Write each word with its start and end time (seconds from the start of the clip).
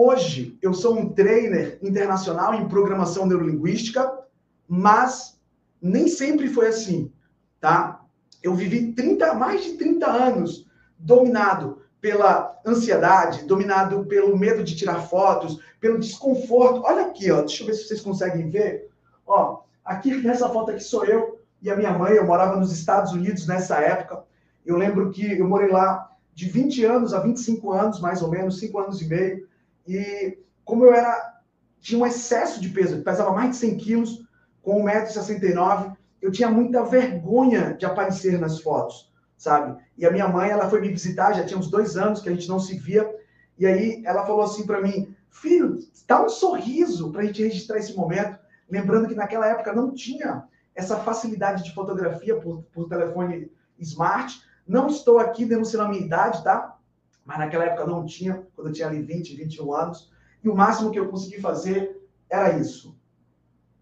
Hoje, 0.00 0.56
eu 0.62 0.72
sou 0.72 0.96
um 0.96 1.08
trainer 1.08 1.76
internacional 1.82 2.54
em 2.54 2.68
programação 2.68 3.26
neurolinguística, 3.26 4.08
mas 4.68 5.40
nem 5.82 6.06
sempre 6.06 6.46
foi 6.46 6.68
assim, 6.68 7.10
tá? 7.60 8.04
Eu 8.40 8.54
vivi 8.54 8.92
30, 8.92 9.34
mais 9.34 9.64
de 9.64 9.72
30 9.72 10.06
anos 10.06 10.68
dominado 10.96 11.82
pela 12.00 12.60
ansiedade, 12.64 13.44
dominado 13.44 14.04
pelo 14.04 14.38
medo 14.38 14.62
de 14.62 14.76
tirar 14.76 15.00
fotos, 15.00 15.60
pelo 15.80 15.98
desconforto. 15.98 16.82
Olha 16.84 17.06
aqui, 17.06 17.28
ó, 17.32 17.40
deixa 17.40 17.64
eu 17.64 17.66
ver 17.66 17.74
se 17.74 17.88
vocês 17.88 18.00
conseguem 18.00 18.48
ver. 18.48 18.88
Ó, 19.26 19.62
aqui 19.84 20.14
nessa 20.18 20.48
foto 20.48 20.70
aqui 20.70 20.84
sou 20.84 21.04
eu 21.06 21.40
e 21.60 21.68
a 21.68 21.74
minha 21.74 21.90
mãe, 21.90 22.12
eu 22.12 22.24
morava 22.24 22.54
nos 22.54 22.70
Estados 22.70 23.10
Unidos 23.10 23.48
nessa 23.48 23.80
época. 23.80 24.22
Eu 24.64 24.76
lembro 24.76 25.10
que 25.10 25.40
eu 25.40 25.48
morei 25.48 25.72
lá 25.72 26.08
de 26.32 26.48
20 26.48 26.84
anos 26.84 27.12
a 27.12 27.18
25 27.18 27.72
anos, 27.72 28.00
mais 28.00 28.22
ou 28.22 28.30
menos, 28.30 28.60
5 28.60 28.78
anos 28.78 29.02
e 29.02 29.08
meio. 29.08 29.47
E 29.88 30.38
como 30.64 30.84
eu 30.84 30.92
era 30.92 31.38
tinha 31.80 31.98
um 31.98 32.06
excesso 32.06 32.60
de 32.60 32.68
peso, 32.68 33.02
pesava 33.02 33.32
mais 33.32 33.50
de 33.50 33.56
100 33.56 33.76
quilos, 33.78 34.28
com 34.60 34.84
1,69m, 34.84 35.96
eu 36.20 36.30
tinha 36.30 36.50
muita 36.50 36.84
vergonha 36.84 37.74
de 37.74 37.86
aparecer 37.86 38.38
nas 38.38 38.60
fotos, 38.60 39.10
sabe? 39.36 39.80
E 39.96 40.04
a 40.04 40.10
minha 40.10 40.28
mãe, 40.28 40.50
ela 40.50 40.68
foi 40.68 40.80
me 40.80 40.88
visitar, 40.88 41.32
já 41.32 41.44
tinha 41.44 41.58
uns 41.58 41.70
dois 41.70 41.96
anos 41.96 42.20
que 42.20 42.28
a 42.28 42.32
gente 42.32 42.48
não 42.48 42.58
se 42.58 42.76
via, 42.76 43.08
e 43.58 43.66
aí 43.66 44.02
ela 44.04 44.26
falou 44.26 44.42
assim 44.42 44.66
para 44.66 44.80
mim, 44.80 45.14
filho, 45.30 45.78
dá 46.06 46.22
um 46.22 46.28
sorriso 46.28 47.10
para 47.10 47.22
a 47.22 47.24
gente 47.24 47.42
registrar 47.42 47.78
esse 47.78 47.96
momento, 47.96 48.38
lembrando 48.68 49.08
que 49.08 49.14
naquela 49.14 49.46
época 49.46 49.72
não 49.72 49.94
tinha 49.94 50.44
essa 50.74 50.96
facilidade 50.98 51.64
de 51.64 51.74
fotografia 51.74 52.36
por, 52.36 52.62
por 52.72 52.88
telefone 52.88 53.50
smart, 53.78 54.42
não 54.66 54.88
estou 54.88 55.18
aqui 55.18 55.44
denunciando 55.44 55.86
a 55.86 55.88
minha 55.88 56.04
idade, 56.04 56.44
tá? 56.44 56.77
Mas 57.28 57.40
naquela 57.40 57.64
época 57.64 57.84
não 57.84 58.06
tinha, 58.06 58.42
quando 58.56 58.68
eu 58.68 58.72
tinha 58.72 58.88
ali 58.88 59.02
20, 59.02 59.36
21 59.36 59.74
anos, 59.74 60.10
e 60.42 60.48
o 60.48 60.56
máximo 60.56 60.90
que 60.90 60.98
eu 60.98 61.10
consegui 61.10 61.38
fazer 61.38 62.00
era 62.30 62.56
isso, 62.58 62.98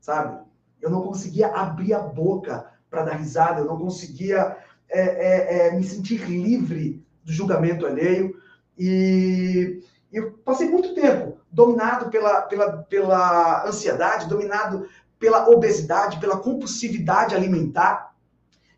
sabe? 0.01 0.45
Eu 0.83 0.91
não 0.91 1.01
conseguia 1.01 1.47
abrir 1.55 1.95
a 1.95 2.01
boca 2.01 2.73
para 2.91 3.05
dar 3.05 3.15
risada, 3.15 3.61
eu 3.61 3.67
não 3.67 3.79
conseguia 3.79 4.57
é, 4.89 5.01
é, 5.01 5.69
é, 5.69 5.77
me 5.77 5.85
sentir 5.85 6.29
livre 6.29 7.07
do 7.23 7.31
julgamento 7.31 7.87
alheio. 7.87 8.37
E 8.77 9.81
eu 10.13 10.33
passei 10.45 10.69
muito 10.69 10.93
tempo 10.93 11.39
dominado 11.49 12.11
pela, 12.11 12.43
pela, 12.43 12.79
pela 12.79 13.65
ansiedade, 13.65 14.29
dominado 14.29 14.89
pela 15.21 15.49
obesidade, 15.49 16.19
pela 16.19 16.41
compulsividade 16.41 17.33
alimentar. 17.33 18.13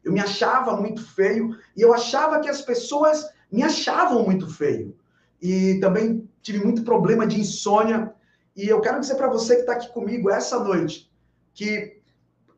Eu 0.05 0.12
me 0.12 0.20
achava 0.20 0.77
muito 0.77 1.03
feio 1.14 1.56
e 1.75 1.80
eu 1.80 1.94
achava 1.94 2.41
que 2.41 2.50
as 2.50 2.60
pessoas 2.60 3.25
me 3.50 3.62
achavam 3.62 4.24
muito 4.24 4.52
feio. 4.52 4.96
E 5.41 5.78
também 5.80 6.28
tive 6.42 6.64
muito 6.64 6.82
problema 6.82 7.27
de 7.27 7.41
insônia. 7.41 8.12
E 8.56 8.68
eu 8.68 8.80
quero 8.80 9.00
dizer 9.00 9.14
para 9.14 9.28
você 9.28 9.54
que 9.54 9.60
está 9.60 9.72
aqui 9.74 9.92
comigo 9.92 10.30
essa 10.30 10.62
noite 10.62 11.10
que 11.54 11.98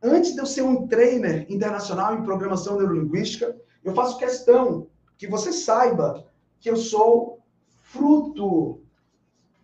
antes 0.02 0.34
de 0.34 0.41
eu 0.41 0.46
ser 0.46 0.62
um 0.62 0.86
trainer 0.86 1.46
internacional 1.48 2.14
em 2.14 2.22
programação 2.22 2.77
neurolinguística, 2.78 3.56
eu 3.84 3.94
faço 3.94 4.18
questão 4.18 4.88
que 5.16 5.27
você 5.27 5.52
saiba 5.52 6.27
que 6.58 6.70
eu 6.70 6.77
sou 6.77 7.41
fruto 7.80 8.80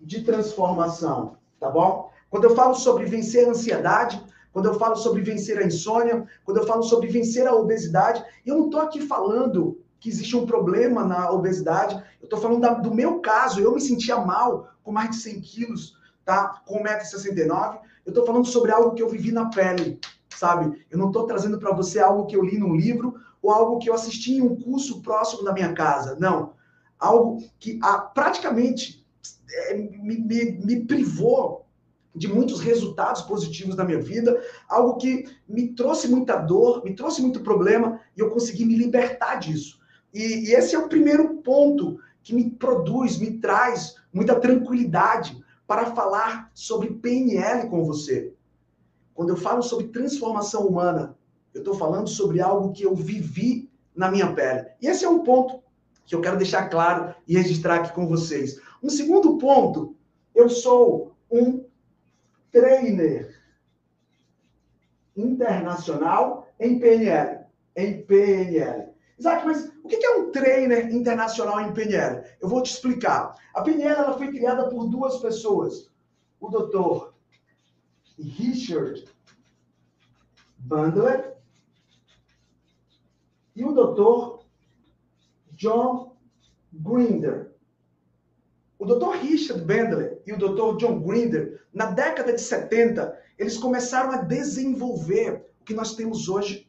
de 0.00 0.22
transformação, 0.22 1.36
tá 1.58 1.70
bom? 1.70 2.10
Quando 2.28 2.44
eu 2.44 2.54
falo 2.54 2.74
sobre 2.74 3.06
vencer 3.06 3.46
a 3.46 3.50
ansiedade, 3.50 4.22
quando 4.52 4.66
eu 4.66 4.78
falo 4.78 4.96
sobre 4.96 5.22
vencer 5.22 5.58
a 5.58 5.66
insônia, 5.66 6.26
quando 6.44 6.58
eu 6.58 6.66
falo 6.66 6.82
sobre 6.82 7.08
vencer 7.08 7.46
a 7.46 7.54
obesidade, 7.54 8.24
eu 8.44 8.56
não 8.56 8.66
estou 8.66 8.80
aqui 8.80 9.00
falando 9.00 9.78
que 10.00 10.08
existe 10.08 10.36
um 10.36 10.46
problema 10.46 11.04
na 11.04 11.30
obesidade, 11.30 11.94
eu 12.20 12.24
estou 12.24 12.38
falando 12.38 12.60
da, 12.60 12.74
do 12.74 12.94
meu 12.94 13.20
caso, 13.20 13.60
eu 13.60 13.74
me 13.74 13.80
sentia 13.80 14.16
mal 14.18 14.68
com 14.82 14.92
mais 14.92 15.10
de 15.10 15.16
100 15.16 15.40
quilos, 15.40 15.96
tá? 16.24 16.62
Com 16.66 16.82
1,69m, 16.82 17.80
eu 18.04 18.10
estou 18.10 18.24
falando 18.24 18.46
sobre 18.46 18.70
algo 18.70 18.94
que 18.94 19.02
eu 19.02 19.08
vivi 19.08 19.32
na 19.32 19.50
pele, 19.50 19.98
sabe? 20.30 20.84
Eu 20.90 20.98
não 20.98 21.08
estou 21.08 21.26
trazendo 21.26 21.58
para 21.58 21.74
você 21.74 21.98
algo 21.98 22.26
que 22.26 22.36
eu 22.36 22.44
li 22.44 22.58
num 22.58 22.76
livro 22.76 23.14
ou 23.42 23.50
algo 23.50 23.78
que 23.78 23.88
eu 23.88 23.94
assisti 23.94 24.34
em 24.34 24.42
um 24.42 24.56
curso 24.56 25.02
próximo 25.02 25.44
da 25.44 25.52
minha 25.52 25.72
casa. 25.72 26.16
Não. 26.18 26.54
Algo 26.98 27.42
que 27.58 27.78
ah, 27.82 27.98
praticamente 27.98 29.04
é, 29.50 29.74
me, 29.74 30.18
me, 30.18 30.52
me 30.52 30.84
privou 30.84 31.66
de 32.14 32.28
muitos 32.28 32.60
resultados 32.60 33.22
positivos 33.22 33.76
na 33.76 33.84
minha 33.84 34.00
vida, 34.00 34.42
algo 34.68 34.96
que 34.96 35.24
me 35.46 35.74
trouxe 35.74 36.08
muita 36.08 36.36
dor, 36.36 36.82
me 36.82 36.94
trouxe 36.94 37.20
muito 37.20 37.40
problema 37.40 38.00
e 38.16 38.20
eu 38.20 38.30
consegui 38.30 38.64
me 38.64 38.76
libertar 38.76 39.36
disso. 39.36 39.78
E, 40.16 40.48
e 40.48 40.54
esse 40.54 40.74
é 40.74 40.78
o 40.78 40.88
primeiro 40.88 41.42
ponto 41.42 42.00
que 42.22 42.34
me 42.34 42.48
produz, 42.48 43.18
me 43.18 43.38
traz 43.38 43.96
muita 44.10 44.40
tranquilidade 44.40 45.38
para 45.66 45.94
falar 45.94 46.50
sobre 46.54 46.94
PNL 46.94 47.68
com 47.68 47.84
você. 47.84 48.32
Quando 49.12 49.28
eu 49.28 49.36
falo 49.36 49.62
sobre 49.62 49.88
transformação 49.88 50.66
humana, 50.66 51.14
eu 51.52 51.58
estou 51.58 51.74
falando 51.74 52.08
sobre 52.08 52.40
algo 52.40 52.72
que 52.72 52.82
eu 52.82 52.94
vivi 52.94 53.70
na 53.94 54.10
minha 54.10 54.32
pele. 54.32 54.66
E 54.80 54.86
esse 54.86 55.04
é 55.04 55.08
um 55.08 55.22
ponto 55.22 55.62
que 56.06 56.14
eu 56.14 56.22
quero 56.22 56.38
deixar 56.38 56.70
claro 56.70 57.14
e 57.28 57.36
registrar 57.36 57.74
aqui 57.74 57.92
com 57.92 58.06
vocês. 58.06 58.58
Um 58.82 58.88
segundo 58.88 59.36
ponto, 59.36 59.94
eu 60.34 60.48
sou 60.48 61.14
um 61.30 61.62
trainer 62.50 63.38
internacional 65.14 66.48
em 66.58 66.78
PNL. 66.78 67.44
Em 67.76 68.00
PNL. 68.00 68.95
Isaac, 69.18 69.46
mas 69.46 69.72
o 69.82 69.88
que 69.88 69.96
é 69.96 70.16
um 70.18 70.30
trainer 70.30 70.94
internacional 70.94 71.60
em 71.60 71.72
PNL? 71.72 72.22
Eu 72.40 72.48
vou 72.48 72.62
te 72.62 72.72
explicar. 72.72 73.34
A 73.54 73.62
PNL 73.62 74.00
ela 74.00 74.18
foi 74.18 74.28
criada 74.28 74.68
por 74.68 74.88
duas 74.88 75.18
pessoas. 75.18 75.90
O 76.38 76.48
doutor 76.48 77.14
Richard 78.18 79.08
Bandler 80.58 81.36
e 83.54 83.64
o 83.64 83.72
Dr. 83.72 84.44
John 85.52 86.16
Grinder. 86.72 87.54
O 88.78 88.84
Dr. 88.84 89.16
Richard 89.22 89.64
Bandler 89.64 90.22
e 90.26 90.32
o 90.32 90.38
Dr. 90.38 90.76
John 90.76 91.00
Grinder, 91.00 91.66
na 91.72 91.86
década 91.86 92.34
de 92.34 92.40
70, 92.40 93.18
eles 93.38 93.56
começaram 93.56 94.10
a 94.10 94.18
desenvolver 94.18 95.46
o 95.60 95.64
que 95.64 95.72
nós 95.72 95.94
temos 95.94 96.28
hoje, 96.28 96.65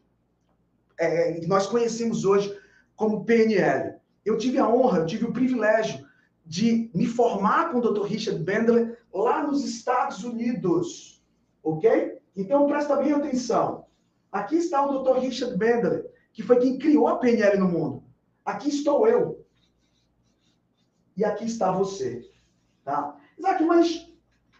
é, 0.97 1.33
que 1.33 1.47
nós 1.47 1.67
conhecemos 1.67 2.25
hoje 2.25 2.55
como 2.95 3.23
PNL. 3.25 3.95
Eu 4.25 4.37
tive 4.37 4.57
a 4.57 4.67
honra, 4.67 4.99
eu 4.99 5.05
tive 5.05 5.25
o 5.25 5.33
privilégio 5.33 6.05
de 6.45 6.89
me 6.93 7.05
formar 7.05 7.71
com 7.71 7.79
o 7.79 7.81
Dr. 7.81 8.05
Richard 8.05 8.43
Bandler 8.43 8.99
lá 9.13 9.43
nos 9.43 9.63
Estados 9.63 10.23
Unidos. 10.23 11.21
Ok? 11.63 12.19
Então 12.35 12.67
presta 12.67 12.95
bem 12.95 13.13
atenção. 13.13 13.85
Aqui 14.31 14.57
está 14.57 14.85
o 14.85 15.03
Dr. 15.03 15.19
Richard 15.19 15.57
Bandler, 15.57 16.09
que 16.31 16.43
foi 16.43 16.59
quem 16.59 16.77
criou 16.77 17.07
a 17.07 17.17
PNL 17.17 17.57
no 17.57 17.67
mundo. 17.67 18.03
Aqui 18.45 18.69
estou 18.69 19.07
eu. 19.07 19.45
E 21.15 21.25
aqui 21.25 21.45
está 21.45 21.71
você. 21.71 22.29
Tá? 22.83 23.17
Isaac, 23.37 23.63
mas 23.63 24.07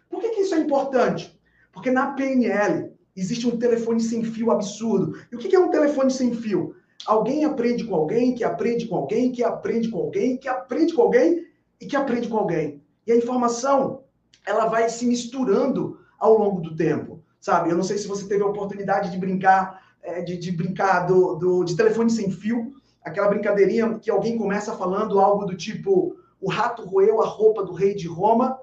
por 0.09 0.19
que, 0.19 0.29
que 0.29 0.41
isso 0.41 0.55
é 0.55 0.59
importante? 0.59 1.39
Porque 1.71 1.91
na 1.91 2.13
PNL 2.13 2.96
existe 3.17 3.47
um 3.47 3.57
telefone 3.57 3.99
sem 3.99 4.23
fio 4.23 4.51
absurdo. 4.51 5.17
E 5.31 5.35
o 5.35 5.39
que 5.39 5.55
é 5.55 5.59
um 5.59 5.71
telefone 5.71 6.11
sem 6.11 6.33
fio? 6.33 6.75
Alguém 7.05 7.43
aprende 7.43 7.83
com 7.83 7.95
alguém, 7.95 8.35
que 8.35 8.43
aprende 8.43 8.85
com 8.85 8.95
alguém, 8.95 9.31
que 9.31 9.43
aprende 9.43 9.89
com 9.89 9.97
alguém, 9.97 10.37
que 10.37 10.47
aprende 10.47 10.93
com 10.93 11.01
alguém 11.01 11.45
e 11.81 11.85
que 11.85 11.95
aprende 11.95 12.27
com 12.27 12.37
alguém. 12.37 12.81
E 13.05 13.11
a 13.11 13.17
informação, 13.17 14.03
ela 14.45 14.67
vai 14.67 14.87
se 14.89 15.05
misturando 15.05 15.99
ao 16.19 16.37
longo 16.37 16.61
do 16.61 16.75
tempo, 16.75 17.23
sabe? 17.39 17.69
Eu 17.69 17.77
não 17.77 17.83
sei 17.83 17.97
se 17.97 18.07
você 18.07 18.27
teve 18.27 18.43
a 18.43 18.47
oportunidade 18.47 19.11
de 19.11 19.17
brincar, 19.17 19.81
é, 20.01 20.21
de, 20.21 20.37
de, 20.37 20.51
brincar 20.51 21.01
do, 21.01 21.35
do, 21.35 21.63
de 21.63 21.75
telefone 21.75 22.09
sem 22.09 22.31
fio, 22.31 22.73
aquela 23.03 23.29
brincadeirinha 23.29 23.99
que 23.99 24.11
alguém 24.11 24.37
começa 24.37 24.75
falando 24.75 25.19
algo 25.19 25.45
do 25.45 25.55
tipo 25.55 26.15
o 26.39 26.49
rato 26.49 26.85
roeu 26.85 27.21
a 27.21 27.25
roupa 27.25 27.63
do 27.63 27.73
rei 27.73 27.95
de 27.95 28.07
Roma, 28.07 28.59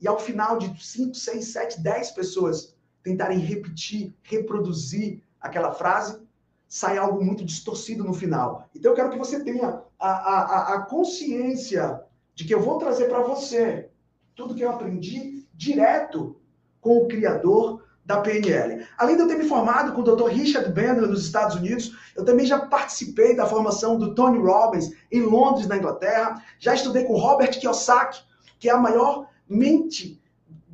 e 0.00 0.08
ao 0.08 0.18
final 0.18 0.58
de 0.58 0.84
5, 0.84 1.14
6, 1.14 1.44
7, 1.52 1.80
10 1.80 2.10
pessoas 2.10 2.71
tentarem 3.02 3.38
repetir, 3.38 4.14
reproduzir 4.22 5.22
aquela 5.40 5.72
frase, 5.72 6.20
sai 6.68 6.96
algo 6.96 7.22
muito 7.22 7.44
distorcido 7.44 8.04
no 8.04 8.14
final. 8.14 8.68
Então 8.74 8.92
eu 8.92 8.96
quero 8.96 9.10
que 9.10 9.18
você 9.18 9.42
tenha 9.42 9.82
a, 9.98 10.08
a, 10.08 10.74
a 10.74 10.82
consciência 10.82 12.00
de 12.34 12.44
que 12.44 12.54
eu 12.54 12.60
vou 12.60 12.78
trazer 12.78 13.08
para 13.08 13.22
você 13.22 13.90
tudo 14.34 14.54
que 14.54 14.62
eu 14.62 14.70
aprendi 14.70 15.46
direto 15.52 16.40
com 16.80 16.98
o 16.98 17.08
criador 17.08 17.84
da 18.04 18.20
PNL. 18.20 18.84
Além 18.98 19.16
de 19.16 19.22
eu 19.22 19.28
ter 19.28 19.36
me 19.36 19.44
formado 19.44 19.92
com 19.92 20.00
o 20.00 20.16
Dr. 20.16 20.28
Richard 20.28 20.68
Bandler 20.70 21.08
nos 21.08 21.24
Estados 21.24 21.56
Unidos, 21.56 21.96
eu 22.16 22.24
também 22.24 22.46
já 22.46 22.66
participei 22.66 23.36
da 23.36 23.46
formação 23.46 23.98
do 23.98 24.14
Tony 24.14 24.38
Robbins 24.38 24.90
em 25.10 25.20
Londres, 25.22 25.66
na 25.66 25.76
Inglaterra. 25.76 26.42
Já 26.58 26.74
estudei 26.74 27.04
com 27.04 27.16
Robert 27.16 27.58
Kiyosaki, 27.58 28.22
que 28.58 28.68
é 28.68 28.72
a 28.72 28.78
maior 28.78 29.28
mente 29.48 30.21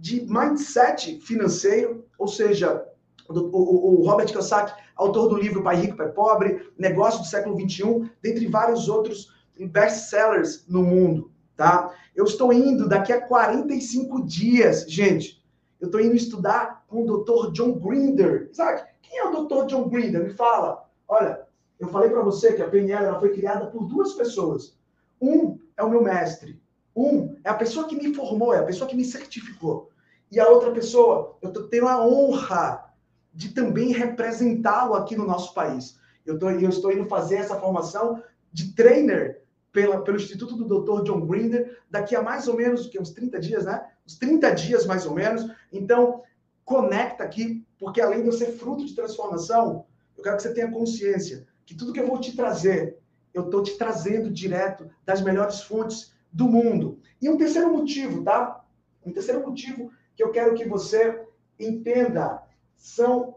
de 0.01 0.23
mindset 0.23 1.21
financeiro, 1.21 2.05
ou 2.19 2.29
seja, 2.29 2.87
o, 3.29 4.03
Robert 4.07 4.27
Kiyosaki, 4.27 4.73
autor 4.97 5.29
do 5.29 5.37
livro 5.37 5.63
Pai 5.63 5.77
Rico, 5.77 5.97
Pai 5.97 6.09
Pobre, 6.09 6.73
Negócio 6.79 7.21
do 7.21 7.27
Século 7.27 7.59
XXI, 7.59 8.11
dentre 8.23 8.47
vários 8.47 8.89
outros 8.89 9.33
best-sellers 9.59 10.65
no 10.69 10.83
mundo. 10.83 11.31
tá? 11.57 11.93
Eu 12.15 12.25
estou 12.25 12.53
indo 12.53 12.89
daqui 12.89 13.13
a 13.13 13.21
45 13.21 14.25
dias, 14.25 14.85
gente. 14.89 15.45
Eu 15.81 15.87
estou 15.87 16.01
indo 16.01 16.15
estudar 16.15 16.85
com 16.89 17.03
o 17.03 17.23
Dr. 17.23 17.53
John 17.53 17.73
Grinder. 17.73 18.49
Isaac, 18.51 18.85
quem 19.03 19.19
é 19.19 19.25
o 19.25 19.45
Dr. 19.45 19.67
John 19.67 19.89
Grinder? 19.89 20.25
Me 20.25 20.31
fala. 20.31 20.89
Olha, 21.07 21.43
eu 21.79 21.89
falei 21.89 22.11
para 22.11 22.23
você 22.23 22.53
que 22.53 22.63
a 22.63 22.69
PNL 22.69 23.07
ela 23.07 23.21
foi 23.21 23.31
criada 23.31 23.67
por 23.67 23.87
duas 23.87 24.15
pessoas. 24.15 24.77
Um 25.21 25.59
é 25.77 25.83
o 25.83 25.91
meu 25.91 26.03
mestre. 26.03 26.61
Um 26.95 27.37
é 27.45 27.51
a 27.51 27.55
pessoa 27.55 27.87
que 27.87 27.95
me 27.95 28.13
formou, 28.13 28.53
é 28.53 28.59
a 28.59 28.65
pessoa 28.65 28.89
que 28.89 28.97
me 28.97 29.05
certificou. 29.05 29.88
E 30.31 30.39
a 30.39 30.49
outra 30.49 30.71
pessoa, 30.73 31.39
eu 31.41 31.53
tenho 31.69 31.89
a 31.89 32.07
honra 32.07 32.93
de 33.33 33.51
também 33.51 33.93
representá-lo 33.93 34.95
aqui 34.95 35.17
no 35.17 35.27
nosso 35.27 35.55
país. 35.55 35.99
Eu, 36.27 36.39
tô, 36.39 36.51
eu 36.51 36.69
estou 36.69 36.93
indo 36.93 37.07
fazer 37.07 37.37
essa 37.37 37.59
formação 37.59 38.23
de 38.53 38.75
trainer 38.75 39.43
pela, 39.73 40.03
pelo 40.03 40.17
Instituto 40.17 40.57
do 40.57 40.81
Dr. 40.81 41.05
John 41.05 41.27
Grinder 41.27 41.79
daqui 41.91 42.17
a 42.17 42.23
mais 42.23 42.49
ou 42.49 42.57
menos 42.57 42.87
que, 42.87 43.01
uns 43.01 43.11
30 43.11 43.39
dias, 43.39 43.65
né? 43.65 43.87
Uns 44.07 44.19
30 44.19 44.51
dias 44.53 44.87
mais 44.87 45.07
ou 45.07 45.15
menos. 45.15 45.51
Então, 45.73 46.23
conecta 46.65 47.25
aqui, 47.25 47.65
porque 47.79 48.01
além 48.01 48.23
de 48.23 48.29
eu 48.29 48.33
ser 48.33 48.53
fruto 48.53 48.85
de 48.85 48.95
transformação, 48.95 49.87
eu 50.17 50.23
quero 50.23 50.37
que 50.37 50.43
você 50.43 50.53
tenha 50.53 50.71
consciência 50.71 51.47
que 51.69 51.75
tudo 51.75 51.93
que 51.93 52.01
eu 52.01 52.07
vou 52.07 52.19
te 52.19 52.35
trazer, 52.35 52.99
eu 53.35 53.45
estou 53.45 53.63
te 53.63 53.77
trazendo 53.77 54.31
direto 54.31 54.91
das 55.05 55.21
melhores 55.21 55.61
fontes 55.61 56.15
do 56.33 56.49
mundo. 56.49 56.99
E 57.21 57.29
um 57.29 57.37
terceiro 57.37 57.71
motivo, 57.71 58.25
tá? 58.25 58.65
Um 59.05 59.13
terceiro 59.13 59.47
motivo 59.47 59.93
que 60.19 60.25
eu 60.25 60.33
quero 60.33 60.57
que 60.57 60.65
você 60.65 61.23
entenda 61.61 62.43
são 62.77 63.37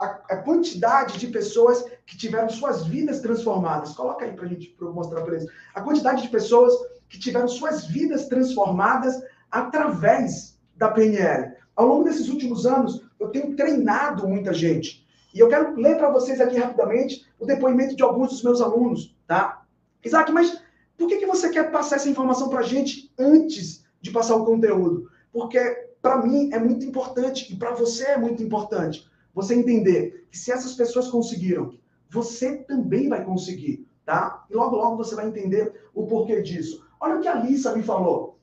a, 0.00 0.06
a 0.06 0.36
quantidade 0.38 1.16
de 1.16 1.28
pessoas 1.28 1.84
que 2.04 2.18
tiveram 2.18 2.48
suas 2.48 2.84
vidas 2.84 3.20
transformadas. 3.20 3.92
Coloca 3.92 4.24
aí 4.24 4.32
para 4.32 4.44
a 4.44 4.48
gente 4.48 4.66
pra 4.70 4.90
mostrar 4.90 5.22
para 5.22 5.36
eles. 5.36 5.48
A 5.72 5.80
quantidade 5.80 6.22
de 6.22 6.28
pessoas 6.28 6.74
que 7.08 7.20
tiveram 7.20 7.46
suas 7.46 7.86
vidas 7.86 8.26
transformadas 8.26 9.14
através 9.48 10.58
da 10.76 10.90
PNL. 10.90 11.54
Ao 11.76 11.86
longo 11.86 12.02
desses 12.02 12.28
últimos 12.28 12.66
anos, 12.66 13.00
eu 13.20 13.28
tenho 13.28 13.54
treinado 13.54 14.26
muita 14.26 14.52
gente. 14.52 15.06
E 15.32 15.38
eu 15.38 15.48
quero 15.48 15.76
ler 15.76 15.98
para 15.98 16.10
vocês 16.10 16.40
aqui 16.40 16.58
rapidamente 16.58 17.24
o 17.38 17.46
depoimento 17.46 17.94
de 17.94 18.02
alguns 18.02 18.30
dos 18.30 18.42
meus 18.42 18.60
alunos, 18.60 19.16
tá? 19.24 19.62
Isaac, 20.04 20.32
mas 20.32 20.60
por 20.96 21.06
que, 21.06 21.18
que 21.18 21.26
você 21.26 21.48
quer 21.48 21.70
passar 21.70 21.94
essa 21.94 22.08
informação 22.08 22.48
para 22.48 22.58
a 22.58 22.64
gente 22.64 23.12
antes 23.16 23.84
de 24.00 24.10
passar 24.10 24.34
o 24.34 24.44
conteúdo? 24.44 25.08
Porque 25.32 25.87
para 26.00 26.22
mim 26.22 26.50
é 26.52 26.58
muito 26.58 26.84
importante 26.84 27.52
e 27.52 27.56
para 27.56 27.72
você 27.72 28.04
é 28.06 28.18
muito 28.18 28.42
importante 28.42 29.08
você 29.34 29.54
entender 29.54 30.26
que 30.30 30.38
se 30.38 30.50
essas 30.50 30.74
pessoas 30.74 31.08
conseguiram, 31.08 31.74
você 32.10 32.56
também 32.56 33.08
vai 33.08 33.24
conseguir, 33.24 33.86
tá? 34.04 34.44
E 34.50 34.54
logo, 34.54 34.76
logo 34.76 34.96
você 34.96 35.14
vai 35.14 35.28
entender 35.28 35.88
o 35.94 36.06
porquê 36.06 36.40
disso. 36.40 36.84
Olha 37.00 37.16
o 37.16 37.20
que 37.20 37.28
a 37.28 37.34
Lisa 37.34 37.76
me 37.76 37.82
falou. 37.82 38.38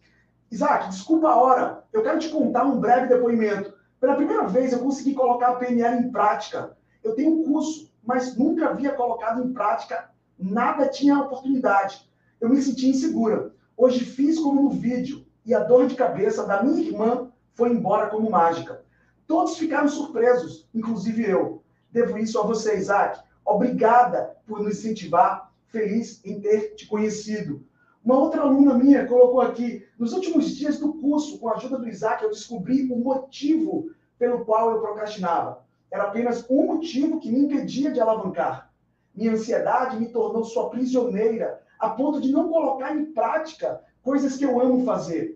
Isaac, 0.52 0.90
desculpa 0.90 1.30
a 1.30 1.36
hora, 1.36 1.84
eu 1.92 2.04
quero 2.04 2.20
te 2.20 2.30
contar 2.30 2.66
um 2.66 2.80
breve 2.80 3.08
depoimento. 3.08 3.74
Pela 4.00 4.16
primeira 4.16 4.48
vez 4.48 4.72
eu 4.72 4.80
consegui 4.80 5.14
colocar 5.14 5.50
a 5.50 5.56
PNL 5.56 6.06
em 6.06 6.12
prática. 6.12 6.78
Eu 7.04 7.16
tenho 7.16 7.32
um 7.32 7.44
curso, 7.44 7.92
mas 8.04 8.38
nunca 8.38 8.70
havia 8.70 8.94
colocado 8.94 9.44
em 9.44 9.52
prática, 9.52 10.10
nada 10.38 10.88
tinha 10.88 11.20
oportunidade. 11.20 12.10
Eu 12.40 12.50
me 12.50 12.62
senti 12.62 12.88
insegura. 12.88 13.54
Hoje 13.76 14.06
fiz 14.06 14.40
como 14.40 14.62
no 14.62 14.70
vídeo 14.70 15.26
e 15.46 15.54
a 15.54 15.60
dor 15.60 15.88
de 15.88 15.96
cabeça 15.96 16.46
da 16.46 16.64
minha 16.64 16.82
irmã 16.82 17.32
foi 17.56 17.72
embora 17.72 18.10
como 18.10 18.30
mágica. 18.30 18.84
Todos 19.26 19.58
ficaram 19.58 19.88
surpresos, 19.88 20.68
inclusive 20.74 21.28
eu. 21.28 21.64
Devo 21.92 22.18
isso 22.18 22.40
a 22.40 22.44
você, 22.44 22.78
Isaac. 22.78 23.22
Obrigada 23.44 24.38
por 24.46 24.62
nos 24.62 24.78
incentivar. 24.78 25.52
Feliz 25.68 26.24
em 26.24 26.40
ter 26.40 26.76
te 26.76 26.86
conhecido. 26.88 27.66
Uma 28.04 28.20
outra 28.20 28.42
aluna 28.42 28.76
minha 28.76 29.08
colocou 29.08 29.42
aqui: 29.42 29.86
nos 29.98 30.14
últimos 30.14 30.56
dias 30.56 30.78
do 30.78 30.94
curso, 30.94 31.40
com 31.40 31.50
a 31.50 31.56
ajuda 31.56 31.80
do 31.80 31.88
Isaac, 31.88 32.24
eu 32.24 32.30
descobri 32.30 32.92
o 32.92 32.98
motivo 32.98 33.90
pelo 34.20 34.46
qual 34.46 34.72
eu 34.72 34.80
procrastinava. 34.80 35.66
Era 35.92 36.04
apenas 36.04 36.46
um 36.50 36.68
motivo 36.68 37.20
que 37.20 37.32
me 37.32 37.40
impedia 37.40 37.92
de 37.92 38.00
alavancar. 38.00 38.72
Minha 39.16 39.32
ansiedade 39.32 39.98
me 39.98 40.10
tornou 40.10 40.44
sua 40.44 40.70
prisioneira, 40.70 41.62
a 41.80 41.90
ponto 41.90 42.20
de 42.20 42.32
não 42.32 42.50
colocar 42.50 42.96
em 42.96 43.06
prática 43.06 43.82
coisas 44.04 44.38
que 44.38 44.46
eu 44.46 44.60
amo 44.60 44.84
fazer. 44.84 45.35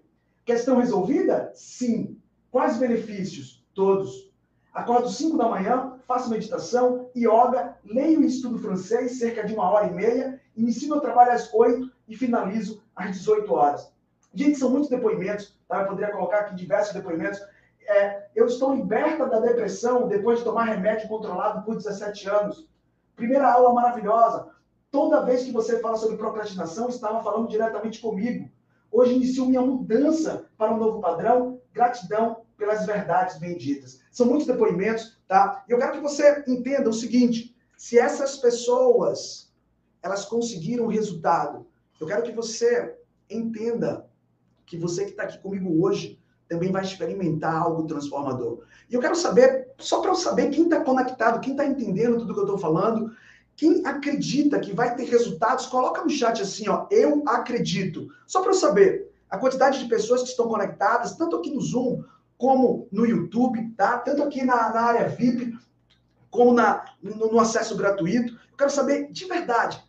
Questão 0.49 0.77
resolvida? 0.77 1.51
Sim. 1.53 2.17
Quais 2.49 2.77
benefícios? 2.77 3.63
Todos. 3.71 4.33
Acordo 4.73 5.07
5 5.07 5.37
da 5.37 5.47
manhã, 5.47 5.99
faço 6.07 6.27
meditação, 6.27 7.11
yoga, 7.15 7.77
leio 7.85 8.23
e 8.23 8.25
estudo 8.25 8.57
francês 8.57 9.19
cerca 9.19 9.45
de 9.45 9.53
uma 9.53 9.69
hora 9.69 9.85
e 9.85 9.93
meia, 9.93 10.41
inicio 10.57 10.89
meu 10.89 10.99
trabalho 11.01 11.33
às 11.33 11.53
8 11.53 11.91
e 12.07 12.17
finalizo 12.17 12.81
às 12.95 13.11
18 13.11 13.53
horas. 13.53 13.93
Gente, 14.33 14.57
são 14.57 14.71
muitos 14.71 14.89
depoimentos, 14.89 15.55
tá? 15.67 15.81
eu 15.81 15.87
poderia 15.87 16.11
colocar 16.11 16.39
aqui 16.39 16.55
diversos 16.55 16.95
depoimentos. 16.95 17.39
É, 17.87 18.25
eu 18.35 18.47
estou 18.47 18.73
liberta 18.73 19.27
da 19.27 19.39
depressão 19.39 20.07
depois 20.07 20.39
de 20.39 20.45
tomar 20.45 20.63
remédio 20.63 21.07
controlado 21.07 21.63
por 21.63 21.75
17 21.75 22.27
anos. 22.27 22.67
Primeira 23.15 23.53
aula 23.53 23.71
maravilhosa. 23.71 24.49
Toda 24.89 25.23
vez 25.23 25.43
que 25.43 25.51
você 25.51 25.77
fala 25.77 25.95
sobre 25.95 26.17
procrastinação, 26.17 26.89
estava 26.89 27.21
falando 27.21 27.49
diretamente 27.49 28.01
comigo. 28.01 28.49
Hoje 28.91 29.13
inicio 29.13 29.45
minha 29.45 29.61
mudança 29.61 30.45
para 30.57 30.73
um 30.73 30.77
novo 30.77 30.99
padrão. 30.99 31.61
Gratidão 31.73 32.41
pelas 32.57 32.85
verdades 32.85 33.37
benditas. 33.37 34.01
São 34.11 34.25
muitos 34.25 34.47
depoimentos, 34.47 35.17
tá? 35.27 35.63
E 35.67 35.71
eu 35.71 35.77
quero 35.77 35.93
que 35.93 36.01
você 36.01 36.43
entenda 36.47 36.89
o 36.89 36.93
seguinte: 36.93 37.55
se 37.77 37.97
essas 37.97 38.37
pessoas 38.37 39.51
elas 40.01 40.25
conseguiram 40.25 40.85
o 40.85 40.89
resultado, 40.89 41.65
eu 41.99 42.07
quero 42.07 42.23
que 42.23 42.31
você 42.31 42.97
entenda 43.29 44.05
que 44.65 44.77
você 44.77 45.05
que 45.05 45.11
está 45.11 45.23
aqui 45.23 45.37
comigo 45.39 45.83
hoje 45.83 46.19
também 46.47 46.71
vai 46.71 46.83
experimentar 46.83 47.55
algo 47.55 47.85
transformador. 47.85 48.63
E 48.89 48.95
eu 48.95 48.99
quero 48.99 49.15
saber, 49.15 49.71
só 49.77 50.01
para 50.01 50.11
eu 50.11 50.15
saber 50.15 50.49
quem 50.49 50.63
está 50.63 50.83
conectado, 50.83 51.39
quem 51.39 51.51
está 51.51 51.65
entendendo 51.65 52.17
tudo 52.17 52.33
que 52.33 52.39
eu 52.39 52.45
estou 52.45 52.57
falando, 52.57 53.11
quem 53.59 53.85
acredita 53.85 54.57
que 54.57 54.71
vai 54.71 54.95
ter 54.95 55.03
resultados, 55.03 55.65
coloca 55.65 56.01
no 56.01 56.09
chat 56.09 56.41
assim, 56.41 56.69
ó, 56.69 56.87
eu 56.89 57.23
acredito. 57.27 58.07
Só 58.25 58.39
para 58.41 58.51
eu 58.51 58.55
saber 58.55 59.11
a 59.29 59.37
quantidade 59.37 59.79
de 59.79 59.89
pessoas 59.89 60.23
que 60.23 60.29
estão 60.29 60.47
conectadas, 60.47 61.17
tanto 61.17 61.35
aqui 61.35 61.53
no 61.53 61.59
Zoom, 61.59 62.01
como 62.37 62.87
no 62.89 63.05
YouTube, 63.05 63.69
tá? 63.75 63.97
Tanto 63.97 64.23
aqui 64.23 64.45
na, 64.45 64.71
na 64.71 64.79
área 64.79 65.09
VIP, 65.09 65.59
como 66.31 66.53
na, 66.53 66.85
no, 67.03 67.33
no 67.33 67.37
acesso 67.37 67.75
gratuito. 67.75 68.31
Eu 68.49 68.57
quero 68.57 68.69
saber 68.69 69.11
de 69.11 69.25
verdade 69.25 69.83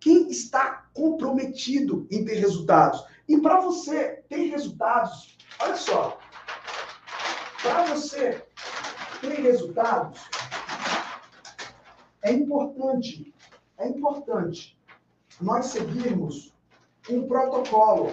quem 0.00 0.30
está 0.30 0.86
comprometido 0.94 2.06
em 2.10 2.24
ter 2.24 2.36
resultados. 2.36 3.04
E 3.28 3.36
para 3.36 3.60
você 3.60 4.24
ter 4.26 4.46
resultados, 4.46 5.36
olha 5.60 5.76
só, 5.76 6.18
para 7.62 7.84
você 7.84 8.42
ter 9.20 9.38
resultados, 9.42 10.18
é 12.22 12.32
importante, 12.32 13.34
é 13.78 13.88
importante 13.88 14.78
nós 15.40 15.66
seguirmos 15.66 16.54
um 17.10 17.26
protocolo. 17.26 18.12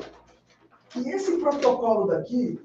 E 0.96 1.10
esse 1.10 1.38
protocolo 1.38 2.08
daqui 2.08 2.60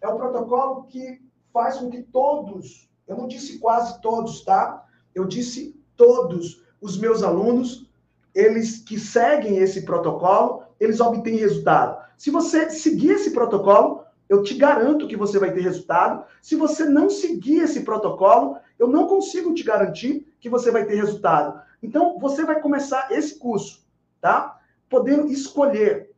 é 0.00 0.08
o 0.08 0.16
protocolo 0.16 0.84
que 0.84 1.22
faz 1.52 1.78
com 1.78 1.90
que 1.90 2.02
todos, 2.02 2.88
eu 3.06 3.16
não 3.16 3.28
disse 3.28 3.58
quase 3.58 4.00
todos, 4.00 4.42
tá? 4.42 4.86
Eu 5.14 5.26
disse 5.26 5.78
todos 5.96 6.62
os 6.80 6.98
meus 6.98 7.22
alunos, 7.22 7.90
eles 8.34 8.78
que 8.78 8.98
seguem 8.98 9.58
esse 9.58 9.84
protocolo, 9.84 10.64
eles 10.80 11.00
obtêm 11.00 11.36
resultado. 11.36 12.02
Se 12.16 12.30
você 12.30 12.70
seguir 12.70 13.12
esse 13.12 13.32
protocolo, 13.32 14.03
eu 14.28 14.42
te 14.42 14.54
garanto 14.54 15.06
que 15.06 15.16
você 15.16 15.38
vai 15.38 15.52
ter 15.52 15.60
resultado. 15.60 16.24
Se 16.40 16.56
você 16.56 16.84
não 16.84 17.10
seguir 17.10 17.60
esse 17.60 17.82
protocolo, 17.82 18.56
eu 18.78 18.88
não 18.88 19.06
consigo 19.06 19.54
te 19.54 19.62
garantir 19.62 20.34
que 20.40 20.48
você 20.48 20.70
vai 20.70 20.84
ter 20.86 20.94
resultado. 20.94 21.60
Então, 21.82 22.18
você 22.18 22.44
vai 22.44 22.60
começar 22.60 23.12
esse 23.12 23.38
curso, 23.38 23.86
tá? 24.20 24.58
Podendo 24.88 25.28
escolher 25.28 26.10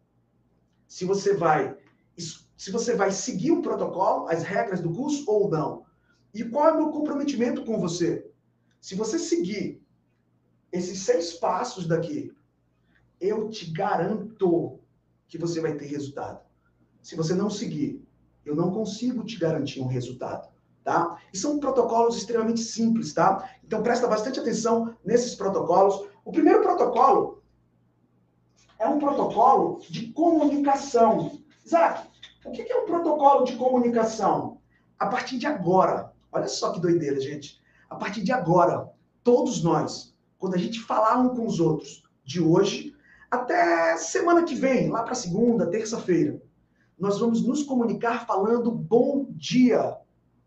se 0.86 1.04
você 1.04 1.34
vai 1.34 1.76
se 2.56 2.70
você 2.70 2.94
vai 2.94 3.10
seguir 3.10 3.50
o 3.50 3.60
protocolo, 3.60 4.28
as 4.28 4.42
regras 4.42 4.80
do 4.80 4.90
curso 4.90 5.24
ou 5.26 5.50
não. 5.50 5.84
E 6.32 6.42
qual 6.42 6.68
é 6.68 6.72
o 6.72 6.76
meu 6.76 6.88
comprometimento 6.90 7.62
com 7.64 7.78
você? 7.78 8.30
Se 8.80 8.94
você 8.94 9.18
seguir 9.18 9.84
esses 10.72 11.00
seis 11.00 11.34
passos 11.34 11.86
daqui, 11.86 12.34
eu 13.20 13.50
te 13.50 13.70
garanto 13.70 14.80
que 15.28 15.36
você 15.36 15.60
vai 15.60 15.76
ter 15.76 15.86
resultado. 15.86 16.45
Se 17.06 17.14
você 17.14 17.34
não 17.34 17.48
seguir, 17.48 18.04
eu 18.44 18.56
não 18.56 18.72
consigo 18.72 19.22
te 19.22 19.38
garantir 19.38 19.80
um 19.80 19.86
resultado, 19.86 20.48
tá? 20.82 21.16
E 21.32 21.38
são 21.38 21.60
protocolos 21.60 22.16
extremamente 22.16 22.58
simples, 22.58 23.14
tá? 23.14 23.48
Então 23.62 23.80
presta 23.80 24.08
bastante 24.08 24.40
atenção 24.40 24.92
nesses 25.04 25.36
protocolos. 25.36 26.04
O 26.24 26.32
primeiro 26.32 26.62
protocolo 26.62 27.44
é 28.76 28.88
um 28.88 28.98
protocolo 28.98 29.78
de 29.88 30.08
comunicação. 30.08 31.38
Isaac, 31.64 32.08
o 32.44 32.50
que 32.50 32.62
é 32.62 32.76
um 32.76 32.86
protocolo 32.86 33.44
de 33.44 33.54
comunicação? 33.54 34.58
A 34.98 35.06
partir 35.06 35.38
de 35.38 35.46
agora, 35.46 36.12
olha 36.32 36.48
só 36.48 36.72
que 36.72 36.80
doideira, 36.80 37.20
gente. 37.20 37.62
A 37.88 37.94
partir 37.94 38.24
de 38.24 38.32
agora, 38.32 38.90
todos 39.22 39.62
nós, 39.62 40.12
quando 40.40 40.56
a 40.56 40.58
gente 40.58 40.80
falar 40.80 41.18
um 41.18 41.36
com 41.36 41.46
os 41.46 41.60
outros 41.60 42.02
de 42.24 42.42
hoje, 42.42 42.96
Até 43.30 43.96
semana 43.96 44.44
que 44.44 44.54
vem, 44.54 44.88
lá 44.88 45.02
para 45.02 45.14
segunda, 45.14 45.70
terça-feira, 45.70 46.40
nós 46.98 47.18
vamos 47.18 47.42
nos 47.42 47.62
comunicar 47.62 48.26
falando 48.26 48.70
bom 48.70 49.26
dia. 49.30 49.96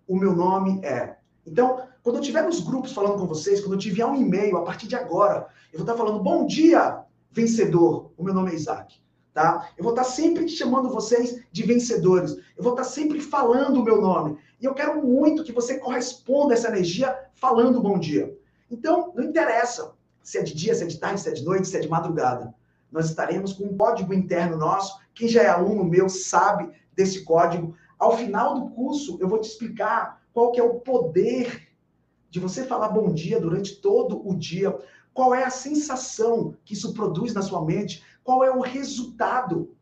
O 0.07 0.15
meu 0.15 0.35
nome 0.35 0.83
é. 0.83 1.17
Então, 1.45 1.83
quando 2.03 2.15
eu 2.15 2.21
estiver 2.21 2.43
nos 2.43 2.59
grupos 2.59 2.91
falando 2.91 3.19
com 3.19 3.27
vocês, 3.27 3.61
quando 3.61 3.73
eu 3.73 3.89
enviar 3.89 4.09
um 4.09 4.15
e-mail 4.15 4.57
a 4.57 4.63
partir 4.63 4.87
de 4.87 4.95
agora, 4.95 5.47
eu 5.71 5.79
vou 5.79 5.85
estar 5.85 5.95
falando 5.95 6.23
bom 6.23 6.45
dia, 6.45 7.03
vencedor. 7.31 8.11
O 8.17 8.23
meu 8.23 8.33
nome 8.33 8.51
é 8.51 8.55
Isaac. 8.55 8.99
Tá? 9.33 9.69
Eu 9.77 9.83
vou 9.83 9.93
estar 9.93 10.03
sempre 10.03 10.47
chamando 10.49 10.89
vocês 10.89 11.43
de 11.51 11.63
vencedores. 11.63 12.35
Eu 12.57 12.63
vou 12.63 12.73
estar 12.73 12.83
sempre 12.83 13.21
falando 13.21 13.77
o 13.77 13.83
meu 13.83 14.01
nome. 14.01 14.37
E 14.59 14.65
eu 14.65 14.73
quero 14.73 15.05
muito 15.05 15.43
que 15.43 15.51
você 15.51 15.77
corresponda 15.77 16.53
a 16.53 16.57
essa 16.57 16.67
energia 16.67 17.15
falando 17.35 17.81
bom 17.81 17.99
dia. 17.99 18.35
Então, 18.71 19.13
não 19.15 19.23
interessa 19.23 19.93
se 20.23 20.37
é 20.37 20.43
de 20.43 20.53
dia, 20.53 20.73
se 20.75 20.83
é 20.83 20.87
de 20.87 20.97
tarde, 20.97 21.21
se 21.21 21.29
é 21.29 21.33
de 21.33 21.43
noite, 21.43 21.67
se 21.67 21.77
é 21.77 21.79
de 21.79 21.87
madrugada. 21.87 22.53
Nós 22.91 23.07
estaremos 23.09 23.53
com 23.53 23.65
um 23.65 23.77
código 23.77 24.13
interno 24.13 24.57
nosso. 24.57 24.99
Quem 25.19 25.27
já 25.27 25.43
é 25.43 25.49
aluno 25.49 25.83
meu 25.83 26.07
sabe 26.07 26.71
desse 26.95 27.25
código. 27.25 27.75
Ao 27.99 28.15
final 28.15 28.53
do 28.57 28.69
curso, 28.69 29.17
eu 29.19 29.27
vou 29.27 29.37
te 29.37 29.49
explicar 29.49 30.23
qual 30.31 30.49
que 30.53 30.61
é 30.61 30.63
o 30.63 30.75
poder 30.75 31.67
de 32.29 32.39
você 32.39 32.63
falar 32.63 32.87
bom 32.87 33.13
dia 33.13 33.37
durante 33.37 33.81
todo 33.81 34.25
o 34.25 34.33
dia. 34.33 34.73
Qual 35.13 35.35
é 35.35 35.43
a 35.43 35.49
sensação 35.49 36.55
que 36.63 36.73
isso 36.73 36.93
produz 36.93 37.33
na 37.33 37.41
sua 37.41 37.65
mente? 37.65 38.01
Qual 38.23 38.45
é 38.45 38.49
o 38.49 38.61
resultado 38.61 39.75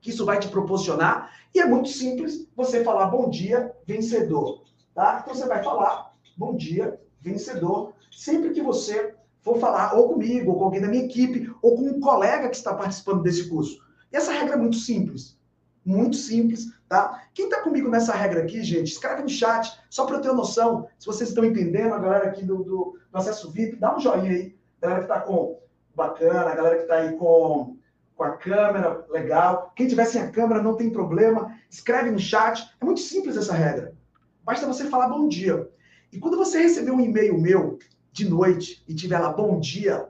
que 0.00 0.10
isso 0.10 0.24
vai 0.24 0.38
te 0.38 0.46
proporcionar? 0.46 1.32
E 1.52 1.58
é 1.58 1.66
muito 1.66 1.88
simples 1.88 2.46
você 2.54 2.84
falar 2.84 3.06
bom 3.06 3.28
dia, 3.28 3.74
vencedor. 3.84 4.62
Tá? 4.94 5.18
Então 5.20 5.34
você 5.34 5.48
vai 5.48 5.60
falar 5.60 6.14
bom 6.36 6.54
dia, 6.54 7.00
vencedor, 7.20 7.94
sempre 8.12 8.50
que 8.50 8.62
você 8.62 9.12
for 9.40 9.58
falar 9.58 9.94
ou 9.94 10.10
comigo, 10.10 10.52
ou 10.52 10.58
com 10.58 10.64
alguém 10.66 10.80
da 10.80 10.86
minha 10.86 11.04
equipe, 11.04 11.52
ou 11.60 11.74
com 11.74 11.82
um 11.82 11.98
colega 11.98 12.48
que 12.48 12.54
está 12.54 12.72
participando 12.72 13.24
desse 13.24 13.48
curso. 13.48 13.82
E 14.14 14.16
essa 14.16 14.30
regra 14.30 14.54
é 14.54 14.56
muito 14.56 14.76
simples. 14.76 15.36
Muito 15.84 16.14
simples, 16.16 16.72
tá? 16.88 17.26
Quem 17.34 17.46
está 17.46 17.62
comigo 17.62 17.90
nessa 17.90 18.14
regra 18.14 18.44
aqui, 18.44 18.62
gente, 18.62 18.92
escreve 18.92 19.22
no 19.22 19.28
chat, 19.28 19.76
só 19.90 20.06
para 20.06 20.16
eu 20.16 20.20
ter 20.20 20.32
noção, 20.32 20.88
se 21.00 21.04
vocês 21.04 21.30
estão 21.30 21.44
entendendo, 21.44 21.92
a 21.92 21.98
galera 21.98 22.28
aqui 22.28 22.44
do, 22.44 22.58
do, 22.58 22.98
do 23.10 23.18
acesso 23.18 23.50
VIP, 23.50 23.74
dá 23.74 23.94
um 23.94 23.98
joinha 23.98 24.30
aí. 24.30 24.56
A 24.80 24.86
galera 24.86 25.04
que 25.04 25.12
está 25.12 25.20
com 25.20 25.58
bacana, 25.96 26.48
a 26.48 26.54
galera 26.54 26.76
que 26.76 26.82
está 26.82 26.94
aí 26.94 27.16
com, 27.16 27.76
com 28.14 28.22
a 28.22 28.36
câmera, 28.36 29.04
legal. 29.10 29.72
Quem 29.74 29.88
tiver 29.88 30.04
sem 30.04 30.22
a 30.22 30.30
câmera, 30.30 30.62
não 30.62 30.76
tem 30.76 30.90
problema, 30.90 31.52
escreve 31.68 32.12
no 32.12 32.18
chat. 32.20 32.72
É 32.80 32.84
muito 32.84 33.00
simples 33.00 33.36
essa 33.36 33.52
regra. 33.52 33.96
Basta 34.44 34.64
você 34.64 34.84
falar 34.84 35.08
bom 35.08 35.26
dia. 35.26 35.68
E 36.12 36.20
quando 36.20 36.36
você 36.36 36.62
receber 36.62 36.92
um 36.92 37.00
e-mail 37.00 37.36
meu 37.36 37.80
de 38.12 38.28
noite 38.28 38.84
e 38.86 38.94
tiver 38.94 39.18
lá 39.18 39.32
bom 39.32 39.58
dia, 39.58 40.08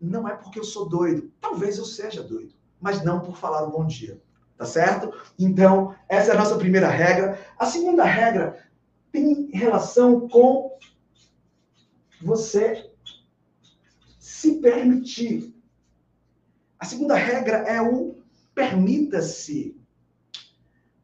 não 0.00 0.26
é 0.26 0.34
porque 0.34 0.58
eu 0.58 0.64
sou 0.64 0.88
doido. 0.88 1.30
Talvez 1.38 1.76
eu 1.76 1.84
seja 1.84 2.22
doido, 2.22 2.54
mas 2.80 3.02
não 3.02 3.20
por 3.20 3.36
falar 3.36 3.62
o 3.62 3.70
bom 3.70 3.86
dia. 3.86 4.20
Tá 4.56 4.64
certo? 4.64 5.12
Então, 5.38 5.94
essa 6.08 6.32
é 6.32 6.34
a 6.34 6.38
nossa 6.38 6.58
primeira 6.58 6.88
regra. 6.88 7.38
A 7.56 7.66
segunda 7.66 8.04
regra 8.04 8.58
tem 9.12 9.50
relação 9.52 10.28
com 10.28 10.76
você 12.20 12.90
se 14.18 14.60
permitir. 14.60 15.54
A 16.78 16.84
segunda 16.84 17.14
regra 17.14 17.58
é 17.58 17.80
o 17.80 18.16
permita-se 18.54 19.76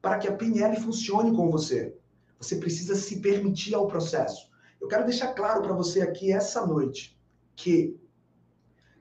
para 0.03 0.19
que 0.19 0.29
a 0.29 0.37
PNL 0.37 0.77
funcione 0.81 1.35
com 1.35 1.51
você. 1.51 1.97
Você 2.39 2.57
precisa 2.57 2.95
se 2.95 3.21
permitir 3.21 3.75
ao 3.75 3.87
processo. 3.87 4.51
Eu 4.81 4.89
quero 4.89 5.07
deixar 5.07 5.33
claro 5.33 5.63
para 5.63 5.73
você 5.73 6.03
aqui 6.03 6.33
essa 6.33 6.67
noite 6.67 7.19
que 7.57 7.99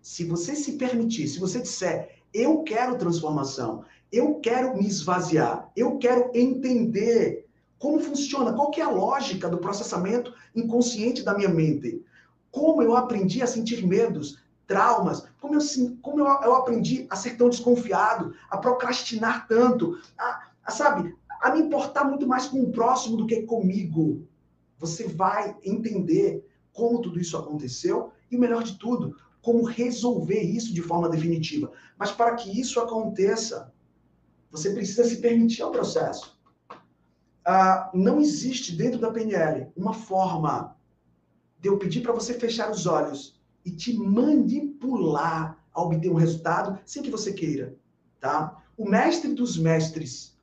se 0.01 0.23
você 0.23 0.55
se 0.55 0.73
permitir, 0.73 1.27
se 1.27 1.39
você 1.39 1.59
disser, 1.59 2.22
eu 2.33 2.63
quero 2.63 2.97
transformação, 2.97 3.83
eu 4.11 4.35
quero 4.35 4.75
me 4.75 4.87
esvaziar, 4.87 5.71
eu 5.75 5.97
quero 5.97 6.31
entender 6.33 7.47
como 7.77 7.99
funciona, 7.99 8.53
qual 8.53 8.71
que 8.71 8.79
é 8.79 8.83
a 8.83 8.89
lógica 8.89 9.49
do 9.49 9.57
processamento 9.57 10.33
inconsciente 10.55 11.21
da 11.21 11.33
minha 11.33 11.49
mente, 11.49 12.01
como 12.49 12.81
eu 12.81 12.95
aprendi 12.95 13.41
a 13.41 13.47
sentir 13.47 13.85
medos, 13.85 14.41
traumas, 14.65 15.27
como 15.41 15.55
eu, 15.55 15.59
como 16.01 16.19
eu, 16.19 16.25
eu 16.25 16.55
aprendi 16.55 17.05
a 17.09 17.15
ser 17.15 17.35
tão 17.35 17.49
desconfiado, 17.49 18.33
a 18.49 18.57
procrastinar 18.57 19.47
tanto, 19.47 19.99
a, 20.17 20.47
a, 20.63 20.71
sabe, 20.71 21.13
a 21.41 21.51
me 21.51 21.59
importar 21.59 22.05
muito 22.05 22.25
mais 22.25 22.45
com 22.45 22.61
o 22.61 22.71
próximo 22.71 23.17
do 23.17 23.27
que 23.27 23.41
comigo. 23.41 24.25
Você 24.79 25.07
vai 25.07 25.55
entender 25.63 26.47
como 26.71 27.01
tudo 27.01 27.19
isso 27.19 27.37
aconteceu 27.37 28.11
e, 28.31 28.37
o 28.37 28.39
melhor 28.39 28.63
de 28.63 28.77
tudo, 28.77 29.15
como 29.43 29.65
resolver 29.65 30.41
isso 30.41 30.73
de 30.73 30.81
forma 30.81 31.09
definitiva. 31.09 31.71
Mas 31.97 32.11
para 32.11 32.33
que 32.35 32.59
isso 32.59 32.79
aconteça, 32.79 33.71
você 34.49 34.71
precisa 34.71 35.03
se 35.03 35.17
permitir 35.17 35.61
ao 35.61 35.71
processo. 35.71 36.39
Ah, 37.45 37.91
não 37.93 38.21
existe 38.21 38.73
dentro 38.73 38.99
da 38.99 39.11
PNL 39.11 39.67
uma 39.75 39.93
forma 39.93 40.77
de 41.59 41.67
eu 41.67 41.77
pedir 41.77 42.01
para 42.01 42.13
você 42.13 42.33
fechar 42.33 42.71
os 42.71 42.87
olhos 42.87 43.39
e 43.65 43.71
te 43.71 43.93
manipular 43.93 45.61
a 45.73 45.81
obter 45.81 46.09
um 46.09 46.15
resultado 46.15 46.79
sem 46.85 47.03
que 47.03 47.11
você 47.11 47.33
queira, 47.33 47.75
tá? 48.21 48.63
O 48.77 48.87
mestre 48.87 49.33
dos 49.33 49.57
mestres, 49.57 50.37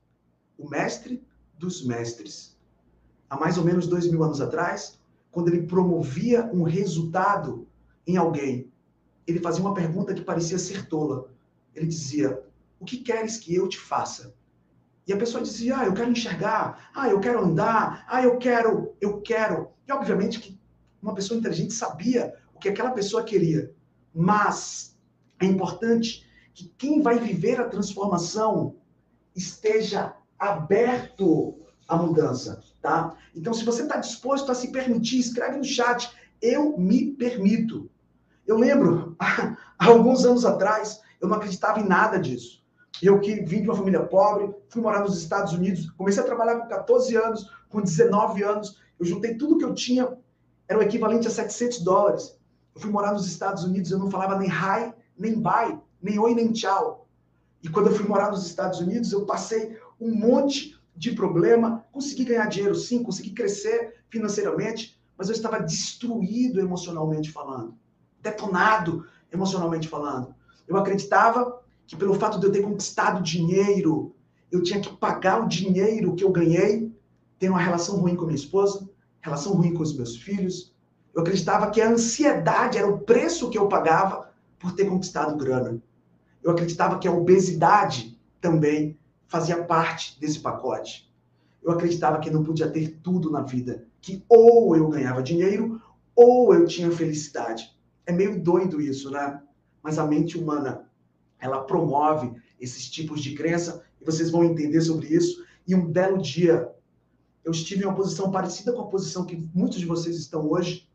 o 0.58 0.68
mestre 0.68 1.24
dos 1.58 1.84
mestres, 1.86 2.54
há 3.30 3.38
mais 3.38 3.56
ou 3.56 3.64
menos 3.64 3.86
dois 3.86 4.10
mil 4.10 4.22
anos 4.22 4.42
atrás, 4.42 4.98
quando 5.30 5.48
ele 5.48 5.66
promovia 5.66 6.50
um 6.52 6.64
resultado 6.64 7.66
em 8.06 8.16
alguém, 8.16 8.69
ele 9.30 9.40
fazia 9.40 9.60
uma 9.60 9.74
pergunta 9.74 10.14
que 10.14 10.22
parecia 10.22 10.58
ser 10.58 10.86
tola. 10.86 11.32
Ele 11.74 11.86
dizia: 11.86 12.42
O 12.78 12.84
que 12.84 12.98
queres 12.98 13.36
que 13.36 13.54
eu 13.54 13.68
te 13.68 13.78
faça? 13.78 14.34
E 15.06 15.12
a 15.12 15.16
pessoa 15.16 15.42
dizia: 15.42 15.78
Ah, 15.78 15.86
eu 15.86 15.94
quero 15.94 16.10
enxergar. 16.10 16.90
Ah, 16.94 17.08
eu 17.08 17.20
quero 17.20 17.44
andar. 17.44 18.04
Ah, 18.08 18.22
eu 18.22 18.38
quero, 18.38 18.94
eu 19.00 19.20
quero. 19.20 19.70
E 19.86 19.92
obviamente 19.92 20.40
que 20.40 20.58
uma 21.02 21.14
pessoa 21.14 21.38
inteligente 21.38 21.72
sabia 21.72 22.34
o 22.54 22.58
que 22.58 22.68
aquela 22.68 22.90
pessoa 22.90 23.24
queria. 23.24 23.74
Mas 24.14 24.98
é 25.40 25.46
importante 25.46 26.28
que 26.52 26.72
quem 26.76 27.00
vai 27.00 27.18
viver 27.18 27.60
a 27.60 27.68
transformação 27.68 28.76
esteja 29.34 30.14
aberto 30.38 31.56
à 31.88 31.96
mudança 31.96 32.62
tá? 32.80 33.16
Então, 33.34 33.52
se 33.52 33.64
você 33.64 33.82
está 33.82 33.96
disposto 33.96 34.50
a 34.50 34.54
se 34.54 34.72
permitir, 34.72 35.18
escreve 35.18 35.58
no 35.58 35.64
chat, 35.64 36.10
eu 36.40 36.76
me 36.78 37.12
permito. 37.12 37.90
Eu 38.50 38.58
lembro, 38.58 39.14
há 39.16 39.54
alguns 39.86 40.24
anos 40.24 40.44
atrás, 40.44 41.00
eu 41.20 41.28
não 41.28 41.36
acreditava 41.36 41.78
em 41.78 41.86
nada 41.86 42.18
disso. 42.18 42.60
Eu 43.00 43.20
que 43.20 43.44
vim 43.44 43.62
de 43.62 43.68
uma 43.68 43.76
família 43.76 44.02
pobre, 44.02 44.52
fui 44.68 44.82
morar 44.82 45.02
nos 45.02 45.16
Estados 45.16 45.52
Unidos, 45.52 45.88
comecei 45.90 46.20
a 46.20 46.26
trabalhar 46.26 46.56
com 46.58 46.66
14 46.66 47.14
anos, 47.14 47.48
com 47.68 47.80
19 47.80 48.42
anos, 48.42 48.80
eu 48.98 49.06
juntei 49.06 49.36
tudo 49.36 49.56
que 49.56 49.64
eu 49.64 49.72
tinha, 49.72 50.18
era 50.66 50.80
o 50.80 50.82
equivalente 50.82 51.28
a 51.28 51.30
700 51.30 51.78
dólares. 51.84 52.36
Eu 52.74 52.80
fui 52.80 52.90
morar 52.90 53.12
nos 53.12 53.24
Estados 53.24 53.62
Unidos, 53.62 53.92
eu 53.92 54.00
não 54.00 54.10
falava 54.10 54.36
nem 54.36 54.48
hi, 54.48 54.92
nem 55.16 55.40
bye, 55.40 55.78
nem 56.02 56.18
oi, 56.18 56.34
nem 56.34 56.50
tchau. 56.50 57.06
E 57.62 57.68
quando 57.68 57.86
eu 57.86 57.94
fui 57.94 58.08
morar 58.08 58.32
nos 58.32 58.44
Estados 58.44 58.80
Unidos, 58.80 59.12
eu 59.12 59.26
passei 59.26 59.78
um 60.00 60.12
monte 60.12 60.76
de 60.96 61.12
problema, 61.12 61.86
consegui 61.92 62.24
ganhar 62.24 62.46
dinheiro 62.46 62.74
sim, 62.74 63.04
consegui 63.04 63.30
crescer 63.30 64.02
financeiramente, 64.08 65.00
mas 65.16 65.28
eu 65.28 65.36
estava 65.36 65.60
destruído 65.60 66.58
emocionalmente 66.58 67.30
falando, 67.30 67.78
detonado 68.22 69.06
emocionalmente 69.32 69.88
falando. 69.88 70.34
Eu 70.66 70.76
acreditava 70.76 71.60
que 71.86 71.96
pelo 71.96 72.14
fato 72.14 72.38
de 72.38 72.46
eu 72.46 72.52
ter 72.52 72.62
conquistado 72.62 73.22
dinheiro, 73.22 74.14
eu 74.50 74.62
tinha 74.62 74.80
que 74.80 74.94
pagar 74.96 75.42
o 75.42 75.48
dinheiro 75.48 76.14
que 76.14 76.24
eu 76.24 76.30
ganhei, 76.30 76.92
ter 77.38 77.48
uma 77.48 77.60
relação 77.60 77.96
ruim 77.96 78.14
com 78.14 78.24
minha 78.24 78.36
esposa, 78.36 78.88
relação 79.20 79.54
ruim 79.54 79.74
com 79.74 79.82
os 79.82 79.96
meus 79.96 80.16
filhos. 80.16 80.74
Eu 81.14 81.22
acreditava 81.22 81.70
que 81.70 81.80
a 81.80 81.90
ansiedade 81.90 82.78
era 82.78 82.88
o 82.88 83.00
preço 83.00 83.50
que 83.50 83.58
eu 83.58 83.68
pagava 83.68 84.30
por 84.58 84.72
ter 84.72 84.88
conquistado 84.88 85.36
grana. 85.36 85.80
Eu 86.42 86.52
acreditava 86.52 86.98
que 86.98 87.08
a 87.08 87.12
obesidade 87.12 88.18
também 88.40 88.98
fazia 89.26 89.64
parte 89.64 90.18
desse 90.20 90.40
pacote. 90.40 91.10
Eu 91.62 91.72
acreditava 91.72 92.18
que 92.18 92.30
não 92.30 92.42
podia 92.42 92.70
ter 92.70 92.98
tudo 93.02 93.30
na 93.30 93.42
vida, 93.42 93.84
que 94.00 94.24
ou 94.28 94.76
eu 94.76 94.88
ganhava 94.88 95.22
dinheiro 95.22 95.80
ou 96.14 96.54
eu 96.54 96.66
tinha 96.66 96.90
felicidade. 96.90 97.76
É 98.10 98.12
meio 98.12 98.42
doido 98.42 98.80
isso, 98.80 99.08
né? 99.08 99.40
Mas 99.80 99.96
a 99.96 100.04
mente 100.04 100.36
humana, 100.36 100.90
ela 101.38 101.62
promove 101.62 102.32
esses 102.60 102.90
tipos 102.90 103.22
de 103.22 103.36
crença 103.36 103.84
e 104.00 104.04
vocês 104.04 104.32
vão 104.32 104.42
entender 104.42 104.80
sobre 104.80 105.06
isso. 105.06 105.44
E 105.64 105.76
um 105.76 105.86
belo 105.86 106.20
dia, 106.20 106.68
eu 107.44 107.52
estive 107.52 107.84
em 107.84 107.86
uma 107.86 107.94
posição 107.94 108.32
parecida 108.32 108.72
com 108.72 108.82
a 108.82 108.88
posição 108.88 109.24
que 109.24 109.48
muitos 109.54 109.78
de 109.78 109.86
vocês 109.86 110.16
estão 110.16 110.50
hoje. 110.50 110.88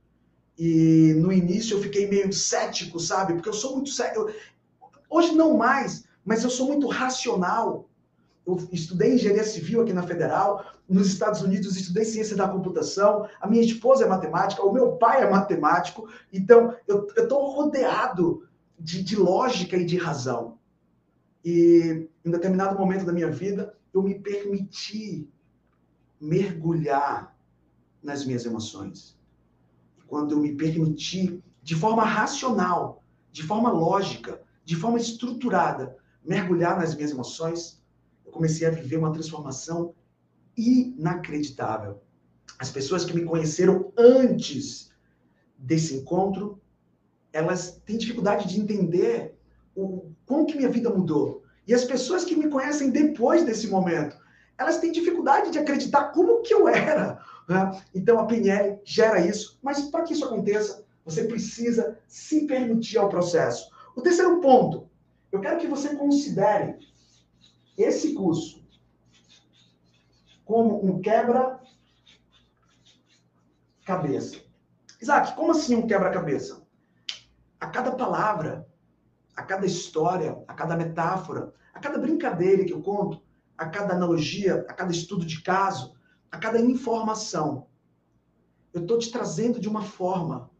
E 0.59 1.13
no 1.15 1.31
início 1.31 1.77
eu 1.77 1.81
fiquei 1.81 2.05
meio 2.05 2.33
cético, 2.33 2.99
sabe? 2.99 3.33
Porque 3.33 3.47
eu 3.47 3.53
sou 3.53 3.75
muito 3.75 3.91
cético. 3.91 4.29
Hoje 5.09 5.31
não 5.31 5.55
mais, 5.55 6.03
mas 6.25 6.43
eu 6.43 6.49
sou 6.49 6.67
muito 6.67 6.85
racional 6.87 7.89
eu 8.45 8.57
estudei 8.71 9.15
engenharia 9.15 9.43
civil 9.43 9.81
aqui 9.81 9.91
na 9.91 10.03
Federal, 10.03 10.65
nos 10.87 11.07
Estados 11.07 11.41
Unidos 11.41 11.75
estudei 11.75 12.05
ciência 12.05 12.35
da 12.35 12.47
computação, 12.47 13.27
a 13.41 13.47
minha 13.47 13.63
esposa 13.63 14.05
é 14.05 14.07
matemática, 14.07 14.63
o 14.63 14.71
meu 14.71 14.93
pai 14.93 15.23
é 15.23 15.29
matemático, 15.29 16.07
então 16.31 16.75
eu 16.87 17.07
estou 17.07 17.49
rodeado 17.51 18.47
de, 18.79 19.03
de 19.03 19.15
lógica 19.15 19.75
e 19.75 19.85
de 19.85 19.97
razão. 19.97 20.57
E 21.43 22.07
em 22.23 22.31
determinado 22.31 22.77
momento 22.77 23.05
da 23.05 23.13
minha 23.13 23.31
vida, 23.31 23.75
eu 23.93 24.01
me 24.03 24.19
permiti 24.19 25.27
mergulhar 26.19 27.35
nas 28.01 28.25
minhas 28.25 28.45
emoções. 28.45 29.17
Quando 30.07 30.33
eu 30.33 30.39
me 30.39 30.55
permiti, 30.55 31.43
de 31.63 31.75
forma 31.75 32.03
racional, 32.03 33.03
de 33.31 33.41
forma 33.41 33.71
lógica, 33.71 34.41
de 34.63 34.75
forma 34.75 34.97
estruturada, 34.97 35.95
mergulhar 36.23 36.77
nas 36.77 36.95
minhas 36.95 37.11
emoções, 37.11 37.83
comecei 38.35 38.67
a 38.67 38.71
viver 38.71 38.97
uma 38.97 39.13
transformação 39.13 39.95
inacreditável. 40.57 42.01
As 42.59 42.69
pessoas 42.69 43.05
que 43.05 43.15
me 43.15 43.23
conheceram 43.23 43.93
antes 43.97 44.91
desse 45.57 45.95
encontro, 45.95 46.61
elas 47.31 47.81
têm 47.85 47.97
dificuldade 47.97 48.47
de 48.47 48.59
entender 48.59 49.37
o 49.73 50.11
como 50.25 50.45
que 50.45 50.57
minha 50.57 50.69
vida 50.69 50.89
mudou. 50.89 51.43
E 51.65 51.73
as 51.73 51.85
pessoas 51.85 52.25
que 52.25 52.35
me 52.35 52.49
conhecem 52.49 52.91
depois 52.91 53.43
desse 53.43 53.67
momento, 53.67 54.17
elas 54.57 54.77
têm 54.79 54.91
dificuldade 54.91 55.51
de 55.51 55.59
acreditar 55.59 56.11
como 56.11 56.41
que 56.41 56.53
eu 56.53 56.67
era. 56.67 57.19
Né? 57.47 57.81
Então 57.93 58.19
a 58.19 58.25
PNL 58.25 58.79
gera 58.83 59.25
isso, 59.25 59.57
mas 59.61 59.81
para 59.89 60.03
que 60.03 60.13
isso 60.13 60.25
aconteça, 60.25 60.85
você 61.05 61.23
precisa 61.23 61.97
se 62.07 62.45
permitir 62.45 62.97
ao 62.97 63.09
processo. 63.09 63.69
O 63.95 64.01
terceiro 64.01 64.39
ponto, 64.41 64.89
eu 65.31 65.39
quero 65.39 65.59
que 65.59 65.67
você 65.67 65.95
considere 65.95 66.77
esse 67.77 68.13
curso 68.13 68.65
como 70.43 70.85
um 70.85 71.01
quebra-cabeça. 71.01 71.65
Isaac, 75.01 75.35
como 75.35 75.51
assim 75.51 75.75
um 75.75 75.87
quebra-cabeça? 75.87 76.65
A 77.59 77.67
cada 77.67 77.91
palavra, 77.91 78.67
a 79.35 79.43
cada 79.43 79.65
história, 79.65 80.43
a 80.47 80.53
cada 80.53 80.77
metáfora, 80.77 81.53
a 81.73 81.79
cada 81.79 81.97
brincadeira 81.97 82.63
que 82.63 82.73
eu 82.73 82.81
conto, 82.81 83.21
a 83.57 83.67
cada 83.67 83.95
analogia, 83.95 84.65
a 84.69 84.73
cada 84.73 84.91
estudo 84.91 85.25
de 85.25 85.41
caso, 85.41 85.95
a 86.31 86.37
cada 86.37 86.59
informação, 86.59 87.67
eu 88.75 88.81
estou 88.81 88.99
te 88.99 89.09
trazendo 89.09 89.57
de 89.57 89.69
uma 89.69 89.81
forma, 89.81 90.51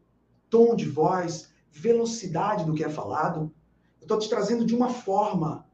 tom 0.48 0.74
de 0.74 0.88
voz, 0.88 1.52
velocidade 1.70 2.64
do 2.64 2.72
que 2.72 2.82
é 2.82 2.88
falado, 2.88 3.54
eu 4.00 4.04
estou 4.04 4.18
te 4.18 4.26
trazendo 4.26 4.64
de 4.64 4.74
uma 4.74 4.88
forma 4.88 5.65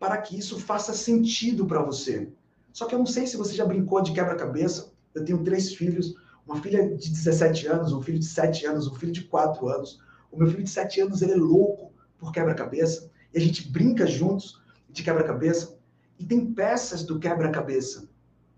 para 0.00 0.16
que 0.16 0.36
isso 0.36 0.58
faça 0.58 0.94
sentido 0.94 1.66
para 1.66 1.82
você. 1.82 2.32
Só 2.72 2.86
que 2.86 2.94
eu 2.94 2.98
não 2.98 3.06
sei 3.06 3.26
se 3.26 3.36
você 3.36 3.52
já 3.52 3.66
brincou 3.66 4.00
de 4.00 4.12
quebra-cabeça. 4.12 4.94
Eu 5.14 5.26
tenho 5.26 5.44
três 5.44 5.74
filhos, 5.74 6.14
uma 6.46 6.56
filha 6.56 6.96
de 6.96 7.10
17 7.10 7.66
anos, 7.66 7.92
um 7.92 8.00
filho 8.00 8.18
de 8.18 8.24
7 8.24 8.64
anos, 8.64 8.88
um 8.88 8.94
filho 8.94 9.12
de 9.12 9.24
4 9.24 9.68
anos. 9.68 10.00
O 10.32 10.38
meu 10.38 10.48
filho 10.48 10.64
de 10.64 10.70
7 10.70 11.02
anos, 11.02 11.20
ele 11.20 11.32
é 11.32 11.36
louco 11.36 11.92
por 12.16 12.32
quebra-cabeça. 12.32 13.10
E 13.34 13.36
a 13.36 13.40
gente 13.40 13.70
brinca 13.70 14.06
juntos 14.06 14.62
de 14.88 15.02
quebra-cabeça. 15.02 15.76
E 16.18 16.24
tem 16.24 16.50
peças 16.50 17.02
do 17.02 17.18
quebra-cabeça 17.18 18.08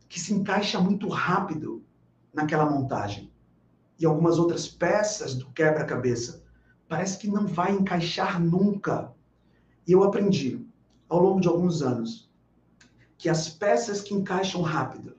que 0.08 0.20
se 0.20 0.32
encaixa 0.32 0.78
muito 0.78 1.08
rápido 1.08 1.84
naquela 2.32 2.70
montagem. 2.70 3.32
E 3.98 4.06
algumas 4.06 4.38
outras 4.38 4.68
peças 4.68 5.34
do 5.34 5.50
quebra-cabeça 5.50 6.44
parece 6.88 7.18
que 7.18 7.26
não 7.26 7.48
vai 7.48 7.72
encaixar 7.72 8.40
nunca. 8.40 9.12
E 9.88 9.92
eu 9.92 10.04
aprendi 10.04 10.64
ao 11.12 11.20
longo 11.20 11.42
de 11.42 11.48
alguns 11.48 11.82
anos 11.82 12.32
que 13.18 13.28
as 13.28 13.46
peças 13.46 14.00
que 14.00 14.14
encaixam 14.14 14.62
rápido 14.62 15.14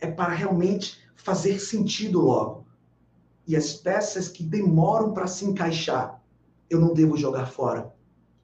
é 0.00 0.10
para 0.10 0.34
realmente 0.34 0.98
fazer 1.14 1.60
sentido 1.60 2.20
logo. 2.20 2.66
E 3.46 3.54
as 3.54 3.72
peças 3.72 4.28
que 4.28 4.42
demoram 4.42 5.14
para 5.14 5.28
se 5.28 5.44
encaixar, 5.44 6.20
eu 6.68 6.80
não 6.80 6.92
devo 6.92 7.16
jogar 7.16 7.46
fora. 7.46 7.94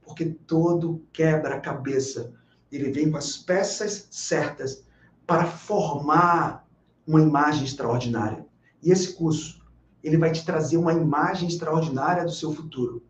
Porque 0.03 0.25
todo 0.25 1.05
quebra-cabeça, 1.13 2.33
ele 2.71 2.93
vem 2.93 3.11
com 3.11 3.17
as 3.17 3.37
peças 3.37 4.07
certas 4.13 4.85
para 5.27 5.45
formar 5.45 6.65
uma 7.05 7.21
imagem 7.21 7.65
extraordinária. 7.65 8.47
E 8.81 8.93
esse 8.93 9.15
curso, 9.15 9.67
ele 10.01 10.17
vai 10.17 10.31
te 10.31 10.45
trazer 10.45 10.77
uma 10.77 10.93
imagem 10.93 11.49
extraordinária 11.49 12.25
do 12.25 12.31
seu 12.31 12.55
futuro. 12.55 13.03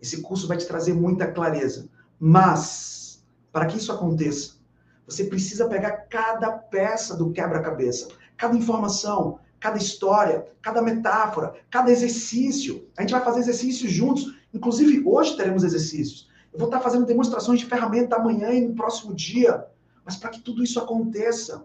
Esse 0.00 0.22
curso 0.22 0.46
vai 0.46 0.56
te 0.56 0.66
trazer 0.66 0.94
muita 0.94 1.26
clareza. 1.26 1.88
Mas, 2.22 2.99
para 3.52 3.66
que 3.66 3.78
isso 3.78 3.92
aconteça, 3.92 4.54
você 5.06 5.24
precisa 5.24 5.68
pegar 5.68 6.06
cada 6.08 6.52
peça 6.52 7.16
do 7.16 7.32
quebra-cabeça, 7.32 8.08
cada 8.36 8.56
informação, 8.56 9.40
cada 9.58 9.76
história, 9.76 10.46
cada 10.62 10.80
metáfora, 10.80 11.54
cada 11.68 11.90
exercício. 11.90 12.88
A 12.96 13.02
gente 13.02 13.12
vai 13.12 13.22
fazer 13.22 13.40
exercícios 13.40 13.90
juntos. 13.90 14.38
Inclusive, 14.54 15.02
hoje 15.04 15.36
teremos 15.36 15.64
exercícios. 15.64 16.28
Eu 16.52 16.58
vou 16.58 16.68
estar 16.68 16.80
fazendo 16.80 17.06
demonstrações 17.06 17.60
de 17.60 17.66
ferramenta 17.66 18.16
amanhã 18.16 18.50
e 18.52 18.66
no 18.66 18.74
próximo 18.74 19.14
dia. 19.14 19.66
Mas 20.04 20.16
para 20.16 20.30
que 20.30 20.40
tudo 20.40 20.62
isso 20.62 20.78
aconteça, 20.78 21.64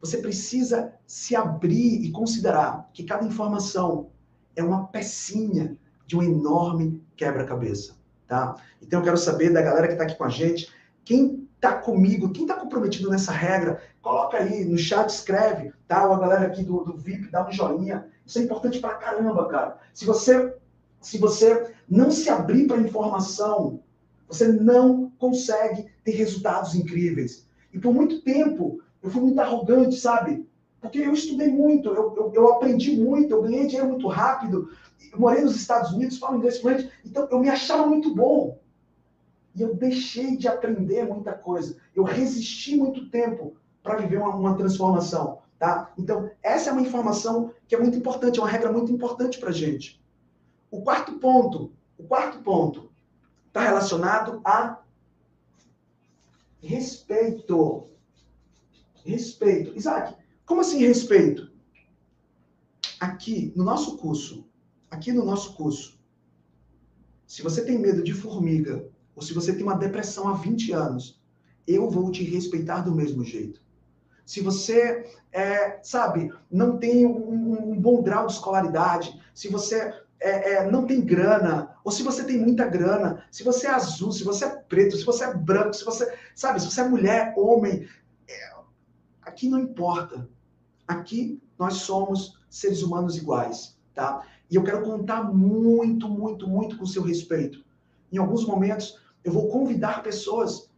você 0.00 0.18
precisa 0.18 0.92
se 1.06 1.34
abrir 1.34 2.04
e 2.04 2.10
considerar 2.10 2.88
que 2.92 3.04
cada 3.04 3.24
informação 3.24 4.10
é 4.54 4.62
uma 4.62 4.86
pecinha 4.88 5.76
de 6.06 6.16
um 6.16 6.22
enorme 6.22 7.02
quebra-cabeça, 7.16 7.94
tá? 8.26 8.56
Então 8.82 9.00
eu 9.00 9.04
quero 9.04 9.16
saber 9.16 9.50
da 9.50 9.62
galera 9.62 9.86
que 9.86 9.94
está 9.94 10.04
aqui 10.04 10.16
com 10.16 10.24
a 10.24 10.28
gente, 10.28 10.68
quem 11.04 11.48
tá 11.60 11.74
comigo, 11.74 12.32
quem 12.32 12.46
tá 12.46 12.54
comprometido 12.54 13.08
nessa 13.08 13.30
regra, 13.30 13.80
coloca 14.00 14.36
aí 14.36 14.64
no 14.64 14.76
chat, 14.76 15.08
escreve, 15.08 15.72
tá? 15.86 16.02
A 16.02 16.18
galera 16.18 16.46
aqui 16.46 16.64
do, 16.64 16.84
do 16.84 16.96
VIP, 16.96 17.30
dá 17.30 17.46
um 17.46 17.52
joinha. 17.52 18.06
Isso 18.26 18.38
é 18.38 18.42
importante 18.42 18.80
pra 18.80 18.94
caramba, 18.94 19.48
cara. 19.48 19.78
Se 19.94 20.04
você, 20.04 20.54
se 21.00 21.18
você 21.18 21.72
não 21.88 22.10
se 22.10 22.28
abrir 22.28 22.66
para 22.66 22.78
informação, 22.78 23.80
você 24.26 24.48
não 24.48 25.12
consegue 25.18 25.86
ter 26.02 26.12
resultados 26.12 26.74
incríveis. 26.74 27.46
E 27.72 27.78
por 27.78 27.94
muito 27.94 28.22
tempo, 28.22 28.80
eu 29.02 29.10
fui 29.10 29.20
muito 29.20 29.40
arrogante, 29.40 29.96
sabe? 29.96 30.46
Porque 30.80 30.98
eu 30.98 31.12
estudei 31.12 31.48
muito, 31.48 31.90
eu, 31.90 32.14
eu, 32.16 32.32
eu 32.34 32.52
aprendi 32.54 32.96
muito, 32.96 33.30
eu 33.30 33.42
ganhei 33.42 33.66
dinheiro 33.66 33.88
muito 33.88 34.08
rápido, 34.08 34.68
eu 35.12 35.18
morei 35.18 35.42
nos 35.42 35.54
Estados 35.54 35.92
Unidos, 35.92 36.18
falo 36.18 36.38
inglês 36.38 36.58
fluente, 36.58 36.90
então 37.04 37.28
eu 37.30 37.38
me 37.38 37.48
achava 37.48 37.86
muito 37.86 38.12
bom. 38.12 38.58
E 39.54 39.60
eu 39.60 39.74
deixei 39.74 40.36
de 40.36 40.48
aprender 40.48 41.06
muita 41.06 41.32
coisa. 41.32 41.76
Eu 41.94 42.04
resisti 42.04 42.76
muito 42.76 43.10
tempo 43.10 43.56
para 43.82 43.96
viver 43.96 44.18
uma, 44.18 44.34
uma, 44.34 44.56
transformação, 44.56 45.40
tá? 45.58 45.92
Então, 45.98 46.30
essa 46.42 46.70
é 46.70 46.72
uma 46.72 46.82
informação 46.82 47.52
que 47.68 47.74
é 47.74 47.78
muito 47.78 47.96
importante, 47.96 48.38
é 48.38 48.42
uma 48.42 48.48
regra 48.48 48.72
muito 48.72 48.92
importante 48.92 49.38
para 49.38 49.50
gente. 49.50 50.02
O 50.70 50.82
quarto 50.82 51.18
ponto, 51.18 51.72
o 51.98 52.04
quarto 52.04 52.38
ponto 52.38 52.90
está 53.48 53.62
relacionado 53.62 54.40
a 54.44 54.80
respeito. 56.62 57.88
Respeito. 59.04 59.76
Isaac, 59.76 60.16
como 60.46 60.60
assim 60.60 60.78
respeito? 60.86 61.50
Aqui 63.00 63.52
no 63.56 63.64
nosso 63.64 63.98
curso, 63.98 64.46
aqui 64.88 65.12
no 65.12 65.24
nosso 65.24 65.54
curso, 65.54 66.00
se 67.26 67.42
você 67.42 67.64
tem 67.64 67.78
medo 67.78 68.02
de 68.02 68.14
formiga 68.14 68.88
ou 69.22 69.26
se 69.26 69.32
você 69.32 69.52
tem 69.54 69.62
uma 69.62 69.76
depressão 69.76 70.28
há 70.28 70.34
20 70.34 70.72
anos, 70.72 71.22
eu 71.66 71.88
vou 71.88 72.10
te 72.10 72.24
respeitar 72.24 72.80
do 72.80 72.92
mesmo 72.92 73.24
jeito. 73.24 73.62
Se 74.26 74.40
você, 74.40 75.06
é, 75.30 75.78
sabe, 75.82 76.32
não 76.50 76.76
tem 76.76 77.06
um, 77.06 77.70
um, 77.70 77.80
bom 77.80 78.02
grau 78.02 78.26
de 78.26 78.32
escolaridade, 78.32 79.20
se 79.32 79.48
você 79.48 79.94
é, 80.20 80.54
é, 80.54 80.70
não 80.70 80.86
tem 80.86 81.00
grana, 81.00 81.76
ou 81.84 81.92
se 81.92 82.02
você 82.02 82.24
tem 82.24 82.38
muita 82.38 82.66
grana, 82.66 83.24
se 83.30 83.44
você 83.44 83.68
é 83.68 83.70
azul, 83.70 84.10
se 84.10 84.24
você 84.24 84.44
é 84.44 84.48
preto, 84.48 84.96
se 84.96 85.04
você 85.04 85.24
é 85.24 85.34
branco, 85.34 85.74
se 85.74 85.84
você, 85.84 86.12
sabe, 86.34 86.60
se 86.60 86.70
você 86.70 86.80
é 86.80 86.88
mulher, 86.88 87.34
homem, 87.36 87.86
é, 88.28 88.52
aqui 89.22 89.48
não 89.48 89.58
importa. 89.58 90.28
Aqui 90.86 91.40
nós 91.56 91.74
somos 91.74 92.40
seres 92.50 92.82
humanos 92.82 93.16
iguais, 93.16 93.78
tá? 93.94 94.26
E 94.50 94.56
eu 94.56 94.64
quero 94.64 94.82
contar 94.82 95.22
muito, 95.22 96.08
muito, 96.08 96.48
muito 96.48 96.76
com 96.76 96.84
o 96.84 96.88
seu 96.88 97.02
respeito. 97.02 97.64
Em 98.12 98.18
alguns 98.18 98.44
momentos, 98.44 99.01
eu 99.24 99.32
vou 99.32 99.48
convidar 99.48 100.02
pessoas 100.02 100.70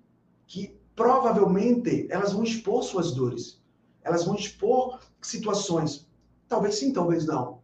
que 0.46 0.76
provavelmente 0.94 2.07
elas 2.11 2.33
vão 2.33 2.44
expor 2.44 2.83
suas 2.83 3.12
dores. 3.12 3.61
Elas 4.02 4.24
vão 4.24 4.35
expor 4.35 5.00
situações. 5.20 6.07
Talvez 6.48 6.76
sim, 6.76 6.92
talvez 6.92 7.26
não. 7.26 7.61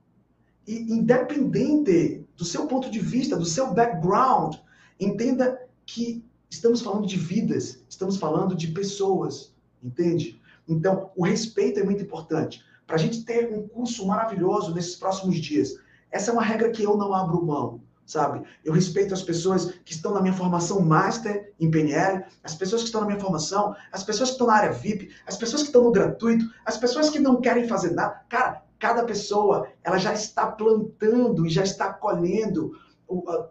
E 0.66 0.92
independente 0.92 2.26
do 2.36 2.44
seu 2.44 2.66
ponto 2.66 2.90
de 2.90 2.98
vista, 2.98 3.36
do 3.36 3.44
seu 3.44 3.72
background, 3.72 4.56
entenda 4.98 5.60
que 5.84 6.24
estamos 6.48 6.80
falando 6.80 7.06
de 7.06 7.16
vidas, 7.16 7.82
estamos 7.88 8.16
falando 8.16 8.54
de 8.54 8.68
pessoas, 8.68 9.54
entende? 9.82 10.40
Então, 10.66 11.10
o 11.16 11.24
respeito 11.24 11.80
é 11.80 11.84
muito 11.84 12.02
importante. 12.02 12.64
Para 12.86 12.96
a 12.96 12.98
gente 12.98 13.24
ter 13.24 13.52
um 13.52 13.68
curso 13.68 14.06
maravilhoso 14.06 14.74
nesses 14.74 14.96
próximos 14.96 15.38
dias, 15.38 15.76
essa 16.10 16.30
é 16.30 16.34
uma 16.34 16.42
regra 16.42 16.70
que 16.70 16.82
eu 16.82 16.96
não 16.96 17.14
abro 17.14 17.44
mão 17.44 17.80
sabe? 18.10 18.42
Eu 18.64 18.72
respeito 18.72 19.14
as 19.14 19.22
pessoas 19.22 19.72
que 19.84 19.92
estão 19.92 20.12
na 20.12 20.20
minha 20.20 20.34
formação 20.34 20.80
master 20.80 21.52
em 21.60 21.70
PNL, 21.70 22.24
as 22.42 22.54
pessoas 22.54 22.82
que 22.82 22.88
estão 22.88 23.02
na 23.02 23.06
minha 23.06 23.20
formação, 23.20 23.74
as 23.92 24.02
pessoas 24.02 24.30
que 24.30 24.34
estão 24.34 24.48
na 24.48 24.54
área 24.54 24.72
VIP, 24.72 25.10
as 25.26 25.36
pessoas 25.36 25.62
que 25.62 25.68
estão 25.68 25.84
no 25.84 25.92
gratuito, 25.92 26.44
as 26.66 26.76
pessoas 26.76 27.08
que 27.08 27.20
não 27.20 27.40
querem 27.40 27.68
fazer 27.68 27.92
nada. 27.92 28.20
Cara, 28.28 28.62
cada 28.80 29.04
pessoa, 29.04 29.68
ela 29.84 29.98
já 29.98 30.12
está 30.12 30.46
plantando 30.46 31.46
e 31.46 31.50
já 31.50 31.62
está 31.62 31.92
colhendo 31.92 32.72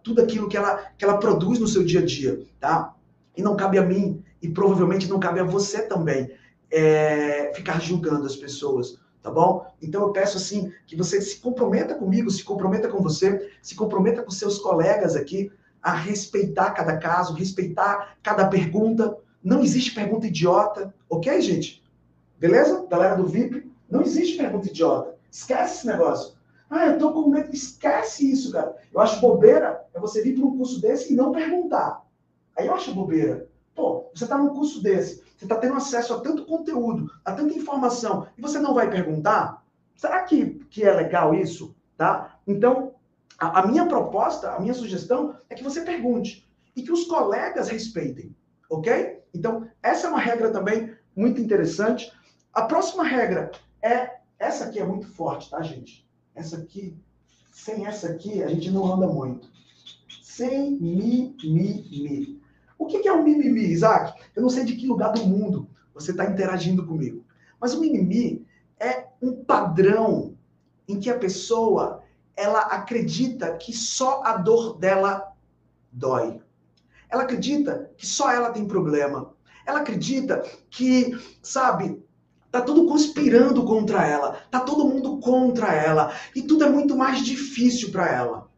tudo 0.04 0.22
aquilo 0.22 0.50
que 0.50 0.58
ela, 0.58 0.78
que 0.98 1.06
ela 1.06 1.18
produz 1.18 1.58
no 1.60 1.68
seu 1.68 1.84
dia 1.84 2.02
a 2.02 2.06
dia, 2.06 2.46
tá? 2.60 2.94
E 3.36 3.42
não 3.42 3.56
cabe 3.56 3.78
a 3.78 3.84
mim, 3.84 4.24
e 4.42 4.50
provavelmente 4.50 5.10
não 5.10 5.20
cabe 5.20 5.40
a 5.40 5.44
você 5.44 5.84
também, 5.84 6.32
é, 6.72 7.52
ficar 7.56 7.80
julgando 7.82 8.26
as 8.26 8.36
pessoas, 8.36 8.98
tá 9.22 9.30
bom? 9.30 9.66
Então 9.82 10.02
eu 10.02 10.12
peço 10.12 10.38
assim 10.38 10.72
que 10.86 10.96
você 10.96 11.22
se 11.22 11.40
comprometa 11.40 11.96
comigo, 11.96 12.30
se 12.30 12.44
comprometa 12.44 12.88
com 12.88 13.02
você, 13.02 13.52
se 13.62 13.76
comprometa 13.76 14.24
com 14.24 14.32
seus 14.32 14.60
colegas 14.60 15.16
aqui 15.16 15.52
a 15.82 15.94
respeitar 15.94 16.72
cada 16.72 16.98
caso, 16.98 17.34
respeitar 17.34 18.18
cada 18.22 18.48
pergunta. 18.48 19.18
Não 19.44 19.62
existe 19.62 19.94
pergunta 19.94 20.28
idiota, 20.28 20.94
ok, 21.10 21.42
gente? 21.42 21.84
Beleza? 22.38 22.86
Galera 22.90 23.16
do 23.16 23.26
VIP, 23.26 23.70
não 23.90 24.02
existe 24.02 24.38
pergunta 24.38 24.68
idiota. 24.68 25.16
Esquece 25.32 25.78
esse 25.78 25.88
negócio. 25.88 26.38
Ah, 26.70 26.88
eu 26.88 27.00
tô 27.00 27.12
com 27.12 27.30
medo. 27.30 27.50
Esquece 27.54 28.30
isso, 28.32 28.52
cara. 28.52 28.76
Eu 28.94 29.02
acho 29.02 29.20
bobeira 29.20 29.86
é 29.94 30.00
você 30.00 30.22
vir 30.22 30.36
para 30.36 30.46
um 30.46 30.58
curso 30.58 30.80
desse 30.80 31.12
e 31.12 31.16
não 31.16 31.32
perguntar. 31.32 32.06
Aí 32.58 32.68
eu 32.68 32.76
acho 32.76 32.94
bobeira. 32.94 33.48
Pô, 33.74 34.10
você 34.14 34.26
está 34.26 34.38
num 34.38 34.50
curso 34.50 34.84
desse, 34.84 35.24
você 35.40 35.46
está 35.46 35.56
tendo 35.56 35.76
acesso 35.76 36.14
a 36.14 36.20
tanto 36.20 36.46
conteúdo, 36.46 37.10
a 37.24 37.32
tanta 37.32 37.54
informação, 37.54 38.28
e 38.38 38.42
você 38.42 38.60
não 38.60 38.74
vai 38.74 38.90
perguntar? 38.90 39.66
Será 39.96 40.22
que, 40.24 40.56
que 40.70 40.84
é 40.84 40.92
legal 40.94 41.34
isso? 41.34 41.74
Tá? 41.96 42.38
Então, 42.46 42.94
a, 43.40 43.62
a 43.62 43.68
minha 43.68 43.86
proposta, 43.86 44.52
a 44.52 44.60
minha 44.60 44.74
sugestão 44.74 45.38
é 45.50 45.56
que 45.56 45.64
você 45.64 45.80
pergunte 45.80 46.46
e 46.76 46.84
que 46.84 46.92
os 46.92 47.06
colegas 47.06 47.70
respeitem, 47.70 48.36
ok? 48.70 49.22
Então, 49.34 49.66
essa 49.82 50.08
é 50.08 50.10
uma 50.10 50.20
regra 50.20 50.52
também 50.52 50.94
muito 51.16 51.40
interessante. 51.40 52.12
A 52.54 52.64
próxima 52.64 53.06
regra 53.06 53.50
é 53.82 54.18
essa 54.38 54.66
aqui 54.66 54.78
é 54.78 54.86
muito 54.86 55.08
forte, 55.08 55.50
tá, 55.50 55.62
gente? 55.62 56.06
Essa 56.36 56.58
aqui, 56.58 56.98
sem 57.54 57.86
essa 57.86 58.10
aqui, 58.10 58.44
a 58.44 58.48
gente 58.48 58.70
não 58.72 58.94
anda 58.94 59.08
muito. 59.08 59.50
Sem 60.22 60.72
mimimi. 60.72 62.39
O 62.80 62.86
que 62.86 63.06
é 63.06 63.14
um 63.14 63.24
mimimi, 63.24 63.66
Isaac? 63.66 64.18
Eu 64.34 64.42
não 64.42 64.50
sei 64.50 64.64
de 64.64 64.74
que 64.74 64.88
lugar 64.88 65.12
do 65.12 65.26
mundo 65.26 65.70
você 65.94 66.12
está 66.12 66.24
interagindo 66.26 66.88
comigo. 66.88 67.26
Mas 67.60 67.74
o 67.74 67.82
mimimi 67.82 68.48
é 68.80 69.08
um 69.22 69.44
padrão 69.44 70.34
em 70.88 70.98
que 70.98 71.10
a 71.10 71.20
pessoa 71.20 72.02
ela 72.38 72.62
acredita 72.62 73.58
que 73.58 73.74
só 73.74 74.24
a 74.24 74.38
dor 74.38 74.78
dela 74.78 75.34
dói. 75.92 76.42
Ela 77.10 77.24
acredita 77.24 77.92
que 77.98 78.08
só 78.08 78.32
ela 78.32 78.52
tem 78.52 78.66
problema. 78.66 79.34
Ela 79.66 79.80
acredita 79.82 80.42
que, 80.70 81.20
sabe, 81.44 82.02
tá 82.50 82.62
tudo 82.62 82.88
conspirando 82.88 83.66
contra 83.66 84.08
ela, 84.08 84.42
tá 84.50 84.62
todo 84.62 84.88
mundo 84.88 85.20
contra 85.20 85.74
ela 85.74 86.14
e 86.34 86.44
tudo 86.44 86.64
é 86.64 86.70
muito 86.70 86.96
mais 86.96 87.26
difícil 87.26 87.92
para 87.92 88.08
ela 88.08 88.49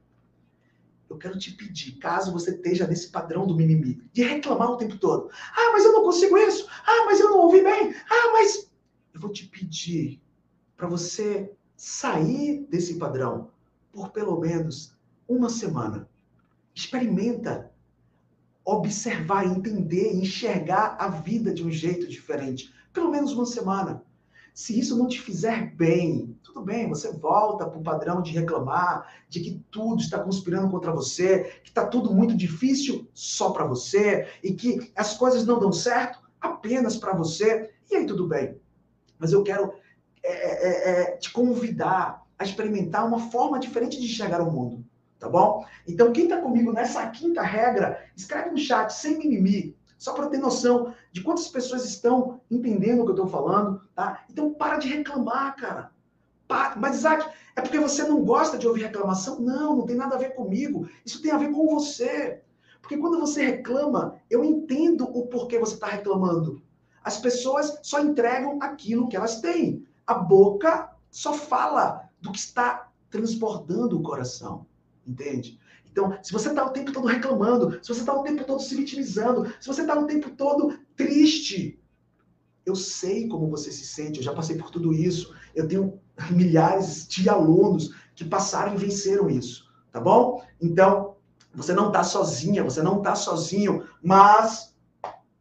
eu 1.11 1.17
quero 1.17 1.37
te 1.37 1.51
pedir, 1.51 1.97
caso 1.97 2.31
você 2.31 2.51
esteja 2.51 2.87
nesse 2.87 3.09
padrão 3.09 3.45
do 3.45 3.55
mimimi, 3.55 4.01
de 4.13 4.23
reclamar 4.23 4.71
o 4.71 4.77
tempo 4.77 4.97
todo. 4.97 5.29
Ah, 5.33 5.71
mas 5.73 5.83
eu 5.83 5.91
não 5.91 6.03
consigo 6.03 6.37
isso. 6.37 6.67
Ah, 6.87 7.05
mas 7.05 7.19
eu 7.19 7.29
não 7.29 7.39
ouvi 7.39 7.61
bem. 7.61 7.93
Ah, 8.09 8.31
mas. 8.31 8.71
Eu 9.13 9.19
vou 9.19 9.29
te 9.29 9.45
pedir 9.45 10.21
para 10.77 10.87
você 10.87 11.51
sair 11.75 12.65
desse 12.69 12.97
padrão 12.97 13.51
por 13.91 14.11
pelo 14.11 14.39
menos 14.39 14.95
uma 15.27 15.49
semana. 15.49 16.09
Experimenta 16.73 17.69
observar, 18.63 19.45
entender, 19.45 20.15
enxergar 20.15 20.95
a 20.97 21.09
vida 21.09 21.53
de 21.53 21.65
um 21.65 21.69
jeito 21.69 22.07
diferente. 22.07 22.73
Pelo 22.93 23.11
menos 23.11 23.33
uma 23.33 23.45
semana. 23.45 24.01
Se 24.53 24.79
isso 24.79 24.97
não 24.97 25.09
te 25.09 25.19
fizer 25.19 25.75
bem, 25.75 26.37
tudo 26.51 26.65
bem, 26.65 26.89
você 26.89 27.11
volta 27.13 27.65
para 27.65 27.79
o 27.79 27.83
padrão 27.83 28.21
de 28.21 28.31
reclamar, 28.31 29.07
de 29.29 29.39
que 29.39 29.63
tudo 29.71 30.01
está 30.01 30.19
conspirando 30.19 30.69
contra 30.69 30.91
você, 30.91 31.61
que 31.63 31.69
está 31.69 31.85
tudo 31.85 32.13
muito 32.13 32.35
difícil 32.35 33.07
só 33.13 33.51
para 33.51 33.65
você 33.65 34.27
e 34.43 34.53
que 34.53 34.91
as 34.95 35.17
coisas 35.17 35.45
não 35.45 35.59
dão 35.59 35.71
certo 35.71 36.19
apenas 36.41 36.97
para 36.97 37.15
você. 37.15 37.73
E 37.89 37.95
aí 37.95 38.05
tudo 38.05 38.27
bem. 38.27 38.59
Mas 39.17 39.31
eu 39.31 39.43
quero 39.43 39.73
é, 40.23 40.31
é, 40.31 40.91
é, 40.91 41.17
te 41.17 41.31
convidar 41.31 42.21
a 42.37 42.43
experimentar 42.43 43.07
uma 43.07 43.31
forma 43.31 43.57
diferente 43.57 43.97
de 43.97 44.05
enxergar 44.05 44.41
o 44.41 44.51
mundo, 44.51 44.83
tá 45.19 45.29
bom? 45.29 45.65
Então 45.87 46.11
quem 46.11 46.25
está 46.25 46.41
comigo 46.41 46.73
nessa 46.73 47.07
quinta 47.07 47.41
regra, 47.41 48.03
escreve 48.15 48.51
no 48.51 48.57
chat 48.57 48.91
sem 48.91 49.17
mimimi. 49.17 49.77
Só 49.97 50.13
para 50.13 50.27
ter 50.27 50.39
noção 50.39 50.93
de 51.11 51.21
quantas 51.21 51.47
pessoas 51.47 51.85
estão 51.85 52.41
entendendo 52.49 53.01
o 53.01 53.05
que 53.05 53.11
eu 53.11 53.15
estou 53.15 53.27
falando, 53.27 53.81
tá? 53.93 54.25
Então 54.29 54.53
para 54.53 54.77
de 54.77 54.87
reclamar, 54.89 55.55
cara. 55.55 55.91
Mas, 56.77 56.97
Isaac, 56.97 57.29
é 57.55 57.61
porque 57.61 57.79
você 57.79 58.03
não 58.03 58.23
gosta 58.23 58.57
de 58.57 58.67
ouvir 58.67 58.83
reclamação? 58.83 59.39
Não, 59.39 59.75
não 59.77 59.85
tem 59.85 59.95
nada 59.95 60.15
a 60.15 60.19
ver 60.19 60.35
comigo. 60.35 60.87
Isso 61.05 61.21
tem 61.21 61.31
a 61.31 61.37
ver 61.37 61.51
com 61.51 61.67
você. 61.67 62.41
Porque 62.81 62.97
quando 62.97 63.19
você 63.19 63.43
reclama, 63.45 64.15
eu 64.29 64.43
entendo 64.43 65.03
o 65.03 65.27
porquê 65.27 65.59
você 65.59 65.75
está 65.75 65.87
reclamando. 65.87 66.61
As 67.03 67.17
pessoas 67.17 67.79
só 67.83 67.99
entregam 67.99 68.59
aquilo 68.61 69.07
que 69.07 69.15
elas 69.15 69.39
têm. 69.41 69.85
A 70.05 70.13
boca 70.13 70.91
só 71.09 71.33
fala 71.33 72.09
do 72.19 72.31
que 72.31 72.39
está 72.39 72.91
transbordando 73.09 73.97
o 73.97 74.03
coração. 74.03 74.65
Entende? 75.05 75.59
Então, 75.91 76.17
se 76.23 76.31
você 76.31 76.49
está 76.49 76.65
o 76.65 76.71
tempo 76.71 76.91
todo 76.91 77.07
reclamando, 77.07 77.79
se 77.83 77.93
você 77.93 77.99
está 77.99 78.13
o 78.13 78.23
tempo 78.23 78.45
todo 78.45 78.61
se 78.61 78.75
vitimizando, 78.75 79.53
se 79.59 79.67
você 79.67 79.81
está 79.81 79.99
o 79.99 80.07
tempo 80.07 80.29
todo 80.29 80.79
triste, 80.95 81.81
eu 82.65 82.75
sei 82.75 83.27
como 83.27 83.49
você 83.49 83.71
se 83.71 83.85
sente, 83.85 84.19
eu 84.19 84.23
já 84.23 84.33
passei 84.33 84.55
por 84.55 84.69
tudo 84.69 84.93
isso. 84.93 85.35
Eu 85.53 85.67
tenho 85.67 85.99
milhares 86.29 87.07
de 87.07 87.29
alunos 87.29 87.95
que 88.15 88.25
passaram 88.25 88.73
e 88.73 88.77
venceram 88.77 89.29
isso, 89.29 89.65
tá 89.91 89.99
bom? 89.99 90.43
Então, 90.61 91.15
você 91.53 91.73
não 91.73 91.87
está 91.87 92.03
sozinha, 92.03 92.63
você 92.63 92.81
não 92.81 92.97
está 92.97 93.15
sozinho, 93.15 93.85
mas 94.03 94.75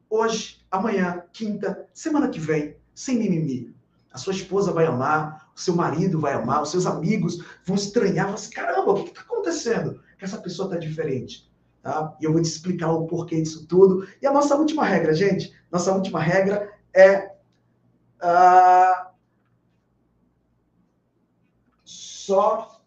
hoje, 0.09 0.65
amanhã, 0.71 1.23
quinta, 1.33 1.87
semana 1.93 2.29
que 2.29 2.41
vem, 2.41 2.77
sem 2.95 3.19
mimimi, 3.19 3.75
a 4.13 4.19
sua 4.19 4.33
esposa 4.33 4.73
vai 4.73 4.87
amar, 4.87 5.51
o 5.55 5.61
seu 5.61 5.75
marido 5.75 6.19
vai 6.19 6.33
amar, 6.33 6.63
os 6.63 6.71
seus 6.71 6.87
amigos 6.87 7.45
vão 7.65 7.77
estranhar, 7.77 8.27
vão 8.27 8.35
assim, 8.35 8.51
caramba, 8.51 8.93
o 8.93 9.05
que 9.05 9.11
está 9.11 9.21
acontecendo? 9.21 10.01
que 10.21 10.25
essa 10.27 10.39
pessoa 10.39 10.69
está 10.69 10.79
diferente. 10.79 11.51
Tá? 11.83 12.15
E 12.21 12.25
eu 12.25 12.33
vou 12.33 12.43
te 12.43 12.49
explicar 12.49 12.93
o 12.93 13.07
porquê 13.07 13.41
disso 13.41 13.67
tudo. 13.67 14.07
E 14.21 14.27
a 14.27 14.33
nossa 14.33 14.55
última 14.55 14.85
regra, 14.85 15.15
gente, 15.15 15.53
nossa 15.73 15.93
última 15.93 16.21
regra 16.21 16.71
é 16.95 17.33
uh, 18.23 19.10
só 22.31 22.81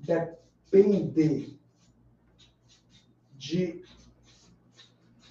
depende 0.00 1.56
de 3.36 3.84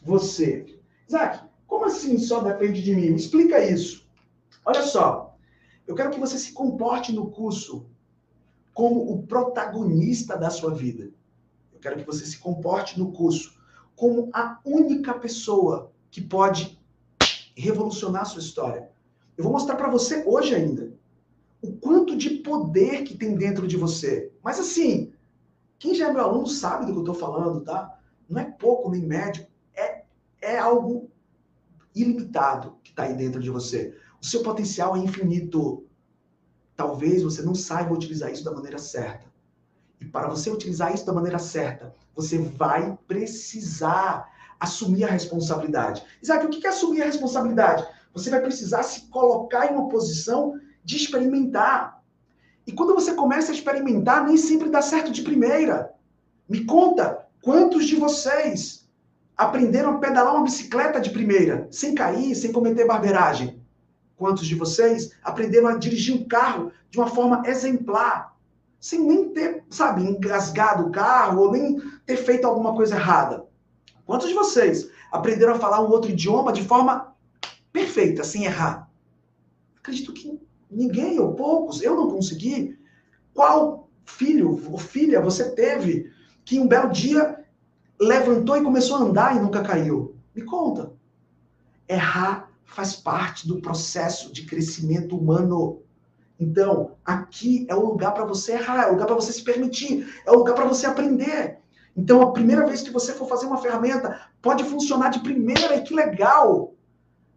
você. 0.02 0.80
Isaac, 1.10 1.46
como 1.68 1.84
assim 1.84 2.18
só 2.18 2.42
depende 2.42 2.82
de 2.82 2.96
mim? 2.96 3.10
Me 3.10 3.16
explica 3.18 3.62
isso. 3.62 4.08
Olha 4.64 4.82
só, 4.82 5.38
eu 5.86 5.94
quero 5.94 6.10
que 6.10 6.22
você 6.22 6.38
se 6.38 6.54
comporte 6.54 7.12
no 7.12 7.32
curso 7.32 7.86
como 8.74 9.12
o 9.12 9.28
protagonista 9.28 10.38
da 10.38 10.50
sua 10.50 10.74
vida. 10.74 11.12
Eu 11.74 11.82
quero 11.82 11.98
que 11.98 12.06
você 12.06 12.26
se 12.26 12.38
comporte 12.38 12.98
no 12.98 13.12
curso 13.12 13.60
como 13.94 14.30
a 14.32 14.58
única 14.64 15.14
pessoa 15.16 15.92
que 16.10 16.22
pode 16.22 16.80
revolucionar 17.58 18.22
a 18.22 18.26
sua 18.26 18.40
história. 18.40 18.90
Eu 19.36 19.44
vou 19.44 19.52
mostrar 19.52 19.76
para 19.76 19.90
você 19.90 20.24
hoje 20.26 20.56
ainda 20.56 21.01
o 21.62 21.74
quanto 21.74 22.18
de 22.18 22.30
poder 22.30 23.04
que 23.04 23.16
tem 23.16 23.36
dentro 23.36 23.68
de 23.68 23.78
você. 23.78 24.32
Mas 24.44 24.60
assim, 24.60 25.14
quem 25.78 25.94
já 25.94 26.10
é 26.10 26.14
meu 26.14 26.24
aluno 26.24 26.48
sabe 26.48 26.86
do 26.86 26.92
que 26.92 26.98
eu 26.98 27.14
estou 27.14 27.16
falando, 27.16 27.62
tá? 27.62 28.00
Não 28.28 28.42
é 28.42 28.46
pouco 28.46 28.90
nem 28.90 29.02
médio, 29.02 29.46
é, 29.76 30.04
é 30.42 30.58
algo 30.58 31.10
ilimitado 31.96 32.78
que 32.84 32.92
está 32.92 33.04
aí 33.04 33.14
dentro 33.14 33.40
de 33.40 33.50
você. 33.50 33.96
O 34.22 34.26
seu 34.26 34.42
potencial 34.42 34.96
é 34.96 35.00
infinito. 35.00 35.86
Talvez 36.76 37.22
você 37.22 37.42
não 37.42 37.54
saiba 37.54 37.94
utilizar 37.94 38.32
isso 38.32 38.44
da 38.44 38.52
maneira 38.52 38.78
certa. 38.78 39.32
E 40.00 40.06
para 40.06 40.28
você 40.28 40.50
utilizar 40.50 40.94
isso 40.94 41.06
da 41.06 41.14
maneira 41.14 41.38
certa, 41.38 41.94
você 42.16 42.40
vai 42.40 42.98
precisar 43.08 44.28
assumir 44.60 45.04
a 45.04 45.12
responsabilidade. 45.12 46.04
Isaac, 46.22 46.46
o 46.46 46.50
que 46.50 46.66
é 46.66 46.70
assumir 46.70 47.02
a 47.02 47.06
responsabilidade? 47.06 47.86
Você 48.14 48.30
vai 48.30 48.42
precisar 48.42 48.84
se 48.84 49.08
colocar 49.10 49.68
em 49.68 49.76
uma 49.76 49.90
posição 49.90 50.54
de 50.84 50.98
experimentar. 50.98 52.02
E 52.66 52.72
quando 52.72 52.94
você 52.94 53.14
começa 53.14 53.52
a 53.52 53.56
experimentar, 53.56 54.26
nem 54.26 54.38
sempre 54.38 54.70
dá 54.70 54.82
certo 54.82 55.12
de 55.12 55.22
primeira. 55.22 55.94
Me 56.48 56.66
conta, 56.66 57.26
quantos 57.42 57.86
de 57.86 57.96
vocês 57.96 58.88
aprenderam 59.36 59.96
a 59.96 59.98
pedalar 59.98 60.36
uma 60.36 60.44
bicicleta 60.44 61.00
de 61.00 61.10
primeira, 61.10 61.68
sem 61.72 61.96
cair, 61.96 62.36
sem 62.36 62.52
cometer 62.52 62.86
barbeiragem? 62.86 63.62
Quantos 64.16 64.46
de 64.46 64.54
vocês 64.54 65.12
aprenderam 65.24 65.68
a 65.68 65.78
dirigir 65.78 66.16
um 66.16 66.28
carro 66.28 66.72
de 66.90 67.00
uma 67.00 67.08
forma 67.08 67.42
exemplar, 67.48 68.38
sem 68.80 69.00
nem 69.00 69.30
ter, 69.30 69.64
sabe, 69.70 70.04
engasgado 70.04 70.88
o 70.88 70.92
carro 70.92 71.42
ou 71.42 71.52
nem 71.52 71.82
ter 72.06 72.18
feito 72.18 72.46
alguma 72.46 72.76
coisa 72.76 72.96
errada? 72.96 73.46
Quantos 74.06 74.28
de 74.28 74.36
vocês 74.36 74.90
aprenderam 75.12 75.54
a 75.54 75.60
falar 75.60 75.82
um 75.82 75.90
outro 75.90 76.12
idioma 76.12 76.54
de 76.54 76.64
forma 76.64 77.16
perfeita, 77.72 78.24
sem 78.24 78.44
errar? 78.44 78.90
Acredito 79.78 80.14
que 80.14 80.40
ninguém 80.72 81.20
ou 81.20 81.34
poucos, 81.34 81.82
eu 81.82 81.96
não 81.96 82.10
consegui. 82.10 82.80
Qual 83.34 83.90
filho 84.06 84.60
ou 84.72 84.78
filha 84.78 85.22
você 85.22 85.52
teve 85.52 86.12
que 86.46 86.60
um 86.60 86.68
belo 86.68 86.92
dia 86.92 87.44
levantou 88.00 88.58
e 88.58 88.64
começou 88.64 88.98
a 88.98 89.02
andar 89.02 89.36
e 89.36 89.40
nunca 89.40 89.62
caiu? 89.62 90.16
Me 90.34 90.44
conta. 90.44 90.94
Errar 91.88 92.50
faz 92.64 92.96
parte 92.96 93.48
do 93.48 93.62
processo 93.62 94.32
de 94.32 94.46
crescimento 94.46 95.18
humano. 95.18 95.82
Então, 96.40 96.96
aqui 97.06 97.68
é 97.70 97.76
o 97.76 97.86
lugar 97.86 98.14
para 98.14 98.26
você 98.26 98.54
errar, 98.54 98.84
é 98.84 98.88
o 98.88 98.94
lugar 98.94 99.06
para 99.06 99.16
você 99.16 99.34
se 99.34 99.44
permitir, 99.44 100.08
é 100.26 100.32
o 100.32 100.38
lugar 100.38 100.56
para 100.56 100.66
você 100.66 100.88
aprender. 100.88 101.60
Então, 101.96 102.22
a 102.22 102.32
primeira 102.32 102.66
vez 102.66 102.82
que 102.82 102.90
você 102.90 103.14
for 103.14 103.28
fazer 103.28 103.46
uma 103.46 103.62
ferramenta, 103.62 104.22
pode 104.42 104.64
funcionar 104.64 105.10
de 105.10 105.20
primeira 105.20 105.76
e 105.76 105.84
que 105.84 105.94
legal. 105.94 106.74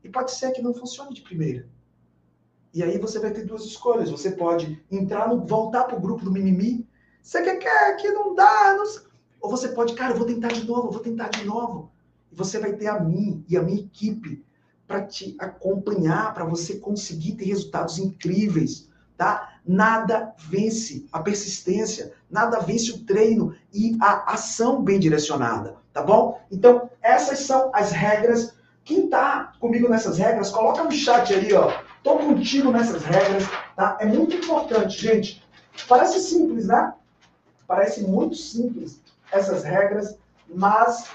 E 0.03 0.09
pode 0.09 0.31
ser 0.31 0.53
que 0.53 0.63
não 0.63 0.73
funcione 0.73 1.13
de 1.13 1.23
primeira. 1.23 1.69
E 2.75 2.83
aí 2.83 2.99
você 2.99 3.21
vai 3.21 3.31
ter 3.31 3.47
duas 3.47 3.65
escolhas. 3.65 4.11
Você 4.11 4.33
pode 4.33 4.85
entrar 4.91 5.29
no, 5.29 5.47
voltar 5.47 5.85
para 5.85 5.97
o 5.97 6.01
grupo 6.01 6.25
do 6.25 6.33
mimimi. 6.33 6.87
Você 7.23 7.41
quer, 7.43 7.57
quer 7.57 7.97
que 7.97 8.11
não 8.11 8.35
dá, 8.35 8.75
não... 8.77 8.85
ou 9.41 9.49
você 9.49 9.69
pode, 9.69 9.95
cara, 9.95 10.13
eu 10.13 10.19
vou 10.19 10.27
tentar 10.27 10.49
de 10.49 10.67
novo, 10.67 10.89
eu 10.89 10.93
vou 10.93 11.01
tentar 11.01 11.29
de 11.29 11.45
novo. 11.45 11.93
E 12.33 12.35
você 12.35 12.59
vai 12.59 12.73
ter 12.73 12.89
a 12.89 12.99
mim 12.99 13.45
e 13.49 13.57
a 13.57 13.63
minha 13.63 13.81
equipe 13.81 14.45
para 14.87 15.03
te 15.03 15.37
acompanhar, 15.39 16.35
para 16.35 16.45
você 16.45 16.77
conseguir 16.77 17.33
ter 17.33 17.45
resultados 17.45 17.99
incríveis, 17.99 18.89
tá? 19.17 19.55
Nada 19.67 20.35
vence 20.37 21.07
a 21.13 21.21
persistência, 21.21 22.13
nada 22.29 22.59
vence 22.59 22.91
o 22.91 23.05
treino 23.05 23.55
e 23.73 23.97
a 24.01 24.35
ação 24.35 24.83
bem 24.83 24.99
direcionada, 24.99 25.77
tá 25.93 26.03
bom? 26.03 26.41
Então, 26.51 26.91
essas 27.01 27.39
são 27.41 27.71
as 27.73 27.93
regras. 27.93 28.55
Quem 28.85 29.09
tá 29.09 29.55
comigo 29.59 29.89
nessas 29.89 30.19
regras, 30.19 30.51
coloca 30.51 30.85
no 30.85 30.93
chat 30.93 31.33
aí, 31.33 31.53
ó. 31.55 31.73
Tô 32.03 32.19
contigo 32.19 32.71
nessas 32.71 33.03
regras, 33.03 33.45
tá? 33.75 33.97
É 33.99 34.05
muito 34.05 34.37
importante, 34.37 35.01
gente. 35.01 35.43
Parece 35.89 36.21
simples, 36.21 36.67
né? 36.67 36.93
Parece 37.67 38.03
muito 38.03 38.37
simples 38.37 39.01
essas 39.33 39.65
regras, 39.65 40.19
mas 40.47 41.09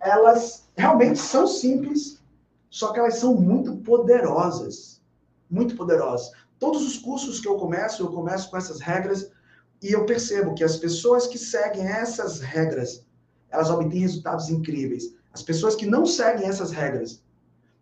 elas 0.00 0.68
realmente 0.76 1.18
são 1.18 1.46
simples, 1.46 2.20
só 2.70 2.92
que 2.92 3.00
elas 3.00 3.16
são 3.16 3.34
muito 3.34 3.76
poderosas. 3.78 5.02
Muito 5.50 5.74
poderosas. 5.74 6.30
Todos 6.58 6.86
os 6.86 6.98
cursos 6.98 7.40
que 7.40 7.48
eu 7.48 7.56
começo, 7.56 8.02
eu 8.02 8.12
começo 8.12 8.48
com 8.50 8.56
essas 8.56 8.80
regras 8.80 9.30
e 9.82 9.92
eu 9.92 10.06
percebo 10.06 10.54
que 10.54 10.62
as 10.62 10.76
pessoas 10.76 11.26
que 11.26 11.38
seguem 11.38 11.86
essas 11.86 12.40
regras, 12.40 13.04
elas 13.50 13.70
obtêm 13.70 14.00
resultados 14.00 14.48
incríveis. 14.50 15.17
As 15.38 15.44
pessoas 15.44 15.76
que 15.76 15.86
não 15.86 16.04
seguem 16.04 16.48
essas 16.48 16.72
regras, 16.72 17.22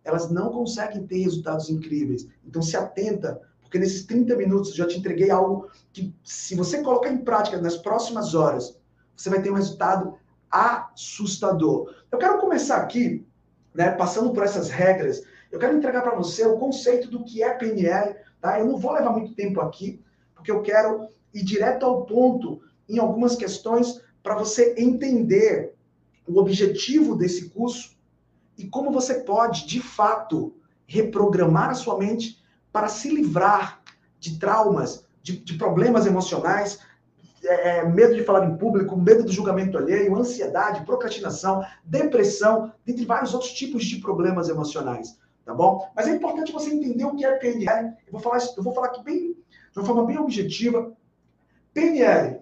elas 0.05 0.31
não 0.31 0.51
conseguem 0.51 1.07
ter 1.07 1.23
resultados 1.23 1.71
incríveis. 1.71 2.29
Então 2.47 2.61
se 2.61 2.77
atenta, 2.77 3.41
porque 3.63 3.79
nesses 3.79 4.05
30 4.05 4.37
minutos 4.37 4.71
eu 4.73 4.77
já 4.77 4.87
te 4.87 4.99
entreguei 4.99 5.31
algo 5.31 5.71
que, 5.91 6.15
se 6.23 6.55
você 6.55 6.83
colocar 6.83 7.09
em 7.09 7.25
prática 7.25 7.59
nas 7.59 7.79
próximas 7.79 8.35
horas, 8.35 8.79
você 9.17 9.31
vai 9.31 9.41
ter 9.41 9.51
um 9.51 9.55
resultado 9.55 10.19
assustador. 10.51 11.95
Eu 12.13 12.19
quero 12.19 12.39
começar 12.39 12.77
aqui, 12.77 13.27
né, 13.75 13.91
passando 13.93 14.35
por 14.35 14.43
essas 14.43 14.69
regras, 14.69 15.23
eu 15.51 15.59
quero 15.59 15.79
entregar 15.79 16.03
para 16.03 16.15
você 16.15 16.45
o 16.45 16.59
conceito 16.59 17.09
do 17.09 17.25
que 17.25 17.43
é 17.43 17.55
PNL, 17.55 18.17
tá? 18.39 18.61
Eu 18.61 18.67
não 18.67 18.77
vou 18.77 18.93
levar 18.93 19.13
muito 19.13 19.35
tempo 19.35 19.63
aqui, 19.63 19.99
porque 20.35 20.51
eu 20.51 20.61
quero 20.61 21.09
ir 21.33 21.43
direto 21.43 21.87
ao 21.87 22.05
ponto 22.05 22.61
em 22.87 22.99
algumas 22.99 23.35
questões 23.35 24.03
para 24.23 24.35
você 24.35 24.75
entender 24.77 25.76
o 26.27 26.39
objetivo 26.39 27.15
desse 27.15 27.51
curso 27.51 27.97
e 28.59 28.67
como 28.67 28.91
você 28.91 29.15
pode, 29.15 29.67
de 29.67 29.81
fato, 29.81 30.55
reprogramar 30.87 31.71
a 31.71 31.75
sua 31.75 31.99
mente 31.99 32.43
para 32.73 32.89
se 32.89 33.11
livrar 33.11 33.83
de 34.19 34.39
traumas, 34.39 35.07
de, 35.23 35.37
de 35.39 35.55
problemas 35.55 36.07
emocionais, 36.07 36.79
é, 37.45 37.79
é, 37.79 37.89
medo 37.89 38.15
de 38.15 38.25
falar 38.25 38.47
em 38.47 38.57
público, 38.57 38.97
medo 38.97 39.25
do 39.25 39.33
julgamento 39.33 39.77
alheio, 39.77 40.17
ansiedade, 40.17 40.85
procrastinação, 40.85 41.65
depressão, 41.85 42.73
dentre 42.85 43.05
vários 43.05 43.35
outros 43.35 43.53
tipos 43.53 43.85
de 43.85 44.01
problemas 44.01 44.49
emocionais, 44.49 45.19
tá 45.45 45.55
bom? 45.55 45.89
Mas 45.95 46.09
é 46.09 46.11
importante 46.13 46.53
você 46.53 46.71
entender 46.71 47.05
o 47.05 47.15
que 47.15 47.25
é 47.25 47.37
PNL. 47.37 47.95
Eu 48.07 48.13
vou 48.13 48.21
falar, 48.21 48.39
eu 48.57 48.63
vou 48.63 48.73
falar 48.73 48.89
aqui 48.89 49.03
bem, 49.05 49.33
de 49.73 49.79
uma 49.79 49.85
forma 49.85 50.05
bem 50.07 50.19
objetiva. 50.19 50.93
PNL 51.73 52.41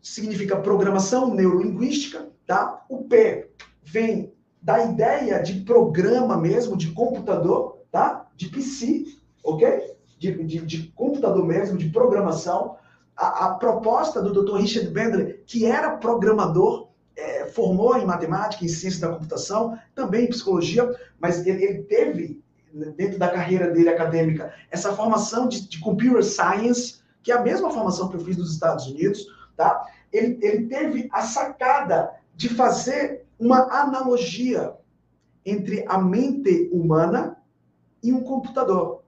significa 0.00 0.56
programação 0.56 1.34
neurolinguística, 1.34 2.28
tá? 2.50 2.84
O 2.88 3.04
P 3.04 3.48
vem 3.80 4.34
da 4.60 4.84
ideia 4.84 5.40
de 5.40 5.60
programa 5.60 6.36
mesmo, 6.36 6.76
de 6.76 6.90
computador, 6.90 7.78
tá? 7.92 8.26
De 8.36 8.48
PC, 8.48 9.04
ok? 9.44 9.94
De, 10.18 10.44
de, 10.44 10.58
de 10.66 10.82
computador 10.88 11.46
mesmo, 11.46 11.78
de 11.78 11.88
programação. 11.90 12.76
A, 13.16 13.46
a, 13.46 13.54
proposta 13.54 14.20
do 14.20 14.32
Dr. 14.32 14.56
Richard 14.56 14.90
Bandler, 14.90 15.44
que 15.46 15.64
era 15.64 15.96
programador, 15.96 16.88
é, 17.16 17.46
formou 17.46 17.96
em 17.96 18.04
matemática, 18.04 18.64
em 18.64 18.68
ciência 18.68 19.02
da 19.02 19.14
computação, 19.14 19.78
também 19.94 20.24
em 20.24 20.30
psicologia, 20.30 20.92
mas 21.20 21.46
ele, 21.46 21.62
ele 21.64 21.82
teve, 21.84 22.42
dentro 22.96 23.16
da 23.16 23.28
carreira 23.28 23.70
dele 23.70 23.90
acadêmica, 23.90 24.52
essa 24.72 24.92
formação 24.92 25.46
de, 25.46 25.68
de 25.68 25.78
computer 25.78 26.24
science, 26.24 27.00
que 27.22 27.30
é 27.30 27.36
a 27.36 27.42
mesma 27.42 27.70
formação 27.70 28.08
que 28.08 28.16
eu 28.16 28.24
fiz 28.24 28.36
nos 28.36 28.52
Estados 28.52 28.88
Unidos, 28.88 29.24
tá? 29.56 29.86
Ele, 30.12 30.36
ele 30.42 30.66
teve 30.66 31.08
a 31.12 31.22
sacada 31.22 32.18
de 32.40 32.48
fazer 32.48 33.26
uma 33.38 33.70
analogia 33.70 34.74
entre 35.44 35.84
a 35.86 35.98
mente 35.98 36.70
humana 36.72 37.36
e 38.02 38.14
um 38.14 38.22
computador. 38.22 39.02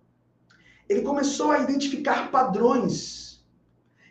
Ele 0.87 1.01
começou 1.01 1.51
a 1.51 1.61
identificar 1.61 2.31
padrões. 2.31 3.42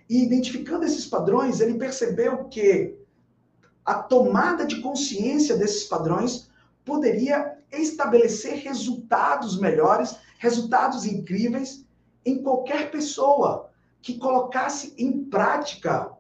E 0.10 0.24
identificando 0.24 0.86
esses 0.86 1.06
padrões, 1.06 1.60
ele 1.60 1.76
percebeu 1.76 2.46
que 2.46 2.98
a 3.86 3.94
tomada 3.94 4.66
de 4.66 4.82
consciência 4.82 5.56
desses 5.56 5.84
padrões 5.84 6.50
poderia 6.84 7.60
estabelecer 7.72 8.56
resultados 8.56 9.60
melhores, 9.60 10.16
resultados 10.40 11.06
incríveis 11.06 11.86
em 12.26 12.42
qualquer 12.42 12.90
pessoa 12.90 13.70
que 14.02 14.18
colocasse 14.18 14.96
em 14.98 15.26
prática 15.26 16.12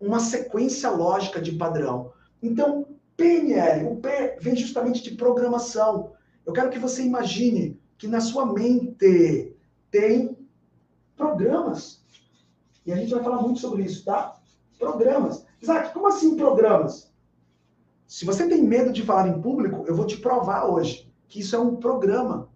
uma 0.00 0.20
sequência 0.20 0.90
lógica 0.90 1.40
de 1.40 1.52
padrão. 1.52 2.12
Então, 2.42 2.86
PNL, 3.16 3.88
o 3.88 3.96
P 3.96 4.36
vem 4.40 4.56
justamente 4.56 5.02
de 5.02 5.16
programação. 5.16 6.12
Eu 6.44 6.52
quero 6.52 6.70
que 6.70 6.78
você 6.78 7.02
imagine 7.02 7.80
que 7.96 8.06
na 8.06 8.20
sua 8.20 8.52
mente 8.52 9.56
tem 9.90 10.36
programas. 11.16 12.04
E 12.84 12.92
a 12.92 12.96
gente 12.96 13.12
vai 13.12 13.24
falar 13.24 13.40
muito 13.42 13.58
sobre 13.58 13.82
isso, 13.82 14.04
tá? 14.04 14.36
Programas. 14.78 15.44
Isaac, 15.60 15.92
como 15.92 16.06
assim 16.06 16.36
programas? 16.36 17.10
Se 18.06 18.24
você 18.24 18.46
tem 18.46 18.62
medo 18.62 18.92
de 18.92 19.02
falar 19.02 19.28
em 19.28 19.40
público, 19.40 19.84
eu 19.86 19.94
vou 19.94 20.06
te 20.06 20.18
provar 20.18 20.66
hoje 20.66 21.10
que 21.26 21.40
isso 21.40 21.56
é 21.56 21.58
um 21.58 21.76
programa. 21.76 22.48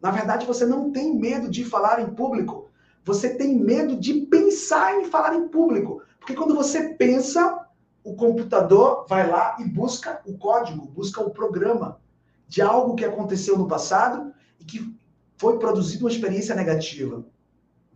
Na 0.00 0.10
verdade, 0.10 0.46
você 0.46 0.66
não 0.66 0.90
tem 0.90 1.14
medo 1.14 1.48
de 1.48 1.64
falar 1.64 2.00
em 2.00 2.10
público. 2.14 2.68
Você 3.04 3.34
tem 3.34 3.58
medo 3.58 3.96
de 3.96 4.12
pensar 4.26 5.00
em 5.00 5.04
falar 5.04 5.34
em 5.34 5.48
público. 5.48 6.02
Porque 6.20 6.34
quando 6.34 6.54
você 6.54 6.94
pensa, 6.94 7.66
o 8.04 8.14
computador 8.14 9.06
vai 9.08 9.28
lá 9.28 9.56
e 9.58 9.64
busca 9.64 10.20
o 10.24 10.38
código, 10.38 10.86
busca 10.86 11.20
o 11.20 11.30
programa 11.30 12.00
de 12.46 12.62
algo 12.62 12.94
que 12.94 13.04
aconteceu 13.04 13.58
no 13.58 13.66
passado 13.66 14.32
e 14.60 14.64
que 14.64 14.96
foi 15.36 15.58
produzido 15.58 16.04
uma 16.04 16.10
experiência 16.10 16.54
negativa, 16.54 17.24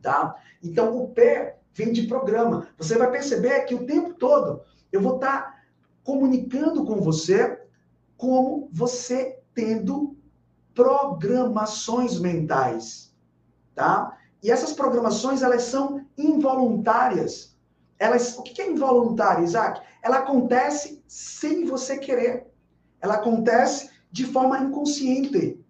tá? 0.00 0.34
Então 0.62 0.96
o 0.96 1.08
P 1.08 1.54
vem 1.74 1.92
de 1.92 2.06
programa. 2.06 2.68
Você 2.78 2.96
vai 2.96 3.10
perceber 3.10 3.60
que 3.64 3.74
o 3.74 3.84
tempo 3.86 4.14
todo 4.14 4.62
eu 4.90 5.00
vou 5.00 5.16
estar 5.16 5.42
tá 5.42 5.54
comunicando 6.02 6.84
com 6.84 7.00
você 7.00 7.60
como 8.16 8.68
você 8.72 9.38
tendo 9.54 10.16
programações 10.74 12.18
mentais, 12.18 13.14
tá? 13.74 14.16
E 14.42 14.50
essas 14.50 14.72
programações 14.72 15.42
elas 15.42 15.62
são 15.62 16.04
involuntárias. 16.16 17.53
O 18.38 18.42
que 18.42 18.60
é 18.60 18.70
involuntário, 18.70 19.44
Isaac? 19.44 19.80
Ela 20.02 20.18
acontece 20.18 21.02
sem 21.06 21.64
você 21.64 21.98
querer. 21.98 22.46
Ela 23.00 23.14
acontece 23.14 23.90
de 24.10 24.24
forma 24.24 24.58
inconsciente. 24.58 25.60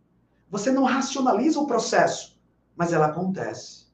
Você 0.51 0.71
não 0.71 0.85
racionaliza 0.85 1.61
o 1.61 1.67
processo, 1.67 2.41
mas 2.77 2.93
ela 2.93 3.07
acontece. 3.07 3.87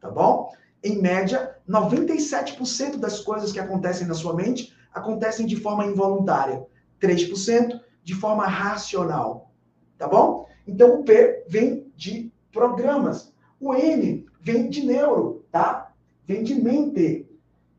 Tá 0.00 0.10
bom? 0.10 0.52
Em 0.82 1.00
média, 1.00 1.56
97% 1.68 2.96
das 2.96 3.20
coisas 3.20 3.52
que 3.52 3.58
acontecem 3.58 4.06
na 4.06 4.14
sua 4.14 4.34
mente 4.34 4.72
acontecem 4.92 5.46
de 5.46 5.56
forma 5.56 5.84
involuntária. 5.86 6.64
3% 7.00 7.80
de 8.02 8.14
forma 8.14 8.46
racional. 8.46 9.52
Tá 9.96 10.06
bom? 10.06 10.46
Então 10.66 11.00
o 11.00 11.04
P 11.04 11.44
vem 11.48 11.92
de 11.96 12.32
programas. 12.52 13.32
O 13.60 13.74
N 13.74 14.26
vem 14.40 14.70
de 14.70 14.84
neuro, 14.84 15.44
tá? 15.50 15.92
Vem 16.26 16.42
de 16.42 16.54
mente. 16.54 17.27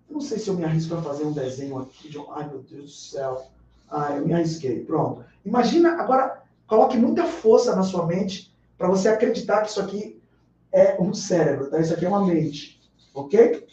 Não 0.09 0.21
sei 0.21 0.39
se 0.39 0.49
eu 0.49 0.55
me 0.55 0.63
arrisco 0.63 0.95
a 0.95 1.01
fazer 1.01 1.23
um 1.23 1.31
desenho 1.31 1.77
aqui. 1.77 2.09
De... 2.09 2.17
Ai, 2.31 2.47
meu 2.47 2.59
Deus 2.59 2.85
do 2.85 2.89
céu. 2.89 3.45
Ai, 3.89 4.17
eu 4.17 4.25
me 4.25 4.33
arrisquei. 4.33 4.83
Pronto. 4.83 5.23
Imagina, 5.45 6.01
agora, 6.01 6.43
coloque 6.67 6.97
muita 6.97 7.25
força 7.25 7.75
na 7.75 7.83
sua 7.83 8.05
mente 8.05 8.53
para 8.77 8.87
você 8.87 9.09
acreditar 9.09 9.61
que 9.61 9.69
isso 9.69 9.79
aqui 9.79 10.21
é 10.71 10.99
um 11.01 11.13
cérebro, 11.13 11.69
tá? 11.69 11.79
Isso 11.79 11.93
aqui 11.93 12.05
é 12.05 12.09
uma 12.09 12.25
mente. 12.25 12.79
Ok? 13.13 13.67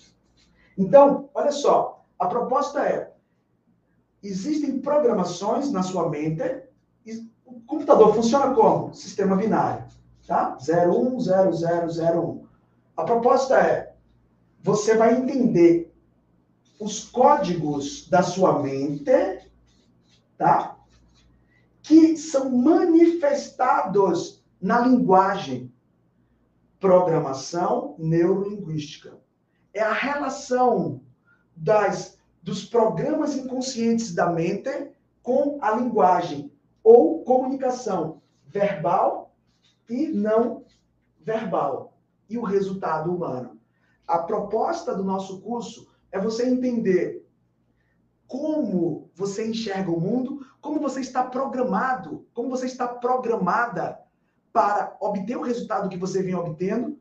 Então, 0.77 1.31
olha 1.35 1.53
só, 1.53 2.05
a 2.19 2.27
proposta 2.27 2.81
é: 2.81 3.13
existem 4.23 4.81
programações 4.81 5.71
na 5.71 5.83
sua 5.83 6.09
mente. 6.09 6.43
O 7.45 7.61
computador 7.61 8.15
funciona 8.15 8.55
como? 8.55 8.93
Sistema 8.95 9.37
binário, 9.37 9.85
tá? 10.27 10.57
010001. 10.59 12.45
A 12.97 13.05
proposta 13.05 13.59
é: 13.59 13.95
você 14.63 14.97
vai 14.97 15.17
entender 15.17 15.86
os 16.79 17.05
códigos 17.05 18.09
da 18.09 18.23
sua 18.23 18.63
mente, 18.63 19.49
tá? 20.37 20.77
Que 21.83 22.17
são 22.17 22.51
manifestados 22.51 24.45
na 24.61 24.81
linguagem. 24.81 25.73
Programação 26.79 27.95
neurolinguística. 27.99 29.19
É 29.73 29.81
a 29.81 29.93
relação 29.93 31.01
das, 31.55 32.19
dos 32.43 32.65
programas 32.65 33.35
inconscientes 33.35 34.15
da 34.15 34.31
mente 34.31 34.91
com 35.23 35.59
a 35.61 35.73
linguagem 35.73 36.53
ou 36.85 37.25
comunicação 37.25 38.21
verbal 38.47 39.35
e 39.89 40.09
não 40.09 40.65
verbal 41.21 41.95
e 42.29 42.39
o 42.39 42.43
resultado 42.43 43.13
humano. 43.13 43.59
A 44.07 44.19
proposta 44.19 44.95
do 44.95 45.03
nosso 45.03 45.41
curso 45.41 45.86
é 46.11 46.19
você 46.19 46.47
entender 46.47 47.27
como 48.27 49.11
você 49.15 49.47
enxerga 49.47 49.91
o 49.91 50.01
mundo, 50.01 50.45
como 50.61 50.81
você 50.81 51.01
está 51.01 51.25
programado, 51.25 52.27
como 52.35 52.49
você 52.51 52.67
está 52.67 52.89
programada 52.89 54.01
para 54.53 54.97
obter 55.01 55.37
o 55.37 55.43
resultado 55.43 55.89
que 55.89 55.99
você 55.99 56.23
vem 56.23 56.35
obtendo 56.35 56.99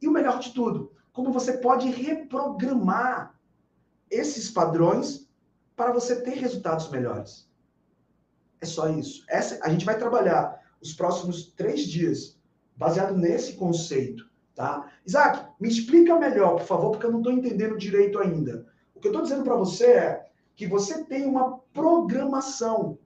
e 0.00 0.06
o 0.06 0.12
melhor 0.12 0.38
de 0.38 0.52
tudo, 0.52 0.92
como 1.12 1.32
você 1.32 1.58
pode 1.58 1.88
reprogramar 1.88 3.38
esses 4.08 4.50
padrões 4.50 5.28
para 5.74 5.92
você 5.92 6.20
ter 6.22 6.34
resultados 6.34 6.88
melhores. 6.90 7.50
É 8.60 8.66
só 8.66 8.88
isso. 8.88 9.24
Essa, 9.28 9.58
a 9.64 9.70
gente 9.70 9.84
vai 9.84 9.98
trabalhar 9.98 10.60
os 10.80 10.92
próximos 10.92 11.52
três 11.52 11.82
dias 11.82 12.38
baseado 12.76 13.16
nesse 13.16 13.54
conceito, 13.54 14.29
tá? 14.60 14.90
Isaac, 15.06 15.46
me 15.58 15.70
explica 15.70 16.18
melhor, 16.18 16.56
por 16.56 16.66
favor, 16.66 16.90
porque 16.90 17.06
eu 17.06 17.10
não 17.10 17.20
estou 17.20 17.32
entendendo 17.32 17.78
direito 17.78 18.18
ainda. 18.18 18.66
O 18.94 19.00
que 19.00 19.08
eu 19.08 19.10
estou 19.10 19.22
dizendo 19.22 19.42
para 19.42 19.56
você 19.56 19.86
é 19.86 20.26
que 20.54 20.66
você 20.66 21.02
tem 21.04 21.24
uma 21.24 21.60
programação 21.72 22.98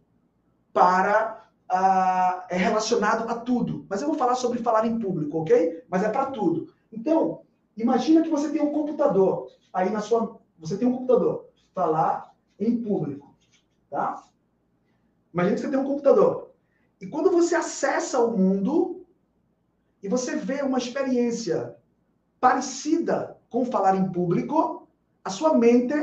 para 0.72 1.46
uh, 1.70 2.42
é 2.48 2.56
relacionado 2.56 3.30
a 3.30 3.36
tudo. 3.36 3.86
Mas 3.88 4.02
eu 4.02 4.08
vou 4.08 4.16
falar 4.16 4.34
sobre 4.34 4.58
falar 4.58 4.84
em 4.84 4.98
público, 4.98 5.42
ok? 5.42 5.84
Mas 5.88 6.02
é 6.02 6.08
para 6.08 6.26
tudo. 6.26 6.74
Então, 6.92 7.42
imagina 7.76 8.22
que 8.22 8.30
você 8.30 8.50
tem 8.50 8.60
um 8.60 8.72
computador 8.72 9.46
aí 9.72 9.90
na 9.90 10.00
sua, 10.00 10.40
você 10.58 10.76
tem 10.76 10.88
um 10.88 10.96
computador, 10.96 11.50
falar 11.72 12.34
em 12.58 12.82
público, 12.82 13.32
tá? 13.88 14.24
Imagina 15.32 15.54
que 15.54 15.60
você 15.60 15.70
tem 15.70 15.78
um 15.78 15.86
computador. 15.86 16.50
E 17.00 17.06
quando 17.06 17.30
você 17.30 17.54
acessa 17.54 18.18
o 18.18 18.36
mundo 18.36 19.03
e 20.04 20.08
você 20.08 20.36
vê 20.36 20.60
uma 20.60 20.76
experiência 20.76 21.74
parecida 22.38 23.38
com 23.48 23.64
falar 23.64 23.96
em 23.96 24.12
público, 24.12 24.86
a 25.24 25.30
sua 25.30 25.56
mente, 25.56 25.94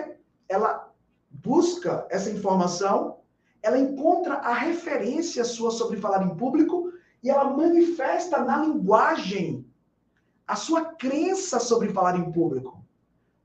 ela 0.49 0.91
busca 1.29 2.07
essa 2.09 2.31
informação, 2.31 3.19
ela 3.61 3.77
encontra 3.77 4.37
a 4.37 4.55
referência 4.55 5.43
sua 5.43 5.69
sobre 5.69 5.97
falar 5.97 6.25
em 6.25 6.35
público 6.35 6.91
e 7.21 7.29
ela 7.29 7.55
manifesta 7.55 8.43
na 8.43 8.57
linguagem 8.57 9.63
a 10.47 10.55
sua 10.55 10.83
crença 10.95 11.59
sobre 11.59 11.89
falar 11.89 12.17
em 12.17 12.31
público. 12.31 12.83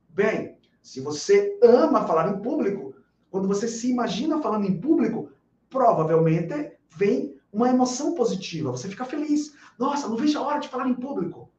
Bem, 0.08 0.56
se 0.80 1.02
você 1.02 1.58
ama 1.62 2.06
falar 2.06 2.30
em 2.30 2.40
público, 2.40 2.94
quando 3.30 3.46
você 3.46 3.68
se 3.68 3.90
imagina 3.90 4.40
falando 4.40 4.64
em 4.64 4.80
público, 4.80 5.30
provavelmente 5.68 6.78
vem 6.88 7.35
uma 7.52 7.68
emoção 7.68 8.14
positiva. 8.14 8.70
Você 8.70 8.88
fica 8.88 9.04
feliz. 9.04 9.54
Nossa, 9.78 10.08
não 10.08 10.16
vejo 10.16 10.38
a 10.38 10.42
hora 10.42 10.58
de 10.58 10.68
falar 10.68 10.88
em 10.88 10.94
público. 10.94 11.50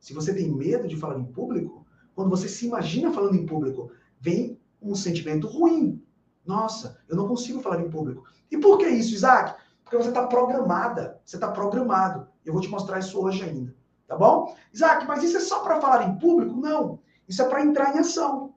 Se 0.00 0.14
você 0.14 0.32
tem 0.32 0.50
medo 0.50 0.86
de 0.86 0.96
falar 0.96 1.18
em 1.18 1.24
público, 1.24 1.86
quando 2.14 2.30
você 2.30 2.48
se 2.48 2.66
imagina 2.66 3.12
falando 3.12 3.34
em 3.34 3.46
público, 3.46 3.90
vem 4.20 4.58
um 4.80 4.94
sentimento 4.94 5.46
ruim. 5.46 6.02
Nossa, 6.44 6.98
eu 7.08 7.16
não 7.16 7.28
consigo 7.28 7.60
falar 7.60 7.80
em 7.80 7.90
público. 7.90 8.24
E 8.50 8.56
por 8.56 8.78
que 8.78 8.88
isso, 8.88 9.14
Isaac? 9.14 9.60
Porque 9.84 9.96
você 9.96 10.08
está 10.08 10.26
programada. 10.26 11.20
Você 11.24 11.36
está 11.36 11.50
programado. 11.50 12.28
Eu 12.44 12.52
vou 12.52 12.62
te 12.62 12.68
mostrar 12.68 12.98
isso 12.98 13.20
hoje 13.20 13.42
ainda. 13.42 13.74
Tá 14.06 14.16
bom? 14.16 14.56
Isaac, 14.72 15.06
mas 15.06 15.22
isso 15.22 15.36
é 15.36 15.40
só 15.40 15.60
para 15.60 15.80
falar 15.80 16.08
em 16.08 16.18
público? 16.18 16.58
Não. 16.58 16.98
Isso 17.28 17.42
é 17.42 17.48
para 17.48 17.62
entrar 17.62 17.94
em 17.94 17.98
ação. 17.98 18.54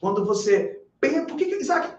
Quando 0.00 0.24
você 0.24 0.82
pensa. 0.98 1.26
Por 1.26 1.36
que, 1.36 1.44
Isaac? 1.56 1.94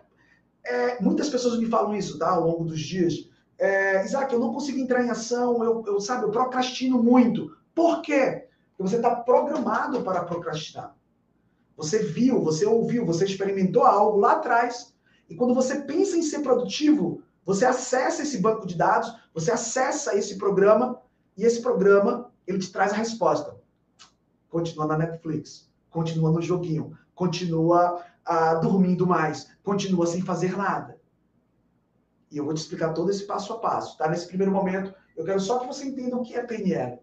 É, 0.66 1.02
muitas 1.02 1.30
pessoas 1.30 1.60
me 1.60 1.68
falam 1.68 1.96
isso, 1.96 2.18
tá? 2.18 2.32
Ao 2.32 2.48
longo 2.48 2.66
dos 2.66 2.80
dias. 2.80 3.29
É, 3.60 4.06
Isaac, 4.06 4.34
eu 4.34 4.40
não 4.40 4.54
consigo 4.54 4.80
entrar 4.80 5.04
em 5.04 5.10
ação, 5.10 5.62
eu, 5.64 5.84
eu 5.86 6.00
sabe, 6.00 6.24
eu 6.24 6.32
procrastino 6.32 7.04
muito. 7.04 7.56
Por 7.76 8.02
quê? 8.02 8.48
Porque 8.70 8.90
você 8.90 8.96
está 8.96 9.14
programado 9.14 10.02
para 10.02 10.24
procrastinar. 10.24 10.96
Você 11.76 12.00
viu, 12.00 12.42
você 12.42 12.66
ouviu, 12.66 13.06
você 13.06 13.26
experimentou 13.26 13.84
algo 13.84 14.18
lá 14.18 14.34
atrás. 14.34 14.94
E 15.30 15.36
quando 15.36 15.54
você 15.54 15.82
pensa 15.82 16.18
em 16.18 16.22
ser 16.22 16.40
produtivo, 16.40 17.22
você 17.46 17.66
acessa 17.66 18.22
esse 18.22 18.38
banco 18.40 18.66
de 18.66 18.76
dados, 18.76 19.14
você 19.34 19.52
acessa 19.52 20.16
esse 20.16 20.38
programa 20.38 21.02
e 21.36 21.44
esse 21.44 21.62
programa 21.62 22.32
ele 22.48 22.60
te 22.60 22.72
traz 22.72 22.94
a 22.94 22.96
resposta. 22.96 23.58
Continua 24.50 24.88
na 24.88 24.98
Netflix, 24.98 25.70
continua 25.90 26.32
no 26.32 26.42
joguinho, 26.42 26.98
continua 27.14 28.04
ah, 28.26 28.56
dormindo 28.56 29.06
mais, 29.06 29.52
continua 29.64 30.06
sem 30.06 30.22
fazer 30.22 30.58
nada. 30.58 30.99
E 32.32 32.38
eu 32.38 32.46
vou 32.46 32.54
te 32.54 32.62
explicar 32.62 32.94
todo 32.94 33.10
esse 33.10 33.26
passo 33.26 33.54
a 33.54 33.60
passo, 33.60 33.98
tá? 33.98 34.08
Nesse 34.08 34.28
primeiro 34.28 34.52
momento, 34.52 34.94
eu 35.16 35.26
quero 35.26 35.40
só 35.40 35.60
que 35.60 35.68
você 35.68 35.86
entenda 35.86 36.16
o 36.16 36.24
que 36.24 36.36
é 36.36 36.44
PNL. 36.44 37.00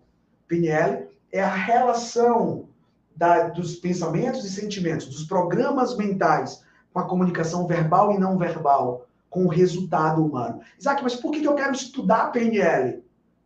PNL 0.47 1.09
é 1.33 1.43
a 1.43 1.55
relação 1.55 2.69
da, 3.15 3.49
dos 3.49 3.77
pensamentos 3.77 4.45
e 4.45 4.51
sentimentos, 4.51 5.07
dos 5.07 5.25
programas 5.25 5.97
mentais 5.97 6.63
com 6.93 7.01
a 7.01 7.09
comunicação 7.09 7.67
verbal 7.67 8.13
e 8.13 8.19
não 8.19 8.39
verbal, 8.39 9.07
com 9.29 9.45
o 9.45 9.49
resultado 9.49 10.25
humano. 10.25 10.61
Isaac, 10.79 11.03
mas 11.03 11.17
por 11.17 11.31
que 11.31 11.45
eu 11.45 11.55
quero 11.55 11.73
estudar 11.73 12.33
PNL? 12.33 13.05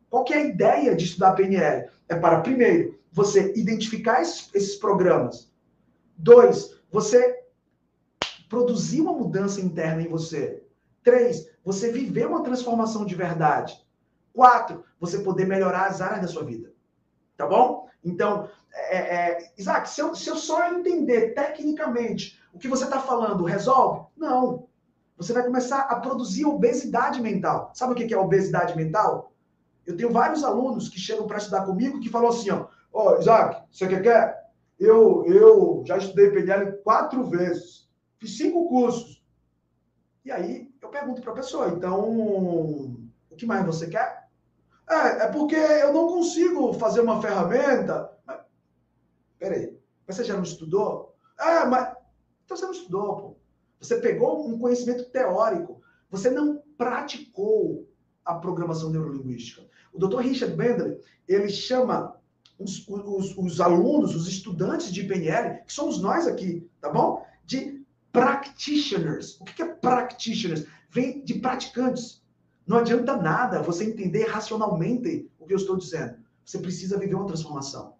Qual 0.08 0.24
que 0.24 0.34
é 0.34 0.38
a 0.38 0.44
ideia 0.44 0.94
de 0.94 1.04
estudar 1.04 1.32
PNL? 1.32 1.88
É 2.08 2.14
para, 2.14 2.40
primeiro, 2.40 2.98
você 3.12 3.52
identificar 3.56 4.20
esses, 4.20 4.50
esses 4.54 4.76
programas. 4.76 5.50
Dois, 6.16 6.76
você 6.90 7.40
produzir 8.48 9.00
uma 9.00 9.12
mudança 9.12 9.60
interna 9.60 10.02
em 10.02 10.08
você. 10.08 10.62
Três, 11.02 11.48
você 11.64 11.90
viver 11.90 12.26
uma 12.26 12.42
transformação 12.42 13.04
de 13.04 13.14
verdade. 13.14 13.78
Quatro, 14.32 14.84
você 14.98 15.20
poder 15.20 15.46
melhorar 15.46 15.86
as 15.86 16.00
áreas 16.00 16.22
da 16.22 16.28
sua 16.28 16.44
vida. 16.44 16.72
Tá 17.36 17.46
bom? 17.46 17.88
Então, 18.04 18.48
é, 18.72 18.96
é, 18.96 19.52
Isaac, 19.58 19.88
se 19.88 20.00
eu, 20.00 20.14
se 20.14 20.28
eu 20.28 20.36
só 20.36 20.72
entender 20.72 21.34
tecnicamente 21.34 22.40
o 22.52 22.58
que 22.58 22.68
você 22.68 22.84
está 22.84 23.00
falando, 23.00 23.44
resolve? 23.44 24.06
Não. 24.16 24.68
Você 25.16 25.32
vai 25.32 25.44
começar 25.44 25.80
a 25.80 25.96
produzir 25.96 26.46
obesidade 26.46 27.20
mental. 27.20 27.70
Sabe 27.74 27.92
o 27.92 27.94
que 27.94 28.12
é 28.12 28.18
obesidade 28.18 28.76
mental? 28.76 29.32
Eu 29.86 29.96
tenho 29.96 30.10
vários 30.10 30.44
alunos 30.44 30.88
que 30.88 30.98
chegam 30.98 31.26
para 31.26 31.38
estudar 31.38 31.64
comigo 31.64 32.00
que 32.00 32.08
falam 32.08 32.30
assim, 32.30 32.50
ó, 32.50 32.66
ó, 32.92 33.14
oh, 33.14 33.18
Isaac, 33.18 33.62
você 33.70 33.86
quer 33.86 34.02
quer? 34.02 34.50
Eu, 34.78 35.24
eu 35.26 35.82
já 35.84 35.98
estudei 35.98 36.30
PNL 36.30 36.78
quatro 36.82 37.24
vezes, 37.24 37.88
fiz 38.18 38.36
cinco 38.38 38.66
cursos. 38.68 39.19
E 40.24 40.30
aí 40.30 40.70
eu 40.80 40.88
pergunto 40.88 41.22
para 41.22 41.33
a 41.33 41.37
pessoa, 41.37 41.68
então, 41.68 42.11
o 43.30 43.37
que 43.37 43.46
mais 43.46 43.64
você 43.64 43.88
quer? 43.88 44.28
É, 44.88 45.24
é 45.24 45.26
porque 45.28 45.54
eu 45.54 45.92
não 45.92 46.09
consigo 46.09 46.72
fazer 46.74 47.00
uma 47.00 47.22
ferramenta 47.22 48.11
Peraí, 49.40 49.74
mas 50.06 50.16
você 50.16 50.24
já 50.24 50.37
não 50.37 50.42
estudou? 50.42 51.16
Ah, 51.38 51.64
mas. 51.64 51.96
Então 52.44 52.56
você 52.56 52.66
não 52.66 52.72
estudou, 52.72 53.16
pô. 53.16 53.36
Você 53.80 53.97
pegou 53.97 54.47
um 54.47 54.59
conhecimento 54.59 55.09
teórico. 55.11 55.80
Você 56.11 56.28
não 56.28 56.62
praticou 56.76 57.88
a 58.22 58.34
programação 58.34 58.90
neurolinguística. 58.90 59.66
O 59.94 59.99
Dr. 59.99 60.18
Richard 60.18 60.55
Bandler, 60.55 61.01
ele 61.26 61.49
chama 61.49 62.20
os, 62.59 62.86
os, 62.86 63.36
os, 63.38 63.61
alunos, 63.62 64.14
os 64.14 64.28
estudantes 64.28 64.92
de 64.92 65.05
PNL, 65.05 65.64
que 65.64 65.72
somos 65.72 65.99
nós 66.03 66.26
aqui, 66.26 66.68
tá 66.78 66.90
bom? 66.90 67.24
De 67.47 67.80
practitioners. 68.12 69.40
O 69.40 69.44
que 69.44 69.62
é 69.62 69.66
practitioners? 69.66 70.66
Vem 70.90 71.24
de 71.24 71.34
praticantes. 71.34 72.22
Não 72.66 72.78
adianta 72.78 73.16
nada 73.16 73.62
você 73.62 73.84
entender 73.84 74.24
racionalmente 74.24 75.30
o 75.38 75.46
que 75.46 75.52
eu 75.52 75.58
estou 75.58 75.76
dizendo. 75.76 76.16
Você 76.44 76.58
precisa 76.58 76.98
viver 76.98 77.14
uma 77.14 77.26
transformação. 77.26 77.94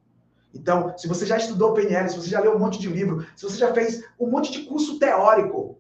Então, 0.53 0.97
se 0.99 1.07
você 1.07 1.25
já 1.25 1.37
estudou 1.37 1.75
PNL, 1.75 2.09
se 2.09 2.17
você 2.17 2.29
já 2.29 2.41
leu 2.41 2.57
um 2.57 2.59
monte 2.59 2.79
de 2.79 2.89
livro, 2.89 3.25
se 3.37 3.45
você 3.45 3.57
já 3.57 3.73
fez 3.73 4.05
um 4.19 4.29
monte 4.29 4.51
de 4.51 4.65
curso 4.65 4.99
teórico, 4.99 5.79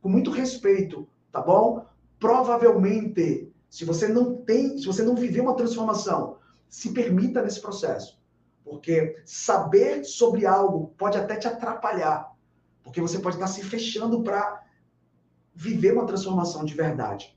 com 0.00 0.08
muito 0.08 0.30
respeito, 0.30 1.08
tá 1.30 1.40
bom? 1.40 1.84
Provavelmente, 2.18 3.52
se 3.68 3.84
você 3.84 4.06
não 4.06 4.36
tem, 4.36 4.78
se 4.78 4.86
você 4.86 5.02
não 5.02 5.16
viveu 5.16 5.44
uma 5.44 5.56
transformação, 5.56 6.36
se 6.68 6.92
permita 6.92 7.42
nesse 7.42 7.60
processo. 7.60 8.20
Porque 8.64 9.20
saber 9.24 10.04
sobre 10.04 10.46
algo 10.46 10.94
pode 10.96 11.18
até 11.18 11.36
te 11.36 11.48
atrapalhar. 11.48 12.31
Porque 12.82 13.00
você 13.00 13.18
pode 13.18 13.36
estar 13.36 13.46
se 13.46 13.62
fechando 13.62 14.22
para 14.22 14.62
viver 15.54 15.92
uma 15.92 16.06
transformação 16.06 16.64
de 16.64 16.74
verdade. 16.74 17.36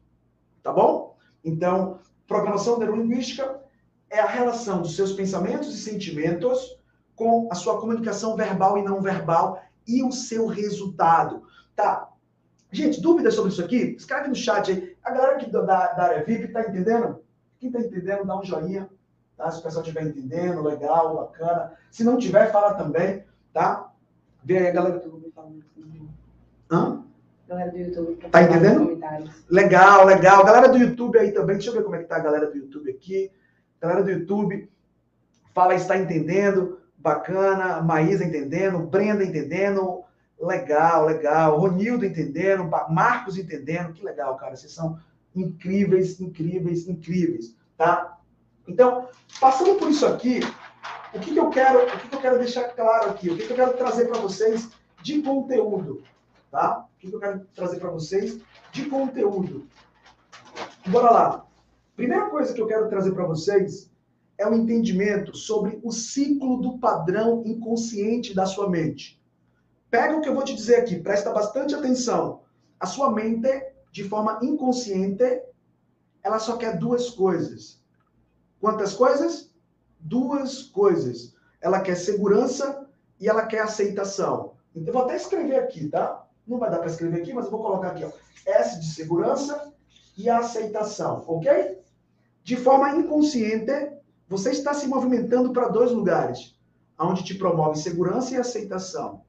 Tá 0.63 0.71
bom? 0.71 1.15
Então, 1.43 1.99
programação 2.27 2.79
neurolinguística 2.79 3.61
é 4.09 4.19
a 4.19 4.25
relação 4.25 4.81
dos 4.81 4.95
seus 4.95 5.11
pensamentos 5.13 5.73
e 5.73 5.77
sentimentos 5.77 6.79
com 7.15 7.47
a 7.51 7.55
sua 7.55 7.79
comunicação 7.79 8.35
verbal 8.35 8.77
e 8.77 8.83
não 8.83 9.01
verbal 9.01 9.61
e 9.87 10.03
o 10.03 10.11
seu 10.11 10.47
resultado. 10.47 11.43
Tá? 11.75 12.09
Gente, 12.71 12.99
dúvidas 12.99 13.35
sobre 13.35 13.51
isso 13.51 13.63
aqui? 13.63 13.95
Escreve 13.97 14.27
no 14.27 14.35
chat 14.35 14.71
aí. 14.71 14.97
A 15.03 15.11
galera 15.11 15.35
aqui 15.35 15.49
da, 15.49 15.61
da 15.61 16.03
área 16.03 16.23
VIP 16.23 16.51
tá 16.51 16.61
entendendo? 16.61 17.23
Quem 17.59 17.71
tá 17.71 17.79
entendendo, 17.79 18.25
dá 18.25 18.37
um 18.37 18.43
joinha. 18.43 18.89
Tá? 19.37 19.51
Se 19.51 19.59
o 19.59 19.63
pessoal 19.63 19.83
estiver 19.83 20.03
entendendo, 20.05 20.61
legal, 20.61 21.15
bacana. 21.15 21.73
Se 21.91 22.03
não 22.03 22.17
tiver, 22.17 22.51
fala 22.51 22.73
também, 22.73 23.23
tá? 23.53 23.91
Vê 24.43 24.57
aí 24.57 24.67
a 24.67 24.71
galera 24.71 24.99
do 24.99 25.24
Falando. 25.35 25.61
Hã? 26.71 27.03
Galera 27.45 27.71
do 27.71 27.77
YouTube. 27.77 28.15
Tá 28.31 28.41
entendendo? 28.41 28.99
Legal, 29.49 30.05
legal. 30.05 30.45
Galera 30.45 30.69
do 30.69 30.77
YouTube 30.77 31.19
aí 31.19 31.33
também. 31.33 31.57
Deixa 31.57 31.71
eu 31.71 31.75
ver 31.75 31.83
como 31.83 31.95
é 31.95 31.99
que 31.99 32.05
tá 32.05 32.15
a 32.15 32.21
galera 32.21 32.49
do 32.49 32.57
YouTube 32.57 32.89
aqui. 32.89 33.29
Galera 33.81 34.01
do 34.01 34.09
YouTube, 34.09 34.69
fala 35.53 35.75
está 35.75 35.97
entendendo. 35.97 36.79
Bacana. 36.97 37.81
Maísa 37.81 38.23
entendendo. 38.23 38.79
Brenda 38.79 39.25
entendendo. 39.25 40.03
Legal, 40.39 41.05
legal. 41.05 41.59
Ronildo 41.59 42.05
entendendo. 42.05 42.63
Marcos 42.89 43.37
entendendo. 43.37 43.91
Que 43.91 44.05
legal, 44.05 44.37
cara. 44.37 44.55
Vocês 44.55 44.71
são 44.71 44.97
incríveis, 45.35 46.19
incríveis, 46.21 46.87
incríveis. 46.87 47.53
Tá? 47.77 48.17
Então, 48.65 49.09
passando 49.39 49.75
por 49.75 49.89
isso 49.89 50.05
aqui, 50.05 50.39
o 51.13 51.19
que, 51.19 51.33
que 51.33 51.39
eu 51.39 51.49
quero, 51.49 51.83
o 51.83 51.99
que, 51.99 52.07
que 52.07 52.15
eu 52.15 52.21
quero 52.21 52.39
deixar 52.39 52.63
claro 52.69 53.11
aqui, 53.11 53.29
o 53.29 53.37
que, 53.37 53.45
que 53.45 53.51
eu 53.51 53.57
quero 53.57 53.73
trazer 53.73 54.05
para 54.05 54.19
vocês 54.21 54.69
de 55.05 55.21
conteúdo, 55.21 56.01
tá? 56.49 56.79
O 56.79 56.97
que, 56.97 57.13
eu 57.13 57.19
quero 57.19 57.45
trazer 57.53 57.79
para 57.79 57.91
vocês 57.91 58.41
de 58.71 58.89
conteúdo. 58.89 59.67
Bora 60.87 61.11
lá. 61.11 61.45
Primeira 61.95 62.27
coisa 62.31 62.51
que 62.51 62.59
eu 62.59 62.65
quero 62.65 62.89
trazer 62.89 63.13
para 63.13 63.27
vocês 63.27 63.91
é 64.35 64.47
o 64.47 64.49
um 64.49 64.55
entendimento 64.55 65.37
sobre 65.37 65.79
o 65.83 65.91
ciclo 65.91 66.59
do 66.59 66.79
padrão 66.79 67.43
inconsciente 67.45 68.33
da 68.33 68.47
sua 68.47 68.67
mente. 68.67 69.21
Pega 69.91 70.17
o 70.17 70.21
que 70.21 70.27
eu 70.27 70.33
vou 70.33 70.43
te 70.43 70.55
dizer 70.55 70.77
aqui, 70.77 70.99
presta 70.99 71.31
bastante 71.31 71.75
atenção. 71.75 72.41
A 72.79 72.87
sua 72.87 73.11
mente, 73.11 73.47
de 73.91 74.03
forma 74.05 74.39
inconsciente, 74.41 75.39
ela 76.23 76.39
só 76.39 76.57
quer 76.57 76.79
duas 76.79 77.11
coisas: 77.11 77.79
Quantas 78.59 78.93
coisas? 78.95 79.53
Duas 79.99 80.63
coisas. 80.63 81.35
Ela 81.61 81.79
quer 81.81 81.95
segurança 81.95 82.89
e 83.19 83.29
ela 83.29 83.45
quer 83.45 83.59
aceitação. 83.59 84.54
Então, 84.75 84.87
eu 84.87 84.93
vou 84.93 85.03
até 85.03 85.15
escrever 85.15 85.55
aqui, 85.55 85.87
tá? 85.87 86.25
Não 86.45 86.59
vai 86.59 86.69
dar 86.69 86.79
para 86.79 86.87
escrever 86.87 87.21
aqui, 87.21 87.33
mas 87.33 87.45
eu 87.45 87.51
vou 87.51 87.61
colocar 87.61 87.89
aqui, 87.89 88.03
ó. 88.03 88.11
S 88.45 88.79
de 88.79 88.87
segurança 88.87 89.73
e 90.17 90.29
aceitação, 90.29 91.23
ok? 91.27 91.79
De 92.43 92.55
forma 92.55 92.91
inconsciente, 92.91 93.91
você 94.27 94.51
está 94.51 94.73
se 94.73 94.87
movimentando 94.87 95.51
para 95.53 95.67
dois 95.67 95.91
lugares, 95.91 96.57
onde 96.99 97.23
te 97.23 97.35
promove 97.35 97.79
segurança 97.79 98.33
e 98.33 98.37
aceitação. 98.37 99.23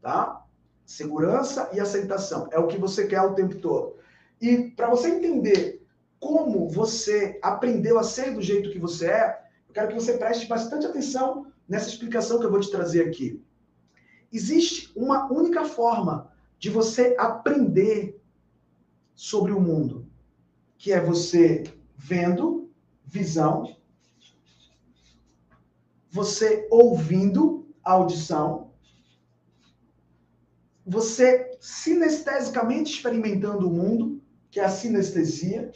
Tá? 0.00 0.44
Segurança 0.86 1.68
e 1.72 1.80
aceitação. 1.80 2.48
É 2.50 2.58
o 2.58 2.66
que 2.66 2.78
você 2.78 3.06
quer 3.06 3.20
o 3.20 3.34
tempo 3.34 3.56
todo. 3.56 3.96
E 4.40 4.70
para 4.70 4.88
você 4.88 5.08
entender 5.08 5.86
como 6.18 6.68
você 6.68 7.38
aprendeu 7.42 7.98
a 7.98 8.02
ser 8.02 8.34
do 8.34 8.42
jeito 8.42 8.70
que 8.70 8.78
você 8.78 9.06
é, 9.06 9.42
eu 9.68 9.74
quero 9.74 9.88
que 9.88 9.94
você 9.94 10.18
preste 10.18 10.46
bastante 10.46 10.86
atenção 10.86 11.46
nessa 11.68 11.88
explicação 11.88 12.38
que 12.38 12.46
eu 12.46 12.50
vou 12.50 12.60
te 12.60 12.70
trazer 12.70 13.06
aqui. 13.06 13.42
Existe 14.32 14.92
uma 14.94 15.30
única 15.32 15.64
forma 15.64 16.30
de 16.58 16.70
você 16.70 17.16
aprender 17.18 18.20
sobre 19.14 19.52
o 19.52 19.60
mundo, 19.60 20.08
que 20.78 20.92
é 20.92 21.00
você 21.00 21.64
vendo, 21.96 22.70
visão, 23.04 23.76
você 26.10 26.68
ouvindo, 26.70 27.68
audição, 27.82 28.72
você 30.86 31.56
sinestesicamente 31.60 32.92
experimentando 32.92 33.68
o 33.68 33.72
mundo, 33.72 34.22
que 34.50 34.60
é 34.60 34.64
a 34.64 34.70
sinestesia, 34.70 35.72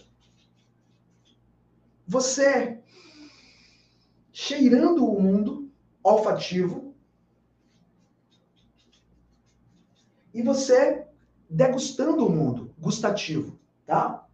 você 2.06 2.82
cheirando 4.32 5.06
o 5.06 5.20
mundo 5.20 5.70
olfativo 6.02 6.83
e 10.34 10.42
você 10.42 11.06
degustando 11.48 12.26
o 12.26 12.30
mundo 12.30 12.74
gustativo, 12.78 13.58
tá? 13.86 14.26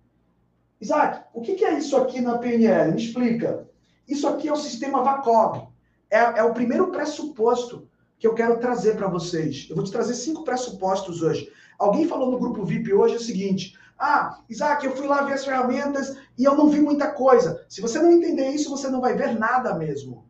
Isaac, 0.80 1.26
o 1.34 1.42
que 1.42 1.62
é 1.62 1.78
isso 1.78 1.96
aqui 1.96 2.20
na 2.20 2.38
PNL? 2.38 2.92
Me 2.92 3.03
explica. 3.03 3.68
Isso 4.09 4.26
aqui 4.26 4.48
é 4.48 4.53
o 4.53 4.57
sistema 4.57 5.03
VACOG. 5.03 5.68
É, 6.11 6.18
é 6.18 6.42
o 6.42 6.55
primeiro 6.55 6.90
pressuposto 6.90 7.86
que 8.18 8.26
eu 8.26 8.34
quero 8.34 8.59
trazer 8.59 8.96
para 8.96 9.07
vocês. 9.07 9.66
Eu 9.68 9.76
vou 9.76 9.84
te 9.84 9.92
trazer 9.92 10.14
cinco 10.14 10.42
pressupostos 10.42 11.22
hoje. 11.22 11.53
Alguém 11.78 12.09
falou 12.09 12.30
no 12.30 12.38
grupo 12.38 12.64
VIP 12.64 12.92
hoje 12.92 13.16
o 13.16 13.20
seguinte: 13.20 13.78
ah, 13.98 14.40
Isaac, 14.48 14.84
eu 14.84 14.96
fui 14.96 15.07
lá 15.07 15.22
ver 15.22 15.34
as 15.34 15.44
ferramentas 15.44 16.16
e 16.36 16.44
eu 16.44 16.57
não 16.57 16.70
vi 16.70 16.80
muita 16.80 17.11
coisa. 17.12 17.64
Se 17.68 17.82
você 17.82 18.01
não 18.01 18.11
entender 18.11 18.48
isso, 18.48 18.70
você 18.70 18.88
não 18.88 19.01
vai 19.01 19.14
ver 19.14 19.38
nada 19.38 19.74
mesmo. 19.74 20.26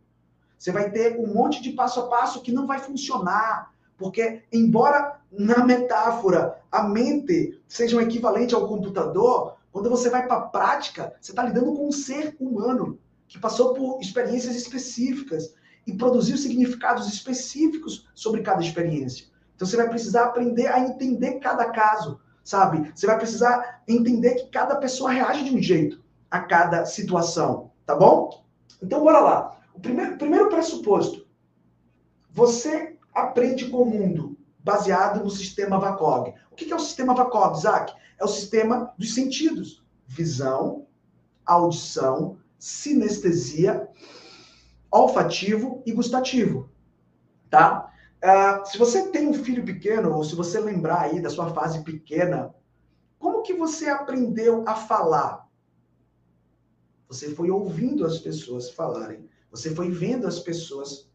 Você 0.58 0.72
vai 0.72 0.90
ter 0.90 1.16
um 1.18 1.32
monte 1.32 1.62
de 1.62 1.70
passo 1.70 2.00
a 2.00 2.08
passo 2.08 2.42
que 2.42 2.52
não 2.52 2.66
vai 2.66 2.80
funcionar. 2.80 3.72
Porque, 4.00 4.42
embora 4.50 5.20
na 5.30 5.64
metáfora 5.64 6.58
a 6.72 6.82
mente 6.82 7.60
seja 7.68 7.96
um 7.96 8.00
equivalente 8.00 8.54
ao 8.54 8.66
computador, 8.66 9.58
quando 9.70 9.90
você 9.90 10.08
vai 10.08 10.26
para 10.26 10.36
a 10.36 10.46
prática, 10.48 11.14
você 11.20 11.32
está 11.32 11.44
lidando 11.44 11.74
com 11.74 11.86
um 11.86 11.92
ser 11.92 12.34
humano 12.40 12.98
que 13.28 13.38
passou 13.38 13.74
por 13.74 14.00
experiências 14.00 14.56
específicas 14.56 15.54
e 15.86 15.92
produziu 15.92 16.38
significados 16.38 17.06
específicos 17.06 18.08
sobre 18.14 18.40
cada 18.40 18.62
experiência. 18.62 19.26
Então 19.54 19.68
você 19.68 19.76
vai 19.76 19.90
precisar 19.90 20.24
aprender 20.24 20.66
a 20.68 20.80
entender 20.80 21.38
cada 21.38 21.70
caso 21.70 22.18
sabe? 22.42 22.90
Você 22.94 23.06
vai 23.06 23.18
precisar 23.18 23.82
entender 23.86 24.34
que 24.34 24.50
cada 24.50 24.76
pessoa 24.76 25.10
reage 25.10 25.44
de 25.44 25.54
um 25.54 25.62
jeito 25.62 26.02
a 26.30 26.40
cada 26.40 26.84
situação, 26.84 27.70
tá 27.84 27.94
bom? 27.94 28.44
Então, 28.82 29.04
bora 29.04 29.20
lá. 29.20 29.60
O 29.74 29.80
primeiro, 29.80 30.16
primeiro 30.16 30.48
pressuposto. 30.48 31.26
Você 32.30 32.96
aprende 33.14 33.68
com 33.68 33.82
o 33.82 33.86
mundo 33.86 34.38
baseado 34.58 35.22
no 35.22 35.30
sistema 35.30 35.78
VACOG. 35.78 36.34
O 36.50 36.54
que 36.54 36.70
é 36.70 36.76
o 36.76 36.80
sistema 36.80 37.14
VACOG, 37.14 37.58
Isaac? 37.58 37.94
É 38.18 38.24
o 38.24 38.28
sistema 38.28 38.92
dos 38.98 39.14
sentidos. 39.14 39.84
Visão, 40.06 40.86
audição, 41.44 42.38
sinestesia, 42.58 43.88
olfativo 44.90 45.82
e 45.86 45.92
gustativo. 45.92 46.68
Tá? 47.48 47.90
Uh, 48.22 48.66
se 48.68 48.76
você 48.76 49.08
tem 49.08 49.26
um 49.26 49.34
filho 49.34 49.64
pequeno, 49.64 50.14
ou 50.14 50.22
se 50.22 50.34
você 50.34 50.60
lembrar 50.60 51.02
aí 51.02 51.20
da 51.20 51.30
sua 51.30 51.48
fase 51.54 51.82
pequena, 51.82 52.54
como 53.18 53.42
que 53.42 53.54
você 53.54 53.88
aprendeu 53.88 54.62
a 54.66 54.74
falar? 54.74 55.48
Você 57.08 57.34
foi 57.34 57.50
ouvindo 57.50 58.04
as 58.06 58.18
pessoas 58.18 58.70
falarem. 58.70 59.28
Você 59.50 59.74
foi 59.74 59.90
vendo 59.90 60.26
as 60.26 60.38
pessoas 60.38 61.10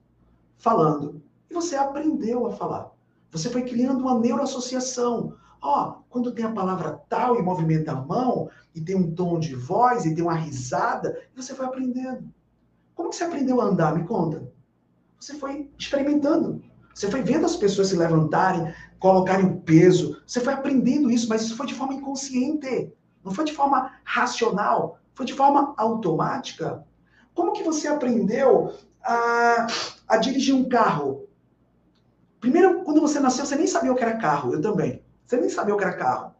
falando. 0.57 1.23
E 1.49 1.53
você 1.53 1.75
aprendeu 1.75 2.45
a 2.47 2.51
falar. 2.51 2.91
Você 3.31 3.49
foi 3.49 3.63
criando 3.63 4.01
uma 4.01 4.19
neuroassociação. 4.19 5.35
Ó, 5.61 5.89
oh, 5.89 6.03
quando 6.09 6.31
tem 6.31 6.45
a 6.45 6.51
palavra 6.51 7.01
tal 7.09 7.37
e 7.37 7.41
movimenta 7.41 7.91
a 7.91 8.01
mão, 8.01 8.49
e 8.73 8.81
tem 8.81 8.95
um 8.95 9.13
tom 9.13 9.39
de 9.39 9.55
voz, 9.55 10.05
e 10.05 10.13
tem 10.13 10.23
uma 10.23 10.35
risada, 10.35 11.17
você 11.35 11.53
foi 11.53 11.65
aprendendo. 11.65 12.29
Como 12.93 13.09
que 13.09 13.15
você 13.15 13.23
aprendeu 13.23 13.59
a 13.59 13.65
andar? 13.65 13.95
Me 13.95 14.05
conta. 14.05 14.49
Você 15.19 15.33
foi 15.35 15.69
experimentando. 15.77 16.61
Você 16.93 17.11
foi 17.11 17.21
vendo 17.21 17.45
as 17.45 17.57
pessoas 17.57 17.89
se 17.89 17.97
levantarem, 17.97 18.73
colocarem 18.99 19.45
o 19.45 19.59
peso. 19.61 20.21
Você 20.25 20.39
foi 20.39 20.53
aprendendo 20.53 21.11
isso, 21.11 21.27
mas 21.27 21.41
isso 21.41 21.57
foi 21.57 21.67
de 21.67 21.73
forma 21.73 21.93
inconsciente. 21.93 22.93
Não 23.23 23.33
foi 23.33 23.43
de 23.43 23.53
forma 23.53 23.91
racional. 24.03 24.99
Foi 25.13 25.25
de 25.25 25.33
forma 25.33 25.73
automática. 25.77 26.85
Como 27.33 27.51
que 27.51 27.63
você 27.63 27.87
aprendeu 27.87 28.73
a, 29.03 29.67
a 30.07 30.17
dirigir 30.17 30.55
um 30.55 30.69
carro? 30.69 31.24
Primeiro, 32.45 32.83
quando 32.83 33.01
você 33.01 33.19
nasceu, 33.19 33.43
você 33.43 33.55
nem 33.55 33.65
sabia 33.65 33.91
o 33.91 33.95
que 33.95 34.03
era 34.03 34.17
carro. 34.17 34.53
Eu 34.53 34.61
também. 34.61 35.01
Você 35.25 35.35
nem 35.35 35.49
sabia 35.49 35.73
o 35.73 35.77
que 35.79 35.83
era 35.83 35.97
carro. 35.97 36.35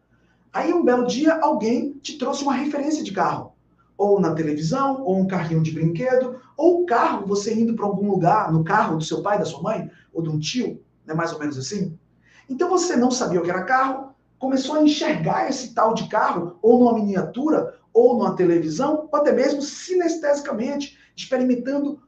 Aí, 0.53 0.71
um 0.71 0.85
belo 0.85 1.07
dia, 1.07 1.33
alguém 1.41 1.93
te 1.93 2.15
trouxe 2.19 2.43
uma 2.43 2.53
referência 2.53 3.03
de 3.03 3.11
carro 3.11 3.53
ou 3.97 4.19
na 4.19 4.35
televisão, 4.35 5.01
ou 5.01 5.17
um 5.17 5.25
carrinho 5.25 5.63
de 5.63 5.71
brinquedo, 5.71 6.39
ou 6.55 6.83
um 6.83 6.85
carro, 6.85 7.25
você 7.25 7.55
indo 7.59 7.73
para 7.73 7.85
algum 7.85 8.07
lugar, 8.07 8.51
no 8.51 8.63
carro 8.63 8.97
do 8.97 9.03
seu 9.03 9.23
pai, 9.23 9.39
da 9.39 9.45
sua 9.45 9.63
mãe, 9.63 9.89
ou 10.13 10.21
de 10.21 10.29
um 10.29 10.37
tio, 10.37 10.79
né, 11.07 11.13
mais 11.15 11.33
ou 11.33 11.39
menos 11.39 11.57
assim. 11.57 11.97
Então 12.47 12.69
você 12.69 12.95
não 12.95 13.09
sabia 13.09 13.39
o 13.39 13.43
que 13.43 13.49
era 13.49 13.63
carro, 13.63 14.13
começou 14.37 14.75
a 14.75 14.83
enxergar 14.83 15.49
esse 15.49 15.73
tal 15.73 15.95
de 15.95 16.07
carro, 16.07 16.59
ou 16.61 16.77
numa 16.77 16.93
miniatura, 16.93 17.79
ou 17.91 18.15
numa 18.15 18.35
televisão, 18.35 19.09
ou 19.11 19.19
até 19.19 19.31
mesmo 19.31 19.61
sinestesicamente, 19.61 20.99
experimentando 21.15 21.99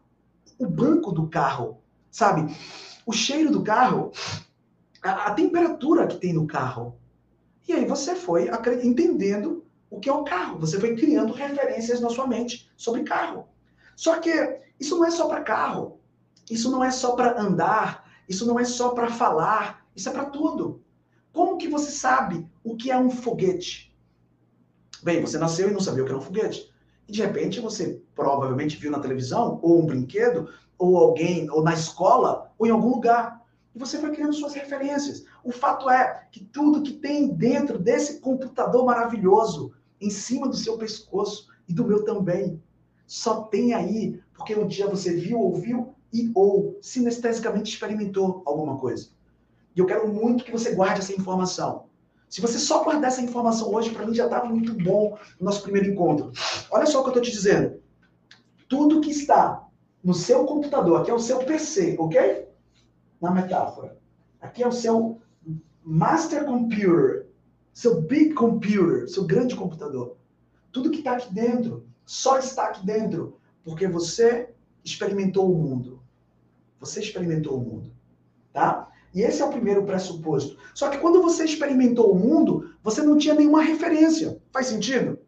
o 0.59 0.67
banco 0.67 1.11
do 1.11 1.27
carro, 1.27 1.79
sabe? 2.11 2.53
O 3.07 3.13
cheiro 3.13 3.49
do 3.49 3.63
carro, 3.63 4.11
a, 5.01 5.27
a 5.27 5.33
temperatura 5.33 6.05
que 6.05 6.17
tem 6.17 6.33
no 6.33 6.45
carro. 6.45 6.99
E 7.65 7.71
aí 7.71 7.85
você 7.85 8.15
foi 8.15 8.49
entendendo 8.83 9.65
o 9.89 9.97
que 9.97 10.09
é 10.09 10.13
o 10.13 10.25
carro. 10.25 10.59
Você 10.59 10.77
foi 10.77 10.93
criando 10.93 11.31
referências 11.31 12.01
na 12.01 12.09
sua 12.09 12.27
mente 12.27 12.69
sobre 12.75 13.03
carro. 13.03 13.47
Só 13.95 14.19
que 14.19 14.59
isso 14.77 14.97
não 14.97 15.05
é 15.05 15.11
só 15.11 15.29
para 15.29 15.41
carro. 15.41 16.01
Isso 16.51 16.69
não 16.69 16.83
é 16.83 16.91
só 16.91 17.15
para 17.15 17.41
andar. 17.41 18.11
Isso 18.27 18.45
não 18.45 18.59
é 18.59 18.65
só 18.65 18.89
para 18.89 19.09
falar. 19.09 19.87
Isso 19.95 20.09
é 20.09 20.11
para 20.11 20.25
tudo. 20.25 20.83
Como 21.31 21.57
que 21.57 21.69
você 21.69 21.91
sabe 21.91 22.45
o 22.61 22.75
que 22.75 22.91
é 22.91 22.97
um 22.97 23.09
foguete? 23.09 23.95
Bem, 25.01 25.21
você 25.21 25.37
nasceu 25.37 25.69
e 25.69 25.71
não 25.71 25.79
sabia 25.79 26.03
o 26.03 26.05
que 26.05 26.11
era 26.11 26.19
um 26.19 26.25
foguete. 26.25 26.69
E 27.07 27.11
de 27.13 27.21
repente 27.21 27.61
você 27.61 28.01
provavelmente 28.13 28.75
viu 28.75 28.91
na 28.91 28.99
televisão, 28.99 29.59
ou 29.61 29.81
um 29.81 29.85
brinquedo, 29.85 30.49
ou 30.78 30.97
alguém, 30.97 31.49
ou 31.49 31.63
na 31.63 31.73
escola, 31.73 32.51
ou 32.57 32.67
em 32.67 32.71
algum 32.71 32.89
lugar. 32.89 33.41
E 33.73 33.80
você 33.80 33.97
foi 33.97 34.11
criando 34.11 34.34
suas 34.34 34.53
referências. 34.53 35.25
O 35.43 35.51
fato 35.51 35.89
é 35.89 36.28
que 36.32 36.43
tudo 36.43 36.82
que 36.82 36.93
tem 36.93 37.28
dentro 37.28 37.78
desse 37.78 38.19
computador 38.19 38.86
maravilhoso, 38.86 39.73
em 39.99 40.09
cima 40.09 40.47
do 40.47 40.55
seu 40.55 40.78
pescoço 40.78 41.47
e 41.67 41.73
do 41.73 41.86
meu 41.86 42.03
também, 42.03 42.61
só 43.05 43.43
tem 43.43 43.73
aí 43.73 44.19
porque 44.34 44.55
um 44.55 44.67
dia 44.67 44.88
você 44.88 45.15
viu, 45.15 45.39
ouviu 45.39 45.95
e 46.13 46.32
ou 46.36 46.78
sinestesicamente 46.82 47.73
experimentou 47.73 48.43
alguma 48.45 48.78
coisa. 48.78 49.09
E 49.75 49.80
eu 49.80 49.86
quero 49.86 50.07
muito 50.07 50.43
que 50.43 50.51
você 50.51 50.73
guarde 50.73 50.99
essa 50.99 51.13
informação. 51.13 51.86
Se 52.30 52.41
você 52.41 52.59
só 52.59 52.84
guardar 52.84 53.09
essa 53.09 53.21
informação 53.21 53.73
hoje, 53.73 53.91
para 53.91 54.05
mim 54.05 54.13
já 54.13 54.25
estava 54.25 54.45
muito 54.47 54.73
bom 54.73 55.17
no 55.39 55.45
nosso 55.45 55.61
primeiro 55.61 55.89
encontro. 55.89 56.32
Olha 56.69 56.86
só 56.86 56.99
o 56.99 57.03
que 57.03 57.09
eu 57.09 57.11
estou 57.11 57.23
te 57.23 57.32
dizendo. 57.32 57.80
Tudo 58.67 59.01
que 59.01 59.11
está 59.11 59.66
no 60.03 60.13
seu 60.13 60.45
computador, 60.45 61.01
aqui 61.01 61.11
é 61.11 61.13
o 61.13 61.19
seu 61.19 61.39
PC, 61.39 61.95
ok? 61.99 62.47
Na 63.21 63.31
metáfora. 63.31 63.97
Aqui 64.39 64.63
é 64.63 64.67
o 64.67 64.71
seu 64.71 65.19
master 65.83 66.45
computer, 66.45 67.27
seu 67.73 68.01
big 68.01 68.33
computer, 68.33 69.07
seu 69.09 69.25
grande 69.25 69.55
computador. 69.55 70.17
Tudo 70.71 70.91
que 70.91 70.99
está 70.99 71.13
aqui 71.13 71.33
dentro 71.33 71.87
só 72.05 72.37
está 72.37 72.67
aqui 72.67 72.85
dentro 72.85 73.37
porque 73.63 73.87
você 73.87 74.53
experimentou 74.83 75.51
o 75.51 75.55
mundo. 75.55 76.01
Você 76.79 76.99
experimentou 76.99 77.57
o 77.57 77.61
mundo, 77.61 77.91
tá? 78.53 78.89
E 79.13 79.21
esse 79.21 79.41
é 79.41 79.45
o 79.45 79.49
primeiro 79.49 79.83
pressuposto. 79.83 80.57
Só 80.73 80.89
que 80.89 80.99
quando 80.99 81.21
você 81.21 81.43
experimentou 81.43 82.11
o 82.11 82.19
mundo, 82.19 82.75
você 82.83 83.01
não 83.01 83.17
tinha 83.17 83.33
nenhuma 83.33 83.61
referência. 83.61 84.39
Faz 84.51 84.67
sentido? 84.67 85.19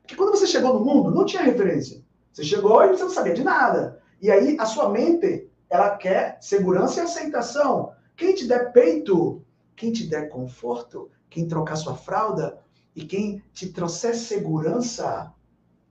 Porque 0.00 0.16
quando 0.16 0.30
você 0.30 0.46
chegou 0.46 0.74
no 0.74 0.84
mundo, 0.84 1.10
não 1.10 1.24
tinha 1.24 1.42
referência. 1.42 2.02
Você 2.32 2.42
chegou 2.42 2.82
e 2.82 2.88
você 2.88 3.02
não 3.02 3.10
sabia 3.10 3.34
de 3.34 3.44
nada. 3.44 4.02
E 4.24 4.30
aí 4.30 4.56
a 4.58 4.64
sua 4.64 4.88
mente, 4.88 5.50
ela 5.68 5.98
quer 5.98 6.38
segurança 6.40 6.98
e 6.98 7.02
aceitação. 7.02 7.92
Quem 8.16 8.34
te 8.34 8.48
der 8.48 8.72
peito, 8.72 9.44
quem 9.76 9.92
te 9.92 10.06
der 10.06 10.30
conforto, 10.30 11.10
quem 11.28 11.46
trocar 11.46 11.76
sua 11.76 11.94
fralda 11.94 12.58
e 12.96 13.04
quem 13.04 13.42
te 13.52 13.68
trouxer 13.68 14.16
segurança, 14.16 15.30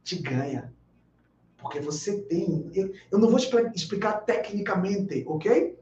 te 0.03 0.15
ganha. 0.15 0.73
Porque 1.59 1.79
você 1.79 2.23
tem. 2.23 2.71
Eu, 2.73 2.91
eu 3.11 3.19
não 3.19 3.29
vou 3.29 3.37
explicar 3.37 4.25
tecnicamente, 4.25 5.23
ok? 5.27 5.77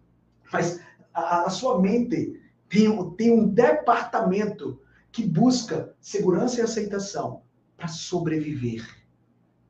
Mas 0.52 0.82
a, 1.14 1.43
a 1.45 1.49
sua 1.49 1.80
mente 1.80 2.38
tem, 2.68 3.12
tem 3.12 3.32
um 3.32 3.47
departamento 3.47 4.78
que 5.10 5.26
busca 5.26 5.95
segurança 6.02 6.60
e 6.60 6.64
aceitação 6.64 7.43
para 7.78 7.88
sobreviver, 7.88 8.86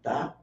tá? 0.02 0.41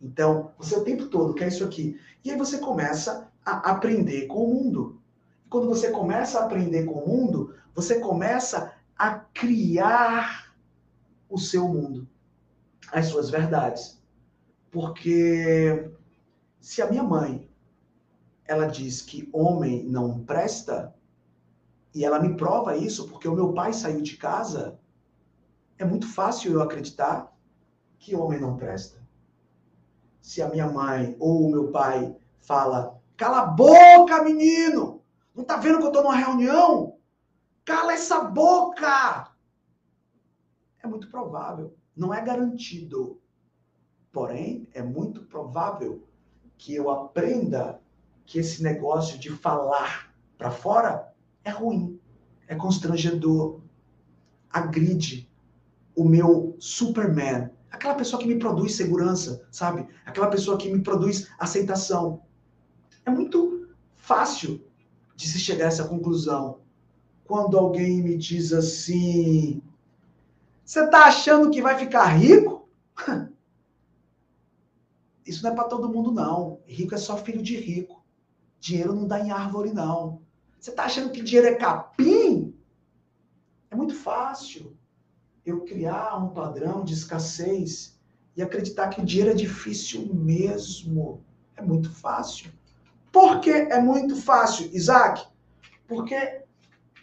Então, 0.00 0.52
você 0.58 0.76
o 0.76 0.84
tempo 0.84 1.06
todo 1.06 1.34
quer 1.34 1.48
isso 1.48 1.64
aqui. 1.64 1.98
E 2.24 2.30
aí 2.30 2.36
você 2.36 2.58
começa 2.58 3.30
a 3.44 3.70
aprender 3.70 4.26
com 4.26 4.44
o 4.44 4.54
mundo. 4.54 5.00
Quando 5.48 5.68
você 5.68 5.90
começa 5.90 6.40
a 6.40 6.44
aprender 6.44 6.84
com 6.84 6.94
o 6.94 7.08
mundo, 7.08 7.54
você 7.74 8.00
começa 8.00 8.72
a 8.96 9.10
criar 9.14 10.54
o 11.28 11.38
seu 11.38 11.68
mundo, 11.68 12.08
as 12.92 13.06
suas 13.06 13.30
verdades. 13.30 14.00
Porque 14.70 15.90
se 16.60 16.82
a 16.82 16.90
minha 16.90 17.02
mãe 17.02 17.48
ela 18.46 18.66
diz 18.66 19.00
que 19.00 19.28
homem 19.32 19.84
não 19.84 20.20
presta, 20.20 20.94
e 21.94 22.04
ela 22.04 22.18
me 22.18 22.36
prova 22.36 22.76
isso 22.76 23.08
porque 23.08 23.28
o 23.28 23.34
meu 23.34 23.52
pai 23.52 23.72
saiu 23.72 24.02
de 24.02 24.16
casa, 24.16 24.78
é 25.78 25.84
muito 25.84 26.08
fácil 26.08 26.52
eu 26.52 26.62
acreditar 26.62 27.32
que 27.98 28.16
homem 28.16 28.40
não 28.40 28.56
presta. 28.56 29.03
Se 30.24 30.40
a 30.40 30.48
minha 30.48 30.66
mãe 30.66 31.14
ou 31.20 31.44
o 31.44 31.50
meu 31.50 31.70
pai 31.70 32.16
fala, 32.38 32.98
cala 33.14 33.40
a 33.40 33.46
boca, 33.46 34.24
menino! 34.24 35.02
Não 35.34 35.44
tá 35.44 35.58
vendo 35.58 35.78
que 35.78 35.84
eu 35.84 35.92
tô 35.92 36.02
numa 36.02 36.16
reunião? 36.16 36.96
Cala 37.62 37.92
essa 37.92 38.24
boca! 38.24 39.30
É 40.82 40.86
muito 40.86 41.10
provável, 41.10 41.76
não 41.94 42.12
é 42.12 42.22
garantido. 42.22 43.20
Porém, 44.10 44.66
é 44.72 44.82
muito 44.82 45.24
provável 45.24 46.08
que 46.56 46.74
eu 46.74 46.88
aprenda 46.88 47.82
que 48.24 48.38
esse 48.38 48.62
negócio 48.62 49.18
de 49.18 49.28
falar 49.28 50.10
para 50.38 50.50
fora 50.50 51.14
é 51.44 51.50
ruim, 51.50 52.00
é 52.48 52.54
constrangedor, 52.54 53.60
agride 54.48 55.30
o 55.94 56.02
meu 56.02 56.56
Superman, 56.58 57.50
aquela 57.74 57.94
pessoa 57.94 58.22
que 58.22 58.28
me 58.28 58.38
produz 58.38 58.76
segurança, 58.76 59.44
sabe? 59.50 59.88
Aquela 60.06 60.28
pessoa 60.28 60.56
que 60.56 60.70
me 60.70 60.80
produz 60.80 61.28
aceitação. 61.38 62.22
É 63.04 63.10
muito 63.10 63.68
fácil 63.96 64.64
de 65.16 65.28
se 65.28 65.38
chegar 65.38 65.66
a 65.66 65.68
essa 65.68 65.88
conclusão 65.88 66.60
quando 67.24 67.58
alguém 67.58 68.00
me 68.00 68.16
diz 68.16 68.52
assim: 68.52 69.60
Você 70.64 70.88
tá 70.88 71.06
achando 71.06 71.50
que 71.50 71.60
vai 71.60 71.76
ficar 71.76 72.06
rico? 72.06 72.68
Isso 75.26 75.42
não 75.42 75.50
é 75.50 75.54
para 75.54 75.64
todo 75.64 75.88
mundo, 75.88 76.12
não. 76.12 76.60
Rico 76.66 76.94
é 76.94 76.98
só 76.98 77.16
filho 77.16 77.42
de 77.42 77.56
rico. 77.56 78.04
Dinheiro 78.60 78.94
não 78.94 79.06
dá 79.06 79.18
em 79.18 79.30
árvore, 79.30 79.72
não. 79.72 80.22
Você 80.60 80.70
está 80.70 80.84
achando 80.84 81.10
que 81.10 81.22
dinheiro 81.22 81.48
é 81.48 81.54
capim? 81.54 82.54
É 83.70 83.74
muito 83.74 83.94
fácil 83.94 84.76
eu 85.44 85.60
criar 85.60 86.16
um 86.16 86.28
padrão 86.28 86.84
de 86.84 86.94
escassez 86.94 87.98
e 88.36 88.42
acreditar 88.42 88.88
que 88.88 89.00
o 89.00 89.04
dinheiro 89.04 89.30
é 89.30 89.34
difícil 89.34 90.12
mesmo. 90.12 91.22
É 91.56 91.62
muito 91.62 91.90
fácil. 91.90 92.50
Por 93.12 93.40
que 93.40 93.50
é 93.50 93.80
muito 93.80 94.16
fácil, 94.16 94.68
Isaac? 94.72 95.26
Porque 95.86 96.42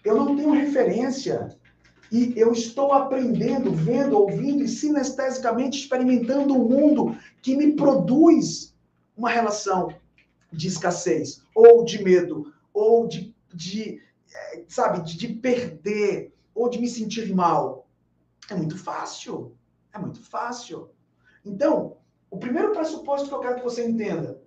eu 0.04 0.16
não 0.16 0.36
tenho 0.36 0.52
referência 0.52 1.56
e 2.12 2.34
eu 2.36 2.52
estou 2.52 2.92
aprendendo, 2.92 3.72
vendo, 3.72 4.18
ouvindo 4.18 4.64
e 4.64 4.68
sinestesicamente 4.68 5.80
experimentando 5.80 6.54
um 6.54 6.68
mundo 6.68 7.16
que 7.42 7.56
me 7.56 7.74
produz 7.74 8.76
uma 9.16 9.30
relação 9.30 9.94
de 10.52 10.68
escassez, 10.68 11.42
ou 11.56 11.86
de 11.86 12.04
medo, 12.04 12.52
ou 12.74 13.08
de, 13.08 13.34
de 13.54 14.02
eh, 14.34 14.64
sabe, 14.68 15.02
de, 15.04 15.18
de 15.18 15.30
perder, 15.30 16.34
ou 16.54 16.70
de 16.70 16.80
me 16.80 16.90
sentir 16.90 17.34
mal. 17.34 17.88
É 18.52 18.56
muito 18.56 18.78
fácil. 18.78 19.56
É 19.94 19.98
muito 19.98 20.22
fácil. 20.22 20.90
Então, 21.46 21.98
o 22.30 22.38
primeiro 22.38 22.74
pressuposto 22.74 23.30
que 23.30 23.34
eu 23.34 23.40
quero 23.40 23.56
que 23.56 23.64
você 23.64 23.88
entenda: 23.88 24.44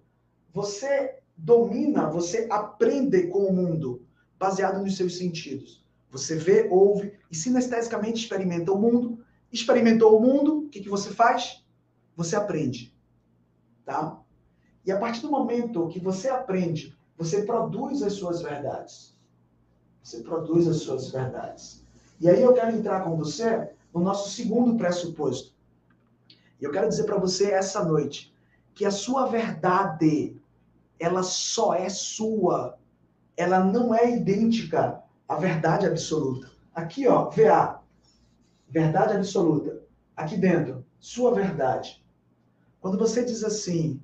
você 0.53 1.21
domina, 1.35 2.11
você 2.11 2.47
aprende 2.51 3.29
com 3.29 3.47
o 3.47 3.53
mundo 3.53 4.07
baseado 4.39 4.83
nos 4.83 4.95
seus 4.95 5.17
sentidos. 5.17 5.83
Você 6.11 6.37
vê, 6.37 6.69
ouve 6.71 7.15
e 7.31 7.35
sinestesicamente 7.35 8.23
experimenta 8.23 8.71
o 8.73 8.79
mundo. 8.79 9.25
Experimentou 9.51 10.19
o 10.19 10.21
mundo, 10.21 10.67
o 10.67 10.69
que, 10.69 10.81
que 10.81 10.89
você 10.89 11.11
faz? 11.11 11.65
Você 12.15 12.37
aprende. 12.37 12.95
Tá? 13.87 14.21
E 14.85 14.93
a 14.93 14.99
partir 14.99 15.23
do 15.23 15.31
momento 15.31 15.89
que 15.89 15.99
você 15.99 16.29
aprende, 16.29 16.95
você 17.17 17.43
produz 17.43 18.03
as 18.03 18.13
suas 18.13 18.43
verdades. 18.43 19.17
Você 20.03 20.21
produz 20.21 20.69
as 20.69 20.77
suas 20.77 21.11
verdades. 21.11 21.83
E 22.21 22.29
aí 22.29 22.43
eu 22.43 22.53
quero 22.53 22.77
entrar 22.77 23.03
com 23.03 23.17
você 23.17 23.73
no 23.95 24.01
nosso 24.01 24.31
segundo 24.31 24.77
pressuposto. 24.77 25.55
E 26.61 26.65
eu 26.65 26.73
quero 26.73 26.89
dizer 26.89 27.05
para 27.05 27.17
você 27.17 27.53
essa 27.53 27.85
noite 27.85 28.35
que 28.75 28.85
a 28.85 28.91
sua 28.91 29.27
verdade, 29.27 30.37
ela 30.99 31.23
só 31.23 31.75
é 31.75 31.89
sua. 31.89 32.77
Ela 33.37 33.61
não 33.61 33.95
é 33.95 34.11
idêntica 34.11 35.01
à 35.29 35.37
verdade 35.37 35.87
absoluta. 35.87 36.51
Aqui, 36.75 37.07
ó, 37.07 37.31
VA. 37.31 37.81
Verdade 38.69 39.17
absoluta. 39.17 39.81
Aqui 40.17 40.37
dentro, 40.37 40.85
sua 40.99 41.33
verdade. 41.33 42.05
Quando 42.81 42.99
você 42.99 43.25
diz 43.25 43.45
assim, 43.45 44.01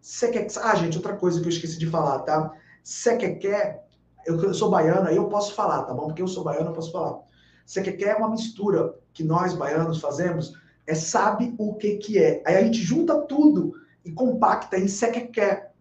Sequer... 0.00 0.46
Ah, 0.62 0.74
gente, 0.74 0.98
outra 0.98 1.16
coisa 1.16 1.40
que 1.40 1.46
eu 1.46 1.50
esqueci 1.50 1.78
de 1.78 1.88
falar, 1.88 2.18
tá? 2.20 2.52
Sequequé, 2.82 3.82
eu, 4.26 4.38
eu 4.42 4.52
sou 4.52 4.70
baiano, 4.70 5.08
aí 5.08 5.16
eu 5.16 5.28
posso 5.28 5.54
falar, 5.54 5.82
tá 5.84 5.94
bom? 5.94 6.08
Porque 6.08 6.20
eu 6.20 6.28
sou 6.28 6.44
baiano, 6.44 6.70
eu 6.70 6.74
posso 6.74 6.92
falar. 6.92 7.20
Sequequé 7.64 8.10
é 8.10 8.16
uma 8.16 8.30
mistura 8.30 8.94
que 9.12 9.24
nós, 9.24 9.54
baianos, 9.54 10.00
fazemos, 10.00 10.52
é 10.86 10.94
sabe 10.94 11.54
o 11.58 11.74
que 11.74 11.96
que 11.96 12.18
é. 12.18 12.42
Aí 12.46 12.56
a 12.56 12.62
gente 12.62 12.78
junta 12.78 13.22
tudo 13.22 13.74
e 14.04 14.12
compacta 14.12 14.78
em 14.78 14.88
sequequé. 14.88 15.72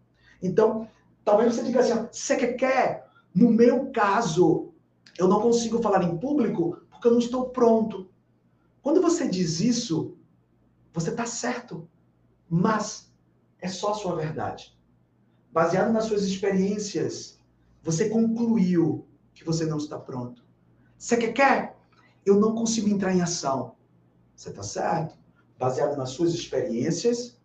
Então, 0.41 0.87
talvez 1.25 1.55
você 1.55 1.63
diga 1.63 1.81
assim, 1.81 2.07
você 2.11 2.35
quer, 2.35 2.53
quer? 2.53 3.09
No 3.33 3.49
meu 3.49 3.91
caso, 3.91 4.71
eu 5.17 5.27
não 5.27 5.41
consigo 5.41 5.81
falar 5.81 6.03
em 6.03 6.17
público 6.17 6.79
porque 6.89 7.07
eu 7.07 7.11
não 7.11 7.19
estou 7.19 7.49
pronto. 7.49 8.09
Quando 8.81 9.01
você 9.01 9.27
diz 9.27 9.59
isso, 9.59 10.17
você 10.93 11.09
está 11.09 11.25
certo, 11.25 11.89
mas 12.49 13.11
é 13.59 13.67
só 13.67 13.91
a 13.91 13.95
sua 13.95 14.15
verdade. 14.15 14.77
Baseado 15.51 15.91
nas 15.91 16.05
suas 16.05 16.23
experiências, 16.23 17.39
você 17.81 18.09
concluiu 18.09 19.07
que 19.33 19.43
você 19.43 19.65
não 19.65 19.77
está 19.77 19.97
pronto. 19.97 20.42
Você 21.03 21.17
quer, 21.17 21.33
quer? 21.33 21.75
Eu 22.25 22.39
não 22.39 22.55
consigo 22.55 22.87
entrar 22.87 23.13
em 23.13 23.21
ação. 23.21 23.75
Você 24.33 24.51
está 24.51 24.63
certo? 24.63 25.17
Baseado 25.59 25.97
nas 25.97 26.11
suas 26.11 26.33
experiências, 26.33 27.37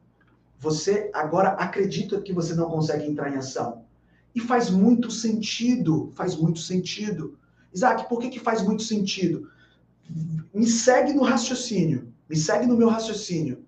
você 0.60 1.10
agora 1.12 1.48
acredita 1.48 2.20
que 2.20 2.32
você 2.32 2.54
não 2.54 2.70
consegue 2.70 3.04
entrar 3.04 3.28
em 3.32 3.36
ação. 3.36 3.84
E 4.32 4.40
faz 4.40 4.70
muito 4.70 5.10
sentido, 5.10 6.12
faz 6.14 6.36
muito 6.36 6.60
sentido. 6.60 7.36
Isaac, 7.74 8.08
por 8.08 8.20
que, 8.20 8.28
que 8.28 8.38
faz 8.38 8.62
muito 8.62 8.84
sentido? 8.84 9.50
Me 10.54 10.68
segue 10.68 11.12
no 11.12 11.24
raciocínio, 11.24 12.14
me 12.30 12.36
segue 12.36 12.64
no 12.64 12.76
meu 12.76 12.88
raciocínio. 12.88 13.64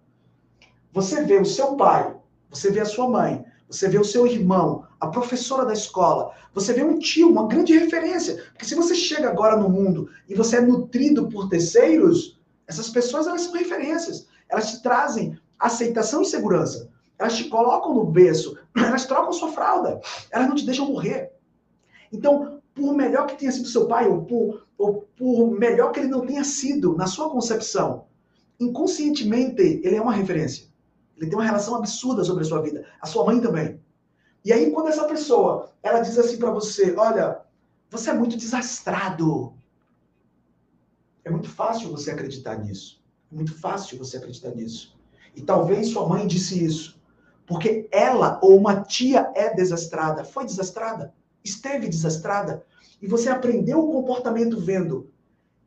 Você 0.93 1.25
vê 1.25 1.41
o 1.41 1.45
seu 1.45 1.75
pai, 1.75 2.17
você 2.49 2.71
vê 2.71 2.79
a 2.79 2.87
sua 2.87 3.09
mãe, 3.09 3.45
você 3.71 3.89
vê 3.89 3.99
o 3.99 4.05
seu 4.05 4.27
irmão, 4.27 4.85
a 4.99 5.07
professora 5.07 5.65
da 5.65 5.73
escola, 5.73 6.33
você 6.53 6.73
vê 6.73 6.83
um 6.83 6.99
tio, 6.99 7.31
uma 7.31 7.47
grande 7.47 7.73
referência. 7.73 8.43
Porque 8.51 8.65
se 8.65 8.75
você 8.75 8.95
chega 8.95 9.29
agora 9.29 9.57
no 9.57 9.69
mundo 9.69 10.11
e 10.29 10.35
você 10.35 10.57
é 10.57 10.61
nutrido 10.61 11.29
por 11.29 11.49
terceiros, 11.49 12.41
essas 12.67 12.89
pessoas 12.89 13.29
elas 13.29 13.43
são 13.43 13.53
referências. 13.53 14.27
Elas 14.49 14.73
te 14.73 14.83
trazem 14.83 15.39
aceitação 15.59 16.23
e 16.23 16.27
segurança. 16.27 16.91
Elas 17.17 17.37
te 17.37 17.45
colocam 17.45 17.95
no 17.95 18.05
berço, 18.05 18.59
elas 18.75 19.07
trocam 19.07 19.33
sua 19.33 19.53
fralda, 19.53 20.01
elas 20.31 20.49
não 20.49 20.57
te 20.57 20.67
deixam 20.67 20.87
morrer. 20.87 21.31
Então, 22.13 22.61
por 22.75 22.95
melhor 22.95 23.27
que 23.27 23.39
tenha 23.39 23.53
sido 23.53 23.69
seu 23.69 23.87
pai, 23.87 24.09
ou 24.09 24.25
por, 24.25 24.67
ou 24.77 25.09
por 25.17 25.51
melhor 25.51 25.93
que 25.93 26.01
ele 26.01 26.09
não 26.09 26.27
tenha 26.27 26.43
sido 26.43 26.97
na 26.97 27.07
sua 27.07 27.31
concepção, 27.31 28.07
inconscientemente 28.59 29.81
ele 29.85 29.97
é 29.97 30.01
uma 30.01 30.15
referência. 30.15 30.70
Ele 31.21 31.29
tem 31.29 31.39
uma 31.39 31.45
relação 31.45 31.77
absurda 31.77 32.25
sobre 32.25 32.43
a 32.43 32.47
sua 32.47 32.63
vida. 32.63 32.85
A 33.01 33.07
sua 33.07 33.25
mãe 33.25 33.41
também. 33.41 33.79
E 34.45 34.53
aí, 34.53 34.73
quando 34.73 34.89
essa 34.89 35.05
pessoa, 35.05 35.71
ela 35.83 36.01
diz 36.01 36.19
assim 36.19 36.39
para 36.39 36.51
você, 36.51 36.95
olha, 36.97 37.43
você 37.91 38.11
é 38.11 38.15
muito 38.15 38.37
desastrado. 38.37 39.53
É 41.23 41.31
muito 41.31 41.49
fácil 41.49 41.91
você 41.91 42.11
acreditar 42.11 42.57
nisso. 42.57 43.05
É 43.31 43.35
muito 43.35 43.55
fácil 43.55 43.99
você 43.99 44.17
acreditar 44.17 44.51
nisso. 44.51 44.99
E 45.37 45.43
talvez 45.43 45.91
sua 45.91 46.09
mãe 46.09 46.27
disse 46.27 46.65
isso 46.65 47.01
porque 47.51 47.89
ela 47.91 48.39
ou 48.41 48.57
uma 48.57 48.81
tia 48.85 49.33
é 49.35 49.53
desastrada, 49.53 50.23
foi 50.23 50.45
desastrada, 50.45 51.13
esteve 51.43 51.89
desastrada, 51.89 52.65
e 53.03 53.09
você 53.09 53.29
aprendeu 53.29 53.81
o 53.81 53.91
comportamento 53.91 54.61
vendo, 54.61 55.11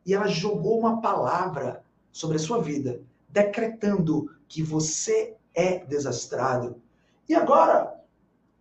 e 0.06 0.14
ela 0.14 0.26
jogou 0.26 0.78
uma 0.78 1.02
palavra 1.02 1.84
sobre 2.10 2.36
a 2.36 2.40
sua 2.40 2.62
vida, 2.62 3.02
decretando 3.28 4.30
que 4.48 4.62
você 4.62 5.36
é 5.54 5.84
desastrado. 5.84 6.82
E 7.28 7.34
agora, 7.34 8.00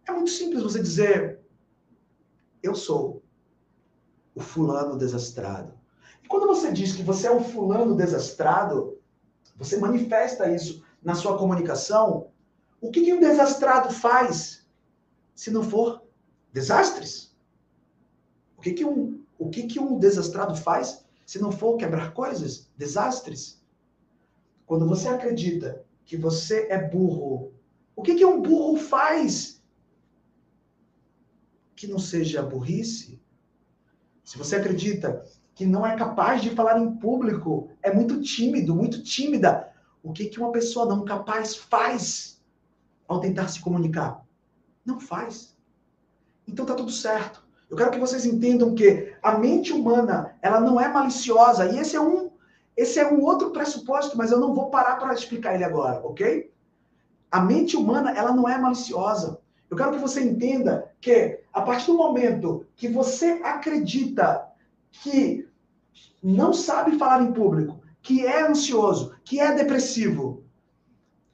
é 0.06 0.12
muito 0.12 0.32
simples 0.32 0.64
você 0.64 0.82
dizer: 0.82 1.40
eu 2.62 2.76
sou 2.76 3.24
o 4.36 4.40
fulano 4.40 4.98
desastrado. 4.98 5.74
E 6.24 6.28
quando 6.28 6.48
você 6.48 6.72
diz 6.72 6.96
que 6.96 7.04
você 7.04 7.28
é 7.28 7.32
um 7.32 7.44
fulano 7.44 7.96
desastrado, 7.96 9.00
você 9.56 9.78
manifesta 9.78 10.50
isso 10.50 10.84
na 11.02 11.16
sua 11.16 11.38
comunicação 11.38 12.32
o 12.84 12.92
que, 12.92 13.06
que 13.06 13.14
um 13.14 13.20
desastrado 13.22 13.94
faz 13.94 14.68
se 15.34 15.50
não 15.50 15.64
for 15.64 16.04
desastres? 16.52 17.34
O 18.58 18.62
que, 18.62 18.74
que, 18.74 18.84
um, 18.84 19.24
o 19.40 19.50
que, 19.50 19.64
que 19.68 19.80
um 19.80 19.98
desastrado 19.98 20.54
faz 20.58 21.06
se 21.26 21.40
não 21.40 21.50
for 21.50 21.78
quebrar 21.78 22.14
coisas? 22.14 22.70
Desastres? 22.76 23.64
Quando 24.66 24.86
você 24.86 25.08
acredita 25.08 25.86
que 26.06 26.18
você 26.18 26.68
é 26.70 26.90
burro, 26.90 27.54
o 27.96 28.02
que, 28.02 28.16
que 28.16 28.26
um 28.26 28.42
burro 28.42 28.78
faz 28.78 29.64
que 31.76 31.88
não 31.88 32.00
seja 32.00 32.42
burrice? 32.42 33.22
Se 34.24 34.38
você 34.38 34.56
acredita 34.56 35.24
que 35.54 35.66
não 35.66 35.86
é 35.86 35.96
capaz 35.96 36.42
de 36.42 36.50
falar 36.50 36.80
em 36.80 36.96
público, 36.96 37.70
é 37.82 37.94
muito 37.94 38.22
tímido, 38.22 38.76
muito 38.76 39.04
tímida, 39.04 39.72
o 40.02 40.12
que, 40.12 40.26
que 40.26 40.40
uma 40.40 40.52
pessoa 40.52 40.86
não 40.86 41.06
capaz 41.06 41.56
faz? 41.56 42.34
ao 43.08 43.20
tentar 43.20 43.48
se 43.48 43.60
comunicar? 43.60 44.26
Não 44.86 45.00
faz. 45.00 45.56
Então 46.48 46.66
tá 46.66 46.76
tudo 46.76 46.92
certo. 46.92 47.44
Eu 47.70 47.78
quero 47.78 47.92
que 47.92 48.00
vocês 48.00 48.26
entendam 48.26 48.76
que 48.76 49.16
a 49.22 49.38
mente 49.38 49.72
humana, 49.72 50.36
ela 50.42 50.60
não 50.60 50.80
é 50.80 50.88
maliciosa, 50.88 51.72
e 51.72 51.80
esse 51.80 51.96
é 51.96 52.02
um 52.02 52.32
esse 52.76 53.00
é 53.00 53.12
um 53.12 53.22
outro 53.24 53.52
pressuposto, 53.52 54.18
mas 54.18 54.32
eu 54.32 54.40
não 54.40 54.54
vou 54.54 54.70
parar 54.70 54.96
para 54.96 55.14
explicar 55.14 55.54
ele 55.54 55.64
agora, 55.64 56.00
OK? 56.06 56.52
A 57.32 57.40
mente 57.42 57.78
humana, 57.78 58.12
ela 58.12 58.32
não 58.32 58.48
é 58.48 58.58
maliciosa. 58.58 59.40
Eu 59.70 59.78
quero 59.78 59.92
que 59.92 60.00
você 60.00 60.22
entenda 60.22 60.92
que 61.02 61.40
a 61.52 61.62
partir 61.62 61.88
do 61.88 61.98
momento 61.98 62.66
que 62.76 62.88
você 62.88 63.42
acredita 63.44 64.48
que 64.92 65.48
não 66.22 66.54
sabe 66.54 66.98
falar 66.98 67.22
em 67.22 67.34
público, 67.34 67.82
que 68.02 68.26
é 68.26 68.44
ansioso, 68.48 69.16
que 69.24 69.40
é 69.40 69.54
depressivo, 69.54 70.44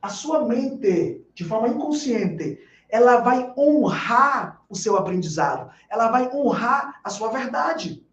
a 0.02 0.10
sua 0.10 0.46
mente 0.46 1.26
de 1.34 1.44
forma 1.44 1.68
inconsciente, 1.68 2.60
ela 2.90 3.18
vai 3.22 3.54
honrar 3.58 4.62
o 4.70 4.76
seu 4.76 4.98
aprendizado, 4.98 5.70
ela 5.90 6.10
vai 6.10 6.30
honrar 6.34 7.00
a 7.04 7.10
sua 7.10 7.30
verdade. 7.30 8.06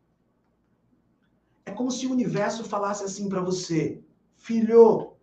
É 1.66 1.72
como 1.72 1.90
se 1.90 2.06
o 2.06 2.12
universo 2.12 2.64
falasse 2.64 3.04
assim 3.04 3.28
para 3.28 3.40
você: 3.40 4.00
filho, 4.36 5.14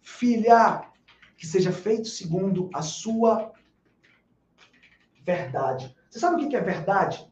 filha, 0.00 0.90
que 1.36 1.46
seja 1.46 1.70
feito 1.70 2.08
segundo 2.08 2.70
a 2.74 2.82
sua 2.82 3.52
verdade. 5.22 5.94
Você 6.08 6.18
sabe 6.18 6.42
o 6.42 6.48
que 6.48 6.56
é 6.56 6.60
verdade? 6.60 7.30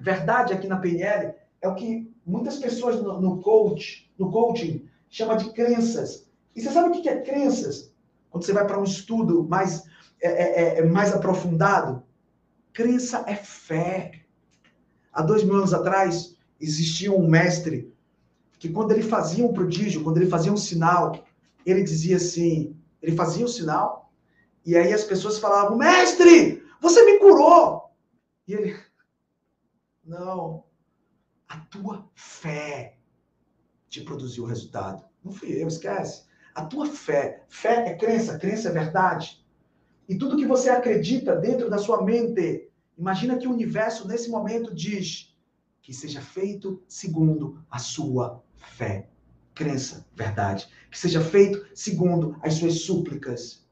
Verdade 0.00 0.52
aqui 0.52 0.66
na 0.66 0.78
PNL 0.78 1.34
é 1.60 1.68
o 1.68 1.74
que 1.74 2.10
muitas 2.26 2.56
pessoas 2.56 3.00
no, 3.02 3.40
coach, 3.42 4.10
no 4.18 4.30
coaching, 4.30 4.88
chama 5.08 5.36
de 5.36 5.52
crenças. 5.52 6.28
E 6.56 6.60
você 6.60 6.70
sabe 6.70 6.88
o 6.88 7.02
que 7.02 7.08
é 7.08 7.20
crenças? 7.20 7.92
quando 8.30 8.44
você 8.44 8.52
vai 8.52 8.66
para 8.66 8.78
um 8.78 8.84
estudo 8.84 9.44
mais, 9.44 9.84
é, 10.20 10.28
é, 10.28 10.62
é, 10.62 10.78
é, 10.78 10.84
mais 10.84 11.12
aprofundado, 11.12 12.02
crença 12.72 13.24
é 13.26 13.34
fé. 13.34 14.12
Há 15.12 15.22
dois 15.22 15.42
mil 15.42 15.56
anos 15.56 15.74
atrás, 15.74 16.36
existia 16.60 17.12
um 17.12 17.28
mestre 17.28 17.92
que 18.58 18.68
quando 18.68 18.92
ele 18.92 19.02
fazia 19.02 19.44
um 19.44 19.52
prodígio, 19.52 20.02
quando 20.02 20.18
ele 20.18 20.30
fazia 20.30 20.52
um 20.52 20.56
sinal, 20.56 21.24
ele 21.64 21.82
dizia 21.82 22.16
assim, 22.16 22.76
ele 23.00 23.14
fazia 23.14 23.44
o 23.44 23.48
sinal, 23.48 24.12
e 24.64 24.76
aí 24.76 24.92
as 24.92 25.04
pessoas 25.04 25.38
falavam, 25.38 25.76
mestre, 25.76 26.62
você 26.80 27.04
me 27.04 27.18
curou! 27.18 27.90
E 28.46 28.54
ele, 28.54 28.76
não, 30.04 30.64
a 31.48 31.58
tua 31.58 32.08
fé 32.14 32.98
te 33.88 34.02
produziu 34.02 34.44
o 34.44 34.46
resultado. 34.46 35.04
Não 35.22 35.32
fui 35.32 35.62
eu, 35.62 35.68
esquece 35.68 36.28
a 36.58 36.64
tua 36.64 36.86
fé. 36.86 37.44
Fé 37.48 37.88
é 37.88 37.94
crença, 37.94 38.36
crença 38.36 38.68
é 38.68 38.72
verdade. 38.72 39.46
E 40.08 40.18
tudo 40.18 40.36
que 40.36 40.44
você 40.44 40.68
acredita 40.68 41.36
dentro 41.36 41.70
da 41.70 41.78
sua 41.78 42.02
mente, 42.02 42.68
imagina 42.96 43.38
que 43.38 43.46
o 43.46 43.52
universo 43.52 44.08
nesse 44.08 44.28
momento 44.28 44.74
diz 44.74 45.36
que 45.80 45.94
seja 45.94 46.20
feito 46.20 46.82
segundo 46.88 47.64
a 47.70 47.78
sua 47.78 48.42
fé. 48.58 49.08
Crença, 49.54 50.06
verdade. 50.14 50.68
Que 50.90 50.98
seja 50.98 51.20
feito 51.20 51.64
segundo 51.74 52.36
as 52.42 52.54
suas 52.54 52.82
súplicas. 52.82 53.66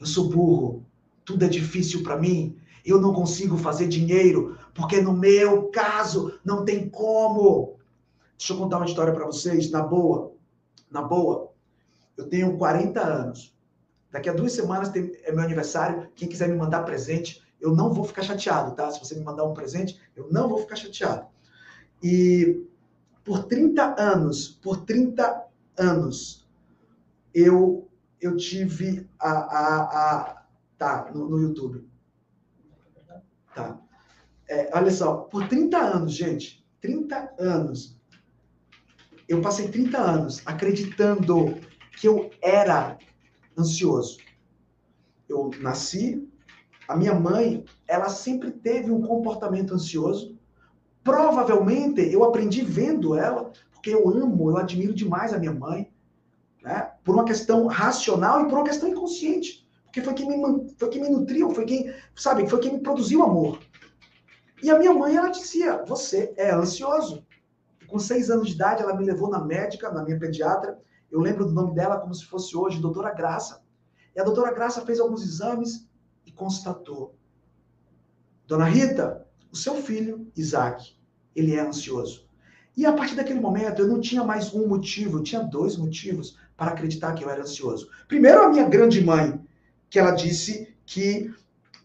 Eu 0.00 0.06
sou 0.06 0.28
burro, 0.28 0.84
tudo 1.24 1.44
é 1.44 1.48
difícil 1.48 2.02
para 2.02 2.18
mim, 2.18 2.58
eu 2.84 3.00
não 3.00 3.12
consigo 3.12 3.56
fazer 3.56 3.86
dinheiro, 3.86 4.58
porque 4.74 5.00
no 5.00 5.12
meu 5.12 5.68
caso 5.68 6.38
não 6.44 6.64
tem 6.64 6.88
como. 6.88 7.76
Deixa 8.36 8.52
eu 8.52 8.58
contar 8.58 8.78
uma 8.78 8.86
história 8.86 9.12
para 9.12 9.26
vocês, 9.26 9.70
na 9.70 9.82
boa. 9.82 10.32
Na 10.90 11.02
boa. 11.02 11.52
Eu 12.16 12.28
tenho 12.28 12.56
40 12.58 13.00
anos. 13.00 13.56
Daqui 14.10 14.28
a 14.28 14.32
duas 14.32 14.52
semanas 14.52 14.88
tem, 14.90 15.12
é 15.22 15.32
meu 15.32 15.44
aniversário. 15.44 16.08
Quem 16.14 16.28
quiser 16.28 16.48
me 16.48 16.56
mandar 16.56 16.82
presente, 16.82 17.42
eu 17.60 17.74
não 17.74 17.92
vou 17.92 18.04
ficar 18.04 18.22
chateado, 18.22 18.74
tá? 18.74 18.90
Se 18.90 18.98
você 18.98 19.14
me 19.14 19.24
mandar 19.24 19.44
um 19.44 19.54
presente, 19.54 19.98
eu 20.16 20.28
não 20.30 20.48
vou 20.48 20.58
ficar 20.58 20.76
chateado. 20.76 21.26
E 22.02 22.66
por 23.24 23.44
30 23.44 24.00
anos, 24.00 24.48
por 24.62 24.84
30 24.84 25.46
anos, 25.78 26.46
eu 27.34 27.88
eu 28.20 28.36
tive 28.36 29.08
a, 29.18 29.30
a, 29.30 29.82
a 29.82 30.42
tá 30.78 31.10
no, 31.12 31.28
no 31.28 31.40
YouTube. 31.40 31.88
Tá. 33.54 33.78
É, 34.48 34.70
olha 34.76 34.90
só, 34.90 35.16
por 35.16 35.48
30 35.48 35.76
anos, 35.76 36.12
gente, 36.12 36.64
30 36.80 37.34
anos, 37.38 37.98
eu 39.28 39.40
passei 39.40 39.68
30 39.68 39.98
anos 39.98 40.42
acreditando 40.46 41.56
que 41.98 42.06
eu 42.06 42.30
era 42.40 42.98
ansioso. 43.56 44.18
Eu 45.28 45.50
nasci, 45.60 46.28
a 46.88 46.96
minha 46.96 47.14
mãe, 47.14 47.64
ela 47.86 48.08
sempre 48.08 48.50
teve 48.50 48.90
um 48.90 49.02
comportamento 49.02 49.74
ansioso. 49.74 50.31
Provavelmente 51.04 52.00
eu 52.12 52.24
aprendi 52.24 52.62
vendo 52.62 53.16
ela, 53.16 53.50
porque 53.72 53.90
eu 53.90 54.08
amo, 54.08 54.50
eu 54.50 54.56
admiro 54.56 54.94
demais 54.94 55.32
a 55.32 55.38
minha 55.38 55.52
mãe, 55.52 55.92
né? 56.62 56.92
Por 57.02 57.14
uma 57.14 57.24
questão 57.24 57.66
racional 57.66 58.42
e 58.42 58.48
por 58.48 58.54
uma 58.54 58.64
questão 58.64 58.88
inconsciente, 58.88 59.66
porque 59.84 60.00
foi 60.00 60.14
quem 60.14 60.28
me 60.28 60.74
foi 60.78 60.88
quem 60.88 61.02
me 61.02 61.08
nutriu, 61.08 61.50
foi 61.50 61.64
quem, 61.64 61.92
sabe, 62.14 62.48
foi 62.48 62.60
quem 62.60 62.74
me 62.74 62.80
produziu 62.80 63.22
amor. 63.22 63.58
E 64.62 64.70
a 64.70 64.78
minha 64.78 64.94
mãe, 64.94 65.16
ela 65.16 65.28
dizia: 65.28 65.84
Você 65.86 66.32
é 66.36 66.52
ansioso. 66.52 67.26
Com 67.88 67.98
seis 67.98 68.30
anos 68.30 68.48
de 68.48 68.54
idade, 68.54 68.82
ela 68.82 68.96
me 68.96 69.04
levou 69.04 69.28
na 69.28 69.44
médica, 69.44 69.90
na 69.90 70.04
minha 70.04 70.18
pediatra. 70.18 70.80
Eu 71.10 71.20
lembro 71.20 71.44
do 71.44 71.52
nome 71.52 71.74
dela 71.74 71.98
como 71.98 72.14
se 72.14 72.24
fosse 72.24 72.56
hoje, 72.56 72.80
doutora 72.80 73.12
Graça. 73.12 73.62
E 74.14 74.20
a 74.20 74.24
doutora 74.24 74.54
Graça 74.54 74.80
fez 74.82 75.00
alguns 75.00 75.22
exames 75.24 75.86
e 76.24 76.30
constatou: 76.30 77.16
Dona 78.46 78.66
Rita, 78.66 79.26
o 79.52 79.56
seu 79.56 79.76
filho, 79.76 80.26
Isaac, 80.34 80.96
ele 81.36 81.54
é 81.54 81.60
ansioso. 81.60 82.26
E 82.74 82.86
a 82.86 82.92
partir 82.92 83.14
daquele 83.14 83.38
momento, 83.38 83.82
eu 83.82 83.88
não 83.88 84.00
tinha 84.00 84.24
mais 84.24 84.54
um 84.54 84.66
motivo, 84.66 85.18
eu 85.18 85.22
tinha 85.22 85.42
dois 85.42 85.76
motivos 85.76 86.38
para 86.56 86.70
acreditar 86.70 87.12
que 87.12 87.22
eu 87.22 87.28
era 87.28 87.42
ansioso. 87.42 87.90
Primeiro, 88.08 88.42
a 88.42 88.48
minha 88.48 88.66
grande 88.66 89.04
mãe, 89.04 89.38
que 89.90 89.98
ela 89.98 90.12
disse 90.12 90.74
que 90.86 91.30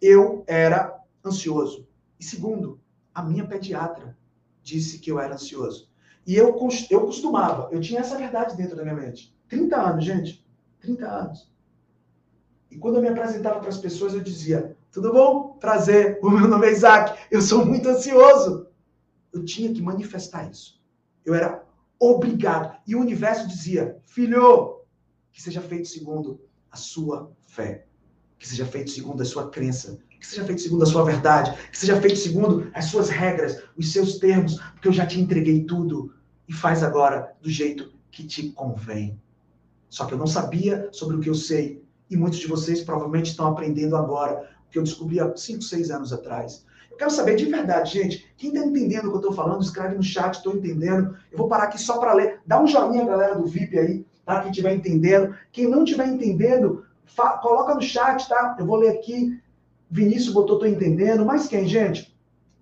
eu 0.01 0.43
era 0.47 0.97
ansioso. 1.25 1.85
E 2.17 2.23
segundo, 2.23 2.79
a 3.13 3.21
minha 3.21 3.45
pediatra 3.45 4.17
disse 4.63 4.99
que 4.99 5.11
eu 5.11 5.19
era 5.19 5.33
ansioso. 5.33 5.89
E 6.25 6.35
eu, 6.35 6.57
eu 6.89 7.01
costumava, 7.01 7.69
eu 7.71 7.81
tinha 7.81 7.99
essa 7.99 8.17
verdade 8.17 8.55
dentro 8.55 8.77
da 8.77 8.83
minha 8.83 8.95
mente. 8.95 9.35
30 9.49 9.75
anos, 9.75 10.05
gente. 10.05 10.45
30 10.79 11.05
anos. 11.05 11.51
E 12.71 12.77
quando 12.77 12.95
eu 12.95 13.01
me 13.01 13.09
apresentava 13.09 13.59
para 13.59 13.69
as 13.69 13.77
pessoas, 13.77 14.13
eu 14.13 14.21
dizia: 14.21 14.76
Tudo 14.97 15.13
bom? 15.13 15.59
Prazer. 15.59 16.17
O 16.25 16.31
meu 16.31 16.47
nome 16.47 16.65
é 16.65 16.71
Isaac. 16.71 17.19
Eu 17.29 17.39
sou 17.39 17.63
muito 17.63 17.87
ansioso. 17.87 18.65
Eu 19.31 19.45
tinha 19.45 19.71
que 19.71 19.79
manifestar 19.79 20.49
isso. 20.49 20.81
Eu 21.23 21.35
era 21.35 21.63
obrigado. 21.99 22.75
E 22.87 22.95
o 22.95 22.99
universo 22.99 23.47
dizia: 23.47 23.99
Filho, 24.05 24.81
que 25.31 25.39
seja 25.39 25.61
feito 25.61 25.87
segundo 25.87 26.41
a 26.71 26.75
sua 26.75 27.31
fé. 27.47 27.85
Que 28.39 28.47
seja 28.47 28.65
feito 28.65 28.89
segundo 28.89 29.21
a 29.21 29.25
sua 29.25 29.51
crença 29.51 29.99
que 30.19 30.25
seja 30.25 30.43
feito 30.43 30.61
segundo 30.63 30.81
a 30.81 30.87
sua 30.87 31.03
verdade, 31.03 31.55
que 31.69 31.77
seja 31.77 32.01
feito 32.01 32.17
segundo 32.17 32.71
as 32.73 32.85
suas 32.85 33.07
regras, 33.07 33.61
os 33.77 33.91
seus 33.91 34.17
termos, 34.17 34.59
porque 34.73 34.87
eu 34.87 34.91
já 34.91 35.05
te 35.05 35.19
entreguei 35.19 35.63
tudo 35.63 36.11
e 36.47 36.53
faz 36.53 36.81
agora 36.81 37.35
do 37.39 37.51
jeito 37.51 37.93
que 38.09 38.25
te 38.25 38.49
convém. 38.49 39.21
Só 39.87 40.05
que 40.07 40.15
eu 40.15 40.17
não 40.17 40.25
sabia 40.25 40.89
sobre 40.91 41.17
o 41.17 41.19
que 41.19 41.29
eu 41.29 41.35
sei 41.35 41.85
e 42.09 42.17
muitos 42.17 42.39
de 42.39 42.47
vocês 42.47 42.81
provavelmente 42.81 43.29
estão 43.29 43.47
aprendendo 43.47 43.95
agora 43.95 44.56
que 44.71 44.79
eu 44.79 44.83
descobri 44.83 45.19
há 45.19 45.35
5, 45.35 45.61
6 45.61 45.91
anos 45.91 46.13
atrás. 46.13 46.65
Eu 46.91 46.97
quero 46.97 47.11
saber 47.11 47.35
de 47.35 47.45
verdade, 47.45 47.93
gente, 47.93 48.27
quem 48.37 48.49
está 48.53 48.65
entendendo 48.65 49.05
o 49.05 49.09
que 49.09 49.15
eu 49.15 49.21
estou 49.21 49.33
falando, 49.33 49.61
escreve 49.61 49.95
no 49.95 50.03
chat, 50.03 50.35
estou 50.35 50.55
entendendo. 50.55 51.15
Eu 51.31 51.37
vou 51.37 51.47
parar 51.47 51.65
aqui 51.65 51.79
só 51.79 51.99
para 51.99 52.13
ler. 52.13 52.39
Dá 52.45 52.61
um 52.61 52.67
joinha, 52.67 53.05
galera 53.05 53.35
do 53.35 53.45
VIP 53.45 53.77
aí, 53.77 54.05
tá? 54.25 54.41
Quem 54.41 54.51
estiver 54.51 54.73
entendendo. 54.73 55.35
Quem 55.51 55.67
não 55.67 55.83
estiver 55.83 56.07
entendendo, 56.07 56.85
coloca 57.41 57.75
no 57.75 57.81
chat, 57.81 58.27
tá? 58.27 58.55
Eu 58.59 58.65
vou 58.65 58.77
ler 58.77 58.89
aqui 58.89 59.39
Vinícius 59.89 60.33
botou, 60.33 60.59
tô 60.59 60.65
entendendo. 60.65 61.25
Mas 61.25 61.47
quem, 61.47 61.67
gente? 61.67 62.13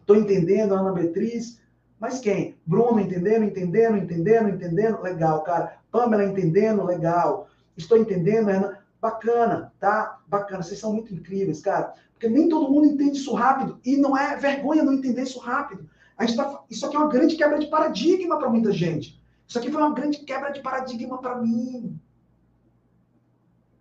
Tô 0.06 0.16
entendendo, 0.16 0.74
Ana 0.74 0.92
Beatriz. 0.92 1.60
Mas 2.00 2.20
quem? 2.20 2.56
Bruno 2.66 3.00
entendendo, 3.00 3.46
entendendo, 3.46 3.98
entendendo, 3.98 4.50
entendendo. 4.50 5.02
Legal, 5.02 5.44
cara. 5.44 5.78
Pamela 5.92 6.26
entendendo, 6.26 6.84
legal. 6.84 7.48
Estou 7.76 7.98
entendendo, 7.98 8.50
Ana. 8.50 8.80
Bacana, 9.06 9.72
tá? 9.80 10.20
Bacana. 10.28 10.64
Vocês 10.64 10.80
são 10.80 10.92
muito 10.92 11.14
incríveis, 11.14 11.62
cara. 11.62 11.94
Porque 12.14 12.28
nem 12.28 12.50
todo 12.50 12.72
mundo 12.72 12.88
entende 12.88 13.20
isso 13.20 13.36
rápido. 13.36 13.80
E 13.86 13.98
não 13.98 14.18
é 14.18 14.36
vergonha 14.36 14.82
não 14.82 14.94
entender 14.94 15.22
isso 15.22 15.38
rápido. 15.38 15.88
A 16.18 16.26
gente 16.26 16.36
tá... 16.36 16.64
Isso 16.72 16.84
aqui 16.86 16.96
é 16.96 17.00
uma 17.00 17.10
grande 17.10 17.36
quebra 17.36 17.60
de 17.60 17.68
paradigma 17.68 18.40
para 18.40 18.50
muita 18.50 18.72
gente. 18.72 19.22
Isso 19.48 19.60
aqui 19.60 19.72
foi 19.72 19.80
uma 19.80 19.94
grande 19.94 20.20
quebra 20.20 20.50
de 20.52 20.60
paradigma 20.62 21.20
para 21.20 21.40
mim. 21.40 22.00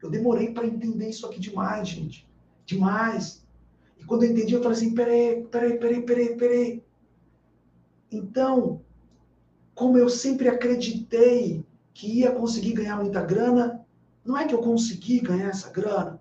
Eu 0.02 0.10
demorei 0.10 0.52
para 0.52 0.66
entender 0.66 1.08
isso 1.08 1.24
aqui 1.24 1.40
demais, 1.40 1.88
gente. 1.88 2.28
Demais. 2.66 3.42
E 3.98 4.04
quando 4.04 4.24
eu 4.24 4.30
entendi, 4.30 4.52
eu 4.52 4.62
falei 4.62 4.76
assim: 4.76 4.92
peraí, 4.94 5.42
peraí, 5.50 5.78
peraí, 5.78 6.02
peraí, 6.02 6.36
peraí. 6.36 6.84
Então, 8.12 8.82
como 9.74 9.96
eu 9.96 10.10
sempre 10.10 10.48
acreditei 10.48 11.64
que 11.94 12.20
ia 12.20 12.30
conseguir 12.30 12.74
ganhar 12.74 12.96
muita 12.96 13.22
grana, 13.22 13.83
não 14.24 14.36
é 14.36 14.46
que 14.46 14.54
eu 14.54 14.58
consegui 14.58 15.20
ganhar 15.20 15.48
essa 15.48 15.70
grana. 15.70 16.20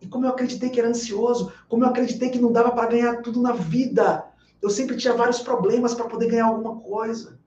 E 0.00 0.06
como 0.08 0.26
eu 0.26 0.30
acreditei 0.30 0.68
que 0.68 0.80
era 0.80 0.88
ansioso, 0.88 1.52
como 1.68 1.84
eu 1.84 1.88
acreditei 1.88 2.30
que 2.30 2.40
não 2.40 2.52
dava 2.52 2.72
para 2.72 2.88
ganhar 2.88 3.22
tudo 3.22 3.40
na 3.40 3.52
vida, 3.52 4.26
eu 4.60 4.68
sempre 4.68 4.96
tinha 4.96 5.14
vários 5.14 5.40
problemas 5.40 5.94
para 5.94 6.08
poder 6.08 6.28
ganhar 6.28 6.46
alguma 6.46 6.80
coisa. 6.80 7.38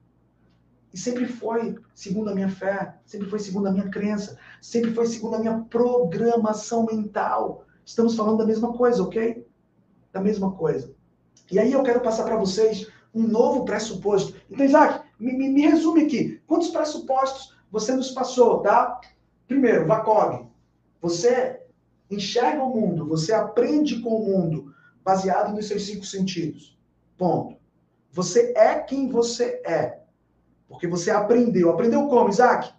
E 0.94 0.98
sempre 0.98 1.28
foi 1.28 1.76
segundo 1.94 2.30
a 2.30 2.34
minha 2.34 2.48
fé, 2.48 2.96
sempre 3.06 3.30
foi 3.30 3.40
segundo 3.40 3.68
a 3.68 3.72
minha 3.72 3.90
crença, 3.90 4.38
sempre 4.62 4.94
foi 4.94 5.06
segundo 5.08 5.36
a 5.36 5.40
minha 5.40 5.60
programação 5.70 6.86
mental. 6.86 7.66
Estamos 7.86 8.16
falando 8.16 8.38
da 8.38 8.46
mesma 8.46 8.72
coisa, 8.72 9.04
ok? 9.04 9.46
Da 10.14 10.22
mesma 10.22 10.54
coisa. 10.54 10.96
E 11.52 11.60
aí 11.60 11.74
eu 11.74 11.84
quero 11.84 12.00
passar 12.00 12.24
para 12.24 12.38
vocês 12.38 12.88
um 13.14 13.24
novo 13.24 13.66
pressuposto. 13.66 14.36
Então, 14.50 14.66
Isaac, 14.66 15.06
me, 15.20 15.34
me, 15.34 15.50
me, 15.50 15.68
resume 15.68 16.06
aqui. 16.06 16.42
Quantos 16.48 16.70
pressupostos 16.70 17.56
você 17.72 17.94
nos 17.94 18.12
passou, 18.12 18.60
tá? 18.60 19.00
Primeiro, 19.48 19.86
VACOG. 19.86 20.48
Você 21.02 21.62
enxerga 22.10 22.64
o 22.64 22.74
mundo, 22.74 23.08
você 23.08 23.34
aprende 23.34 24.00
com 24.02 24.10
o 24.10 24.26
mundo 24.26 24.74
baseado 25.04 25.54
nos 25.54 25.68
seus 25.68 25.86
cinco 25.86 26.06
sentidos. 26.06 26.78
Ponto. 27.18 27.58
Você 28.12 28.54
é 28.56 28.80
quem 28.80 29.10
você 29.10 29.62
é. 29.66 30.00
Porque 30.68 30.88
você 30.88 31.12
aprendeu. 31.12 31.70
Aprendeu 31.70 32.08
como, 32.08 32.30
Isaac? 32.30 32.74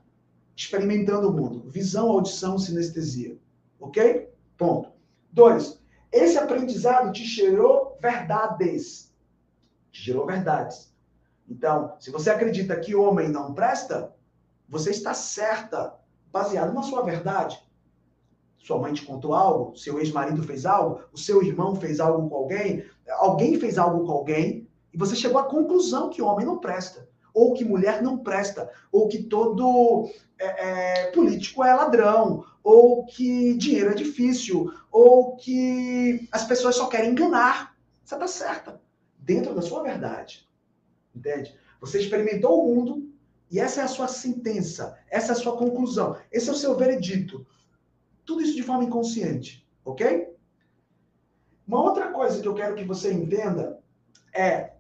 Experimentando 0.56 1.28
o 1.28 1.32
mundo. 1.32 1.68
Visão, 1.70 2.10
audição, 2.10 2.58
sinestesia. 2.58 3.38
Ok? 3.78 4.28
Ponto. 4.56 4.90
Dois, 5.30 5.80
esse 6.10 6.38
aprendizado 6.38 7.12
te 7.12 7.24
gerou 7.24 7.98
verdades. 8.00 9.12
Te 9.92 10.02
gerou 10.02 10.26
verdades. 10.26 10.92
Então, 11.48 11.94
se 12.00 12.10
você 12.10 12.30
acredita 12.30 12.80
que 12.80 12.94
homem 12.94 13.28
não 13.28 13.54
presta, 13.54 14.12
você 14.68 14.90
está 14.90 15.14
certa, 15.14 15.94
baseado 16.33 16.72
na 16.72 16.83
sua 16.83 17.03
verdade. 17.03 17.59
Sua 18.59 18.79
mãe 18.79 18.93
te 18.93 19.03
contou 19.03 19.35
algo, 19.35 19.77
seu 19.77 19.99
ex-marido 19.99 20.43
fez 20.43 20.66
algo, 20.66 21.01
o 21.12 21.18
seu 21.18 21.43
irmão 21.43 21.77
fez 21.77 22.01
algo 22.01 22.29
com 22.29 22.35
alguém, 22.35 22.85
alguém 23.18 23.61
fez 23.61 23.79
algo 23.79 24.05
com 24.05 24.12
alguém, 24.12 24.68
e 24.93 24.99
você 24.99 25.14
chegou 25.14 25.39
à 25.39 25.45
conclusão 25.45 26.11
que 26.11 26.20
homem 26.20 26.45
não 26.45 26.59
presta 26.59 27.07
ou 27.37 27.53
que 27.53 27.66
mulher 27.66 28.03
não 28.03 28.16
presta, 28.16 28.72
ou 28.91 29.09
que 29.09 29.24
todo 29.24 30.09
é, 30.39 31.05
é, 31.05 31.11
político 31.11 31.62
é 31.62 31.74
ladrão, 31.74 32.43
ou 32.64 33.05
que 33.05 33.53
dinheiro 33.59 33.91
é 33.91 33.95
difícil, 33.95 34.72
ou 34.91 35.37
que 35.37 36.27
as 36.33 36.45
pessoas 36.45 36.77
só 36.77 36.87
querem 36.87 37.11
enganar. 37.11 37.77
Você 38.03 38.14
está 38.14 38.27
certa, 38.27 38.81
dentro 39.18 39.55
da 39.55 39.61
sua 39.61 39.83
verdade. 39.83 40.49
Entende? 41.14 41.55
Você 41.79 42.01
experimentou 42.01 42.59
o 42.59 42.74
mundo 42.74 43.07
e 43.51 43.61
essa 43.61 43.80
é 43.80 43.84
a 43.84 43.88
sua 43.88 44.09
sentença, 44.09 44.99
essa 45.09 45.32
é 45.32 45.32
a 45.32 45.38
sua 45.38 45.57
conclusão, 45.57 46.16
esse 46.32 46.49
é 46.49 46.53
o 46.53 46.57
seu 46.57 46.76
veredito. 46.76 47.47
Tudo 48.24 48.42
isso 48.42 48.57
de 48.57 48.62
forma 48.62 48.84
inconsciente, 48.84 49.66
ok? 49.84 50.34
Uma 51.66 51.82
outra 51.82 52.12
coisa 52.12 52.40
que 52.40 52.49
eu 52.49 52.55
quero 52.55 52.74
que 52.74 52.84
você 52.84 53.12
entenda 53.12 53.80
é 54.34 54.72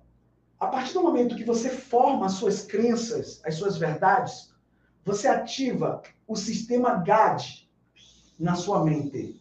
a 0.58 0.66
partir 0.66 0.94
do 0.94 1.02
momento 1.02 1.36
que 1.36 1.44
você 1.44 1.68
forma 1.68 2.26
as 2.26 2.32
suas 2.32 2.62
crenças, 2.62 3.40
as 3.44 3.56
suas 3.56 3.76
verdades, 3.76 4.54
você 5.04 5.28
ativa 5.28 6.02
o 6.26 6.34
sistema 6.34 6.94
GAD 6.94 7.68
na 8.38 8.54
sua 8.54 8.82
mente. 8.84 9.40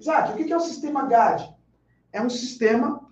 Isaac, 0.00 0.32
o 0.32 0.36
que 0.36 0.52
é 0.52 0.56
o 0.56 0.60
sistema 0.60 1.06
GAD? 1.06 1.54
É 2.12 2.20
um 2.22 2.30
sistema 2.30 3.06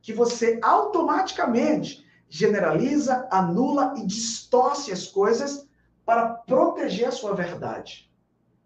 que 0.00 0.12
você 0.12 0.58
automaticamente 0.62 2.05
generaliza, 2.28 3.28
anula 3.30 3.94
e 3.96 4.06
distorce 4.06 4.92
as 4.92 5.06
coisas 5.06 5.66
para 6.04 6.28
proteger 6.28 7.08
a 7.08 7.12
sua 7.12 7.34
verdade. 7.34 8.10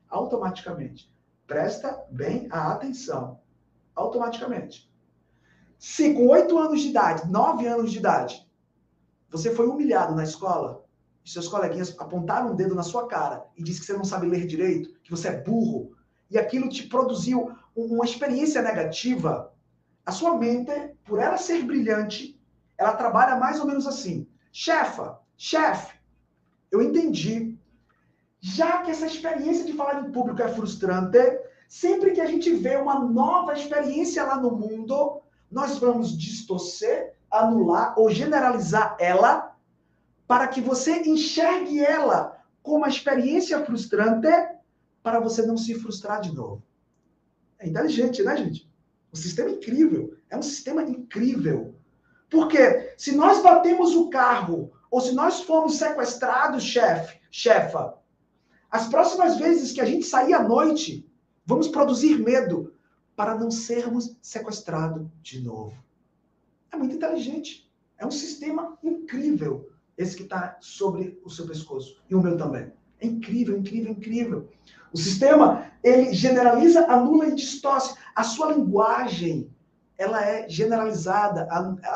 Automaticamente. 0.08 1.12
Presta 1.46 2.04
bem 2.10 2.48
a 2.50 2.72
atenção. 2.72 3.40
Automaticamente. 3.94 4.90
Se 5.78 6.12
com 6.14 6.28
oito 6.28 6.58
anos 6.58 6.80
de 6.80 6.88
idade, 6.88 7.30
nove 7.30 7.66
anos 7.66 7.90
de 7.90 7.98
idade, 7.98 8.46
você 9.30 9.54
foi 9.54 9.66
humilhado 9.66 10.14
na 10.14 10.24
escola, 10.24 10.84
seus 11.24 11.48
coleguinhas 11.48 11.94
apontaram 11.98 12.52
um 12.52 12.56
dedo 12.56 12.74
na 12.74 12.82
sua 12.82 13.06
cara 13.06 13.46
e 13.56 13.62
disse 13.62 13.80
que 13.80 13.86
você 13.86 13.92
não 13.92 14.04
sabe 14.04 14.26
ler 14.26 14.46
direito, 14.46 14.92
que 15.02 15.10
você 15.10 15.28
é 15.28 15.42
burro, 15.42 15.92
e 16.30 16.38
aquilo 16.38 16.68
te 16.68 16.86
produziu 16.86 17.52
uma 17.74 18.04
experiência 18.04 18.62
negativa, 18.62 19.52
a 20.04 20.12
sua 20.12 20.36
mente, 20.36 20.72
por 21.04 21.18
ela 21.18 21.36
ser 21.36 21.62
brilhante, 21.64 22.39
ela 22.80 22.94
trabalha 22.94 23.36
mais 23.36 23.60
ou 23.60 23.66
menos 23.66 23.86
assim. 23.86 24.26
Chefa, 24.50 25.20
chefe, 25.36 25.94
eu 26.72 26.82
entendi. 26.82 27.56
Já 28.40 28.82
que 28.82 28.90
essa 28.90 29.06
experiência 29.06 29.64
de 29.64 29.74
falar 29.74 30.00
em 30.00 30.10
público 30.10 30.42
é 30.42 30.48
frustrante, 30.48 31.18
Sempre 31.70 32.10
que 32.10 32.20
a 32.20 32.26
gente 32.26 32.52
vê 32.52 32.74
uma 32.74 32.98
nova 32.98 33.52
experiência 33.52 34.24
lá 34.24 34.36
no 34.36 34.50
mundo, 34.50 35.22
nós 35.48 35.78
vamos 35.78 36.18
distorcer, 36.18 37.14
anular 37.30 37.96
ou 37.96 38.10
generalizar 38.10 38.96
ela 38.98 39.56
para 40.26 40.48
que 40.48 40.60
você 40.60 41.02
enxergue 41.02 41.78
ela 41.78 42.36
como 42.60 42.78
uma 42.78 42.88
experiência 42.88 43.64
frustrante 43.64 44.26
para 45.00 45.20
você 45.20 45.46
não 45.46 45.56
se 45.56 45.76
frustrar 45.76 46.20
de 46.20 46.34
novo. 46.34 46.60
É 47.56 47.68
inteligente, 47.68 48.20
né, 48.24 48.36
gente? 48.36 48.68
Um 49.12 49.16
sistema 49.16 49.50
incrível. 49.50 50.16
É 50.28 50.36
um 50.36 50.42
sistema 50.42 50.82
incrível. 50.82 51.76
Porque 52.30 52.94
se 52.96 53.12
nós 53.12 53.42
batemos 53.42 53.94
o 53.94 54.08
carro, 54.08 54.72
ou 54.90 55.00
se 55.00 55.12
nós 55.12 55.42
formos 55.42 55.76
sequestrados, 55.76 56.62
chefe, 56.62 57.18
chefa, 57.30 57.98
as 58.70 58.86
próximas 58.86 59.36
vezes 59.36 59.72
que 59.72 59.80
a 59.80 59.84
gente 59.84 60.06
sair 60.06 60.32
à 60.32 60.42
noite, 60.42 61.06
vamos 61.44 61.68
produzir 61.68 62.18
medo 62.18 62.72
para 63.16 63.34
não 63.34 63.50
sermos 63.50 64.16
sequestrados 64.22 65.06
de 65.20 65.40
novo. 65.40 65.74
É 66.72 66.76
muito 66.76 66.94
inteligente. 66.94 67.68
É 67.98 68.06
um 68.06 68.10
sistema 68.10 68.78
incrível 68.82 69.68
esse 69.98 70.16
que 70.16 70.22
está 70.22 70.56
sobre 70.60 71.20
o 71.24 71.28
seu 71.28 71.46
pescoço 71.46 72.00
e 72.08 72.14
o 72.14 72.22
meu 72.22 72.36
também. 72.36 72.72
É 73.00 73.06
incrível, 73.06 73.58
incrível, 73.58 73.92
incrível. 73.92 74.48
O 74.92 74.96
sistema, 74.96 75.70
ele 75.82 76.12
generaliza, 76.14 76.86
anula 76.86 77.28
e 77.28 77.34
distorce. 77.34 77.94
A 78.14 78.22
sua 78.22 78.52
linguagem, 78.52 79.50
ela 80.00 80.24
é 80.24 80.48
generalizada, 80.48 81.46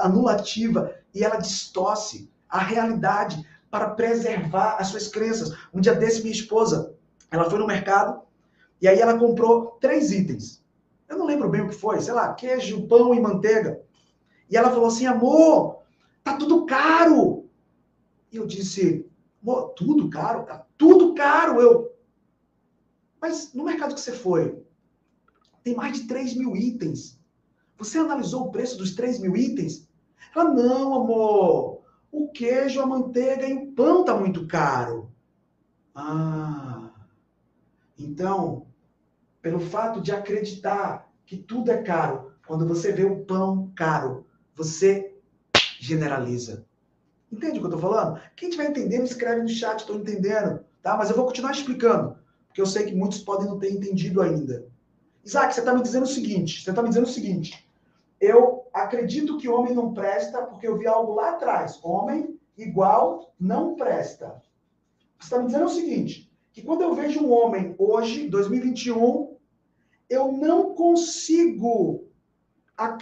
anulativa 0.03 0.95
e 1.15 1.25
ela 1.25 1.37
distorce 1.37 2.31
a 2.47 2.59
realidade 2.59 3.43
para 3.71 3.89
preservar 3.89 4.77
as 4.79 4.89
suas 4.89 5.09
crenças. 5.09 5.57
Um 5.73 5.81
dia 5.81 5.95
desse, 5.95 6.21
minha 6.21 6.35
esposa, 6.35 6.95
ela 7.31 7.49
foi 7.49 7.59
no 7.59 7.67
mercado 7.67 8.21
e 8.79 8.87
aí 8.87 9.01
ela 9.01 9.19
comprou 9.19 9.79
três 9.81 10.13
itens. 10.13 10.63
Eu 11.09 11.17
não 11.17 11.25
lembro 11.25 11.49
bem 11.49 11.63
o 11.63 11.69
que 11.71 11.75
foi, 11.75 11.99
sei 12.03 12.13
lá, 12.13 12.35
queijo, 12.35 12.87
pão 12.87 13.15
e 13.15 13.21
manteiga. 13.21 13.81
E 14.51 14.57
ela 14.57 14.69
falou 14.69 14.89
assim, 14.89 15.07
amor, 15.07 15.79
tá 16.23 16.37
tudo 16.37 16.67
caro. 16.67 17.49
E 18.31 18.37
eu 18.37 18.47
disse, 18.47 19.07
amor, 19.43 19.71
tudo 19.71 20.11
caro? 20.11 20.45
Tá 20.45 20.67
tudo 20.77 21.15
caro. 21.15 21.59
Eu, 21.59 21.91
mas 23.19 23.55
no 23.55 23.65
mercado 23.65 23.95
que 23.95 24.01
você 24.01 24.13
foi, 24.13 24.63
tem 25.63 25.75
mais 25.75 25.99
de 25.99 26.07
3 26.07 26.37
mil 26.37 26.55
itens. 26.55 27.19
Você 27.77 27.99
analisou 27.99 28.45
o 28.45 28.51
preço 28.51 28.77
dos 28.79 28.95
3 28.95 29.21
mil 29.21 29.37
itens? 29.37 29.89
Ela, 30.35 30.53
não, 30.53 30.95
amor. 30.95 31.83
O 32.11 32.29
queijo, 32.29 32.81
a 32.81 32.87
manteiga 32.87 33.47
e 33.47 33.55
o 33.55 33.73
pão 33.73 34.05
tá 34.05 34.17
muito 34.17 34.47
caro. 34.47 35.11
Ah. 35.95 36.93
Então, 37.99 38.67
pelo 39.41 39.61
fato 39.61 40.01
de 40.01 40.13
acreditar 40.13 41.11
que 41.27 41.37
tudo 41.37 41.71
é 41.71 41.83
caro, 41.83 42.33
quando 42.47 42.67
você 42.67 42.93
vê 42.93 43.05
o 43.05 43.25
pão 43.25 43.73
caro, 43.75 44.27
você 44.55 45.15
generaliza. 45.81 46.67
Entende 47.31 47.59
o 47.59 47.61
que 47.63 47.67
eu 47.67 47.75
estou 47.75 47.91
falando? 47.91 48.21
Quem 48.37 48.49
estiver 48.49 48.71
entendendo, 48.71 49.05
escreve 49.05 49.43
no 49.43 49.49
chat, 49.49 49.81
estou 49.81 49.97
entendendo. 49.97 50.65
Tá? 50.83 50.97
Mas 50.97 51.11
eu 51.11 51.17
vou 51.17 51.27
continuar 51.27 51.53
explicando, 51.53 52.17
porque 52.47 52.61
eu 52.61 52.67
sei 52.67 52.85
que 52.85 52.95
muitos 52.95 53.19
podem 53.19 53.49
não 53.49 53.59
ter 53.59 53.73
entendido 53.73 54.21
ainda. 54.21 54.67
Isaac, 55.25 55.55
você 55.55 55.61
está 55.61 55.75
me 55.75 55.83
dizendo 55.83 56.05
o 56.05 56.09
seguinte: 56.09 56.63
você 56.63 56.71
está 56.71 56.83
me 56.83 56.89
dizendo 56.89 57.07
o 57.07 57.11
seguinte. 57.11 57.64
Eu 58.25 58.67
acredito 58.73 59.37
que 59.37 59.49
homem 59.49 59.75
não 59.75 59.93
presta 59.93 60.41
porque 60.43 60.67
eu 60.67 60.79
vi 60.79 60.87
algo 60.87 61.15
lá 61.15 61.31
atrás. 61.31 61.79
Homem 61.83 62.41
igual 62.57 63.35
não 63.39 63.75
presta. 63.75 64.43
Você 65.19 65.27
está 65.27 65.39
me 65.39 65.47
dizendo 65.47 65.67
o 65.67 65.69
seguinte: 65.69 66.33
que 66.51 66.63
quando 66.63 66.81
eu 66.81 66.95
vejo 66.95 67.21
um 67.21 67.31
homem 67.31 67.75
hoje, 67.79 68.29
2021, 68.29 69.37
eu 70.09 70.33
não 70.33 70.75
consigo 70.75 72.09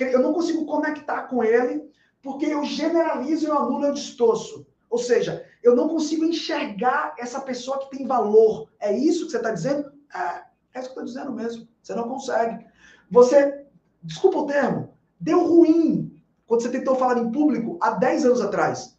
eu 0.00 0.20
não 0.20 0.34
consigo 0.34 0.66
conectar 0.66 1.22
com 1.28 1.42
ele 1.42 1.90
porque 2.22 2.46
eu 2.46 2.62
generalizo, 2.64 3.46
eu 3.46 3.56
anulo, 3.56 3.86
eu 3.86 3.94
distorço. 3.94 4.66
Ou 4.90 4.98
seja, 4.98 5.46
eu 5.62 5.74
não 5.74 5.88
consigo 5.88 6.24
enxergar 6.24 7.14
essa 7.18 7.40
pessoa 7.40 7.78
que 7.78 7.96
tem 7.96 8.06
valor. 8.06 8.68
É 8.78 8.92
isso 8.92 9.24
que 9.24 9.30
você 9.30 9.38
está 9.38 9.50
dizendo? 9.50 9.90
É, 10.14 10.42
é 10.74 10.80
isso 10.80 10.92
que 10.92 10.98
eu 10.98 11.04
estou 11.04 11.04
dizendo 11.04 11.32
mesmo. 11.32 11.66
Você 11.82 11.94
não 11.94 12.08
consegue. 12.08 12.66
Você, 13.10 13.66
desculpa 14.02 14.38
o 14.38 14.46
termo, 14.46 14.92
deu 15.22 15.46
ruim 15.46 16.20
quando 16.46 16.62
você 16.62 16.68
tentou 16.68 16.96
falar 16.96 17.18
em 17.18 17.30
público 17.30 17.78
há 17.80 17.92
10 17.92 18.26
anos 18.26 18.40
atrás. 18.40 18.98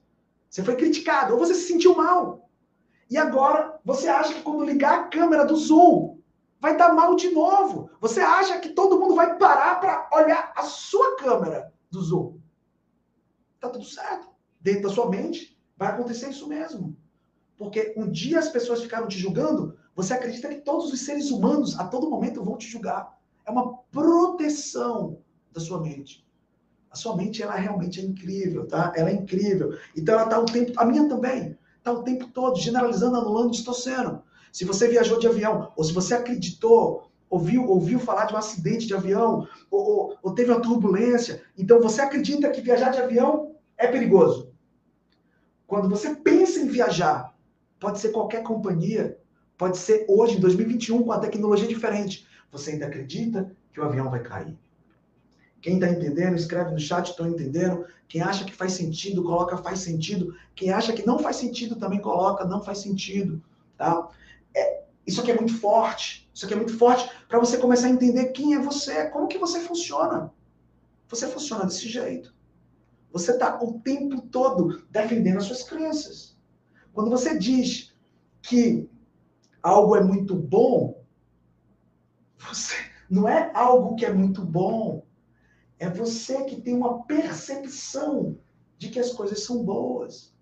Você 0.49 0.63
foi 0.63 0.76
criticado, 0.76 1.34
ou 1.34 1.39
você 1.39 1.53
se 1.53 1.67
sentiu 1.67 1.95
mal. 1.95 2.49
E 3.09 3.17
agora 3.17 3.80
você 3.84 4.07
acha 4.07 4.34
que 4.34 4.41
quando 4.41 4.63
ligar 4.63 4.99
a 4.99 5.07
câmera 5.07 5.45
do 5.45 5.55
Zoom, 5.55 6.17
vai 6.59 6.78
dar 6.78 6.93
mal 6.93 7.15
de 7.15 7.30
novo. 7.30 7.89
Você 7.99 8.21
acha 8.21 8.57
que 8.59 8.69
todo 8.69 8.99
mundo 8.99 9.15
vai 9.15 9.38
parar 9.38 9.80
para 9.80 10.09
olhar 10.13 10.53
a 10.55 10.63
sua 10.63 11.17
câmera 11.17 11.71
do 11.91 12.01
Zoom. 12.01 12.38
Tá 13.59 13.69
tudo 13.69 13.86
certo. 13.86 14.30
Dentro 14.61 14.84
da 14.84 14.89
sua 14.89 15.09
mente, 15.09 15.59
vai 15.78 15.89
acontecer 15.89 16.30
isso 16.30 16.47
mesmo. 16.47 16.95
Porque 17.57 17.93
um 17.97 18.09
dia 18.09 18.39
as 18.39 18.47
pessoas 18.47 18.82
ficaram 18.82 19.07
te 19.07 19.19
julgando, 19.19 19.78
você 19.93 20.13
acredita 20.13 20.47
que 20.47 20.61
todos 20.61 20.91
os 20.91 21.01
seres 21.01 21.30
humanos 21.30 21.78
a 21.78 21.88
todo 21.88 22.09
momento 22.09 22.43
vão 22.43 22.57
te 22.57 22.67
julgar. 22.67 23.19
É 23.45 23.51
uma 23.51 23.78
proteção 23.91 25.19
da 25.53 25.61
sua 25.61 25.79
mente. 25.81 26.25
A 26.91 26.95
sua 26.95 27.15
mente, 27.15 27.41
ela 27.41 27.55
realmente 27.55 27.99
é 27.99 28.03
incrível, 28.03 28.67
tá? 28.67 28.93
Ela 28.95 29.09
é 29.09 29.13
incrível. 29.13 29.77
Então 29.95 30.15
ela 30.15 30.27
tá 30.27 30.39
o 30.39 30.45
tempo, 30.45 30.73
a 30.77 30.85
minha 30.85 31.07
também, 31.07 31.57
tá 31.81 31.91
o 31.91 32.03
tempo 32.03 32.27
todo 32.27 32.59
generalizando, 32.59 33.17
anulando, 33.17 33.51
distorcendo. 33.51 34.21
Se 34.51 34.63
você 34.65 34.87
viajou 34.87 35.17
de 35.17 35.27
avião, 35.27 35.71
ou 35.75 35.83
se 35.83 35.91
você 35.91 36.13
acreditou, 36.13 37.09
ouviu, 37.29 37.67
ouviu 37.67 37.99
falar 37.99 38.25
de 38.25 38.33
um 38.35 38.37
acidente 38.37 38.85
de 38.85 38.93
avião, 38.93 39.47
ou, 39.71 39.81
ou, 39.81 40.17
ou 40.21 40.35
teve 40.35 40.51
uma 40.51 40.61
turbulência, 40.61 41.41
então 41.57 41.81
você 41.81 42.01
acredita 42.01 42.51
que 42.51 42.61
viajar 42.61 42.89
de 42.91 43.01
avião 43.01 43.55
é 43.75 43.87
perigoso. 43.87 44.53
Quando 45.65 45.89
você 45.89 46.15
pensa 46.15 46.59
em 46.59 46.67
viajar, 46.67 47.35
pode 47.79 47.99
ser 47.99 48.09
qualquer 48.09 48.43
companhia, 48.43 49.17
pode 49.57 49.79
ser 49.79 50.05
hoje, 50.07 50.37
em 50.37 50.39
2021, 50.39 51.01
com 51.03 51.11
a 51.11 51.19
tecnologia 51.19 51.67
diferente. 51.67 52.27
Você 52.51 52.71
ainda 52.71 52.85
acredita 52.85 53.51
que 53.73 53.79
o 53.79 53.83
avião 53.83 54.11
vai 54.11 54.21
cair. 54.21 54.55
Quem 55.64 55.76
está 55.76 55.89
entendendo, 55.89 56.36
escreve 56.36 56.72
no 56.72 56.80
chat, 56.80 57.09
estou 57.09 57.26
entendendo. 57.26 57.86
Quem 58.09 58.22
acha 58.22 58.43
que 58.43 58.53
faz 58.53 58.74
sentido, 58.74 59.24
coloca 59.24 59.55
faz 59.55 59.80
sentido. 59.80 60.36
Quem 60.53 60.72
acha 60.72 60.91
que 60.91 61.05
não 61.05 61.18
faz 61.18 61.38
sentido, 61.38 61.78
também 61.78 62.01
coloca 62.01 62.43
não 62.43 62.61
faz 62.61 62.80
sentido. 62.80 63.41
Tá? 63.78 64.09
É, 64.53 64.84
isso 65.07 65.22
aqui 65.22 65.32
é 65.32 65.36
muito 65.38 65.57
forte. 65.57 66.30
Isso 66.34 66.43
aqui 66.43 66.53
é 66.53 66.57
muito 66.57 66.78
forte 66.78 67.09
para 67.30 67.39
você 67.39 67.57
começar 67.57 67.88
a 67.88 67.91
entender 67.91 68.34
quem 68.34 68.55
é 68.55 68.59
você, 68.59 69.05
como 69.05 69.30
que 69.30 69.38
você 69.38 69.61
funciona. 69.61 70.34
Você 71.07 71.30
funciona 71.30 71.64
desse 71.64 71.88
jeito. 71.88 72.36
Você 73.14 73.32
está 73.32 73.57
o 73.64 73.80
tempo 73.80 74.22
todo 74.24 74.84
defendendo 74.91 75.38
as 75.38 75.45
suas 75.45 75.64
crenças. 75.64 76.38
Quando 76.91 77.09
você 77.09 77.38
diz 77.38 77.95
que 78.41 78.89
algo 79.61 79.95
é 79.95 80.03
muito 80.03 80.36
bom, 80.36 81.01
você 82.38 82.76
não 83.09 83.30
é 83.30 83.49
algo 83.53 83.95
que 83.95 84.05
é 84.05 84.11
muito 84.11 84.43
bom. 84.43 85.05
É 85.80 85.89
você 85.89 86.43
que 86.43 86.61
tem 86.61 86.76
uma 86.76 87.03
percepção 87.03 88.38
de 88.78 88.89
que 88.89 88.99
as 88.99 89.11
coisas 89.11 89.43
são 89.43 89.63
boas. 89.63 90.34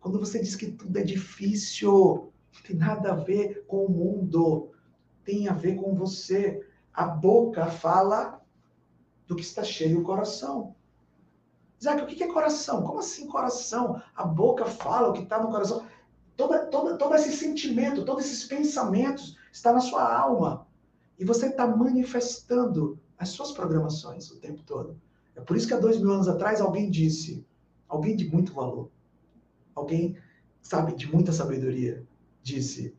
Quando 0.00 0.18
você 0.18 0.40
diz 0.40 0.54
que 0.56 0.70
tudo 0.70 0.96
é 0.96 1.02
difícil, 1.02 2.32
não 2.54 2.62
tem 2.62 2.76
nada 2.76 3.12
a 3.12 3.16
ver 3.16 3.64
com 3.66 3.84
o 3.84 3.90
mundo, 3.90 4.70
tem 5.24 5.48
a 5.48 5.52
ver 5.52 5.76
com 5.76 5.94
você. 5.94 6.66
A 6.92 7.04
boca 7.04 7.66
fala 7.66 8.40
do 9.26 9.36
que 9.36 9.42
está 9.42 9.62
cheio 9.62 10.00
o 10.00 10.04
coração. 10.04 10.74
Isaac, 11.80 12.02
o 12.02 12.06
que 12.06 12.24
é 12.24 12.32
coração? 12.32 12.82
Como 12.82 12.98
assim 12.98 13.26
coração? 13.28 14.02
A 14.16 14.24
boca 14.24 14.64
fala 14.64 15.08
o 15.08 15.12
que 15.12 15.22
está 15.22 15.40
no 15.40 15.50
coração. 15.50 15.86
Toda, 16.36 16.66
todo 16.66 17.14
esse 17.14 17.32
sentimento, 17.32 18.04
todos 18.04 18.24
esses 18.24 18.44
pensamentos 18.44 19.36
está 19.52 19.72
na 19.72 19.80
sua 19.80 20.16
alma. 20.16 20.66
E 21.18 21.24
você 21.24 21.46
está 21.46 21.66
manifestando 21.66 22.98
as 23.18 23.30
suas 23.30 23.52
programações 23.52 24.30
o 24.30 24.38
tempo 24.38 24.62
todo. 24.64 25.00
É 25.34 25.40
por 25.40 25.56
isso 25.56 25.66
que 25.66 25.74
há 25.74 25.78
dois 25.78 25.98
mil 25.98 26.12
anos 26.12 26.28
atrás 26.28 26.60
alguém 26.60 26.90
disse, 26.90 27.44
alguém 27.88 28.16
de 28.16 28.28
muito 28.30 28.52
valor, 28.52 28.90
alguém, 29.74 30.16
sabe, 30.60 30.94
de 30.94 31.10
muita 31.10 31.32
sabedoria, 31.32 32.04
disse: 32.42 32.94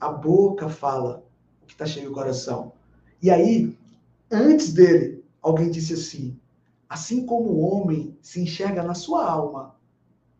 a 0.00 0.10
boca 0.10 0.68
fala 0.68 1.22
o 1.62 1.66
que 1.66 1.74
está 1.74 1.84
cheio 1.84 2.08
do 2.08 2.14
coração. 2.14 2.72
E 3.22 3.30
aí, 3.30 3.76
antes 4.30 4.72
dele, 4.72 5.22
alguém 5.42 5.70
disse 5.70 5.92
assim: 5.92 6.40
Assim 6.88 7.26
como 7.26 7.50
o 7.50 7.60
homem 7.60 8.16
se 8.22 8.40
enxerga 8.40 8.82
na 8.82 8.94
sua 8.94 9.30
alma, 9.30 9.76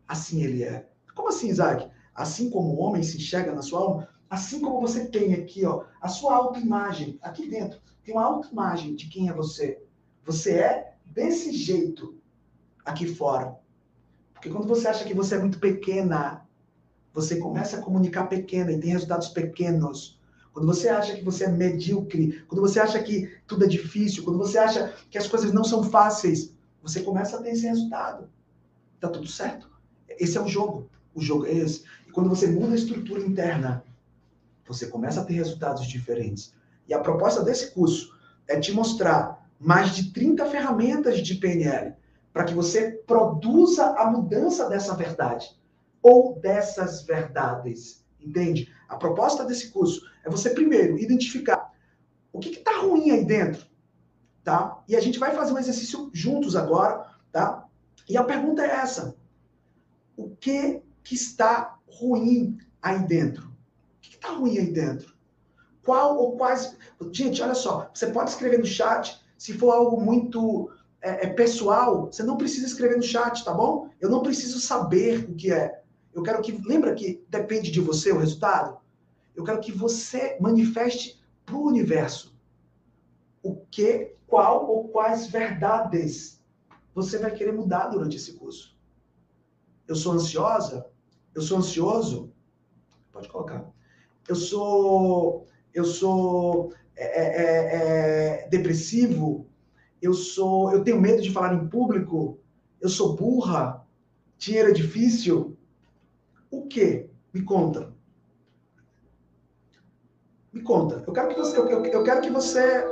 assim 0.07 0.41
ele 0.43 0.63
é. 0.63 0.89
Como 1.15 1.29
assim, 1.29 1.49
Isaac? 1.49 1.89
Assim 2.15 2.49
como 2.49 2.73
o 2.73 2.79
homem 2.79 3.03
se 3.03 3.17
enxerga 3.17 3.53
na 3.53 3.61
sua 3.61 3.81
alma, 3.81 4.09
assim 4.29 4.59
como 4.59 4.81
você 4.81 5.05
tem 5.05 5.33
aqui, 5.35 5.63
ó, 5.63 5.83
a 6.01 6.07
sua 6.07 6.35
autoimagem, 6.35 7.19
aqui 7.21 7.47
dentro, 7.47 7.79
tem 8.03 8.13
uma 8.13 8.25
autoimagem 8.25 8.95
de 8.95 9.07
quem 9.07 9.29
é 9.29 9.33
você. 9.33 9.81
Você 10.25 10.59
é 10.59 10.95
desse 11.05 11.51
jeito 11.51 12.15
aqui 12.85 13.07
fora. 13.07 13.55
Porque 14.33 14.49
quando 14.49 14.67
você 14.67 14.87
acha 14.87 15.05
que 15.05 15.13
você 15.13 15.35
é 15.35 15.39
muito 15.39 15.59
pequena, 15.59 16.47
você 17.13 17.37
começa 17.37 17.77
a 17.77 17.81
comunicar 17.81 18.25
pequena 18.27 18.71
e 18.71 18.79
tem 18.79 18.91
resultados 18.91 19.27
pequenos. 19.29 20.19
quando 20.51 20.65
você 20.65 20.89
acha 20.89 21.15
que 21.15 21.23
você 21.23 21.45
é 21.45 21.49
medíocre, 21.49 22.43
quando 22.47 22.59
você 22.59 22.79
acha 22.79 23.01
que 23.01 23.31
tudo 23.47 23.63
é 23.63 23.67
difícil, 23.67 24.23
quando 24.23 24.37
você 24.37 24.57
acha 24.57 24.93
que 25.09 25.17
as 25.17 25.27
coisas 25.27 25.53
não 25.53 25.63
são 25.63 25.83
fáceis, 25.83 26.53
você 26.81 27.01
começa 27.01 27.37
a 27.37 27.41
ter 27.41 27.51
esse 27.51 27.65
resultado. 27.65 28.29
Tá 28.99 29.07
tudo 29.07 29.27
certo. 29.27 29.69
Esse 30.09 30.37
é 30.37 30.41
o 30.41 30.47
jogo. 30.47 30.89
O 31.13 31.21
jogo 31.21 31.45
é 31.45 31.53
esse. 31.53 31.83
E 32.07 32.11
quando 32.11 32.29
você 32.29 32.47
muda 32.47 32.73
a 32.73 32.75
estrutura 32.75 33.21
interna, 33.21 33.83
você 34.67 34.87
começa 34.87 35.21
a 35.21 35.25
ter 35.25 35.33
resultados 35.33 35.85
diferentes. 35.87 36.53
E 36.91 36.93
a 36.93 36.99
proposta 36.99 37.41
desse 37.41 37.71
curso 37.71 38.13
é 38.45 38.59
te 38.59 38.73
mostrar 38.73 39.49
mais 39.57 39.95
de 39.95 40.11
30 40.11 40.45
ferramentas 40.47 41.21
de 41.21 41.35
PNL 41.35 41.95
para 42.33 42.43
que 42.43 42.53
você 42.53 42.91
produza 43.07 43.95
a 43.97 44.11
mudança 44.11 44.67
dessa 44.67 44.93
verdade 44.93 45.57
ou 46.03 46.37
dessas 46.37 47.03
verdades. 47.03 48.03
Entende? 48.19 48.69
A 48.89 48.97
proposta 48.97 49.45
desse 49.45 49.71
curso 49.71 50.05
é 50.25 50.29
você 50.29 50.49
primeiro 50.49 50.99
identificar 50.99 51.71
o 52.33 52.39
que 52.39 52.49
está 52.49 52.81
ruim 52.81 53.11
aí 53.11 53.23
dentro, 53.23 53.65
tá? 54.43 54.83
E 54.85 54.93
a 54.93 54.99
gente 54.99 55.17
vai 55.17 55.33
fazer 55.33 55.53
um 55.53 55.59
exercício 55.59 56.09
juntos 56.11 56.57
agora, 56.57 57.09
tá? 57.31 57.69
E 58.09 58.17
a 58.17 58.23
pergunta 58.25 58.65
é 58.65 58.69
essa: 58.69 59.15
o 60.17 60.35
que 60.35 60.81
que 61.01 61.15
está 61.15 61.79
ruim 61.87 62.57
aí 62.81 62.99
dentro? 63.07 63.47
O 63.47 64.01
que 64.01 64.15
está 64.15 64.33
ruim 64.33 64.57
aí 64.57 64.73
dentro? 64.73 65.10
Qual 65.83 66.17
ou 66.17 66.37
quais? 66.37 66.77
Gente, 67.11 67.41
olha 67.41 67.55
só, 67.55 67.89
você 67.93 68.07
pode 68.07 68.29
escrever 68.29 68.59
no 68.59 68.65
chat. 68.65 69.19
Se 69.37 69.53
for 69.53 69.71
algo 69.71 69.99
muito 69.99 70.71
é, 71.01 71.25
é 71.25 71.29
pessoal, 71.29 72.05
você 72.05 72.23
não 72.23 72.37
precisa 72.37 72.67
escrever 72.67 72.97
no 72.97 73.03
chat, 73.03 73.43
tá 73.43 73.53
bom? 73.53 73.89
Eu 73.99 74.09
não 74.09 74.21
preciso 74.21 74.59
saber 74.59 75.29
o 75.29 75.35
que 75.35 75.51
é. 75.51 75.81
Eu 76.13 76.21
quero 76.21 76.41
que. 76.41 76.51
Lembra 76.65 76.93
que 76.93 77.23
depende 77.29 77.71
de 77.71 77.79
você 77.79 78.11
o 78.11 78.19
resultado? 78.19 78.77
Eu 79.35 79.43
quero 79.43 79.61
que 79.61 79.71
você 79.71 80.37
manifeste 80.39 81.21
para 81.45 81.55
o 81.55 81.65
universo 81.65 82.31
o 83.43 83.55
que, 83.71 84.15
qual 84.27 84.69
ou 84.69 84.89
quais 84.89 85.27
verdades 85.27 86.41
você 86.93 87.17
vai 87.17 87.31
querer 87.31 87.53
mudar 87.53 87.87
durante 87.87 88.17
esse 88.17 88.33
curso. 88.33 88.77
Eu 89.87 89.95
sou 89.95 90.13
ansiosa? 90.13 90.85
Eu 91.33 91.41
sou 91.41 91.57
ansioso? 91.57 92.31
Pode 93.11 93.29
colocar. 93.29 93.65
Eu 94.27 94.35
sou. 94.35 95.47
Eu 95.73 95.85
sou 95.85 96.73
é, 96.95 97.05
é, 97.05 97.25
é, 97.25 98.43
é 98.43 98.47
depressivo? 98.49 99.47
Eu 100.01 100.13
sou. 100.13 100.71
Eu 100.71 100.83
tenho 100.83 100.99
medo 100.99 101.21
de 101.21 101.31
falar 101.31 101.53
em 101.53 101.67
público? 101.67 102.39
Eu 102.79 102.89
sou 102.89 103.15
burra? 103.15 103.85
Dinheiro 104.37 104.69
é 104.69 104.73
difícil? 104.73 105.57
O 106.49 106.67
que? 106.67 107.09
Me 107.33 107.43
conta. 107.43 107.93
Me 110.51 110.61
conta. 110.61 111.03
Eu 111.07 111.13
quero 111.13 111.29
que 111.29 111.35
você. 111.35 111.57
Eu, 111.57 111.85
eu, 111.85 112.03
quero 112.03 112.21
que 112.21 112.29
você. 112.29 112.83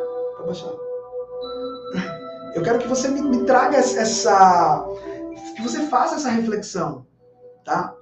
Eu 2.55 2.63
quero 2.63 2.79
que 2.79 2.87
você 2.87 3.07
me, 3.09 3.21
me 3.21 3.45
traga 3.45 3.77
essa. 3.77 4.85
Que 5.55 5.61
você 5.61 5.85
faça 5.87 6.15
essa 6.15 6.29
reflexão. 6.29 7.05
Tá? 7.63 7.95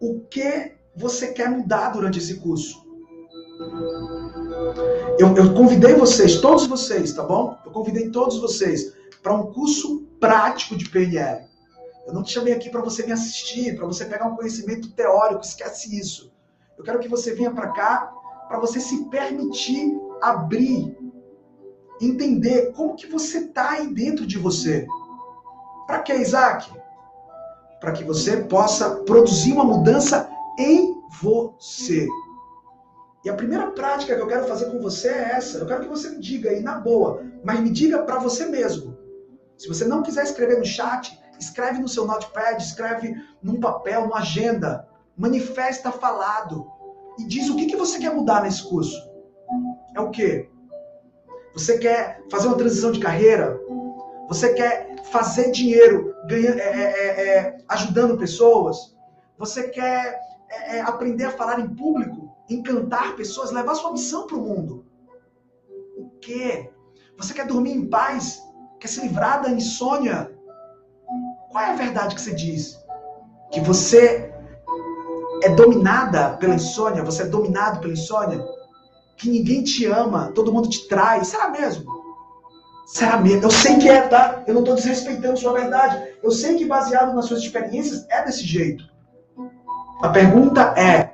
O 0.00 0.20
que 0.22 0.74
você 0.96 1.32
quer 1.32 1.48
mudar 1.48 1.90
durante 1.90 2.18
esse 2.18 2.40
curso? 2.40 2.87
Eu, 5.18 5.34
eu, 5.36 5.54
convidei 5.54 5.94
vocês, 5.94 6.40
todos 6.40 6.66
vocês, 6.66 7.12
tá 7.12 7.24
bom? 7.24 7.58
Eu 7.64 7.72
convidei 7.72 8.08
todos 8.10 8.38
vocês 8.38 8.92
para 9.22 9.34
um 9.34 9.52
curso 9.52 10.06
prático 10.20 10.76
de 10.76 10.88
PNL. 10.88 11.44
Eu 12.06 12.14
não 12.14 12.22
te 12.22 12.32
chamei 12.32 12.54
aqui 12.54 12.70
para 12.70 12.80
você 12.80 13.04
me 13.04 13.12
assistir, 13.12 13.76
para 13.76 13.86
você 13.86 14.04
pegar 14.04 14.26
um 14.26 14.36
conhecimento 14.36 14.92
teórico, 14.92 15.42
esquece 15.42 15.98
isso. 15.98 16.32
Eu 16.76 16.84
quero 16.84 17.00
que 17.00 17.08
você 17.08 17.34
venha 17.34 17.50
para 17.50 17.68
cá 17.72 18.12
para 18.48 18.58
você 18.58 18.80
se 18.80 19.04
permitir 19.06 19.92
abrir, 20.22 20.96
entender 22.00 22.72
como 22.72 22.94
que 22.94 23.06
você 23.06 23.38
está 23.38 23.72
aí 23.72 23.92
dentro 23.92 24.24
de 24.26 24.38
você. 24.38 24.86
Para 25.86 25.98
que, 26.00 26.14
Isaac? 26.14 26.70
Para 27.80 27.92
que 27.92 28.04
você 28.04 28.38
possa 28.38 29.02
produzir 29.04 29.52
uma 29.52 29.64
mudança 29.64 30.30
em 30.58 30.94
você. 31.20 32.06
E 33.24 33.30
a 33.30 33.34
primeira 33.34 33.70
prática 33.72 34.14
que 34.14 34.20
eu 34.20 34.28
quero 34.28 34.46
fazer 34.46 34.66
com 34.70 34.80
você 34.80 35.08
é 35.08 35.32
essa. 35.32 35.58
Eu 35.58 35.66
quero 35.66 35.82
que 35.82 35.88
você 35.88 36.10
me 36.10 36.20
diga 36.20 36.50
aí 36.50 36.60
na 36.60 36.78
boa, 36.78 37.22
mas 37.44 37.60
me 37.60 37.70
diga 37.70 38.02
para 38.02 38.18
você 38.18 38.46
mesmo. 38.46 38.96
Se 39.56 39.66
você 39.66 39.84
não 39.84 40.02
quiser 40.02 40.22
escrever 40.22 40.58
no 40.58 40.64
chat, 40.64 41.18
Escreve 41.38 41.80
no 41.80 41.88
seu 41.88 42.04
notepad, 42.04 42.60
escreve 42.60 43.14
num 43.42 43.60
papel, 43.60 44.02
numa 44.02 44.18
agenda. 44.18 44.88
Manifesta 45.16 45.92
falado. 45.92 46.66
E 47.18 47.24
diz 47.24 47.48
o 47.48 47.56
que, 47.56 47.66
que 47.66 47.76
você 47.76 47.98
quer 47.98 48.12
mudar 48.12 48.42
nesse 48.42 48.62
curso. 48.62 48.96
É 49.94 50.00
o 50.00 50.10
quê? 50.10 50.48
Você 51.54 51.78
quer 51.78 52.22
fazer 52.30 52.48
uma 52.48 52.56
transição 52.56 52.92
de 52.92 53.00
carreira? 53.00 53.58
Você 54.28 54.52
quer 54.52 54.96
fazer 55.04 55.50
dinheiro 55.50 56.14
ganha, 56.26 56.50
é, 56.50 56.60
é, 56.60 56.82
é, 56.82 57.28
é 57.28 57.58
ajudando 57.68 58.18
pessoas? 58.18 58.96
Você 59.38 59.68
quer 59.68 60.18
é, 60.50 60.76
é, 60.76 60.80
aprender 60.80 61.24
a 61.24 61.30
falar 61.30 61.60
em 61.60 61.74
público? 61.74 62.27
Encantar 62.48 63.16
pessoas? 63.16 63.50
Levar 63.50 63.74
sua 63.74 63.92
missão 63.92 64.26
para 64.26 64.36
o 64.36 64.40
mundo? 64.40 64.84
O 65.96 66.10
quê? 66.20 66.70
Você 67.16 67.34
quer 67.34 67.46
dormir 67.46 67.72
em 67.72 67.86
paz? 67.86 68.42
Quer 68.80 68.88
se 68.88 69.00
livrar 69.00 69.42
da 69.42 69.50
insônia? 69.50 70.32
Qual 71.50 71.64
é 71.64 71.70
a 71.70 71.76
verdade 71.76 72.14
que 72.14 72.20
você 72.20 72.34
diz? 72.34 72.78
Que 73.50 73.60
você 73.60 74.32
é 75.42 75.48
dominada 75.50 76.36
pela 76.36 76.54
insônia? 76.54 77.02
Você 77.02 77.22
é 77.22 77.26
dominado 77.26 77.80
pela 77.80 77.92
insônia? 77.92 78.44
Que 79.16 79.28
ninguém 79.28 79.64
te 79.64 79.84
ama, 79.86 80.30
todo 80.32 80.52
mundo 80.52 80.68
te 80.68 80.86
trai? 80.88 81.24
Será 81.24 81.48
mesmo? 81.50 81.98
Será 82.86 83.18
mesmo? 83.18 83.42
Eu 83.42 83.50
sei 83.50 83.78
que 83.78 83.88
é, 83.88 84.02
tá? 84.02 84.42
Eu 84.46 84.54
não 84.54 84.62
estou 84.62 84.74
desrespeitando 84.74 85.38
sua 85.38 85.52
verdade. 85.52 86.14
Eu 86.22 86.30
sei 86.30 86.56
que 86.56 86.64
baseado 86.64 87.14
nas 87.14 87.26
suas 87.26 87.40
experiências 87.40 88.06
é 88.08 88.24
desse 88.24 88.44
jeito. 88.44 88.84
A 90.02 90.08
pergunta 90.08 90.74
é: 90.78 91.12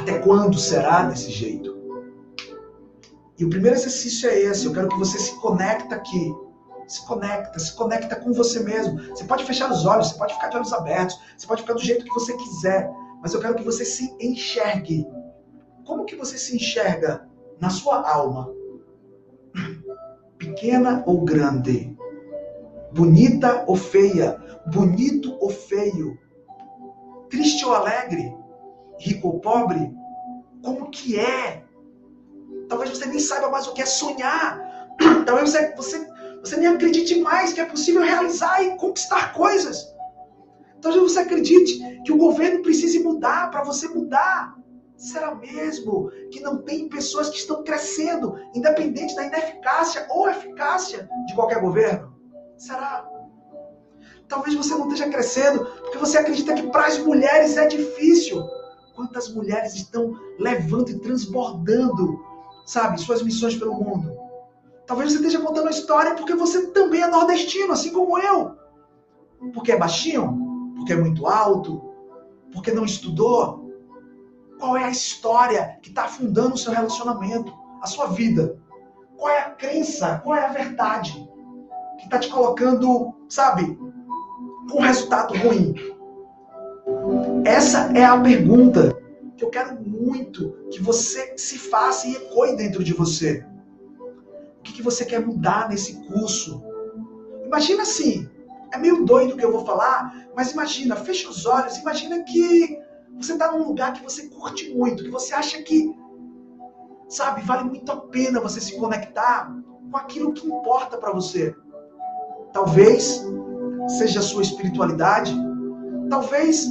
até 0.00 0.18
quando 0.18 0.58
será 0.58 1.02
desse 1.04 1.30
jeito? 1.30 1.78
E 3.38 3.44
o 3.44 3.50
primeiro 3.50 3.76
exercício 3.76 4.28
é 4.28 4.38
esse. 4.40 4.66
Eu 4.66 4.72
quero 4.72 4.88
que 4.88 4.98
você 4.98 5.18
se 5.18 5.34
conecte 5.40 5.94
aqui 5.94 6.32
se 6.90 7.06
conecta, 7.06 7.56
se 7.56 7.72
conecta 7.76 8.16
com 8.16 8.32
você 8.32 8.58
mesmo. 8.60 8.98
Você 9.10 9.22
pode 9.22 9.44
fechar 9.44 9.70
os 9.70 9.86
olhos, 9.86 10.08
você 10.08 10.18
pode 10.18 10.34
ficar 10.34 10.48
de 10.48 10.56
olhos 10.56 10.72
abertos, 10.72 11.16
você 11.38 11.46
pode 11.46 11.62
ficar 11.62 11.74
do 11.74 11.80
jeito 11.80 12.04
que 12.04 12.12
você 12.12 12.36
quiser, 12.36 12.90
mas 13.22 13.32
eu 13.32 13.40
quero 13.40 13.54
que 13.54 13.62
você 13.62 13.84
se 13.84 14.12
enxergue. 14.20 15.06
Como 15.86 16.04
que 16.04 16.16
você 16.16 16.36
se 16.36 16.56
enxerga 16.56 17.28
na 17.60 17.70
sua 17.70 18.10
alma? 18.10 18.52
Pequena 20.36 21.04
ou 21.06 21.24
grande? 21.24 21.96
Bonita 22.92 23.64
ou 23.68 23.76
feia? 23.76 24.36
Bonito 24.66 25.36
ou 25.38 25.48
feio? 25.48 26.18
Triste 27.28 27.64
ou 27.64 27.72
alegre? 27.72 28.34
Rico 29.00 29.28
ou 29.28 29.40
pobre? 29.40 29.92
Como 30.62 30.90
que 30.90 31.18
é? 31.18 31.64
Talvez 32.68 32.90
você 32.90 33.06
nem 33.06 33.18
saiba 33.18 33.48
mais 33.50 33.66
o 33.66 33.72
que 33.72 33.82
é 33.82 33.86
sonhar. 33.86 34.60
Talvez 35.26 35.50
você, 35.50 35.74
você 35.74 36.06
você 36.42 36.56
nem 36.56 36.68
acredite 36.68 37.20
mais 37.20 37.52
que 37.52 37.60
é 37.60 37.64
possível 37.64 38.02
realizar 38.02 38.62
e 38.62 38.76
conquistar 38.76 39.32
coisas. 39.34 39.86
Talvez 40.80 41.12
você 41.12 41.20
acredite 41.20 42.00
que 42.02 42.12
o 42.12 42.16
governo 42.16 42.62
precise 42.62 42.98
mudar 43.00 43.50
para 43.50 43.62
você 43.62 43.88
mudar. 43.88 44.56
Será 44.96 45.34
mesmo 45.34 46.10
que 46.30 46.40
não 46.40 46.62
tem 46.62 46.88
pessoas 46.88 47.28
que 47.28 47.36
estão 47.36 47.62
crescendo, 47.62 48.36
independente 48.54 49.14
da 49.14 49.24
ineficácia 49.24 50.06
ou 50.10 50.28
eficácia 50.28 51.08
de 51.26 51.34
qualquer 51.34 51.60
governo? 51.60 52.14
Será? 52.56 53.06
Talvez 54.28 54.54
você 54.54 54.74
não 54.74 54.88
esteja 54.88 55.10
crescendo 55.10 55.66
porque 55.82 55.98
você 55.98 56.18
acredita 56.18 56.54
que 56.54 56.68
para 56.68 56.86
as 56.86 56.98
mulheres 56.98 57.56
é 57.56 57.66
difícil. 57.66 58.42
Quantas 59.00 59.32
mulheres 59.32 59.74
estão 59.74 60.14
levando 60.38 60.90
e 60.90 60.98
transbordando, 60.98 62.22
sabe, 62.66 63.00
suas 63.00 63.22
missões 63.22 63.56
pelo 63.56 63.72
mundo? 63.72 64.14
Talvez 64.86 65.10
você 65.10 65.16
esteja 65.16 65.40
contando 65.40 65.68
a 65.68 65.70
história 65.70 66.14
porque 66.14 66.34
você 66.34 66.66
também 66.66 67.00
é 67.00 67.06
nordestino, 67.06 67.72
assim 67.72 67.94
como 67.94 68.18
eu. 68.18 68.58
Porque 69.54 69.72
é 69.72 69.78
baixinho? 69.78 70.74
Porque 70.76 70.92
é 70.92 70.96
muito 70.96 71.26
alto? 71.26 71.82
Porque 72.52 72.72
não 72.72 72.84
estudou? 72.84 73.72
Qual 74.58 74.76
é 74.76 74.84
a 74.84 74.90
história 74.90 75.78
que 75.80 75.88
está 75.88 76.04
afundando 76.04 76.56
o 76.56 76.58
seu 76.58 76.70
relacionamento, 76.70 77.50
a 77.80 77.86
sua 77.86 78.08
vida? 78.08 78.60
Qual 79.16 79.30
é 79.30 79.38
a 79.38 79.50
crença? 79.52 80.20
Qual 80.22 80.36
é 80.36 80.44
a 80.44 80.52
verdade 80.52 81.26
que 81.96 82.04
está 82.04 82.18
te 82.18 82.28
colocando, 82.28 83.14
sabe, 83.30 83.78
com 84.70 84.82
resultado 84.82 85.34
ruim? 85.38 85.74
Essa 87.44 87.92
é 87.96 88.04
a 88.04 88.20
pergunta 88.20 88.96
que 89.36 89.44
eu 89.44 89.50
quero 89.50 89.80
muito 89.80 90.52
que 90.70 90.82
você 90.82 91.36
se 91.36 91.58
faça 91.58 92.06
e 92.06 92.14
ecoe 92.14 92.56
dentro 92.56 92.84
de 92.84 92.92
você. 92.92 93.44
O 94.58 94.62
que, 94.62 94.72
que 94.74 94.82
você 94.82 95.04
quer 95.04 95.24
mudar 95.24 95.68
nesse 95.68 95.94
curso? 96.06 96.62
Imagina 97.44 97.82
assim, 97.82 98.28
é 98.72 98.78
meio 98.78 99.04
doido 99.04 99.34
o 99.34 99.36
que 99.36 99.44
eu 99.44 99.52
vou 99.52 99.64
falar, 99.64 100.28
mas 100.36 100.52
imagina, 100.52 100.94
fecha 100.96 101.28
os 101.28 101.46
olhos, 101.46 101.78
imagina 101.78 102.22
que 102.22 102.78
você 103.16 103.32
está 103.32 103.50
num 103.50 103.66
lugar 103.66 103.92
que 103.92 104.02
você 104.02 104.28
curte 104.28 104.72
muito, 104.74 105.02
que 105.02 105.10
você 105.10 105.34
acha 105.34 105.60
que 105.62 105.94
Sabe, 107.10 107.42
vale 107.42 107.64
muito 107.64 107.90
a 107.90 107.96
pena 107.96 108.38
você 108.38 108.60
se 108.60 108.78
conectar 108.78 109.52
com 109.90 109.96
aquilo 109.96 110.32
que 110.32 110.46
importa 110.46 110.96
para 110.96 111.12
você. 111.12 111.52
Talvez 112.52 113.26
seja 113.98 114.20
a 114.20 114.22
sua 114.22 114.42
espiritualidade, 114.42 115.34
talvez 116.08 116.68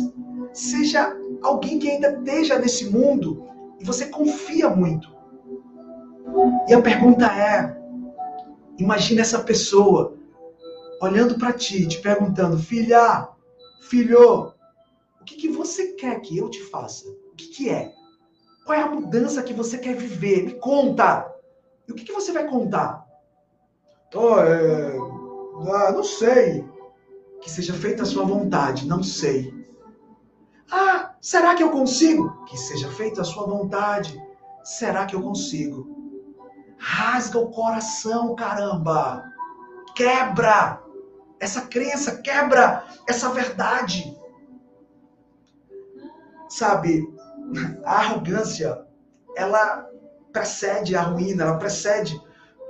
seja 0.54 1.16
alguém 1.42 1.80
que 1.80 1.90
ainda 1.90 2.12
esteja 2.12 2.60
nesse 2.60 2.90
mundo 2.90 3.48
e 3.80 3.86
você 3.86 4.08
confia 4.08 4.70
muito. 4.70 5.10
E 6.68 6.74
a 6.74 6.82
pergunta 6.82 7.26
é: 7.26 7.78
imagine 8.78 9.22
essa 9.22 9.40
pessoa 9.40 10.18
olhando 11.02 11.38
para 11.38 11.54
ti, 11.54 11.88
te 11.88 12.00
perguntando, 12.00 12.58
filha, 12.60 13.30
filho, 13.82 14.54
o 15.20 15.24
que, 15.24 15.36
que 15.36 15.50
você 15.50 15.94
quer 15.94 16.20
que 16.20 16.38
eu 16.38 16.50
te 16.50 16.62
faça? 16.64 17.08
O 17.08 17.36
que, 17.36 17.48
que 17.48 17.70
é? 17.70 17.92
Qual 18.66 18.78
é 18.78 18.82
a 18.82 18.90
mudança 18.90 19.42
que 19.42 19.54
você 19.54 19.78
quer 19.78 19.96
viver? 19.96 20.44
Me 20.44 20.54
conta. 20.56 21.34
E 21.88 21.92
o 21.92 21.96
que, 21.96 22.04
que 22.04 22.14
você 22.14 22.32
vai 22.32 22.48
contar? 22.48 23.06
Oh, 24.14 24.40
é... 24.40 24.98
ah, 25.72 25.92
não 25.92 26.04
sei. 26.04 26.66
Que 27.42 27.50
seja 27.50 27.74
feita 27.74 28.04
a 28.04 28.06
sua 28.06 28.26
vontade, 28.26 28.88
não 28.88 29.02
sei. 29.02 29.59
Ah, 30.72 31.16
será 31.20 31.56
que 31.56 31.64
eu 31.64 31.72
consigo? 31.72 32.46
Que 32.46 32.58
seja 32.58 32.90
feita 32.92 33.22
a 33.22 33.26
sua 33.26 33.46
vontade. 33.46 34.22
Será 34.64 35.06
que 35.06 35.16
eu 35.16 35.22
consigo? 35.22 35.88
Rasga 36.78 37.40
o 37.40 37.52
coração, 37.52 38.36
caramba. 38.36 39.24
Quebra 39.96 40.82
essa 41.40 41.62
crença, 41.62 42.18
quebra 42.22 42.84
essa 43.08 43.30
verdade. 43.30 44.16
Sabe, 46.48 47.08
a 47.84 47.96
arrogância, 47.96 48.86
ela 49.36 49.88
precede 50.32 50.96
a 50.96 51.02
ruína, 51.02 51.44
ela 51.44 51.58
precede 51.58 52.22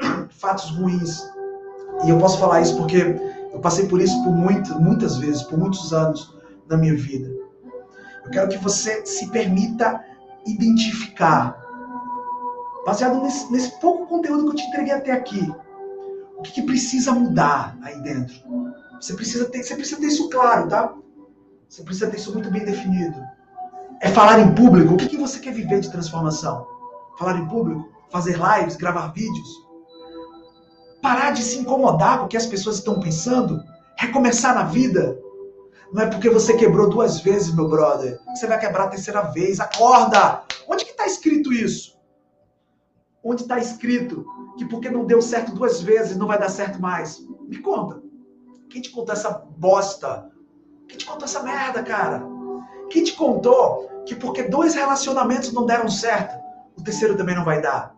fatos 0.30 0.70
ruins. 0.72 1.22
E 2.06 2.10
eu 2.10 2.18
posso 2.18 2.40
falar 2.40 2.62
isso 2.62 2.78
porque 2.78 2.98
eu 3.52 3.60
passei 3.60 3.88
por 3.88 4.02
isso 4.02 4.24
por 4.24 4.32
muito, 4.32 4.80
muitas 4.80 5.18
vezes, 5.18 5.44
por 5.44 5.58
muitos 5.58 5.92
anos 5.94 6.38
na 6.68 6.78
minha 6.78 6.96
vida. 6.96 7.39
Eu 8.30 8.32
quero 8.32 8.50
que 8.50 8.58
você 8.60 9.04
se 9.08 9.28
permita 9.30 10.06
identificar, 10.46 11.60
baseado 12.86 13.20
nesse, 13.24 13.52
nesse 13.52 13.80
pouco 13.80 14.06
conteúdo 14.06 14.44
que 14.44 14.50
eu 14.52 14.56
te 14.56 14.68
entreguei 14.68 14.94
até 14.94 15.12
aqui, 15.12 15.52
o 16.38 16.44
que, 16.44 16.52
que 16.52 16.62
precisa 16.62 17.12
mudar 17.12 17.76
aí 17.82 18.00
dentro. 18.04 18.36
Você 19.02 19.16
precisa 19.16 19.46
ter, 19.46 19.64
você 19.64 19.76
precisa 19.76 20.00
ter 20.00 20.08
isso 20.08 20.30
claro, 20.30 20.68
tá? 20.68 20.94
Você 21.68 21.82
precisa 21.82 22.08
ter 22.12 22.18
isso 22.18 22.32
muito 22.32 22.52
bem 22.52 22.64
definido. 22.64 23.20
É 24.00 24.10
falar 24.10 24.40
em 24.40 24.54
público. 24.54 24.94
O 24.94 24.98
que, 24.98 25.08
que 25.08 25.18
você 25.18 25.40
quer 25.40 25.54
viver 25.54 25.80
de 25.80 25.90
transformação? 25.90 26.68
Falar 27.18 27.40
em 27.40 27.48
público? 27.48 27.90
Fazer 28.12 28.38
lives? 28.38 28.76
Gravar 28.76 29.08
vídeos? 29.08 29.50
Parar 31.02 31.32
de 31.32 31.42
se 31.42 31.58
incomodar 31.58 32.20
com 32.20 32.26
o 32.26 32.28
que 32.28 32.38
as 32.38 32.46
pessoas 32.46 32.76
estão 32.76 33.00
pensando? 33.00 33.64
Recomeçar 33.98 34.54
na 34.54 34.66
vida? 34.66 35.18
Não 35.92 36.04
é 36.04 36.08
porque 36.08 36.30
você 36.30 36.56
quebrou 36.56 36.90
duas 36.90 37.20
vezes, 37.20 37.54
meu 37.54 37.68
brother, 37.68 38.20
que 38.20 38.36
você 38.36 38.46
vai 38.46 38.60
quebrar 38.60 38.86
a 38.86 38.90
terceira 38.90 39.22
vez. 39.22 39.60
Acorda! 39.60 40.44
Onde 40.68 40.86
que 40.86 40.92
está 40.92 41.08
escrito 41.08 41.52
isso? 41.52 41.98
Onde 43.24 43.42
está 43.42 43.58
escrito 43.58 44.26
que 44.58 44.66
porque 44.66 44.90
não 44.90 45.06
deu 45.06 45.22
certo 45.22 45.54
duas 45.54 45.82
vezes 45.82 46.16
não 46.16 46.28
vai 46.28 46.38
dar 46.38 46.50
certo 46.50 46.80
mais? 46.80 47.20
Me 47.48 47.58
conta. 47.58 48.02
Quem 48.70 48.82
te 48.82 48.92
contou 48.92 49.14
essa 49.14 49.32
bosta? 49.58 50.30
Quem 50.88 50.98
te 50.98 51.06
contou 51.06 51.26
essa 51.26 51.42
merda, 51.42 51.82
cara? 51.82 52.24
Quem 52.90 53.04
te 53.04 53.14
contou 53.14 53.90
que 54.06 54.16
porque 54.16 54.44
dois 54.44 54.76
relacionamentos 54.76 55.52
não 55.52 55.66
deram 55.66 55.90
certo, 55.90 56.36
o 56.78 56.84
terceiro 56.84 57.18
também 57.18 57.36
não 57.36 57.46
vai 57.46 57.62
dar? 57.62 57.96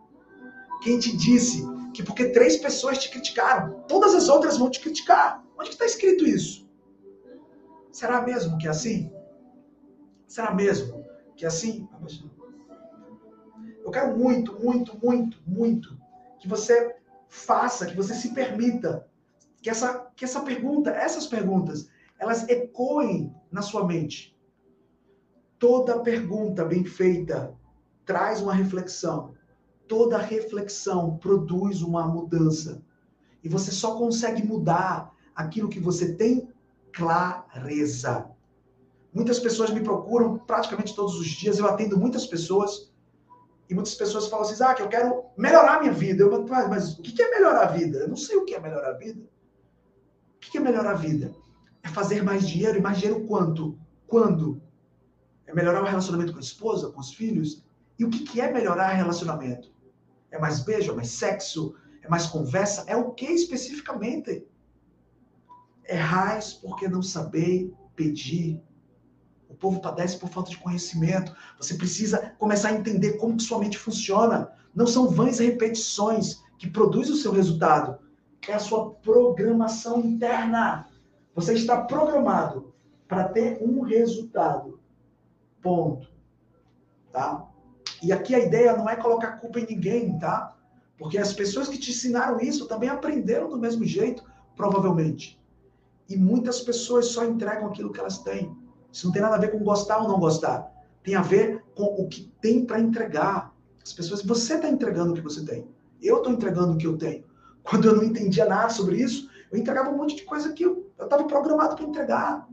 Quem 0.82 0.98
te 0.98 1.14
disse 1.16 1.62
que 1.92 2.02
porque 2.02 2.26
três 2.26 2.56
pessoas 2.56 2.98
te 2.98 3.10
criticaram, 3.10 3.82
todas 3.86 4.14
as 4.14 4.28
outras 4.28 4.56
vão 4.56 4.70
te 4.70 4.80
criticar? 4.80 5.42
Onde 5.58 5.70
está 5.70 5.84
escrito 5.84 6.26
isso? 6.26 6.61
Será 7.92 8.22
mesmo 8.22 8.56
que 8.56 8.66
é 8.66 8.70
assim? 8.70 9.12
Será 10.26 10.54
mesmo 10.54 11.04
que 11.36 11.44
é 11.44 11.48
assim? 11.48 11.86
Eu 13.84 13.90
quero 13.90 14.16
muito, 14.16 14.58
muito, 14.58 14.98
muito, 14.98 15.38
muito 15.46 16.00
que 16.40 16.48
você 16.48 16.96
faça, 17.28 17.86
que 17.86 17.96
você 17.96 18.14
se 18.14 18.32
permita 18.32 19.06
que 19.60 19.70
essa, 19.70 20.10
que 20.16 20.24
essa 20.24 20.40
pergunta, 20.40 20.90
essas 20.90 21.26
perguntas, 21.26 21.88
elas 22.18 22.48
ecoem 22.48 23.34
na 23.50 23.62
sua 23.62 23.86
mente. 23.86 24.36
Toda 25.58 26.00
pergunta 26.00 26.64
bem 26.64 26.84
feita 26.84 27.54
traz 28.04 28.40
uma 28.40 28.54
reflexão. 28.54 29.34
Toda 29.86 30.18
reflexão 30.18 31.18
produz 31.18 31.82
uma 31.82 32.06
mudança. 32.08 32.82
E 33.44 33.48
você 33.48 33.70
só 33.70 33.96
consegue 33.96 34.44
mudar 34.44 35.12
aquilo 35.34 35.68
que 35.68 35.80
você 35.80 36.14
tem 36.14 36.51
clareza. 36.92 38.30
Muitas 39.12 39.38
pessoas 39.38 39.70
me 39.70 39.80
procuram 39.80 40.38
praticamente 40.38 40.94
todos 40.94 41.18
os 41.18 41.26
dias. 41.26 41.58
Eu 41.58 41.66
atendo 41.66 41.98
muitas 41.98 42.26
pessoas. 42.26 42.90
E 43.68 43.74
muitas 43.74 43.94
pessoas 43.94 44.28
falam 44.28 44.46
assim: 44.46 44.62
ah, 44.62 44.74
que 44.74 44.82
eu 44.82 44.88
quero 44.88 45.24
melhorar 45.36 45.80
minha 45.80 45.92
vida. 45.92 46.22
Eu 46.22 46.46
mas, 46.46 46.68
mas 46.68 46.98
o 46.98 47.02
que 47.02 47.20
é 47.20 47.30
melhorar 47.30 47.62
a 47.62 47.72
vida? 47.72 47.98
Eu 47.98 48.08
não 48.08 48.16
sei 48.16 48.36
o 48.36 48.44
que 48.44 48.54
é 48.54 48.60
melhorar 48.60 48.90
a 48.90 48.98
vida. 48.98 49.20
O 50.36 50.40
que 50.40 50.58
é 50.58 50.60
melhorar 50.60 50.90
a 50.90 50.94
vida? 50.94 51.34
É 51.82 51.88
fazer 51.88 52.22
mais 52.22 52.48
dinheiro. 52.48 52.78
E 52.78 52.80
mais 52.80 52.98
dinheiro 52.98 53.26
quanto? 53.26 53.78
Quando? 54.06 54.62
É 55.46 55.54
melhorar 55.54 55.82
o 55.82 55.86
relacionamento 55.86 56.32
com 56.32 56.38
a 56.38 56.42
esposa, 56.42 56.90
com 56.90 57.00
os 57.00 57.12
filhos? 57.12 57.62
E 57.98 58.04
o 58.04 58.10
que 58.10 58.40
é 58.40 58.50
melhorar 58.50 58.88
relacionamento? 58.88 59.70
É 60.30 60.38
mais 60.38 60.60
beijo, 60.60 60.92
é 60.92 60.94
mais 60.94 61.10
sexo, 61.10 61.74
é 62.02 62.08
mais 62.08 62.26
conversa? 62.26 62.84
É 62.86 62.96
o 62.96 63.10
que 63.10 63.26
especificamente? 63.26 64.46
Errais 65.88 66.52
porque 66.52 66.88
não 66.88 67.02
sabei 67.02 67.72
pedir. 67.94 68.60
O 69.48 69.54
povo 69.54 69.80
padece 69.80 70.16
por 70.16 70.28
falta 70.28 70.50
de 70.50 70.58
conhecimento. 70.58 71.34
Você 71.58 71.74
precisa 71.74 72.34
começar 72.38 72.68
a 72.68 72.74
entender 72.74 73.14
como 73.18 73.36
que 73.36 73.42
sua 73.42 73.58
mente 73.58 73.78
funciona. 73.78 74.50
Não 74.74 74.86
são 74.86 75.10
vãs 75.10 75.38
repetições 75.38 76.42
que 76.58 76.70
produzem 76.70 77.12
o 77.12 77.16
seu 77.16 77.32
resultado. 77.32 77.98
É 78.48 78.54
a 78.54 78.58
sua 78.58 78.90
programação 78.94 80.00
interna. 80.00 80.88
Você 81.34 81.54
está 81.54 81.82
programado 81.82 82.72
para 83.06 83.28
ter 83.28 83.58
um 83.62 83.82
resultado. 83.82 84.80
Ponto. 85.60 86.08
Tá? 87.12 87.46
E 88.02 88.10
aqui 88.12 88.34
a 88.34 88.40
ideia 88.40 88.76
não 88.76 88.88
é 88.88 88.96
colocar 88.96 89.32
culpa 89.32 89.60
em 89.60 89.66
ninguém, 89.66 90.18
tá? 90.18 90.56
Porque 90.98 91.18
as 91.18 91.32
pessoas 91.32 91.68
que 91.68 91.78
te 91.78 91.90
ensinaram 91.90 92.40
isso 92.40 92.66
também 92.66 92.88
aprenderam 92.88 93.48
do 93.48 93.58
mesmo 93.58 93.84
jeito, 93.84 94.24
provavelmente. 94.56 95.41
E 96.12 96.16
muitas 96.16 96.60
pessoas 96.60 97.06
só 97.06 97.24
entregam 97.24 97.66
aquilo 97.66 97.90
que 97.90 97.98
elas 97.98 98.18
têm. 98.18 98.54
Isso 98.92 99.06
não 99.06 99.12
tem 99.12 99.22
nada 99.22 99.36
a 99.36 99.38
ver 99.38 99.50
com 99.50 99.64
gostar 99.64 99.98
ou 100.02 100.08
não 100.08 100.20
gostar. 100.20 100.70
Tem 101.02 101.14
a 101.14 101.22
ver 101.22 101.64
com 101.74 101.84
o 101.84 102.06
que 102.06 102.30
tem 102.40 102.66
para 102.66 102.78
entregar. 102.78 103.50
As 103.82 103.94
pessoas, 103.94 104.22
você 104.22 104.56
está 104.56 104.68
entregando 104.68 105.12
o 105.12 105.14
que 105.14 105.22
você 105.22 105.42
tem. 105.42 105.66
Eu 106.02 106.18
estou 106.18 106.30
entregando 106.30 106.74
o 106.74 106.76
que 106.76 106.86
eu 106.86 106.98
tenho. 106.98 107.24
Quando 107.62 107.88
eu 107.88 107.96
não 107.96 108.02
entendia 108.02 108.44
nada 108.44 108.68
sobre 108.68 108.96
isso, 108.96 109.30
eu 109.50 109.58
entregava 109.58 109.90
um 109.90 109.96
monte 109.96 110.16
de 110.16 110.24
coisa 110.24 110.52
que 110.52 110.64
eu 110.64 110.92
estava 111.00 111.24
programado 111.24 111.76
para 111.76 111.84
entregar. 111.86 112.46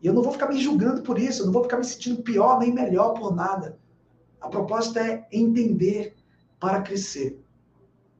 E 0.00 0.06
eu 0.06 0.14
não 0.14 0.22
vou 0.22 0.32
ficar 0.32 0.48
me 0.48 0.60
julgando 0.60 1.02
por 1.02 1.18
isso, 1.18 1.42
eu 1.42 1.46
não 1.46 1.52
vou 1.52 1.62
ficar 1.64 1.78
me 1.78 1.84
sentindo 1.84 2.22
pior 2.22 2.60
nem 2.60 2.72
melhor 2.72 3.14
por 3.14 3.34
nada. 3.34 3.78
A 4.40 4.48
proposta 4.48 5.00
é 5.00 5.26
entender 5.32 6.14
para 6.60 6.82
crescer. 6.82 7.40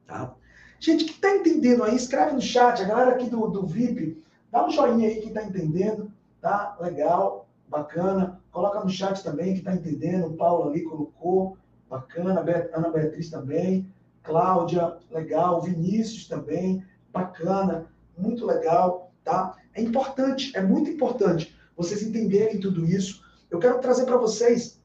Tá? 0.05 0.33
Gente, 0.79 1.05
que 1.05 1.11
está 1.11 1.33
entendendo 1.33 1.83
aí, 1.83 1.95
escreve 1.95 2.33
no 2.33 2.41
chat, 2.41 2.81
a 2.81 2.85
galera 2.85 3.11
aqui 3.11 3.29
do, 3.29 3.47
do 3.47 3.65
VIP, 3.65 4.21
dá 4.53 4.67
um 4.67 4.69
joinha 4.69 5.09
aí 5.09 5.19
que 5.19 5.29
está 5.29 5.43
entendendo, 5.43 6.11
tá? 6.39 6.77
Legal, 6.79 7.47
bacana. 7.67 8.39
Coloca 8.51 8.81
no 8.81 8.89
chat 8.89 9.23
também 9.23 9.53
que 9.53 9.59
está 9.59 9.73
entendendo, 9.73 10.27
o 10.27 10.33
Paulo 10.35 10.69
ali 10.69 10.83
colocou, 10.83 11.57
bacana, 11.89 12.39
Ana 12.71 12.91
Beatriz 12.91 13.31
também, 13.31 13.91
Cláudia, 14.21 14.95
legal, 15.09 15.59
Vinícius 15.59 16.27
também, 16.27 16.85
bacana, 17.11 17.87
muito 18.15 18.45
legal, 18.45 19.11
tá? 19.23 19.57
É 19.73 19.81
importante, 19.81 20.55
é 20.55 20.61
muito 20.61 20.89
importante 20.91 21.55
vocês 21.75 22.03
entenderem 22.03 22.59
tudo 22.59 22.85
isso. 22.85 23.23
Eu 23.49 23.57
quero 23.57 23.79
trazer 23.79 24.05
para 24.05 24.17
vocês 24.17 24.79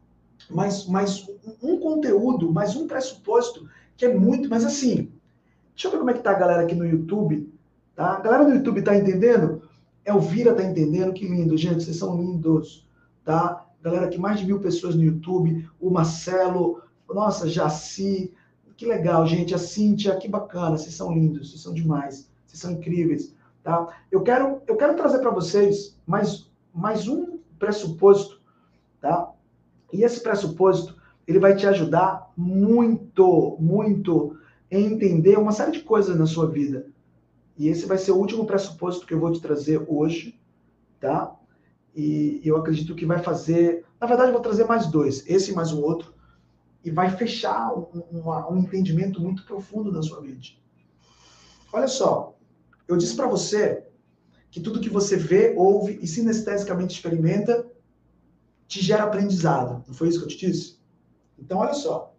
mais, 0.49 0.87
mais 0.87 1.29
um 1.63 1.79
conteúdo, 1.79 2.51
mais 2.51 2.75
um 2.75 2.87
pressuposto 2.87 3.69
que 3.99 4.07
é 4.07 4.15
muito, 4.15 4.49
mas 4.49 4.65
assim, 4.65 5.13
deixa 5.75 5.89
eu 5.89 5.91
ver 5.91 5.99
como 5.99 6.11
é 6.11 6.15
que 6.15 6.23
tá 6.23 6.31
a 6.31 6.39
galera 6.39 6.63
aqui 6.63 6.75
no 6.75 6.87
YouTube, 6.87 7.53
tá? 7.95 8.17
A 8.17 8.21
galera 8.21 8.45
do 8.45 8.55
YouTube 8.55 8.83
tá 8.83 8.97
entendendo? 8.97 9.58
Elvira 10.09 10.55
tá 10.55 10.65
entendendo, 10.65 11.13
que 11.13 11.27
lindo, 11.27 11.57
gente, 11.57 11.85
vocês 11.85 11.97
são 11.97 12.17
lindos, 12.17 12.89
tá? 13.25 13.67
Galera 13.83 14.07
aqui, 14.07 14.19
mais 14.19 14.41
de 14.41 14.47
mil 14.47 14.61
pessoas 14.61 14.95
no 14.95 15.03
YouTube, 15.03 15.69
o 15.81 15.91
Marcelo, 15.91 16.83
nossa, 17.09 17.49
Jaci, 17.49 18.33
que 18.77 18.87
legal, 18.87 19.27
gente, 19.27 19.55
a 19.55 19.59
Cíntia, 19.59 20.17
que 20.17 20.29
bacana, 20.29 20.77
vocês 20.77 20.95
são 20.95 21.13
lindos, 21.13 21.51
vocês 21.51 21.63
são 21.63 21.75
demais, 21.75 22.31
vocês 22.47 22.61
são 22.61 22.73
incríveis, 22.73 23.35
tá? 23.63 23.89
Eu 24.11 24.23
quero, 24.23 24.63
eu 24.67 24.77
quero 24.77 24.97
trazer 24.97 25.19
para 25.19 25.31
vocês 25.31 25.97
mais 26.07 26.49
mais 26.73 27.09
um 27.09 27.39
pressuposto, 27.59 28.41
tá? 29.01 29.33
E 29.93 30.05
esse 30.05 30.21
pressuposto 30.21 30.97
ele 31.27 31.39
vai 31.39 31.57
te 31.57 31.67
ajudar 31.67 32.31
muito, 32.37 33.57
muito 33.59 34.37
em 34.71 34.87
entender 34.87 35.39
uma 35.39 35.53
série 35.53 35.73
de 35.73 35.81
coisas 35.81 36.17
na 36.17 36.27
sua 36.27 36.47
vida. 36.47 36.87
E 37.59 37.69
esse 37.69 37.87
vai 37.87 37.99
ser 37.99 38.13
o 38.13 38.17
último 38.17 38.47
pressuposto 38.47 39.05
que 39.05 39.13
eu 39.13 39.19
vou 39.19 39.33
te 39.33 39.41
trazer 39.41 39.85
hoje, 39.89 40.41
tá? 41.01 41.35
E 41.95 42.41
eu 42.45 42.57
acredito 42.57 42.95
que 42.95 43.05
vai 43.05 43.21
fazer. 43.21 43.85
Na 44.01 44.07
verdade, 44.07 44.29
eu 44.29 44.35
vou 44.35 44.43
trazer 44.43 44.65
mais 44.65 44.87
dois, 44.87 45.25
esse 45.27 45.51
e 45.51 45.55
mais 45.55 45.73
um 45.73 45.83
outro, 45.83 46.15
e 46.85 46.91
vai 46.91 47.11
fechar 47.17 47.73
um, 47.77 48.05
um, 48.13 48.53
um 48.53 48.59
entendimento 48.59 49.21
muito 49.21 49.45
profundo 49.45 49.91
da 49.91 50.01
sua 50.01 50.21
vida. 50.21 50.39
Olha 51.73 51.89
só, 51.89 52.39
eu 52.87 52.97
disse 52.97 53.17
para 53.17 53.27
você 53.27 53.85
que 54.51 54.61
tudo 54.61 54.81
que 54.81 54.89
você 54.89 55.17
vê, 55.17 55.53
ouve 55.57 55.99
e 56.01 56.07
sinestesicamente 56.07 56.95
experimenta 56.95 57.67
te 58.69 58.81
gera 58.81 59.05
aprendizado. 59.05 59.85
Não 59.87 59.95
foi 59.95 60.09
isso 60.09 60.21
que 60.21 60.25
eu 60.27 60.29
te 60.29 60.47
disse? 60.47 60.79
Então, 61.39 61.59
olha 61.59 61.75
só. 61.75 62.15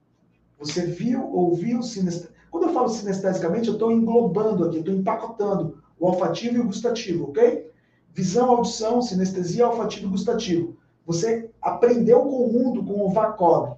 Você 0.58 0.86
viu, 0.86 1.26
ouviu, 1.32 1.82
sinestesicamente. 1.82 2.39
Quando 2.52 2.68
eu 2.68 2.74
falo 2.74 2.90
sinestesicamente, 2.90 3.68
eu 3.68 3.74
estou 3.74 3.92
englobando 3.92 4.66
aqui, 4.66 4.80
estou 4.80 4.94
empacotando 4.94 5.82
o 6.00 6.08
olfativo 6.08 6.58
e 6.58 6.60
o 6.60 6.66
gustativo, 6.66 7.30
ok? 7.30 7.70
Visão, 8.14 8.50
audição, 8.50 9.02
sinestesia, 9.02 9.68
olfativo 9.68 10.08
e 10.08 10.10
gustativo. 10.10 10.78
Você 11.06 11.50
aprendeu 11.62 12.22
com 12.22 12.46
o 12.46 12.54
mundo 12.54 12.84
com 12.84 13.06
o 13.06 13.10
VACOB. 13.10 13.78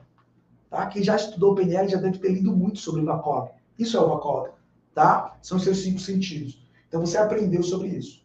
Tá? 0.70 0.86
Quem 0.88 1.04
já 1.04 1.16
estudou 1.16 1.56
PNL 1.56 1.90
já 1.90 1.98
deve 1.98 2.18
ter 2.18 2.32
lido 2.32 2.56
muito 2.56 2.80
sobre 2.80 3.02
o 3.02 3.06
VACOB. 3.06 3.52
Isso 3.78 3.98
é 3.98 4.00
o 4.00 4.08
VACOB. 4.08 4.50
Tá? 4.94 5.38
São 5.42 5.58
os 5.58 5.64
seus 5.64 5.80
cinco 5.80 6.00
sentidos. 6.00 6.62
Então 6.88 7.02
você 7.02 7.18
aprendeu 7.18 7.64
sobre 7.64 7.90
isso. 7.90 8.22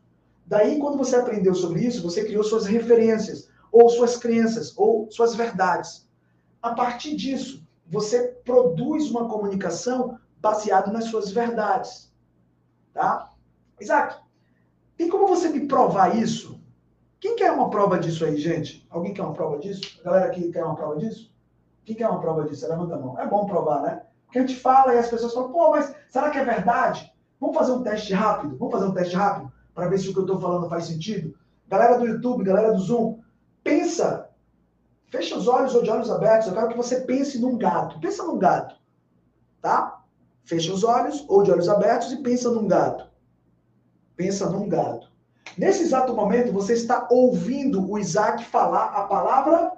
Daí, 0.47 0.79
quando 0.79 0.97
você 0.97 1.17
aprendeu 1.17 1.55
sobre 1.55 1.81
isso, 1.81 2.03
você 2.03 2.25
criou 2.25 2.45
suas 2.45 2.67
referências, 2.67 3.49
ou 3.73 3.89
suas 3.89 4.17
crenças, 4.17 4.73
ou 4.77 5.11
suas 5.11 5.35
verdades. 5.35 6.07
A 6.63 6.73
partir 6.73 7.17
disso, 7.17 7.67
você 7.89 8.29
produz 8.45 9.11
uma 9.11 9.29
comunicação 9.29 10.19
baseado 10.47 10.93
nas 10.93 11.07
suas 11.07 11.33
verdades. 11.33 12.13
Tá? 12.95 13.33
Isaac, 13.81 14.17
tem 14.97 15.09
como 15.09 15.27
você 15.27 15.49
me 15.49 15.67
provar 15.67 16.17
isso? 16.17 16.61
Quem 17.19 17.35
quer 17.35 17.51
uma 17.51 17.69
prova 17.69 17.99
disso 17.99 18.25
aí, 18.25 18.37
gente? 18.37 18.87
Alguém 18.89 19.13
quer 19.13 19.23
uma 19.23 19.33
prova 19.33 19.59
disso? 19.59 19.99
A 20.01 20.05
galera 20.05 20.27
aqui 20.27 20.53
quer 20.53 20.65
uma 20.65 20.77
prova 20.77 20.97
disso? 20.97 21.35
Quem 21.85 21.97
quer 21.97 22.09
uma 22.09 22.21
prova 22.21 22.45
disso? 22.45 22.69
Levanta 22.69 22.95
a 22.95 22.99
mão. 22.99 23.19
É 23.19 23.27
bom 23.27 23.47
provar, 23.47 23.83
né? 23.83 24.03
Porque 24.27 24.39
a 24.39 24.43
gente 24.43 24.57
fala 24.57 24.95
e 24.95 24.99
as 24.99 25.09
pessoas 25.09 25.35
falam, 25.35 25.51
pô, 25.51 25.71
mas 25.71 25.95
será 26.09 26.31
que 26.31 26.39
é 26.39 26.45
verdade? 26.45 27.13
Vamos 27.41 27.57
fazer 27.57 27.73
um 27.73 27.83
teste 27.83 28.13
rápido? 28.15 28.57
Vamos 28.57 28.73
fazer 28.73 28.87
um 28.87 28.95
teste 28.95 29.17
rápido? 29.17 29.53
Para 29.75 29.89
ver 29.89 29.99
se 29.99 30.09
o 30.09 30.13
que 30.13 30.19
eu 30.21 30.25
estou 30.25 30.41
falando 30.41 30.69
faz 30.69 30.87
sentido? 30.87 31.35
Galera 31.69 31.99
do 31.99 32.07
YouTube, 32.07 32.45
galera 32.45 32.73
do 32.73 32.79
Zoom, 32.79 33.19
pensa. 33.65 34.31
Fecha 35.11 35.37
os 35.37 35.49
olhos 35.49 35.75
ou 35.75 35.83
de 35.83 35.91
olhos 35.91 36.11
abertos. 36.11 36.47
Eu 36.47 36.55
quero 36.55 36.69
que 36.69 36.77
você 36.77 37.01
pense 37.01 37.41
num 37.41 37.59
gato. 37.59 37.99
Pensa 38.01 38.23
num 38.25 38.39
gato. 38.39 38.76
Fecha 40.47 40.73
os 40.73 40.85
olhos 40.85 41.25
ou 41.29 41.43
de 41.43 41.51
olhos 41.51 41.69
abertos 41.69 42.13
e 42.13 42.23
pensa 42.23 42.51
num 42.51 42.69
gato. 42.69 43.07
Pensa 44.17 44.49
num 44.49 44.69
gato. 44.69 45.11
Nesse 45.59 45.83
exato 45.83 46.15
momento, 46.15 46.53
você 46.53 46.75
está 46.75 47.09
ouvindo 47.11 47.91
o 47.91 47.99
Isaac 47.99 48.45
falar 48.45 48.87
a 48.87 49.05
palavra 49.05 49.73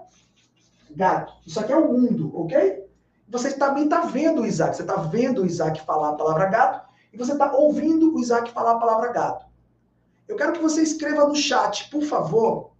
gato. 0.90 1.32
Isso 1.47 1.59
aqui 1.59 1.73
é 1.73 1.77
o 1.77 1.93
mundo, 1.93 2.31
ok? 2.39 2.86
Você 3.28 3.53
também 3.53 3.85
está 3.85 4.03
vendo 4.03 4.43
o 4.43 4.47
Isaac. 4.47 4.77
Você 4.77 4.82
está 4.82 4.97
vendo 4.97 5.43
o 5.43 5.47
Isaac 5.47 5.85
falar 5.85 6.11
a 6.11 6.16
palavra 6.16 6.47
gato 6.47 6.89
e 7.12 7.16
você 7.16 7.32
está 7.32 7.53
ouvindo 7.53 8.15
o 8.15 8.20
Isaac 8.20 8.53
falar 8.53 8.73
a 8.73 8.78
palavra 8.78 9.12
gato. 9.12 9.47
Eu 10.27 10.36
quero 10.36 10.53
que 10.53 10.61
você 10.61 10.82
escreva 10.82 11.27
no 11.27 11.35
chat, 11.35 11.89
por 11.90 12.03
favor, 12.03 12.73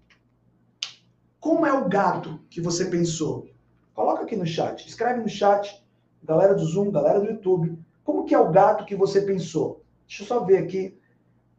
como 1.41 1.65
é 1.65 1.73
o 1.73 1.89
gato 1.89 2.39
que 2.51 2.61
você 2.61 2.85
pensou. 2.85 3.49
Coloca 3.95 4.23
aqui 4.23 4.37
no 4.37 4.47
chat. 4.47 4.87
Escreve 4.87 5.21
no 5.21 5.29
chat, 5.29 5.83
galera 6.23 6.55
do 6.55 6.65
Zoom, 6.65 6.91
galera 6.91 7.21
do 7.21 7.27
YouTube, 7.27 7.79
como 8.05 8.25
que 8.25 8.35
é 8.35 8.39
o 8.39 8.51
gato 8.51 8.85
que 8.85 8.97
você 8.97 9.23
pensou. 9.23 9.83
Deixa 10.07 10.23
eu 10.23 10.27
só 10.27 10.41
ver 10.41 10.59
aqui. 10.59 10.99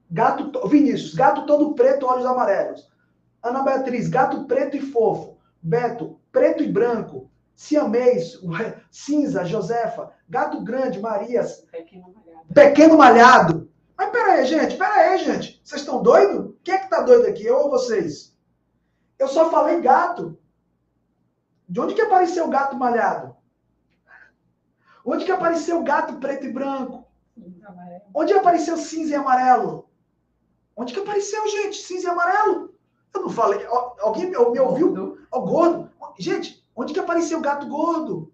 Gato, 0.09 0.67
Vinícius, 0.67 1.13
gato 1.13 1.45
todo 1.45 1.75
preto, 1.75 2.05
olhos 2.05 2.25
amarelos. 2.25 2.89
Ana 3.43 3.63
Beatriz, 3.63 4.09
gato 4.09 4.45
preto 4.45 4.75
e 4.75 4.81
fofo. 4.81 5.37
Beto, 5.61 6.19
preto 6.31 6.63
e 6.63 6.67
branco. 6.67 7.29
Siamês, 7.55 8.39
cinza, 8.89 9.43
Josefa, 9.43 10.11
gato 10.27 10.61
grande, 10.61 10.99
Marias. 10.99 11.65
Pequeno 11.71 12.13
malhado. 12.13 12.53
Pequeno 12.53 12.97
malhado. 12.97 13.69
Mas 13.97 14.09
pera 14.11 14.31
aí, 14.31 14.45
gente, 14.45 14.77
pera 14.77 14.93
aí, 14.93 15.17
gente. 15.19 15.61
Vocês 15.63 15.81
estão 15.81 16.01
doidos? 16.01 16.55
Quem 16.63 16.73
é 16.73 16.77
que 16.79 16.89
tá 16.89 17.01
doido 17.01 17.27
aqui? 17.27 17.45
Eu 17.45 17.57
ou 17.57 17.69
vocês? 17.69 18.33
Eu 19.19 19.27
só 19.27 19.51
falei 19.51 19.81
gato. 19.81 20.39
De 21.67 21.81
onde 21.81 21.93
que 21.93 22.01
apareceu 22.01 22.47
o 22.47 22.49
gato 22.49 22.77
malhado? 22.77 23.35
Onde 25.11 25.25
que 25.25 25.31
apareceu 25.31 25.79
o 25.79 25.83
gato 25.83 26.19
preto 26.19 26.45
e 26.45 26.51
branco? 26.51 27.03
Onde 28.13 28.31
apareceu 28.33 28.77
cinza 28.77 29.13
e 29.13 29.15
amarelo? 29.15 29.89
Onde 30.75 30.93
que 30.93 30.99
apareceu, 30.99 31.47
gente, 31.47 31.77
cinza 31.77 32.07
e 32.07 32.11
amarelo? 32.11 32.75
Eu 33.15 33.21
não 33.23 33.29
falei. 33.29 33.65
Alguém 33.65 34.29
me 34.29 34.37
ouviu? 34.37 35.17
O 35.31 35.41
gordo. 35.41 35.89
Gente, 36.19 36.63
onde 36.75 36.93
que 36.93 36.99
apareceu 36.99 37.39
o 37.39 37.41
gato 37.41 37.67
gordo? 37.67 38.31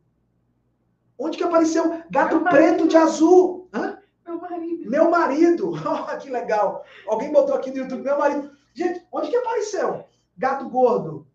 Onde 1.17 1.37
que 1.37 1.45
apareceu 1.45 2.03
gato 2.09 2.35
Meu 2.35 2.43
preto 2.43 2.71
marido. 2.71 2.87
de 2.89 2.97
azul? 2.97 3.69
Hã? 3.73 3.97
Meu 4.25 4.41
marido. 4.41 4.91
Meu 4.91 5.09
marido. 5.09 5.71
Oh, 5.87 6.17
que 6.17 6.29
legal. 6.29 6.83
Alguém 7.07 7.31
botou 7.31 7.55
aqui 7.55 7.71
no 7.71 7.77
YouTube, 7.77 8.03
meu 8.03 8.19
marido. 8.19 8.51
Gente, 8.73 9.07
onde 9.13 9.29
que 9.29 9.37
apareceu? 9.37 10.03
Gato 10.37 10.67
gordo. 10.69 11.25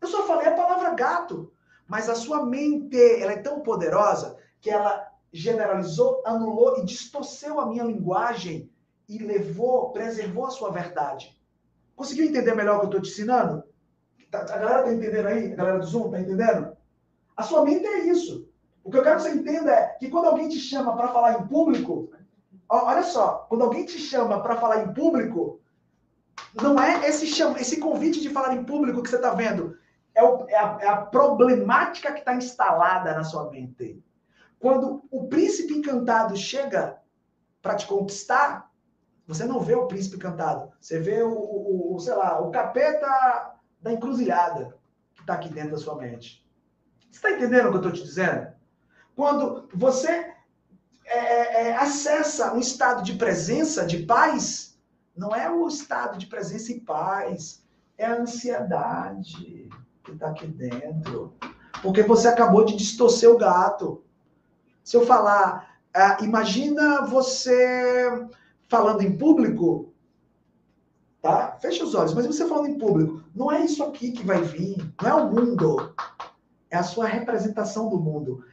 Eu 0.00 0.06
só 0.06 0.22
falei 0.28 0.46
a 0.46 0.54
palavra 0.54 0.90
gato. 0.90 1.52
Mas 1.88 2.08
a 2.08 2.14
sua 2.14 2.44
mente, 2.44 3.00
ela 3.20 3.32
é 3.32 3.38
tão 3.38 3.60
poderosa 3.60 4.36
que 4.60 4.68
ela 4.68 5.10
generalizou, 5.32 6.22
anulou 6.24 6.78
e 6.78 6.84
distorceu 6.84 7.58
a 7.58 7.66
minha 7.66 7.84
linguagem 7.84 8.70
e 9.08 9.18
levou, 9.18 9.90
preservou 9.90 10.46
a 10.46 10.50
sua 10.50 10.70
verdade. 10.70 11.36
Conseguiu 11.96 12.26
entender 12.26 12.54
melhor 12.54 12.76
o 12.76 12.80
que 12.80 12.86
eu 12.86 12.90
estou 12.90 13.02
te 13.02 13.10
ensinando? 13.10 13.64
Tá, 14.30 14.40
a 14.40 14.58
galera 14.58 14.80
está 14.80 14.92
entendendo 14.92 15.26
aí? 15.26 15.52
A 15.52 15.56
galera 15.56 15.78
do 15.78 15.86
Zoom 15.86 16.06
está 16.06 16.20
entendendo? 16.20 16.76
A 17.34 17.42
sua 17.42 17.64
mente 17.64 17.86
é 17.86 18.00
isso. 18.06 18.46
O 18.84 18.90
que 18.90 18.98
eu 18.98 19.02
quero 19.02 19.16
que 19.16 19.22
você 19.22 19.30
entenda 19.30 19.72
é 19.72 19.86
que 19.98 20.10
quando 20.10 20.26
alguém 20.26 20.48
te 20.48 20.58
chama 20.58 20.94
para 20.94 21.08
falar 21.08 21.40
em 21.40 21.46
público, 21.46 22.10
olha 22.68 23.02
só, 23.02 23.46
quando 23.48 23.64
alguém 23.64 23.86
te 23.86 23.98
chama 23.98 24.42
para 24.42 24.56
falar 24.56 24.84
em 24.84 24.92
público, 24.92 25.60
não 26.54 26.78
é 26.80 27.08
esse, 27.08 27.26
chama, 27.26 27.58
esse 27.58 27.78
convite 27.78 28.20
de 28.20 28.28
falar 28.28 28.54
em 28.54 28.64
público 28.64 29.02
que 29.02 29.08
você 29.08 29.16
está 29.16 29.32
vendo, 29.32 29.76
é, 30.18 30.22
o, 30.24 30.48
é, 30.48 30.56
a, 30.56 30.78
é 30.80 30.88
a 30.88 30.96
problemática 30.96 32.12
que 32.12 32.18
está 32.18 32.34
instalada 32.34 33.14
na 33.14 33.22
sua 33.22 33.48
mente. 33.50 34.02
Quando 34.58 35.04
o 35.12 35.28
príncipe 35.28 35.74
encantado 35.74 36.36
chega 36.36 36.98
para 37.62 37.76
te 37.76 37.86
conquistar, 37.86 38.68
você 39.26 39.44
não 39.44 39.60
vê 39.60 39.76
o 39.76 39.86
príncipe 39.86 40.16
encantado. 40.16 40.72
Você 40.80 40.98
vê 40.98 41.22
o, 41.22 41.32
o, 41.32 41.94
o 41.94 42.00
sei 42.00 42.14
lá, 42.14 42.40
o 42.40 42.50
capeta 42.50 43.54
da 43.80 43.92
encruzilhada 43.92 44.76
que 45.14 45.20
está 45.20 45.34
aqui 45.34 45.48
dentro 45.48 45.72
da 45.72 45.78
sua 45.78 45.94
mente. 45.94 46.44
Você 47.10 47.18
está 47.18 47.30
entendendo 47.30 47.66
o 47.66 47.70
que 47.70 47.76
eu 47.76 47.82
estou 47.82 47.92
te 47.92 48.02
dizendo? 48.02 48.48
Quando 49.14 49.68
você 49.72 50.34
é, 51.04 51.18
é, 51.18 51.68
é, 51.68 51.76
acessa 51.76 52.52
um 52.52 52.58
estado 52.58 53.04
de 53.04 53.14
presença, 53.14 53.86
de 53.86 53.98
paz, 54.04 54.76
não 55.16 55.34
é 55.34 55.48
o 55.48 55.68
estado 55.68 56.18
de 56.18 56.26
presença 56.26 56.72
e 56.72 56.80
paz, 56.80 57.64
é 57.96 58.06
a 58.06 58.16
ansiedade 58.16 59.68
que 60.08 60.14
está 60.14 60.28
aqui 60.28 60.46
dentro. 60.46 61.34
Porque 61.82 62.02
você 62.02 62.28
acabou 62.28 62.64
de 62.64 62.76
distorcer 62.76 63.30
o 63.30 63.38
gato. 63.38 64.02
Se 64.82 64.96
eu 64.96 65.06
falar, 65.06 65.78
ah, 65.94 66.18
imagina 66.22 67.02
você 67.06 68.26
falando 68.68 69.02
em 69.02 69.16
público, 69.16 69.92
tá? 71.20 71.56
Fecha 71.60 71.84
os 71.84 71.94
olhos, 71.94 72.14
mas 72.14 72.26
você 72.26 72.46
falando 72.46 72.68
em 72.68 72.78
público, 72.78 73.22
não 73.34 73.52
é 73.52 73.64
isso 73.64 73.82
aqui 73.84 74.12
que 74.12 74.24
vai 74.24 74.40
vir, 74.40 74.78
não 75.02 75.10
é 75.10 75.14
o 75.14 75.30
mundo, 75.30 75.94
é 76.70 76.76
a 76.76 76.82
sua 76.82 77.06
representação 77.06 77.88
do 77.88 77.98
mundo. 77.98 78.44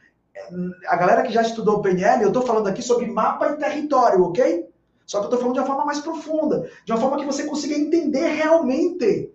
A 0.86 0.96
galera 0.96 1.22
que 1.22 1.32
já 1.32 1.42
estudou 1.42 1.80
PNL, 1.80 2.22
eu 2.22 2.28
estou 2.28 2.42
falando 2.42 2.68
aqui 2.68 2.82
sobre 2.82 3.06
mapa 3.06 3.48
e 3.48 3.56
território, 3.56 4.22
ok? 4.22 4.68
Só 5.06 5.18
que 5.18 5.24
eu 5.24 5.28
estou 5.28 5.38
falando 5.38 5.54
de 5.54 5.60
uma 5.60 5.66
forma 5.66 5.84
mais 5.84 6.00
profunda, 6.00 6.68
de 6.84 6.92
uma 6.92 7.00
forma 7.00 7.16
que 7.16 7.24
você 7.24 7.44
consiga 7.44 7.74
entender 7.74 8.28
realmente 8.28 9.32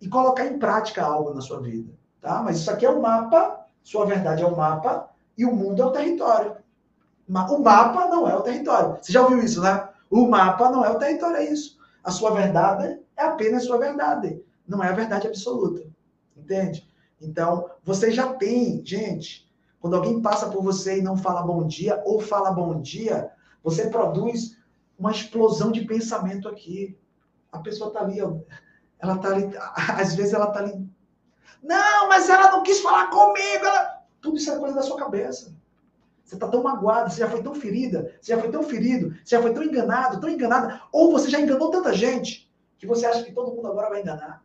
e 0.00 0.08
colocar 0.08 0.46
em 0.46 0.58
prática 0.58 1.04
algo 1.04 1.32
na 1.32 1.40
sua 1.40 1.60
vida, 1.60 1.92
tá? 2.20 2.42
Mas 2.42 2.58
isso 2.58 2.70
aqui 2.70 2.84
é 2.84 2.90
o 2.90 2.98
um 2.98 3.00
mapa, 3.00 3.66
sua 3.82 4.04
verdade 4.04 4.42
é 4.42 4.46
o 4.46 4.52
um 4.52 4.56
mapa 4.56 5.10
e 5.36 5.44
o 5.44 5.54
mundo 5.54 5.82
é 5.82 5.86
o 5.86 5.90
território. 5.90 6.56
O 7.28 7.58
mapa 7.58 8.06
não 8.06 8.28
é 8.28 8.36
o 8.36 8.42
território. 8.42 8.98
Você 9.00 9.12
já 9.12 9.22
ouviu 9.22 9.42
isso, 9.42 9.60
né? 9.60 9.88
O 10.10 10.28
mapa 10.28 10.70
não 10.70 10.84
é 10.84 10.90
o 10.90 10.98
território, 10.98 11.36
é 11.36 11.44
isso. 11.44 11.76
A 12.04 12.10
sua 12.10 12.30
verdade 12.30 13.00
é 13.16 13.24
apenas 13.24 13.64
sua 13.64 13.78
verdade, 13.78 14.40
não 14.66 14.82
é 14.82 14.88
a 14.88 14.92
verdade 14.92 15.26
absoluta. 15.26 15.82
Entende? 16.36 16.88
Então, 17.20 17.68
você 17.82 18.10
já 18.10 18.34
tem, 18.34 18.84
gente, 18.84 19.50
quando 19.80 19.96
alguém 19.96 20.20
passa 20.20 20.48
por 20.48 20.62
você 20.62 20.98
e 20.98 21.02
não 21.02 21.16
fala 21.16 21.42
bom 21.42 21.66
dia, 21.66 22.02
ou 22.04 22.20
fala 22.20 22.52
bom 22.52 22.80
dia, 22.80 23.30
você 23.62 23.88
produz 23.88 24.56
uma 24.98 25.10
explosão 25.10 25.72
de 25.72 25.84
pensamento 25.84 26.48
aqui. 26.48 26.96
A 27.50 27.58
pessoa 27.58 27.88
está 27.88 28.00
ali, 28.00 28.20
ela 28.98 29.16
está 29.16 29.28
ali, 29.28 29.50
às 30.00 30.14
vezes 30.14 30.32
ela 30.32 30.48
está 30.48 30.60
ali 30.60 30.88
Não, 31.62 32.08
mas 32.08 32.28
ela 32.28 32.50
não 32.50 32.62
quis 32.62 32.80
falar 32.80 33.08
comigo. 33.08 33.64
Ela... 33.64 34.02
Tudo 34.20 34.36
isso 34.36 34.50
é 34.50 34.58
coisa 34.58 34.74
da 34.74 34.82
sua 34.82 34.96
cabeça. 34.96 35.54
Você 36.24 36.34
está 36.34 36.48
tão 36.48 36.62
magoada, 36.62 37.08
você 37.08 37.20
já 37.20 37.30
foi 37.30 37.40
tão 37.40 37.54
ferida, 37.54 38.12
você 38.20 38.34
já 38.34 38.40
foi 38.40 38.50
tão 38.50 38.64
ferido, 38.64 39.10
você 39.24 39.36
já 39.36 39.42
foi 39.42 39.54
tão 39.54 39.62
enganado, 39.62 40.20
tão 40.20 40.28
enganada, 40.28 40.82
ou 40.90 41.12
você 41.12 41.30
já 41.30 41.40
enganou 41.40 41.70
tanta 41.70 41.94
gente 41.94 42.52
que 42.78 42.86
você 42.86 43.06
acha 43.06 43.22
que 43.22 43.30
todo 43.32 43.54
mundo 43.54 43.68
agora 43.68 43.90
vai 43.90 44.00
enganar. 44.00 44.44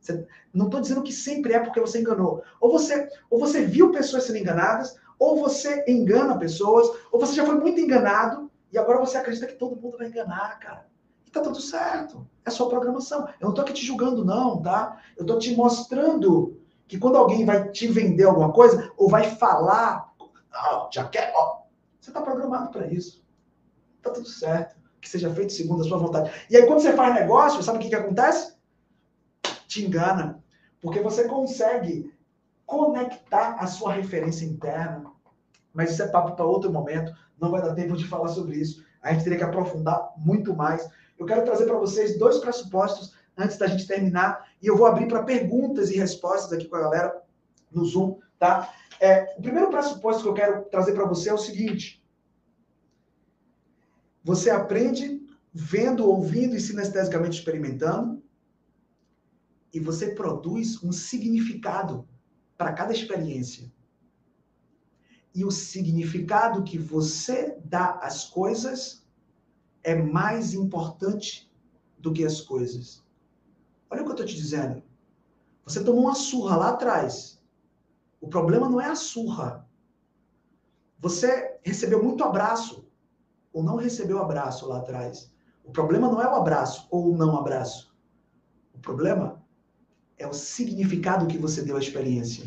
Você, 0.00 0.26
não 0.54 0.66
estou 0.66 0.80
dizendo 0.80 1.02
que 1.02 1.12
sempre 1.12 1.52
é 1.52 1.60
porque 1.60 1.80
você 1.80 2.00
enganou. 2.00 2.42
Ou 2.60 2.70
você, 2.72 3.10
ou 3.28 3.38
você 3.38 3.64
viu 3.64 3.90
pessoas 3.90 4.24
sendo 4.24 4.38
enganadas, 4.38 4.96
ou 5.18 5.38
você 5.38 5.84
engana 5.86 6.38
pessoas, 6.38 6.88
ou 7.12 7.20
você 7.20 7.34
já 7.34 7.44
foi 7.44 7.56
muito 7.56 7.78
enganado 7.78 8.50
e 8.72 8.78
agora 8.78 8.98
você 8.98 9.18
acredita 9.18 9.46
que 9.46 9.56
todo 9.56 9.80
mundo 9.80 9.98
vai 9.98 10.06
enganar, 10.06 10.58
cara. 10.58 10.86
E 11.28 11.30
tá 11.30 11.42
tudo 11.42 11.60
certo. 11.60 12.26
É 12.42 12.48
sua 12.48 12.70
programação. 12.70 13.28
Eu 13.38 13.48
não 13.48 13.54
tô 13.54 13.60
aqui 13.60 13.74
te 13.74 13.84
julgando, 13.84 14.24
não, 14.24 14.62
tá? 14.62 14.98
Eu 15.14 15.26
tô 15.26 15.38
te 15.38 15.54
mostrando 15.54 16.58
que 16.86 16.98
quando 16.98 17.18
alguém 17.18 17.44
vai 17.44 17.68
te 17.68 17.86
vender 17.86 18.24
alguma 18.24 18.50
coisa, 18.50 18.90
ou 18.96 19.10
vai 19.10 19.30
falar, 19.36 20.10
oh, 20.18 20.88
já 20.90 21.06
quer, 21.06 21.30
ó, 21.36 21.64
você 22.00 22.10
tá 22.10 22.22
programado 22.22 22.70
para 22.70 22.86
isso. 22.86 23.22
Tá 24.00 24.10
tudo 24.10 24.26
certo. 24.26 24.74
Que 25.02 25.08
seja 25.08 25.28
feito 25.34 25.52
segundo 25.52 25.82
a 25.82 25.84
sua 25.84 25.98
vontade. 25.98 26.32
E 26.48 26.56
aí, 26.56 26.66
quando 26.66 26.80
você 26.80 26.94
faz 26.94 27.14
negócio, 27.14 27.62
sabe 27.62 27.76
o 27.76 27.80
que, 27.82 27.90
que 27.90 27.94
acontece? 27.94 28.56
Te 29.66 29.84
engana. 29.84 30.42
Porque 30.80 31.00
você 31.00 31.28
consegue 31.28 32.10
conectar 32.64 33.56
a 33.60 33.66
sua 33.66 33.92
referência 33.92 34.46
interna. 34.46 35.12
Mas 35.74 35.90
isso 35.90 36.02
é 36.02 36.08
papo 36.08 36.34
para 36.34 36.46
outro 36.46 36.72
momento. 36.72 37.12
Não 37.38 37.50
vai 37.50 37.60
dar 37.60 37.74
tempo 37.74 37.94
de 37.98 38.06
falar 38.06 38.28
sobre 38.28 38.56
isso. 38.56 38.82
A 39.02 39.12
gente 39.12 39.24
teria 39.24 39.38
que 39.38 39.44
aprofundar 39.44 40.10
muito 40.16 40.56
mais. 40.56 40.88
Eu 41.18 41.26
quero 41.26 41.44
trazer 41.44 41.66
para 41.66 41.78
vocês 41.78 42.18
dois 42.18 42.38
pressupostos 42.38 43.14
antes 43.36 43.56
da 43.56 43.66
gente 43.66 43.86
terminar. 43.86 44.48
E 44.62 44.66
eu 44.66 44.76
vou 44.76 44.86
abrir 44.86 45.08
para 45.08 45.22
perguntas 45.22 45.90
e 45.90 45.96
respostas 45.96 46.52
aqui 46.52 46.66
com 46.66 46.76
a 46.76 46.80
galera 46.80 47.22
no 47.70 47.84
Zoom, 47.84 48.18
tá? 48.38 48.72
É, 49.00 49.34
o 49.38 49.42
primeiro 49.42 49.70
pressuposto 49.70 50.22
que 50.22 50.28
eu 50.28 50.34
quero 50.34 50.64
trazer 50.66 50.92
para 50.92 51.06
você 51.06 51.28
é 51.28 51.34
o 51.34 51.38
seguinte: 51.38 52.02
você 54.24 54.50
aprende 54.50 55.26
vendo, 55.52 56.08
ouvindo 56.08 56.54
e 56.54 56.60
sinestesicamente 56.60 57.38
experimentando, 57.38 58.22
e 59.72 59.80
você 59.80 60.14
produz 60.14 60.82
um 60.82 60.92
significado 60.92 62.08
para 62.56 62.72
cada 62.72 62.92
experiência. 62.92 63.70
E 65.34 65.44
o 65.44 65.50
significado 65.50 66.64
que 66.64 66.78
você 66.78 67.56
dá 67.64 67.98
às 68.02 68.24
coisas 68.24 69.06
é 69.82 69.94
mais 69.94 70.54
importante 70.54 71.50
do 71.98 72.12
que 72.12 72.24
as 72.24 72.40
coisas. 72.40 73.04
Olha 73.90 74.02
o 74.02 74.04
que 74.04 74.10
eu 74.10 74.14
estou 74.14 74.26
te 74.26 74.36
dizendo. 74.36 74.82
Você 75.64 75.82
tomou 75.82 76.02
uma 76.02 76.14
surra 76.14 76.56
lá 76.56 76.70
atrás. 76.70 77.42
O 78.20 78.28
problema 78.28 78.68
não 78.68 78.80
é 78.80 78.86
a 78.86 78.96
surra. 78.96 79.68
Você 80.98 81.58
recebeu 81.62 82.02
muito 82.02 82.24
abraço 82.24 82.88
ou 83.52 83.62
não 83.62 83.76
recebeu 83.76 84.20
abraço 84.20 84.66
lá 84.66 84.78
atrás. 84.78 85.32
O 85.64 85.70
problema 85.70 86.08
não 86.08 86.20
é 86.20 86.26
o 86.26 86.34
abraço 86.34 86.86
ou 86.90 87.12
o 87.12 87.16
não 87.16 87.36
abraço. 87.36 87.94
O 88.74 88.78
problema 88.78 89.42
é 90.16 90.26
o 90.26 90.32
significado 90.32 91.26
que 91.26 91.38
você 91.38 91.62
deu 91.62 91.76
à 91.76 91.78
experiência. 91.78 92.44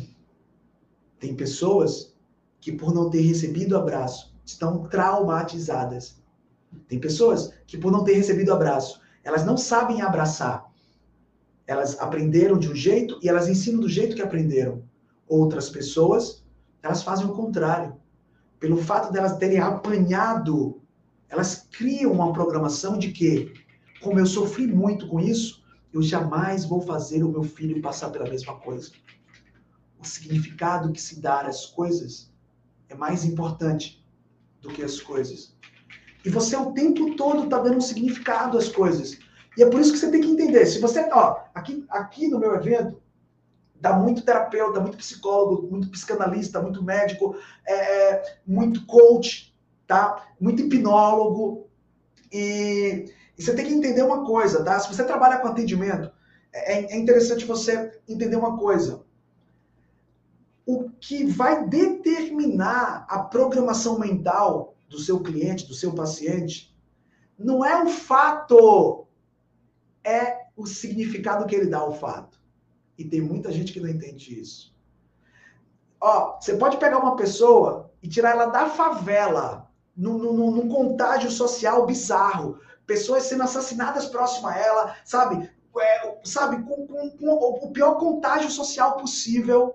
Tem 1.18 1.34
pessoas 1.34 2.14
que, 2.60 2.72
por 2.72 2.92
não 2.94 3.10
ter 3.10 3.20
recebido 3.20 3.76
abraço, 3.76 4.34
estão 4.44 4.88
traumatizadas. 4.88 6.21
Tem 6.88 6.98
pessoas 6.98 7.52
que, 7.66 7.78
por 7.78 7.90
não 7.90 8.04
ter 8.04 8.14
recebido 8.14 8.52
abraço, 8.52 9.00
elas 9.24 9.44
não 9.44 9.56
sabem 9.56 10.02
abraçar. 10.02 10.70
Elas 11.66 11.98
aprenderam 11.98 12.58
de 12.58 12.68
um 12.68 12.74
jeito 12.74 13.18
e 13.22 13.28
elas 13.28 13.48
ensinam 13.48 13.80
do 13.80 13.88
jeito 13.88 14.16
que 14.16 14.22
aprenderam. 14.22 14.82
Outras 15.28 15.70
pessoas, 15.70 16.44
elas 16.82 17.02
fazem 17.02 17.26
o 17.26 17.32
contrário. 17.32 17.96
Pelo 18.58 18.76
fato 18.76 19.12
delas 19.12 19.32
de 19.32 19.38
terem 19.38 19.58
apanhado, 19.58 20.82
elas 21.28 21.66
criam 21.70 22.12
uma 22.12 22.32
programação 22.32 22.98
de 22.98 23.10
que, 23.10 23.52
como 24.02 24.18
eu 24.18 24.26
sofri 24.26 24.66
muito 24.66 25.08
com 25.08 25.18
isso, 25.18 25.62
eu 25.92 26.02
jamais 26.02 26.64
vou 26.64 26.80
fazer 26.80 27.22
o 27.22 27.28
meu 27.30 27.42
filho 27.42 27.80
passar 27.80 28.10
pela 28.10 28.28
mesma 28.28 28.56
coisa. 28.56 28.90
O 29.98 30.04
significado 30.04 30.92
que 30.92 31.00
se 31.00 31.20
dá 31.20 31.42
às 31.42 31.66
coisas 31.66 32.32
é 32.88 32.94
mais 32.94 33.24
importante 33.24 34.04
do 34.60 34.68
que 34.68 34.82
as 34.82 35.00
coisas. 35.00 35.56
E 36.24 36.30
você 36.30 36.56
o 36.56 36.72
tempo 36.72 37.16
todo 37.16 37.44
está 37.44 37.58
dando 37.58 37.78
um 37.78 37.80
significado 37.80 38.56
às 38.56 38.68
coisas. 38.68 39.18
E 39.56 39.62
é 39.62 39.68
por 39.68 39.80
isso 39.80 39.92
que 39.92 39.98
você 39.98 40.10
tem 40.10 40.20
que 40.20 40.30
entender. 40.30 40.64
Se 40.66 40.80
você, 40.80 41.08
ó, 41.12 41.40
aqui, 41.54 41.84
aqui 41.90 42.28
no 42.28 42.38
meu 42.38 42.54
evento, 42.54 43.00
dá 43.80 43.92
muito 43.92 44.24
terapeuta, 44.24 44.80
muito 44.80 44.96
psicólogo, 44.96 45.68
muito 45.68 45.90
psicanalista, 45.90 46.62
muito 46.62 46.82
médico, 46.82 47.36
é, 47.66 47.74
é, 47.74 48.38
muito 48.46 48.86
coach, 48.86 49.54
tá? 49.86 50.24
Muito 50.40 50.62
hipnólogo. 50.62 51.66
E, 52.32 53.06
e, 53.36 53.42
você 53.42 53.54
tem 53.54 53.66
que 53.66 53.74
entender 53.74 54.02
uma 54.02 54.24
coisa, 54.24 54.64
tá? 54.64 54.78
Se 54.78 54.94
você 54.94 55.04
trabalha 55.04 55.38
com 55.38 55.48
atendimento, 55.48 56.10
é, 56.52 56.94
é 56.94 56.96
interessante 56.96 57.44
você 57.44 58.00
entender 58.08 58.36
uma 58.36 58.56
coisa 58.56 59.04
o 60.66 60.90
que 61.00 61.24
vai 61.24 61.66
determinar 61.66 63.06
a 63.08 63.18
programação 63.20 63.98
mental 63.98 64.74
do 64.92 64.98
seu 64.98 65.20
cliente, 65.20 65.66
do 65.66 65.74
seu 65.74 65.92
paciente, 65.92 66.72
não 67.38 67.64
é 67.64 67.82
o 67.82 67.88
fato, 67.88 69.06
é 70.04 70.42
o 70.56 70.66
significado 70.66 71.46
que 71.46 71.56
ele 71.56 71.66
dá 71.66 71.78
ao 71.78 71.94
fato. 71.94 72.40
E 72.96 73.04
tem 73.04 73.20
muita 73.20 73.50
gente 73.50 73.72
que 73.72 73.80
não 73.80 73.88
entende 73.88 74.38
isso. 74.38 74.72
Ó, 76.00 76.38
você 76.38 76.56
pode 76.56 76.76
pegar 76.76 76.98
uma 76.98 77.16
pessoa 77.16 77.90
e 78.02 78.08
tirar 78.08 78.32
ela 78.32 78.46
da 78.46 78.68
favela, 78.68 79.70
num, 79.96 80.18
num, 80.18 80.50
num 80.50 80.68
contágio 80.68 81.30
social 81.30 81.86
bizarro, 81.86 82.60
pessoas 82.86 83.24
sendo 83.24 83.42
assassinadas 83.42 84.06
próximo 84.06 84.48
a 84.48 84.56
ela, 84.56 84.96
sabe? 85.04 85.50
É, 85.78 86.18
sabe, 86.24 86.62
com, 86.64 86.86
com, 86.86 87.10
com 87.16 87.66
o 87.66 87.72
pior 87.72 87.98
contágio 87.98 88.50
social 88.50 88.96
possível 88.98 89.74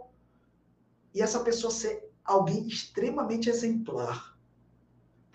e 1.14 1.22
essa 1.22 1.40
pessoa 1.40 1.72
ser 1.72 2.08
alguém 2.24 2.68
extremamente 2.68 3.50
exemplar. 3.50 4.37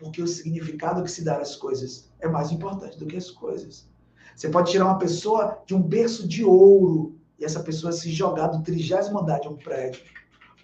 Porque 0.03 0.21
o 0.21 0.27
significado 0.27 1.05
que 1.05 1.11
se 1.11 1.23
dá 1.23 1.37
às 1.37 1.55
coisas 1.55 2.11
é 2.19 2.27
mais 2.27 2.51
importante 2.51 2.99
do 2.99 3.07
que 3.07 3.17
as 3.17 3.31
coisas. 3.31 3.89
Você 4.35 4.49
pode 4.49 4.73
tirar 4.73 4.87
uma 4.87 4.99
pessoa 4.99 5.63
de 5.65 5.77
um 5.77 5.81
berço 5.81 6.27
de 6.27 6.45
ouro 6.45 7.17
e 7.39 7.45
essa 7.45 7.63
pessoa 7.63 7.93
se 7.93 8.11
jogar 8.11 8.49
do 8.49 8.65
trigésimo 8.65 9.21
andar 9.21 9.39
de 9.39 9.47
um 9.47 9.57
prédio. 9.57 10.03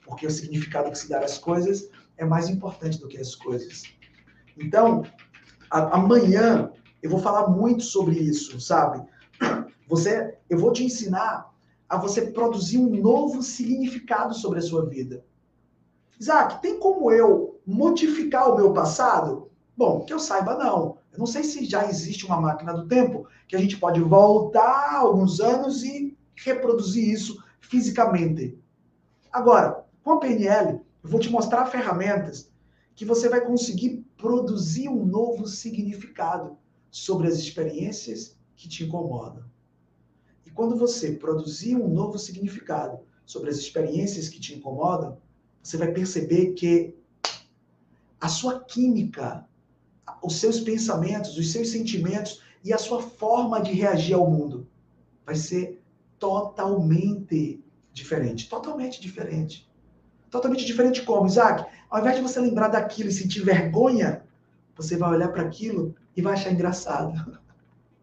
Porque 0.04 0.26
o 0.26 0.30
significado 0.30 0.90
que 0.90 0.98
se 0.98 1.08
dá 1.08 1.20
às 1.20 1.38
coisas 1.38 1.88
é 2.16 2.24
mais 2.24 2.48
importante 2.48 2.98
do 2.98 3.06
que 3.06 3.16
as 3.16 3.36
coisas. 3.36 3.84
Então, 4.56 5.04
a, 5.70 5.96
amanhã 5.96 6.72
eu 7.00 7.08
vou 7.08 7.20
falar 7.20 7.46
muito 7.46 7.84
sobre 7.84 8.18
isso, 8.18 8.60
sabe? 8.60 9.06
Você, 9.86 10.36
eu 10.50 10.58
vou 10.58 10.72
te 10.72 10.82
ensinar 10.82 11.54
a 11.88 11.96
você 11.96 12.22
produzir 12.32 12.78
um 12.78 13.00
novo 13.00 13.40
significado 13.40 14.34
sobre 14.34 14.58
a 14.58 14.62
sua 14.62 14.84
vida. 14.84 15.24
Isaac, 16.18 16.60
tem 16.60 16.80
como 16.80 17.12
eu 17.12 17.47
modificar 17.68 18.50
o 18.50 18.56
meu 18.56 18.72
passado? 18.72 19.50
Bom, 19.76 20.04
que 20.04 20.12
eu 20.12 20.18
saiba, 20.18 20.56
não. 20.56 20.96
Eu 21.12 21.18
não 21.18 21.26
sei 21.26 21.44
se 21.44 21.66
já 21.66 21.86
existe 21.86 22.24
uma 22.24 22.40
máquina 22.40 22.72
do 22.72 22.88
tempo 22.88 23.28
que 23.46 23.54
a 23.54 23.58
gente 23.58 23.76
pode 23.76 24.00
voltar 24.00 24.94
alguns 24.94 25.38
anos 25.38 25.84
e 25.84 26.16
reproduzir 26.34 27.06
isso 27.08 27.42
fisicamente. 27.60 28.58
Agora, 29.30 29.84
com 30.02 30.12
a 30.12 30.18
PNL, 30.18 30.80
eu 31.04 31.10
vou 31.10 31.20
te 31.20 31.30
mostrar 31.30 31.66
ferramentas 31.66 32.50
que 32.94 33.04
você 33.04 33.28
vai 33.28 33.42
conseguir 33.42 34.02
produzir 34.16 34.88
um 34.88 35.04
novo 35.04 35.46
significado 35.46 36.56
sobre 36.90 37.28
as 37.28 37.34
experiências 37.34 38.34
que 38.56 38.66
te 38.66 38.84
incomodam. 38.84 39.44
Quando 40.58 40.76
você 40.76 41.12
produzir 41.12 41.76
um 41.76 41.86
novo 41.86 42.18
significado 42.18 42.98
sobre 43.24 43.48
as 43.48 43.58
experiências 43.58 44.28
que 44.28 44.40
te 44.40 44.56
incomodam, 44.56 45.16
você 45.62 45.76
vai 45.76 45.92
perceber 45.92 46.54
que 46.54 46.97
a 48.20 48.28
sua 48.28 48.60
química, 48.60 49.46
os 50.22 50.36
seus 50.36 50.60
pensamentos, 50.60 51.36
os 51.36 51.52
seus 51.52 51.70
sentimentos 51.70 52.42
e 52.64 52.72
a 52.72 52.78
sua 52.78 53.00
forma 53.00 53.60
de 53.60 53.72
reagir 53.72 54.14
ao 54.14 54.30
mundo 54.30 54.66
vai 55.24 55.36
ser 55.36 55.82
totalmente 56.18 57.62
diferente. 57.92 58.48
Totalmente 58.48 59.00
diferente. 59.00 59.68
Totalmente 60.30 60.64
diferente 60.64 61.02
como, 61.02 61.26
Isaac? 61.26 61.64
Ao 61.88 62.00
invés 62.00 62.16
de 62.16 62.22
você 62.22 62.40
lembrar 62.40 62.68
daquilo 62.68 63.08
e 63.08 63.12
sentir 63.12 63.40
vergonha, 63.40 64.22
você 64.76 64.96
vai 64.96 65.10
olhar 65.10 65.28
para 65.28 65.42
aquilo 65.42 65.94
e 66.16 66.22
vai 66.22 66.34
achar 66.34 66.52
engraçado. 66.52 67.38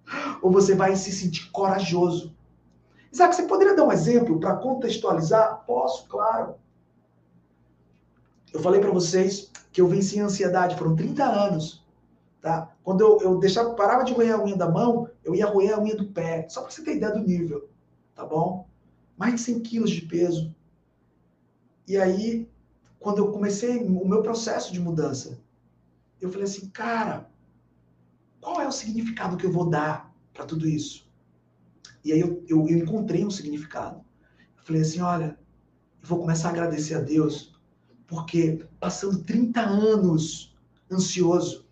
Ou 0.41 0.51
você 0.51 0.75
vai 0.75 0.95
se 0.95 1.11
sentir 1.11 1.49
corajoso. 1.51 2.35
Isaac, 3.11 3.35
você 3.35 3.43
poderia 3.43 3.75
dar 3.75 3.85
um 3.85 3.91
exemplo 3.91 4.39
para 4.39 4.55
contextualizar? 4.57 5.63
Posso, 5.65 6.07
claro. 6.07 6.55
Eu 8.55 8.61
falei 8.61 8.79
para 8.79 8.91
vocês 8.91 9.51
que 9.71 9.81
eu 9.81 9.87
venci 9.87 10.19
a 10.19 10.25
ansiedade, 10.25 10.77
foram 10.77 10.95
30 10.95 11.23
anos. 11.23 11.85
Tá? 12.41 12.73
Quando 12.83 13.01
eu, 13.01 13.19
eu 13.21 13.39
deixava, 13.39 13.73
parava 13.75 14.03
de 14.03 14.13
roer 14.13 14.33
a 14.33 14.41
unha 14.43 14.55
da 14.55 14.69
mão, 14.69 15.09
eu 15.23 15.35
ia 15.35 15.45
roer 15.45 15.73
a 15.73 15.79
unha 15.79 15.95
do 15.95 16.05
pé. 16.05 16.47
Só 16.49 16.61
para 16.61 16.71
você 16.71 16.81
ter 16.81 16.95
ideia 16.95 17.11
do 17.11 17.19
nível. 17.19 17.69
Tá 18.15 18.25
bom? 18.25 18.67
mais 19.17 19.35
de 19.35 19.41
100 19.41 19.59
quilos 19.61 19.91
de 19.91 20.01
peso. 20.01 20.53
E 21.87 21.97
aí, 21.97 22.49
quando 22.99 23.19
eu 23.19 23.31
comecei 23.31 23.77
o 23.77 24.07
meu 24.07 24.21
processo 24.21 24.73
de 24.73 24.79
mudança, 24.79 25.39
eu 26.19 26.29
falei 26.29 26.45
assim, 26.45 26.69
cara, 26.69 27.29
qual 28.41 28.59
é 28.61 28.67
o 28.67 28.71
significado 28.71 29.37
que 29.37 29.45
eu 29.45 29.51
vou 29.51 29.69
dar 29.69 30.13
para 30.33 30.45
tudo 30.45 30.67
isso? 30.67 31.09
E 32.03 32.11
aí 32.11 32.19
eu, 32.19 32.43
eu, 32.47 32.67
eu 32.67 32.77
encontrei 32.77 33.25
um 33.25 33.31
significado. 33.31 34.03
Eu 34.57 34.63
falei 34.63 34.81
assim, 34.81 35.01
olha, 35.01 35.37
eu 36.01 36.07
vou 36.07 36.19
começar 36.19 36.49
a 36.49 36.51
agradecer 36.51 36.95
a 36.95 37.01
Deus, 37.01 37.54
porque 38.07 38.65
passando 38.79 39.23
30 39.23 39.61
anos 39.61 40.55
ansioso, 40.91 41.65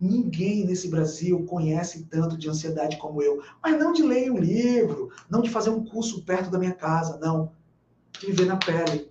ninguém 0.00 0.64
nesse 0.64 0.88
Brasil 0.88 1.44
conhece 1.46 2.04
tanto 2.04 2.36
de 2.36 2.48
ansiedade 2.48 2.96
como 2.98 3.22
eu. 3.22 3.42
Mas 3.62 3.78
não 3.78 3.92
de 3.92 4.02
ler 4.02 4.30
um 4.30 4.38
livro, 4.38 5.10
não 5.28 5.42
de 5.42 5.50
fazer 5.50 5.70
um 5.70 5.84
curso 5.84 6.22
perto 6.22 6.50
da 6.50 6.58
minha 6.58 6.74
casa, 6.74 7.18
não. 7.18 7.52
De 8.20 8.26
viver 8.26 8.46
na 8.46 8.56
pele. 8.56 9.08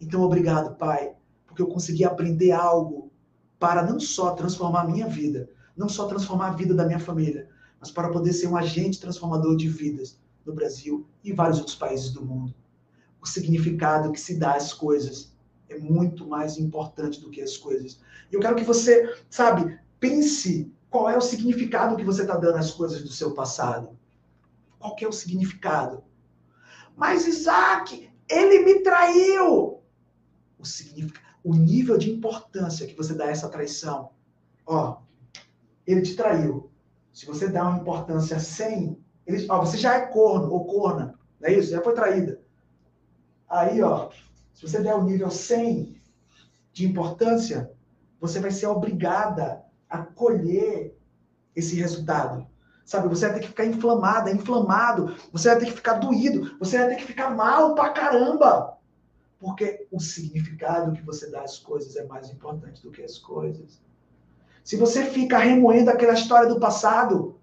Então, 0.00 0.22
obrigado, 0.22 0.76
Pai, 0.76 1.12
porque 1.46 1.62
eu 1.62 1.68
consegui 1.68 2.04
aprender 2.04 2.50
algo 2.50 3.10
para 3.58 3.86
não 3.86 4.00
só 4.00 4.32
transformar 4.32 4.82
a 4.82 4.88
minha 4.88 5.06
vida, 5.06 5.48
não 5.76 5.88
só 5.88 6.06
transformar 6.06 6.48
a 6.48 6.54
vida 6.54 6.74
da 6.74 6.84
minha 6.84 6.98
família, 6.98 7.48
mas 7.80 7.90
para 7.90 8.10
poder 8.10 8.32
ser 8.32 8.48
um 8.48 8.56
agente 8.56 9.00
transformador 9.00 9.56
de 9.56 9.68
vidas 9.68 10.18
no 10.44 10.52
Brasil 10.52 11.06
e 11.22 11.32
vários 11.32 11.58
outros 11.58 11.76
países 11.76 12.10
do 12.10 12.24
mundo. 12.24 12.52
O 13.20 13.26
significado 13.26 14.10
que 14.10 14.20
se 14.20 14.36
dá 14.36 14.54
às 14.54 14.72
coisas 14.72 15.31
é 15.72 15.78
muito 15.78 16.26
mais 16.26 16.58
importante 16.58 17.20
do 17.20 17.30
que 17.30 17.40
as 17.40 17.56
coisas. 17.56 18.00
E 18.30 18.34
eu 18.34 18.40
quero 18.40 18.56
que 18.56 18.64
você, 18.64 19.14
sabe, 19.28 19.78
pense 19.98 20.72
qual 20.90 21.08
é 21.08 21.16
o 21.16 21.20
significado 21.20 21.96
que 21.96 22.04
você 22.04 22.22
está 22.22 22.36
dando 22.36 22.58
às 22.58 22.70
coisas 22.70 23.02
do 23.02 23.10
seu 23.10 23.32
passado. 23.32 23.98
Qual 24.78 24.96
é 25.00 25.06
o 25.06 25.12
significado? 25.12 26.04
Mas 26.96 27.26
Isaac, 27.26 28.10
ele 28.28 28.64
me 28.64 28.80
traiu. 28.80 29.80
O 30.58 30.64
o 31.44 31.54
nível 31.54 31.98
de 31.98 32.10
importância 32.10 32.86
que 32.86 32.96
você 32.96 33.14
dá 33.14 33.24
a 33.24 33.30
essa 33.30 33.48
traição. 33.48 34.10
Ó, 34.64 34.98
ele 35.86 36.02
te 36.02 36.14
traiu. 36.14 36.70
Se 37.12 37.26
você 37.26 37.48
dá 37.48 37.68
uma 37.68 37.78
importância 37.78 38.38
100, 38.38 38.98
ele, 39.26 39.46
ó, 39.48 39.60
você 39.60 39.76
já 39.76 39.94
é 39.94 40.06
corno 40.06 40.50
ou 40.52 40.64
corna, 40.64 41.18
não 41.40 41.48
é 41.48 41.54
isso? 41.54 41.70
Já 41.70 41.82
foi 41.82 41.94
traída. 41.94 42.40
Aí, 43.48 43.82
ó, 43.82 44.10
se 44.54 44.66
você 44.66 44.80
der 44.80 44.94
o 44.94 45.04
nível 45.04 45.30
100 45.30 46.00
de 46.72 46.86
importância, 46.86 47.70
você 48.20 48.40
vai 48.40 48.50
ser 48.50 48.66
obrigada 48.66 49.62
a 49.88 49.98
colher 49.98 50.96
esse 51.54 51.74
resultado. 51.76 52.46
Sabe, 52.84 53.08
você 53.08 53.26
vai 53.26 53.34
ter 53.34 53.40
que 53.40 53.48
ficar 53.48 53.64
inflamada, 53.64 54.30
inflamado, 54.30 55.14
você 55.32 55.48
vai 55.50 55.58
ter 55.58 55.66
que 55.66 55.72
ficar 55.72 55.94
doído, 55.94 56.56
você 56.58 56.78
vai 56.78 56.88
ter 56.88 56.96
que 56.96 57.04
ficar 57.04 57.30
mal 57.30 57.74
pra 57.74 57.90
caramba. 57.90 58.78
Porque 59.38 59.86
o 59.90 59.98
significado 59.98 60.92
que 60.92 61.02
você 61.02 61.30
dá 61.30 61.42
às 61.42 61.58
coisas 61.58 61.96
é 61.96 62.04
mais 62.04 62.30
importante 62.30 62.82
do 62.82 62.90
que 62.90 63.02
as 63.02 63.18
coisas. 63.18 63.80
Se 64.62 64.76
você 64.76 65.04
fica 65.04 65.38
remoendo 65.38 65.90
aquela 65.90 66.12
história 66.12 66.48
do 66.48 66.60
passado, 66.60 67.40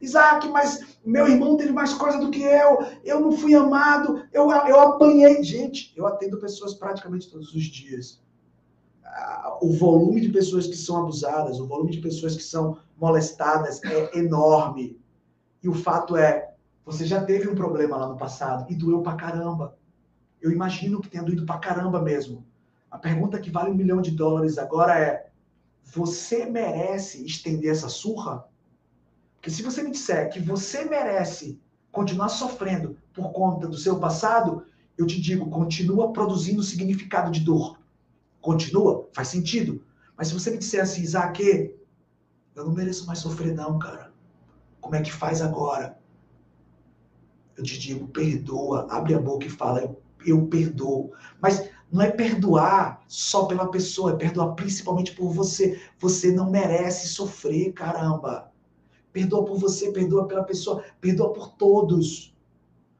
Isaac, 0.00 0.48
mas 0.48 0.98
meu 1.04 1.26
irmão 1.26 1.56
teve 1.56 1.72
mais 1.72 1.94
coisa 1.94 2.18
do 2.18 2.30
que 2.30 2.42
eu, 2.42 2.78
eu 3.04 3.20
não 3.20 3.32
fui 3.32 3.54
amado, 3.54 4.24
eu, 4.32 4.50
eu 4.50 4.80
apanhei. 4.80 5.42
Gente, 5.42 5.92
eu 5.96 6.06
atendo 6.06 6.38
pessoas 6.38 6.74
praticamente 6.74 7.30
todos 7.30 7.54
os 7.54 7.64
dias. 7.64 8.20
Ah, 9.04 9.58
o 9.60 9.72
volume 9.72 10.20
de 10.20 10.28
pessoas 10.28 10.66
que 10.66 10.76
são 10.76 11.02
abusadas, 11.02 11.58
o 11.58 11.66
volume 11.66 11.92
de 11.92 12.00
pessoas 12.00 12.36
que 12.36 12.42
são 12.42 12.78
molestadas 12.96 13.82
é 13.84 14.18
enorme. 14.18 15.00
E 15.62 15.68
o 15.68 15.74
fato 15.74 16.16
é, 16.16 16.52
você 16.84 17.04
já 17.04 17.24
teve 17.24 17.48
um 17.48 17.54
problema 17.54 17.96
lá 17.96 18.08
no 18.08 18.16
passado 18.16 18.70
e 18.70 18.74
doeu 18.74 19.02
pra 19.02 19.14
caramba. 19.14 19.76
Eu 20.40 20.52
imagino 20.52 21.00
que 21.00 21.08
tenha 21.08 21.22
doído 21.22 21.44
pra 21.44 21.58
caramba 21.58 22.00
mesmo. 22.00 22.46
A 22.90 22.96
pergunta 22.96 23.38
que 23.38 23.50
vale 23.50 23.70
um 23.70 23.74
milhão 23.74 24.00
de 24.00 24.10
dólares 24.10 24.56
agora 24.56 24.98
é: 24.98 25.30
você 25.84 26.46
merece 26.46 27.24
estender 27.24 27.70
essa 27.70 27.88
surra? 27.88 28.47
Porque 29.38 29.50
se 29.50 29.62
você 29.62 29.82
me 29.82 29.92
disser 29.92 30.30
que 30.30 30.40
você 30.40 30.84
merece 30.84 31.60
continuar 31.92 32.28
sofrendo 32.28 32.98
por 33.14 33.32
conta 33.32 33.68
do 33.68 33.76
seu 33.76 33.98
passado, 33.98 34.66
eu 34.96 35.06
te 35.06 35.20
digo, 35.20 35.48
continua 35.48 36.12
produzindo 36.12 36.62
significado 36.62 37.30
de 37.30 37.40
dor. 37.40 37.78
Continua, 38.40 39.08
faz 39.12 39.28
sentido. 39.28 39.84
Mas 40.16 40.28
se 40.28 40.34
você 40.34 40.50
me 40.50 40.58
disser 40.58 40.82
assim, 40.82 41.02
Isaac, 41.02 41.72
eu 42.54 42.64
não 42.64 42.72
mereço 42.72 43.06
mais 43.06 43.20
sofrer 43.20 43.54
não, 43.54 43.78
cara. 43.78 44.12
Como 44.80 44.96
é 44.96 45.02
que 45.02 45.12
faz 45.12 45.40
agora? 45.40 45.96
Eu 47.56 47.62
te 47.62 47.78
digo, 47.78 48.08
perdoa, 48.08 48.86
abre 48.90 49.14
a 49.14 49.20
boca 49.20 49.46
e 49.46 49.50
fala, 49.50 49.80
eu, 49.80 50.02
eu 50.26 50.46
perdoo. 50.46 51.12
Mas 51.40 51.70
não 51.90 52.02
é 52.02 52.10
perdoar 52.10 53.04
só 53.06 53.46
pela 53.46 53.70
pessoa, 53.70 54.12
é 54.12 54.16
perdoar 54.16 54.54
principalmente 54.54 55.12
por 55.12 55.32
você. 55.32 55.80
Você 55.98 56.32
não 56.32 56.50
merece 56.50 57.08
sofrer, 57.08 57.72
caramba. 57.72 58.47
Perdoa 59.12 59.44
por 59.44 59.58
você, 59.58 59.90
perdoa 59.90 60.26
pela 60.26 60.44
pessoa, 60.44 60.84
perdoa 61.00 61.32
por 61.32 61.52
todos. 61.52 62.36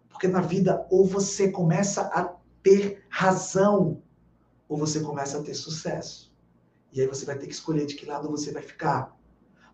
Porque 0.09 0.27
na 0.27 0.41
vida, 0.41 0.87
ou 0.91 1.05
você 1.05 1.51
começa 1.51 2.03
a 2.03 2.35
ter 2.63 3.05
razão, 3.09 4.03
ou 4.69 4.77
você 4.77 5.01
começa 5.01 5.39
a 5.39 5.43
ter 5.43 5.55
sucesso. 5.55 6.33
E 6.93 7.01
aí 7.01 7.07
você 7.07 7.25
vai 7.25 7.39
ter 7.39 7.47
que 7.47 7.53
escolher 7.53 7.87
de 7.87 7.95
que 7.95 8.07
lado 8.07 8.31
você 8.31 8.53
vai 8.53 8.63
ficar. 8.63 9.17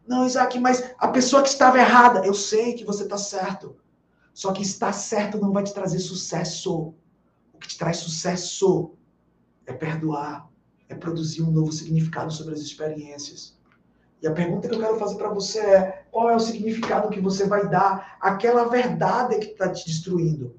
Não, 0.06 0.26
Isaac, 0.26 0.58
mas 0.58 0.94
a 0.98 1.08
pessoa 1.08 1.42
que 1.42 1.48
estava 1.48 1.78
errada, 1.78 2.26
eu 2.26 2.34
sei 2.34 2.74
que 2.74 2.84
você 2.84 3.04
está 3.04 3.16
certo. 3.16 3.76
Só 4.34 4.52
que 4.52 4.62
estar 4.62 4.92
certo 4.92 5.38
não 5.38 5.52
vai 5.52 5.62
te 5.62 5.72
trazer 5.72 5.98
sucesso. 6.00 6.94
O 7.52 7.58
que 7.58 7.68
te 7.68 7.78
traz 7.78 7.98
sucesso 7.98 8.92
é 9.64 9.72
perdoar, 9.72 10.50
é 10.88 10.94
produzir 10.94 11.42
um 11.42 11.50
novo 11.50 11.72
significado 11.72 12.32
sobre 12.32 12.52
as 12.52 12.60
experiências. 12.60 13.56
E 14.22 14.26
a 14.26 14.32
pergunta 14.32 14.68
que 14.68 14.74
eu 14.74 14.80
quero 14.80 14.98
fazer 14.98 15.16
para 15.16 15.28
você 15.28 15.60
é: 15.60 16.06
qual 16.10 16.30
é 16.30 16.36
o 16.36 16.40
significado 16.40 17.10
que 17.10 17.20
você 17.20 17.46
vai 17.46 17.68
dar 17.68 18.16
àquela 18.20 18.64
verdade 18.68 19.38
que 19.38 19.52
está 19.52 19.68
te 19.68 19.84
destruindo? 19.86 20.56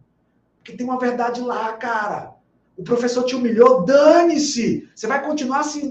Porque 0.58 0.78
tem 0.78 0.86
uma 0.86 1.00
verdade 1.00 1.42
lá, 1.42 1.74
cara. 1.74 2.36
O 2.78 2.84
professor 2.84 3.24
te 3.24 3.36
humilhou, 3.36 3.86
dane-se. 3.86 4.90
Você 4.96 5.08
vai 5.08 5.24
continuar 5.24 5.60
assim, 5.60 5.90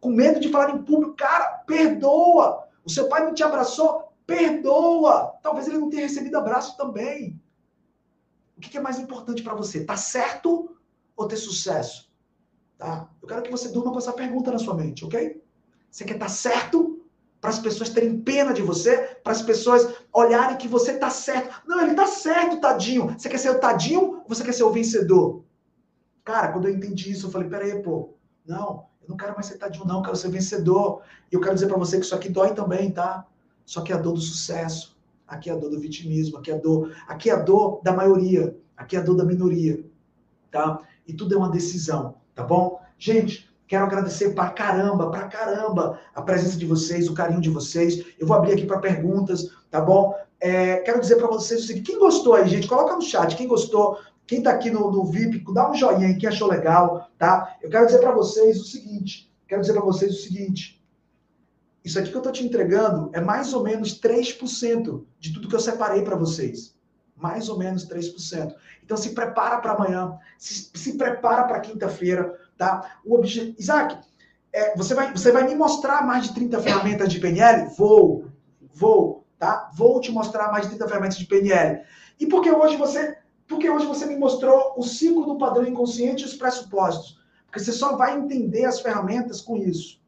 com 0.00 0.10
medo 0.10 0.40
de 0.40 0.50
falar 0.50 0.70
em 0.70 0.82
público. 0.82 1.14
Cara, 1.14 1.62
perdoa. 1.66 2.68
O 2.84 2.90
seu 2.90 3.08
pai 3.08 3.24
não 3.24 3.34
te 3.34 3.42
abraçou, 3.42 4.12
perdoa. 4.26 5.34
Talvez 5.42 5.66
ele 5.66 5.78
não 5.78 5.88
tenha 5.88 6.02
recebido 6.02 6.36
abraço 6.36 6.76
também. 6.76 7.40
O 8.56 8.60
que 8.60 8.76
é 8.76 8.80
mais 8.80 8.98
importante 8.98 9.42
para 9.42 9.54
você? 9.54 9.84
Tá 9.84 9.96
certo 9.96 10.76
ou 11.16 11.28
ter 11.28 11.36
sucesso? 11.36 12.10
Tá? 12.78 13.08
Eu 13.22 13.28
quero 13.28 13.42
que 13.42 13.50
você 13.50 13.68
durma 13.68 13.92
com 13.92 13.98
essa 13.98 14.12
pergunta 14.12 14.50
na 14.50 14.58
sua 14.58 14.74
mente, 14.74 15.04
ok? 15.04 15.42
Você 15.90 16.04
quer 16.04 16.14
estar 16.14 16.26
tá 16.26 16.32
certo 16.32 16.93
para 17.44 17.50
as 17.50 17.58
pessoas 17.58 17.90
terem 17.90 18.18
pena 18.22 18.54
de 18.54 18.62
você, 18.62 19.18
para 19.22 19.30
as 19.30 19.42
pessoas 19.42 19.86
olharem 20.10 20.56
que 20.56 20.66
você 20.66 20.92
está 20.92 21.10
certo. 21.10 21.60
Não, 21.66 21.78
ele 21.78 21.90
está 21.90 22.06
certo, 22.06 22.58
tadinho. 22.58 23.08
Você 23.18 23.28
quer 23.28 23.36
ser 23.36 23.50
o 23.50 23.60
tadinho 23.60 24.00
ou 24.00 24.24
você 24.26 24.42
quer 24.42 24.54
ser 24.54 24.62
o 24.62 24.72
vencedor? 24.72 25.44
Cara, 26.24 26.50
quando 26.52 26.68
eu 26.68 26.74
entendi 26.74 27.12
isso, 27.12 27.26
eu 27.26 27.30
falei, 27.30 27.46
peraí, 27.46 27.82
pô, 27.82 28.14
não, 28.46 28.86
eu 29.02 29.10
não 29.10 29.16
quero 29.18 29.34
mais 29.34 29.44
ser 29.44 29.58
tadinho, 29.58 29.84
não, 29.84 29.96
eu 29.96 30.02
quero 30.02 30.16
ser 30.16 30.30
vencedor. 30.30 31.02
E 31.30 31.34
eu 31.34 31.40
quero 31.42 31.52
dizer 31.52 31.66
para 31.66 31.76
você 31.76 31.98
que 31.98 32.06
isso 32.06 32.14
aqui 32.14 32.30
dói 32.30 32.54
também, 32.54 32.90
tá? 32.90 33.26
Só 33.66 33.82
que 33.82 33.92
é 33.92 33.94
a 33.94 33.98
dor 33.98 34.14
do 34.14 34.22
sucesso. 34.22 34.96
Aqui 35.28 35.50
é 35.50 35.52
a 35.52 35.56
dor 35.56 35.68
do 35.68 35.78
vitimismo, 35.78 36.38
aqui 36.38 36.50
é 36.50 36.54
a 36.54 36.58
dor, 36.58 36.96
aqui 37.06 37.28
é 37.28 37.34
a 37.34 37.38
dor 37.40 37.78
da 37.84 37.92
maioria, 37.92 38.56
aqui 38.74 38.96
é 38.96 39.00
a 39.00 39.02
dor 39.02 39.16
da 39.16 39.24
minoria, 39.24 39.84
tá? 40.50 40.80
E 41.06 41.12
tudo 41.12 41.34
é 41.34 41.36
uma 41.36 41.50
decisão 41.50 42.14
tá 42.34 42.42
bom? 42.42 42.80
Gente, 42.98 43.48
quero 43.74 43.86
agradecer 43.86 44.34
pra 44.34 44.50
caramba, 44.50 45.10
pra 45.10 45.26
caramba 45.26 45.98
a 46.14 46.22
presença 46.22 46.56
de 46.56 46.64
vocês, 46.64 47.08
o 47.08 47.14
carinho 47.14 47.40
de 47.40 47.50
vocês. 47.50 48.04
Eu 48.20 48.26
vou 48.26 48.36
abrir 48.36 48.52
aqui 48.52 48.66
para 48.66 48.78
perguntas, 48.78 49.50
tá 49.68 49.80
bom? 49.80 50.14
É, 50.40 50.76
quero 50.76 51.00
dizer 51.00 51.16
para 51.16 51.26
vocês 51.26 51.64
o 51.64 51.66
seguinte: 51.66 51.90
quem 51.90 51.98
gostou 51.98 52.34
aí, 52.34 52.48
gente, 52.48 52.68
coloca 52.68 52.94
no 52.94 53.02
chat. 53.02 53.34
Quem 53.34 53.48
gostou, 53.48 53.98
quem 54.28 54.42
tá 54.42 54.50
aqui 54.50 54.70
no, 54.70 54.92
no 54.92 55.04
VIP, 55.06 55.44
dá 55.52 55.68
um 55.68 55.74
joinha 55.74 56.06
aí, 56.06 56.16
quem 56.16 56.28
achou 56.28 56.48
legal, 56.48 57.10
tá? 57.18 57.56
Eu 57.60 57.68
quero 57.68 57.86
dizer 57.86 57.98
para 57.98 58.12
vocês 58.12 58.60
o 58.60 58.64
seguinte: 58.64 59.28
quero 59.48 59.60
dizer 59.60 59.72
para 59.72 59.82
vocês 59.82 60.12
o 60.12 60.22
seguinte. 60.22 60.80
Isso 61.84 61.98
aqui 61.98 62.10
que 62.10 62.16
eu 62.16 62.22
tô 62.22 62.30
te 62.30 62.44
entregando 62.44 63.10
é 63.12 63.20
mais 63.20 63.52
ou 63.52 63.64
menos 63.64 64.00
3% 64.00 65.04
de 65.18 65.34
tudo 65.34 65.48
que 65.48 65.54
eu 65.54 65.60
separei 65.60 66.02
para 66.02 66.16
vocês. 66.16 66.74
Mais 67.16 67.48
ou 67.48 67.58
menos 67.58 67.86
3%. 67.88 68.54
Então 68.84 68.96
se 68.96 69.10
prepara 69.10 69.58
para 69.58 69.72
amanhã, 69.72 70.16
se, 70.38 70.70
se 70.74 70.96
prepara 70.96 71.44
para 71.44 71.60
quinta-feira, 71.60 72.38
tá? 72.56 72.98
O 73.04 73.14
objetivo. 73.14 73.56
Isaac, 73.58 73.98
é, 74.52 74.76
você, 74.76 74.94
vai, 74.94 75.12
você 75.12 75.32
vai 75.32 75.44
me 75.44 75.54
mostrar 75.54 76.06
mais 76.06 76.28
de 76.28 76.34
30 76.34 76.60
ferramentas 76.60 77.12
de 77.12 77.18
PNL? 77.18 77.70
Vou, 77.76 78.26
vou, 78.72 79.24
tá? 79.38 79.70
Vou 79.74 80.00
te 80.00 80.12
mostrar 80.12 80.50
mais 80.52 80.64
de 80.64 80.70
30 80.70 80.88
ferramentas 80.88 81.18
de 81.18 81.26
PNL. 81.26 81.82
E 82.20 82.26
porque 82.26 82.50
hoje 82.50 82.76
você. 82.76 83.18
Porque 83.46 83.68
hoje 83.68 83.84
você 83.86 84.06
me 84.06 84.16
mostrou 84.16 84.74
o 84.76 84.82
ciclo 84.82 85.26
do 85.26 85.36
padrão 85.36 85.66
inconsciente 85.66 86.22
e 86.22 86.26
os 86.26 86.34
pressupostos. 86.34 87.18
Porque 87.44 87.58
você 87.58 87.72
só 87.72 87.96
vai 87.96 88.16
entender 88.16 88.64
as 88.64 88.80
ferramentas 88.80 89.40
com 89.40 89.56
isso. 89.56 90.00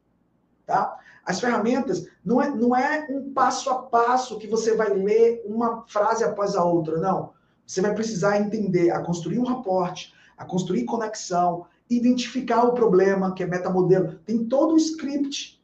Tá? 0.65 0.97
As 1.27 1.41
ferramentas 1.41 2.07
não 2.23 2.41
é, 2.41 2.49
não 2.49 2.75
é 2.75 3.05
um 3.09 3.33
passo 3.33 3.69
a 3.69 3.83
passo 3.83 4.39
que 4.39 4.47
você 4.47 4.75
vai 4.75 4.89
ler 4.89 5.43
uma 5.45 5.83
frase 5.87 6.23
após 6.23 6.55
a 6.55 6.63
outra, 6.63 6.97
não. 6.99 7.33
você 7.65 7.81
vai 7.81 7.93
precisar 7.93 8.39
entender 8.39 8.91
a 8.91 9.01
construir 9.01 9.37
um 9.37 9.45
raporte, 9.45 10.13
a 10.37 10.45
construir 10.45 10.85
conexão, 10.85 11.65
identificar 11.89 12.63
o 12.63 12.73
problema, 12.73 13.33
que 13.33 13.43
é 13.43 13.47
metamodelo. 13.47 14.19
Tem 14.25 14.45
todo 14.45 14.73
o 14.73 14.77
script 14.77 15.61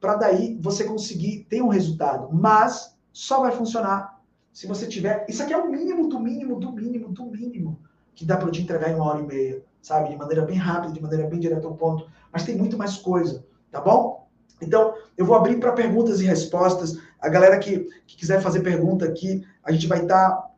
para 0.00 0.16
daí 0.16 0.58
você 0.60 0.84
conseguir 0.84 1.46
ter 1.48 1.62
um 1.62 1.68
resultado. 1.68 2.28
Mas 2.32 2.96
só 3.12 3.40
vai 3.40 3.52
funcionar 3.52 4.20
se 4.52 4.66
você 4.66 4.86
tiver. 4.86 5.26
Isso 5.28 5.42
aqui 5.42 5.52
é 5.52 5.58
o 5.58 5.70
mínimo 5.70 6.08
do 6.08 6.20
mínimo, 6.20 6.58
do 6.58 6.72
mínimo, 6.72 7.08
do 7.08 7.24
mínimo 7.26 7.78
que 8.16 8.24
dá 8.24 8.36
para 8.36 8.50
te 8.50 8.62
entregar 8.62 8.90
em 8.90 8.94
uma 8.94 9.04
hora 9.04 9.20
e 9.20 9.26
meia, 9.26 9.62
sabe? 9.82 10.08
De 10.08 10.16
maneira 10.16 10.42
bem 10.42 10.56
rápida, 10.56 10.94
de 10.94 11.02
maneira 11.02 11.28
bem 11.28 11.38
direta 11.38 11.66
ao 11.66 11.74
ponto. 11.74 12.08
Mas 12.32 12.44
tem 12.44 12.56
muito 12.56 12.76
mais 12.76 12.96
coisa, 12.96 13.44
tá 13.70 13.78
bom? 13.78 14.26
Então, 14.60 14.94
eu 15.18 15.26
vou 15.26 15.36
abrir 15.36 15.60
para 15.60 15.72
perguntas 15.72 16.20
e 16.20 16.24
respostas. 16.24 16.98
A 17.20 17.28
galera 17.28 17.58
que, 17.58 17.86
que, 18.06 18.16
quiser 18.16 18.40
fazer 18.40 18.60
pergunta 18.60 19.04
aqui, 19.04 19.44
a 19.62 19.70
gente 19.70 19.86
vai 19.86 20.02
estar. 20.02 20.30
Tá, 20.30 20.50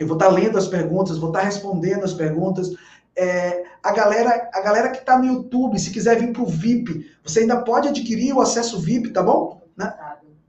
eu 0.00 0.06
vou 0.06 0.16
estar 0.16 0.28
tá 0.28 0.32
lendo 0.32 0.56
as 0.56 0.66
perguntas, 0.66 1.18
vou 1.18 1.28
estar 1.28 1.40
tá 1.40 1.44
respondendo 1.44 2.02
as 2.02 2.14
perguntas. 2.14 2.74
É, 3.16 3.64
a 3.82 3.92
galera, 3.92 4.50
a 4.54 4.60
galera 4.60 4.90
que 4.90 4.98
está 4.98 5.18
no 5.18 5.26
YouTube, 5.26 5.78
se 5.78 5.90
quiser 5.90 6.18
vir 6.18 6.32
para 6.32 6.42
o 6.42 6.46
VIP, 6.46 7.10
você 7.22 7.40
ainda 7.40 7.60
pode 7.60 7.88
adquirir 7.88 8.32
o 8.32 8.40
acesso 8.40 8.80
VIP, 8.80 9.10
tá 9.10 9.22
bom? 9.22 9.62
Né? 9.76 9.92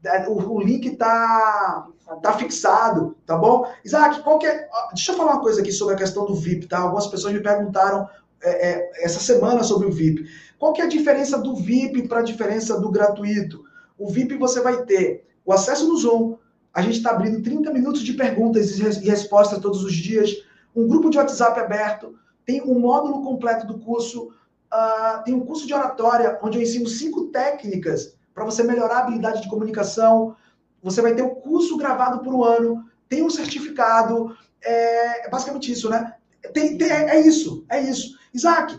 É, 0.06 0.28
o, 0.28 0.34
o 0.34 0.62
link 0.62 0.86
está 0.86 1.88
tá 2.22 2.34
fixado, 2.34 3.16
tá 3.26 3.38
bom? 3.38 3.68
Isaac, 3.84 4.22
qual 4.22 4.40
que 4.40 4.46
é... 4.46 4.68
Deixa 4.94 5.12
eu 5.12 5.18
falar 5.18 5.34
uma 5.34 5.42
coisa 5.42 5.62
aqui 5.62 5.72
sobre 5.72 5.96
a 5.96 5.98
questão 5.98 6.26
do 6.26 6.36
VIP, 6.36 6.68
tá? 6.68 6.80
Algumas 6.80 7.08
pessoas 7.08 7.34
me 7.34 7.42
perguntaram 7.42 8.08
é, 8.42 8.70
é, 8.70 9.06
essa 9.06 9.20
semana 9.20 9.64
sobre 9.64 9.88
o 9.88 9.92
VIP. 9.92 10.26
Qual 10.60 10.74
que 10.74 10.82
é 10.82 10.86
a 10.86 10.90
diferença 10.90 11.38
do 11.38 11.56
VIP 11.56 12.08
para 12.08 12.20
a 12.20 12.24
diferença 12.24 12.80
do 12.80 12.92
gratuito? 12.92 13.64
O 13.98 14.10
VIP 14.10 14.38
você 14.38 14.62
vai 14.62 14.84
ter 14.84 15.26
o 15.46 15.54
acesso 15.54 15.88
no 15.88 15.98
Zoom, 15.98 16.38
a 16.74 16.82
gente 16.82 16.98
está 16.98 17.12
abrindo 17.12 17.42
30 17.42 17.72
minutos 17.72 18.02
de 18.02 18.14
perguntas 18.14 18.78
e 18.78 19.08
respostas 19.08 19.60
todos 19.60 19.84
os 19.84 19.94
dias, 19.94 20.32
um 20.76 20.88
grupo 20.88 21.10
de 21.10 21.18
WhatsApp 21.18 21.60
aberto, 21.60 22.16
tem 22.46 22.62
um 22.62 22.80
módulo 22.80 23.22
completo 23.24 23.66
do 23.66 23.80
curso, 23.80 24.34
uh, 24.74 25.24
tem 25.24 25.34
um 25.34 25.46
curso 25.46 25.66
de 25.66 25.74
oratória, 25.74 26.40
onde 26.42 26.58
eu 26.58 26.62
ensino 26.62 26.88
cinco 26.88 27.28
técnicas 27.28 28.16
para 28.34 28.46
você 28.46 28.64
melhorar 28.64 28.98
a 28.98 29.00
habilidade 29.00 29.42
de 29.42 29.50
comunicação. 29.50 30.36
Você 30.82 31.02
vai 31.02 31.14
ter 31.14 31.22
o 31.22 31.28
um 31.28 31.36
curso 31.36 31.78
gravado 31.78 32.20
por 32.20 32.34
um 32.34 32.44
ano, 32.44 32.84
tem 33.08 33.24
um 33.24 33.30
certificado, 33.30 34.36
é, 34.62 35.28
é 35.28 35.30
basicamente 35.30 35.72
isso, 35.72 35.90
né? 35.90 36.16
Tem, 36.54 36.78
tem, 36.78 36.90
é, 36.90 37.16
é 37.16 37.22
isso, 37.22 37.66
é 37.70 37.82
isso. 37.82 38.18
Isaac, 38.34 38.78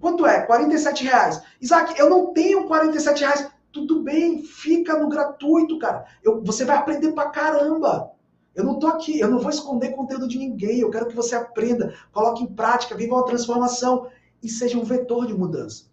quanto 0.00 0.26
é? 0.26 0.42
47 0.42 1.04
reais. 1.04 1.40
Isaac, 1.60 1.98
eu 1.98 2.10
não 2.10 2.32
tenho 2.32 2.66
47 2.66 3.20
reais. 3.20 3.48
Tudo 3.72 4.02
bem, 4.02 4.42
fica 4.42 4.98
no 4.98 5.08
gratuito, 5.08 5.78
cara. 5.78 6.06
Eu, 6.24 6.42
você 6.42 6.64
vai 6.64 6.76
aprender 6.76 7.12
pra 7.12 7.30
caramba. 7.30 8.10
Eu 8.56 8.64
não 8.64 8.74
estou 8.74 8.88
aqui, 8.88 9.20
eu 9.20 9.30
não 9.30 9.38
vou 9.38 9.50
esconder 9.50 9.90
conteúdo 9.90 10.26
de 10.26 10.38
ninguém. 10.38 10.80
Eu 10.80 10.90
quero 10.90 11.06
que 11.06 11.14
você 11.14 11.34
aprenda, 11.36 11.94
coloque 12.10 12.42
em 12.42 12.46
prática, 12.46 12.96
viva 12.96 13.14
uma 13.14 13.26
transformação 13.26 14.08
e 14.42 14.48
seja 14.48 14.78
um 14.78 14.82
vetor 14.82 15.26
de 15.26 15.34
mudança. 15.34 15.84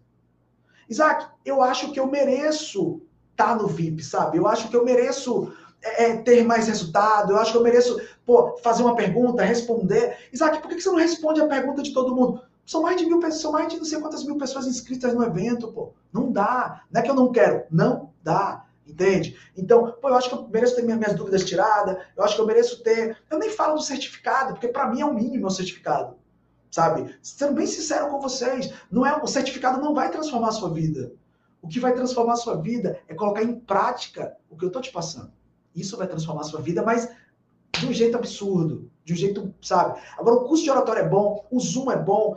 Isaac, 0.88 1.26
eu 1.44 1.62
acho 1.62 1.92
que 1.92 2.00
eu 2.00 2.06
mereço 2.06 3.02
estar 3.32 3.48
tá 3.48 3.54
no 3.56 3.68
VIP, 3.68 4.02
sabe? 4.02 4.38
Eu 4.38 4.48
acho 4.48 4.68
que 4.68 4.76
eu 4.76 4.82
mereço 4.82 5.52
é, 5.82 6.04
é, 6.04 6.16
ter 6.16 6.42
mais 6.42 6.66
resultado. 6.66 7.32
Eu 7.32 7.36
acho 7.36 7.52
que 7.52 7.58
eu 7.58 7.62
mereço 7.62 8.00
pô, 8.24 8.56
fazer 8.62 8.82
uma 8.82 8.96
pergunta, 8.96 9.44
responder. 9.44 10.16
Isaac, 10.32 10.62
por 10.62 10.70
que 10.70 10.80
você 10.80 10.88
não 10.88 10.96
responde 10.96 11.42
a 11.42 11.46
pergunta 11.46 11.82
de 11.82 11.92
todo 11.92 12.16
mundo? 12.16 12.40
São 12.64 12.80
mais 12.80 12.96
de 12.96 13.04
mil 13.04 13.20
pessoas, 13.20 13.42
são 13.42 13.52
mais 13.52 13.68
de 13.68 13.76
não 13.76 13.84
sei 13.84 14.00
quantas 14.00 14.24
mil 14.24 14.38
pessoas 14.38 14.66
inscritas 14.66 15.12
no 15.12 15.22
evento, 15.22 15.70
pô. 15.70 15.92
Não 16.10 16.32
dá. 16.32 16.82
Não 16.90 17.00
é 17.00 17.04
que 17.04 17.10
eu 17.10 17.14
não 17.14 17.30
quero, 17.30 17.64
não 17.70 18.10
dá. 18.22 18.64
Entende? 18.86 19.36
Então, 19.56 19.92
pô, 20.00 20.08
eu 20.10 20.14
acho 20.14 20.28
que 20.28 20.34
eu 20.34 20.48
mereço 20.48 20.76
ter 20.76 20.82
minhas 20.82 21.14
dúvidas 21.14 21.44
tiradas, 21.44 21.96
eu 22.16 22.22
acho 22.22 22.34
que 22.34 22.40
eu 22.40 22.46
mereço 22.46 22.82
ter. 22.82 23.16
Eu 23.30 23.38
nem 23.38 23.50
falo 23.50 23.74
do 23.74 23.82
certificado, 23.82 24.52
porque 24.52 24.68
para 24.68 24.90
mim 24.90 25.00
é 25.00 25.06
o 25.06 25.14
mínimo 25.14 25.46
o 25.46 25.50
certificado. 25.50 26.16
Sabe? 26.70 27.16
Sendo 27.22 27.54
bem 27.54 27.66
sincero 27.66 28.08
com 28.08 28.20
vocês, 28.20 28.72
não 28.90 29.06
é 29.06 29.16
o 29.22 29.26
certificado 29.26 29.80
não 29.80 29.94
vai 29.94 30.10
transformar 30.10 30.48
a 30.48 30.52
sua 30.52 30.70
vida. 30.70 31.12
O 31.62 31.68
que 31.68 31.80
vai 31.80 31.94
transformar 31.94 32.34
a 32.34 32.36
sua 32.36 32.56
vida 32.56 33.00
é 33.08 33.14
colocar 33.14 33.42
em 33.42 33.58
prática 33.58 34.36
o 34.50 34.56
que 34.56 34.64
eu 34.64 34.70
tô 34.70 34.80
te 34.80 34.92
passando. 34.92 35.32
Isso 35.74 35.96
vai 35.96 36.06
transformar 36.06 36.42
a 36.42 36.44
sua 36.44 36.60
vida, 36.60 36.82
mas 36.82 37.08
de 37.78 37.86
um 37.86 37.92
jeito 37.92 38.16
absurdo, 38.16 38.90
de 39.04 39.12
um 39.12 39.16
jeito, 39.16 39.54
sabe? 39.62 40.00
Agora, 40.18 40.36
o 40.36 40.44
curso 40.44 40.62
de 40.62 40.70
oratório 40.70 41.02
é 41.02 41.08
bom, 41.08 41.46
o 41.50 41.58
Zoom 41.58 41.90
é 41.90 41.96
bom, 41.96 42.36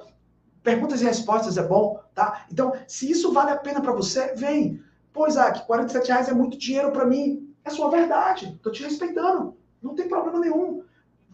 perguntas 0.63 1.01
e 1.01 1.05
respostas 1.05 1.57
é 1.57 1.63
bom, 1.63 1.99
tá? 2.13 2.45
Então, 2.51 2.73
se 2.87 3.09
isso 3.09 3.31
vale 3.31 3.51
a 3.51 3.57
pena 3.57 3.81
para 3.81 3.91
você, 3.91 4.33
vem. 4.35 4.81
Pô, 5.17 5.27
Isaac, 5.27 5.65
47 5.65 6.09
reais 6.09 6.29
é 6.29 6.33
muito 6.33 6.59
dinheiro 6.59 6.91
para 6.91 7.03
mim. 7.03 7.51
É 7.65 7.71
sua 7.71 7.89
verdade. 7.89 8.55
Tô 8.61 8.71
te 8.71 8.83
respeitando. 8.83 9.57
Não 9.81 9.95
tem 9.95 10.07
problema 10.07 10.39
nenhum. 10.39 10.83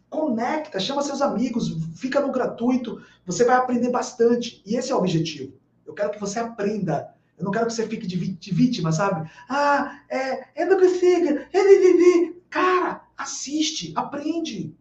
Conecta, 0.10 0.80
chama 0.80 1.02
seus 1.02 1.22
amigos, 1.22 1.76
fica 1.98 2.22
no 2.22 2.32
gratuito. 2.32 3.04
Você 3.26 3.44
vai 3.44 3.58
aprender 3.58 3.90
bastante. 3.90 4.64
E 4.66 4.78
esse 4.78 4.94
é 4.94 4.96
o 4.96 5.00
objetivo. 5.00 5.52
Eu 5.86 5.94
quero 5.94 6.12
que 6.12 6.20
você 6.20 6.40
aprenda. 6.40 7.14
Eu 7.38 7.44
não 7.44 7.52
quero 7.52 7.66
que 7.68 7.74
você 7.74 7.86
fique 7.86 8.08
de, 8.08 8.16
vítima, 8.54 8.94
sabe? 8.94 9.30
Ah, 9.50 10.00
é, 10.10 10.64
eu 10.64 10.70
não 10.70 10.80
consigo. 10.80 11.40
Cara, 12.50 13.02
assiste, 13.18 13.92
aprende. 13.98 14.74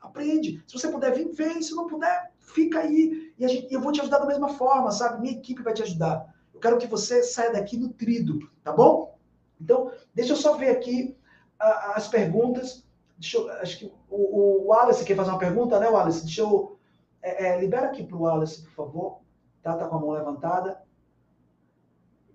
Aprende. 0.00 0.60
Se 0.66 0.76
você 0.76 0.88
puder 0.88 1.14
vir, 1.14 1.30
vem. 1.30 1.62
Se 1.62 1.72
não 1.76 1.86
puder, 1.86 2.32
fica 2.40 2.80
aí. 2.80 3.32
E 3.38 3.46
gente, 3.46 3.72
eu 3.72 3.80
vou 3.80 3.92
te 3.92 4.00
ajudar 4.00 4.18
da 4.18 4.26
mesma 4.26 4.48
forma, 4.48 4.90
sabe? 4.90 5.20
Minha 5.20 5.34
equipe 5.34 5.62
vai 5.62 5.72
te 5.72 5.84
ajudar. 5.84 6.34
Eu 6.60 6.62
quero 6.62 6.78
que 6.78 6.86
você 6.86 7.22
saia 7.22 7.54
daqui 7.54 7.78
nutrido, 7.78 8.50
tá 8.62 8.70
bom? 8.70 9.18
Então, 9.58 9.90
deixa 10.14 10.32
eu 10.32 10.36
só 10.36 10.58
ver 10.58 10.68
aqui 10.68 11.16
as 11.58 12.06
perguntas. 12.06 12.84
Deixa 13.16 13.38
eu, 13.38 13.50
acho 13.52 13.78
que 13.78 13.92
o, 14.10 14.66
o 14.66 14.66
Wallace 14.66 15.06
quer 15.06 15.16
fazer 15.16 15.30
uma 15.30 15.38
pergunta, 15.38 15.80
né, 15.80 15.88
Wallace? 15.88 16.26
Deixa 16.26 16.42
eu. 16.42 16.78
É, 17.22 17.46
é, 17.46 17.60
libera 17.60 17.86
aqui 17.86 18.04
para 18.04 18.14
o 18.14 18.20
Wallace, 18.20 18.62
por 18.62 18.72
favor. 18.72 19.20
Tá, 19.62 19.74
tá 19.74 19.86
com 19.86 19.96
a 19.96 20.00
mão 20.00 20.10
levantada. 20.10 20.82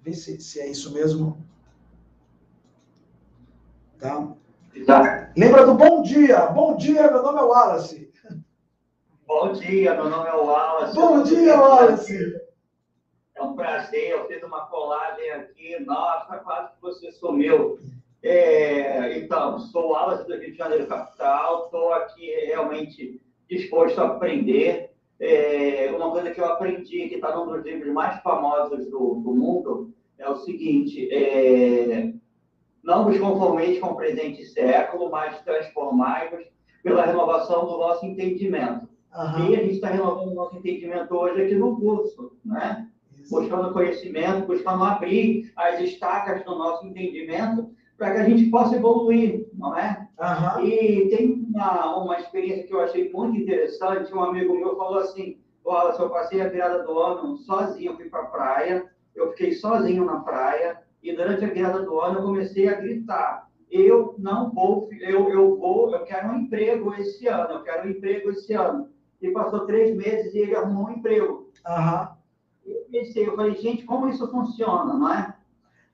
Vê 0.02 0.14
se, 0.14 0.42
se 0.42 0.60
é 0.60 0.68
isso 0.68 0.92
mesmo. 0.92 1.38
Tá? 4.00 4.28
tá? 4.88 5.32
Lembra 5.38 5.68
do 5.68 5.76
bom 5.76 6.02
dia. 6.02 6.48
Bom 6.48 6.76
dia, 6.76 7.12
meu 7.12 7.22
nome 7.22 7.38
é 7.38 7.44
Wallace. 7.44 8.12
Bom 9.28 9.52
dia, 9.52 9.94
meu 9.94 10.10
nome 10.10 10.28
é 10.28 10.34
Wallace. 10.34 10.96
Bom 10.96 11.22
dia, 11.22 11.60
Wallace. 11.60 12.45
Um 13.56 13.58
prazer, 13.58 14.10
eu 14.10 14.28
fiz 14.28 14.44
uma 14.44 14.66
colagem 14.66 15.32
aqui. 15.32 15.80
Nossa, 15.86 16.40
quase 16.40 16.74
que 16.74 16.82
você 16.82 17.10
sumiu. 17.14 17.80
É, 18.22 19.18
então, 19.18 19.58
sou 19.60 19.96
Alas 19.96 20.26
do 20.26 20.36
Rio 20.36 20.52
de 20.52 20.58
Janeiro 20.58 20.88
Capital, 20.88 21.64
estou 21.64 21.94
aqui 21.94 22.30
realmente 22.48 23.22
disposto 23.50 23.98
a 24.02 24.08
aprender. 24.08 24.92
É, 25.22 25.90
uma 25.96 26.12
coisa 26.12 26.32
que 26.32 26.42
eu 26.42 26.46
aprendi, 26.46 27.08
que 27.08 27.16
está 27.16 27.34
num 27.34 27.46
dos 27.46 27.64
livros 27.64 27.94
mais 27.94 28.22
famosos 28.22 28.92
do, 28.92 29.22
do 29.24 29.34
mundo, 29.34 29.94
é 30.20 30.30
o 30.30 30.36
seguinte: 30.36 31.08
é, 31.10 32.12
não 32.84 33.06
vos 33.06 33.18
conformeis 33.18 33.80
com 33.80 33.92
o 33.92 33.96
presente 33.96 34.44
século, 34.48 35.10
mas 35.10 35.42
transformai-vos 35.44 36.46
pela 36.84 37.06
renovação 37.06 37.66
do 37.66 37.78
nosso 37.78 38.06
entendimento. 38.06 38.90
Uhum. 39.16 39.50
E 39.50 39.56
a 39.56 39.60
gente 39.60 39.76
está 39.76 39.88
renovando 39.88 40.32
o 40.32 40.36
nosso 40.36 40.58
entendimento 40.58 41.16
hoje 41.16 41.42
aqui 41.42 41.56
no 41.56 41.80
curso, 41.80 42.36
né? 42.44 42.90
Buscando 43.30 43.74
conhecimento, 43.74 44.48
buscando 44.48 44.84
abrir 44.84 45.52
as 45.56 45.80
estacas 45.80 46.44
do 46.44 46.56
nosso 46.56 46.86
entendimento 46.86 47.70
para 47.98 48.12
que 48.12 48.18
a 48.18 48.30
gente 48.30 48.50
possa 48.50 48.76
evoluir, 48.76 49.48
não 49.54 49.78
é? 49.78 50.08
Uhum. 50.20 50.66
E 50.66 51.10
tem 51.10 51.46
uma, 51.50 51.98
uma 51.98 52.20
experiência 52.20 52.66
que 52.68 52.74
eu 52.74 52.82
achei 52.82 53.12
muito 53.12 53.38
interessante. 53.38 54.14
Um 54.14 54.22
amigo 54.22 54.56
meu 54.56 54.76
falou 54.76 55.00
assim: 55.00 55.38
Olha, 55.64 55.96
eu 55.98 56.10
passei 56.10 56.42
a 56.42 56.50
virada 56.50 56.84
do 56.84 57.00
ano 57.00 57.38
sozinho, 57.38 57.92
eu 57.92 57.96
fui 57.96 58.10
para 58.10 58.22
a 58.22 58.26
praia, 58.26 58.86
eu 59.16 59.32
fiquei 59.32 59.54
sozinho 59.54 60.06
na 60.06 60.20
praia, 60.20 60.80
e 61.02 61.16
durante 61.16 61.46
a 61.46 61.50
virada 61.50 61.82
do 61.84 62.00
ano 62.00 62.20
eu 62.20 62.24
comecei 62.24 62.68
a 62.68 62.76
gritar: 62.76 63.50
Eu 63.72 64.16
não 64.18 64.52
vou, 64.52 64.90
eu, 65.00 65.30
eu 65.30 65.58
vou, 65.58 65.92
eu 65.92 66.04
quero 66.04 66.30
um 66.30 66.40
emprego 66.40 66.94
esse 66.96 67.28
ano, 67.28 67.56
eu 67.56 67.64
quero 67.64 67.88
um 67.88 67.92
emprego 67.92 68.30
esse 68.32 68.54
ano. 68.54 68.90
E 69.22 69.32
passou 69.32 69.66
três 69.66 69.96
meses 69.96 70.34
e 70.36 70.40
ele 70.40 70.56
arrumou 70.56 70.88
um 70.88 70.92
emprego. 70.92 71.50
Uhum 71.66 72.15
pensei, 72.96 73.28
eu 73.28 73.36
falei, 73.36 73.56
gente, 73.56 73.84
como 73.84 74.08
isso 74.08 74.28
funciona, 74.30 74.94
não 74.94 75.12
é? 75.12 75.36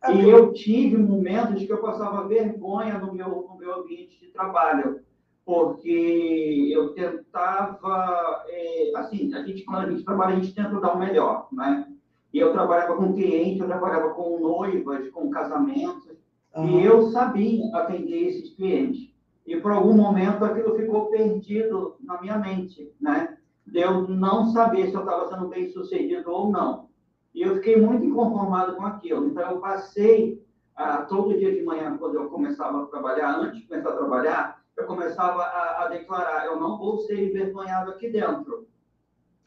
é 0.04 0.14
e 0.14 0.30
eu 0.30 0.54
tive 0.54 0.98
momentos 0.98 1.64
que 1.64 1.72
eu 1.72 1.82
passava 1.82 2.28
vergonha 2.28 3.00
no 3.00 3.14
meu, 3.14 3.48
no 3.50 3.58
meu 3.58 3.82
ambiente 3.82 4.20
de 4.20 4.28
trabalho, 4.28 5.02
porque 5.44 6.70
eu 6.72 6.94
tentava, 6.94 8.44
é, 8.48 8.92
assim, 8.96 9.34
a 9.34 9.44
gente, 9.44 9.64
quando 9.64 9.88
a 9.88 9.90
gente 9.90 10.04
trabalha, 10.04 10.36
a 10.36 10.40
gente 10.40 10.54
tenta 10.54 10.80
dar 10.80 10.94
o 10.94 11.00
melhor, 11.00 11.48
né? 11.52 11.88
E 12.32 12.40
eu 12.40 12.54
trabalhava 12.54 12.96
com 12.96 13.14
cliente, 13.14 13.60
eu 13.60 13.68
trabalhava 13.68 14.14
com 14.14 14.40
noivas, 14.40 15.10
com 15.10 15.30
casamentos, 15.32 16.08
uhum. 16.56 16.80
e 16.80 16.86
eu 16.86 17.10
sabia 17.10 17.76
atender 17.76 18.28
esses 18.28 18.56
clientes. 18.56 19.12
E 19.46 19.60
por 19.60 19.72
algum 19.72 19.94
momento 19.94 20.46
aquilo 20.46 20.78
ficou 20.78 21.08
perdido 21.08 21.96
na 22.00 22.22
minha 22.22 22.38
mente, 22.38 22.90
né? 23.02 23.38
de 23.66 23.80
eu 23.80 24.08
não 24.08 24.52
saber 24.52 24.90
se 24.90 24.96
eu 24.96 25.02
estava 25.02 25.30
sendo 25.30 25.48
bem 25.48 25.70
sucedido 25.70 26.30
ou 26.30 26.52
não. 26.52 26.90
E 27.34 27.42
eu 27.42 27.56
fiquei 27.56 27.76
muito 27.80 28.06
inconformado 28.06 28.76
com 28.76 28.86
aquilo. 28.86 29.28
Então, 29.28 29.52
eu 29.52 29.60
passei 29.60 30.44
ah, 30.76 31.04
todo 31.04 31.38
dia 31.38 31.54
de 31.54 31.64
manhã, 31.64 31.98
quando 31.98 32.16
eu 32.16 32.30
começava 32.30 32.84
a 32.84 32.86
trabalhar, 32.88 33.40
antes 33.40 33.62
de 33.62 33.68
começar 33.68 33.90
a 33.90 33.98
trabalhar, 33.98 34.62
eu 34.78 34.86
começava 34.86 35.42
a, 35.42 35.86
a 35.86 35.88
declarar: 35.90 36.46
eu 36.46 36.60
não 36.60 36.78
vou 36.78 37.00
ser 37.00 37.30
envergonhado 37.30 37.92
aqui 37.92 38.10
dentro. 38.10 38.68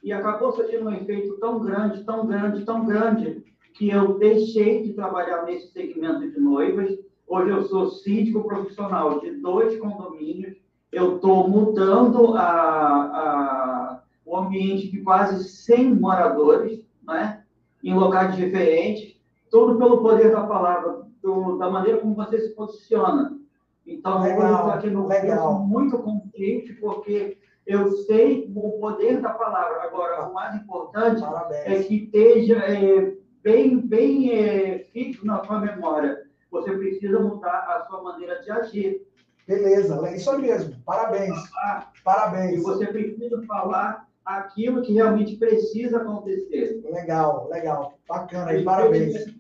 E 0.02 0.12
acabou 0.12 0.52
surgindo 0.52 0.86
um 0.86 0.92
efeito 0.92 1.38
tão 1.38 1.60
grande, 1.60 2.04
tão 2.04 2.26
grande, 2.26 2.64
tão 2.64 2.84
grande, 2.84 3.42
que 3.74 3.90
eu 3.90 4.18
deixei 4.18 4.82
de 4.82 4.92
trabalhar 4.92 5.44
nesse 5.44 5.72
segmento 5.72 6.30
de 6.30 6.38
noivas. 6.38 6.98
Hoje 7.26 7.50
eu 7.50 7.62
sou 7.64 7.90
síndico 7.90 8.44
profissional 8.44 9.20
de 9.20 9.30
dois 9.32 9.78
condomínios. 9.78 10.56
Eu 10.92 11.16
estou 11.16 11.48
mudando 11.48 12.36
a, 12.36 12.42
a, 12.42 14.02
o 14.24 14.36
ambiente 14.36 14.90
de 14.90 15.00
quase 15.00 15.48
100 15.48 15.94
moradores, 15.94 16.80
né? 17.02 17.43
Em 17.84 17.94
locais 17.94 18.34
diferentes, 18.34 19.14
tudo 19.50 19.78
pelo 19.78 20.02
poder 20.02 20.32
da 20.32 20.46
palavra, 20.46 21.02
do, 21.22 21.58
da 21.58 21.70
maneira 21.70 21.98
como 21.98 22.14
você 22.14 22.40
se 22.40 22.54
posiciona. 22.54 23.38
Então, 23.86 24.22
legal, 24.22 24.48
eu 24.48 24.56
estou 24.56 24.70
aqui 24.70 24.90
no 24.90 25.06
legal. 25.06 25.58
muito 25.60 25.98
contente, 25.98 26.72
porque 26.74 27.36
eu 27.66 27.92
sei 28.04 28.50
o 28.54 28.78
poder 28.80 29.20
da 29.20 29.30
palavra. 29.30 29.82
Agora, 29.82 30.26
o 30.28 30.34
mais 30.34 30.54
importante 30.56 31.20
Parabéns. 31.20 31.66
é 31.66 31.82
que 31.82 32.04
esteja 32.04 32.56
é, 32.56 33.14
bem, 33.42 33.78
bem 33.78 34.32
é, 34.32 34.78
fixo 34.92 35.26
na 35.26 35.44
sua 35.44 35.60
memória. 35.60 36.22
Você 36.50 36.72
precisa 36.72 37.20
mudar 37.20 37.58
a 37.68 37.84
sua 37.86 38.02
maneira 38.02 38.40
de 38.42 38.50
agir. 38.50 39.06
Beleza, 39.46 40.10
isso 40.14 40.30
aí 40.30 40.40
mesmo. 40.40 40.74
Parabéns. 40.86 41.48
Falar, 41.50 41.92
Parabéns. 42.02 42.60
E 42.60 42.62
você 42.62 42.86
precisa 42.86 43.42
falar 43.42 44.03
aquilo 44.24 44.82
que 44.82 44.92
realmente 44.92 45.36
precisa 45.36 45.98
acontecer. 45.98 46.82
Legal, 46.90 47.48
legal. 47.50 47.98
Bacana, 48.08 48.50
aí, 48.50 48.64
parabéns. 48.64 49.24
Se 49.24 49.36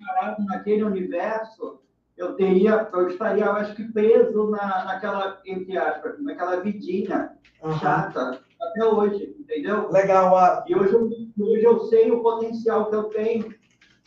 naquele 0.46 0.84
universo, 0.84 1.80
eu 2.16 2.34
teria, 2.34 2.88
eu 2.92 3.08
estaria, 3.08 3.44
eu 3.44 3.52
acho 3.52 3.74
que 3.74 3.92
preso 3.92 4.50
na, 4.50 4.84
naquela, 4.84 5.40
entre 5.46 5.76
aspas, 5.76 6.22
naquela 6.22 6.56
vidinha 6.60 7.32
uhum. 7.62 7.78
chata 7.78 8.40
até 8.60 8.84
hoje, 8.84 9.34
entendeu? 9.38 9.90
Legal. 9.90 10.34
Uh... 10.34 10.62
E 10.68 10.76
hoje, 10.76 10.94
hoje 11.38 11.64
eu 11.64 11.80
sei 11.86 12.10
o 12.10 12.22
potencial 12.22 12.88
que 12.88 12.96
eu 12.96 13.04
tenho 13.04 13.54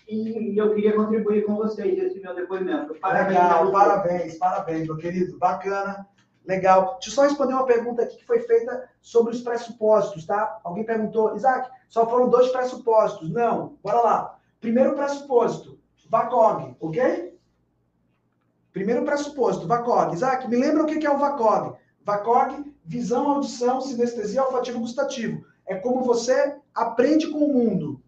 e 0.07 0.57
eu 0.57 0.73
queria 0.73 0.93
contribuir 0.93 1.45
com 1.45 1.55
vocês 1.55 1.97
esse 1.97 2.19
meu 2.21 2.33
depoimento. 2.33 2.95
Parabéns, 3.01 3.39
Legal, 3.39 3.71
parabéns, 3.71 4.37
parabéns, 4.37 4.87
meu 4.87 4.97
querido. 4.97 5.37
Bacana. 5.37 6.07
Legal. 6.47 6.93
Deixa 6.93 7.09
eu 7.09 7.13
só 7.13 7.23
responder 7.23 7.53
uma 7.53 7.65
pergunta 7.65 8.01
aqui 8.01 8.15
que 8.15 8.25
foi 8.25 8.39
feita 8.39 8.89
sobre 9.01 9.33
os 9.33 9.41
pressupostos, 9.41 10.25
tá? 10.25 10.61
Alguém 10.63 10.85
perguntou, 10.85 11.35
Isaac, 11.35 11.69
só 11.89 12.09
foram 12.09 12.29
dois 12.29 12.49
pressupostos. 12.49 13.29
Não, 13.29 13.77
bora 13.83 13.99
lá. 13.99 14.39
Primeiro 14.61 14.95
pressuposto, 14.95 15.77
VACOG, 16.09 16.77
ok? 16.79 17.37
Primeiro 18.71 19.03
pressuposto, 19.03 19.67
VACOG. 19.67 20.15
Isaac, 20.15 20.47
me 20.47 20.55
lembra 20.55 20.83
o 20.83 20.85
que 20.85 21.05
é 21.05 21.11
o 21.11 21.17
VACOG? 21.17 21.75
VACOG, 22.01 22.73
visão, 22.85 23.29
audição, 23.29 23.81
sinestesia, 23.81 24.45
olfativo, 24.45 24.79
gustativo. 24.79 25.45
É 25.65 25.75
como 25.75 26.01
você 26.01 26.55
aprende 26.73 27.29
com 27.29 27.39
o 27.39 27.53
mundo. 27.53 28.01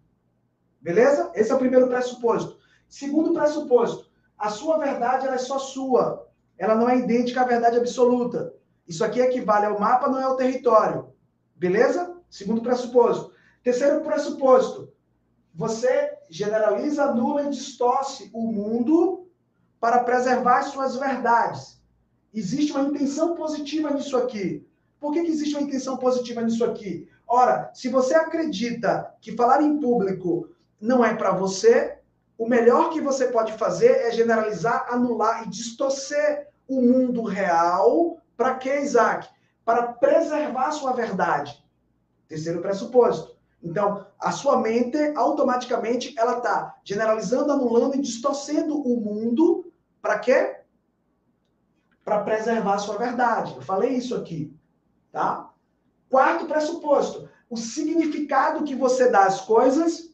Beleza? 0.79 1.29
Esse 1.35 1.51
é 1.51 1.55
o 1.55 1.59
primeiro 1.59 1.89
pressuposto. 1.89 2.57
Segundo 2.87 3.33
pressuposto, 3.33 4.09
a 4.37 4.49
sua 4.49 4.77
verdade 4.77 5.27
ela 5.27 5.35
é 5.35 5.39
só 5.39 5.59
sua. 5.59 6.28
Ela 6.59 6.75
não 6.75 6.89
é 6.89 6.97
idêntica 6.97 7.41
à 7.41 7.45
verdade 7.45 7.77
absoluta. 7.77 8.53
Isso 8.85 9.03
aqui 9.03 9.21
equivale 9.21 9.65
ao 9.65 9.79
mapa, 9.79 10.09
não 10.09 10.19
é 10.19 10.23
ao 10.23 10.35
território. 10.35 11.13
Beleza? 11.55 12.17
Segundo 12.29 12.61
pressuposto. 12.61 13.31
Terceiro 13.63 14.01
pressuposto. 14.01 14.91
Você 15.55 16.17
generaliza, 16.29 17.05
anula 17.05 17.43
e 17.43 17.49
distorce 17.49 18.29
o 18.33 18.51
mundo 18.51 19.27
para 19.79 20.03
preservar 20.03 20.63
suas 20.63 20.97
verdades. 20.97 21.81
Existe 22.33 22.73
uma 22.73 22.89
intenção 22.89 23.35
positiva 23.35 23.89
nisso 23.91 24.17
aqui. 24.17 24.67
Por 24.99 25.13
que, 25.13 25.23
que 25.23 25.31
existe 25.31 25.55
uma 25.55 25.63
intenção 25.63 25.97
positiva 25.97 26.41
nisso 26.41 26.65
aqui? 26.65 27.07
Ora, 27.25 27.71
se 27.73 27.87
você 27.87 28.15
acredita 28.15 29.15
que 29.21 29.35
falar 29.35 29.61
em 29.61 29.79
público 29.79 30.49
não 30.79 31.05
é 31.05 31.15
para 31.15 31.31
você, 31.31 31.99
o 32.37 32.47
melhor 32.47 32.89
que 32.89 33.01
você 33.01 33.27
pode 33.27 33.53
fazer 33.53 33.91
é 33.91 34.11
generalizar, 34.11 34.87
anular 34.89 35.43
e 35.43 35.49
distorcer 35.49 36.48
o 36.69 36.81
mundo 36.81 37.23
real. 37.23 38.21
Para 38.37 38.55
quê, 38.55 38.79
Isaac? 38.79 39.27
Para 39.65 39.93
preservar 39.93 40.71
sua 40.71 40.93
verdade. 40.93 41.61
Terceiro 42.27 42.61
pressuposto. 42.61 43.37
Então, 43.61 44.05
a 44.17 44.31
sua 44.31 44.57
mente, 44.57 44.97
automaticamente, 45.17 46.17
ela 46.17 46.37
está 46.37 46.77
generalizando, 46.83 47.51
anulando 47.51 47.95
e 47.95 48.01
distorcendo 48.01 48.79
o 48.81 49.01
mundo. 49.01 49.69
Para 50.01 50.19
quê? 50.19 50.61
Para 52.05 52.23
preservar 52.23 52.77
sua 52.77 52.97
verdade. 52.97 53.53
Eu 53.55 53.61
falei 53.61 53.91
isso 53.91 54.15
aqui. 54.15 54.55
Tá? 55.11 55.49
Quarto 56.09 56.45
pressuposto. 56.45 57.27
O 57.49 57.57
significado 57.57 58.63
que 58.63 58.75
você 58.75 59.09
dá 59.09 59.25
às 59.25 59.41
coisas 59.41 60.09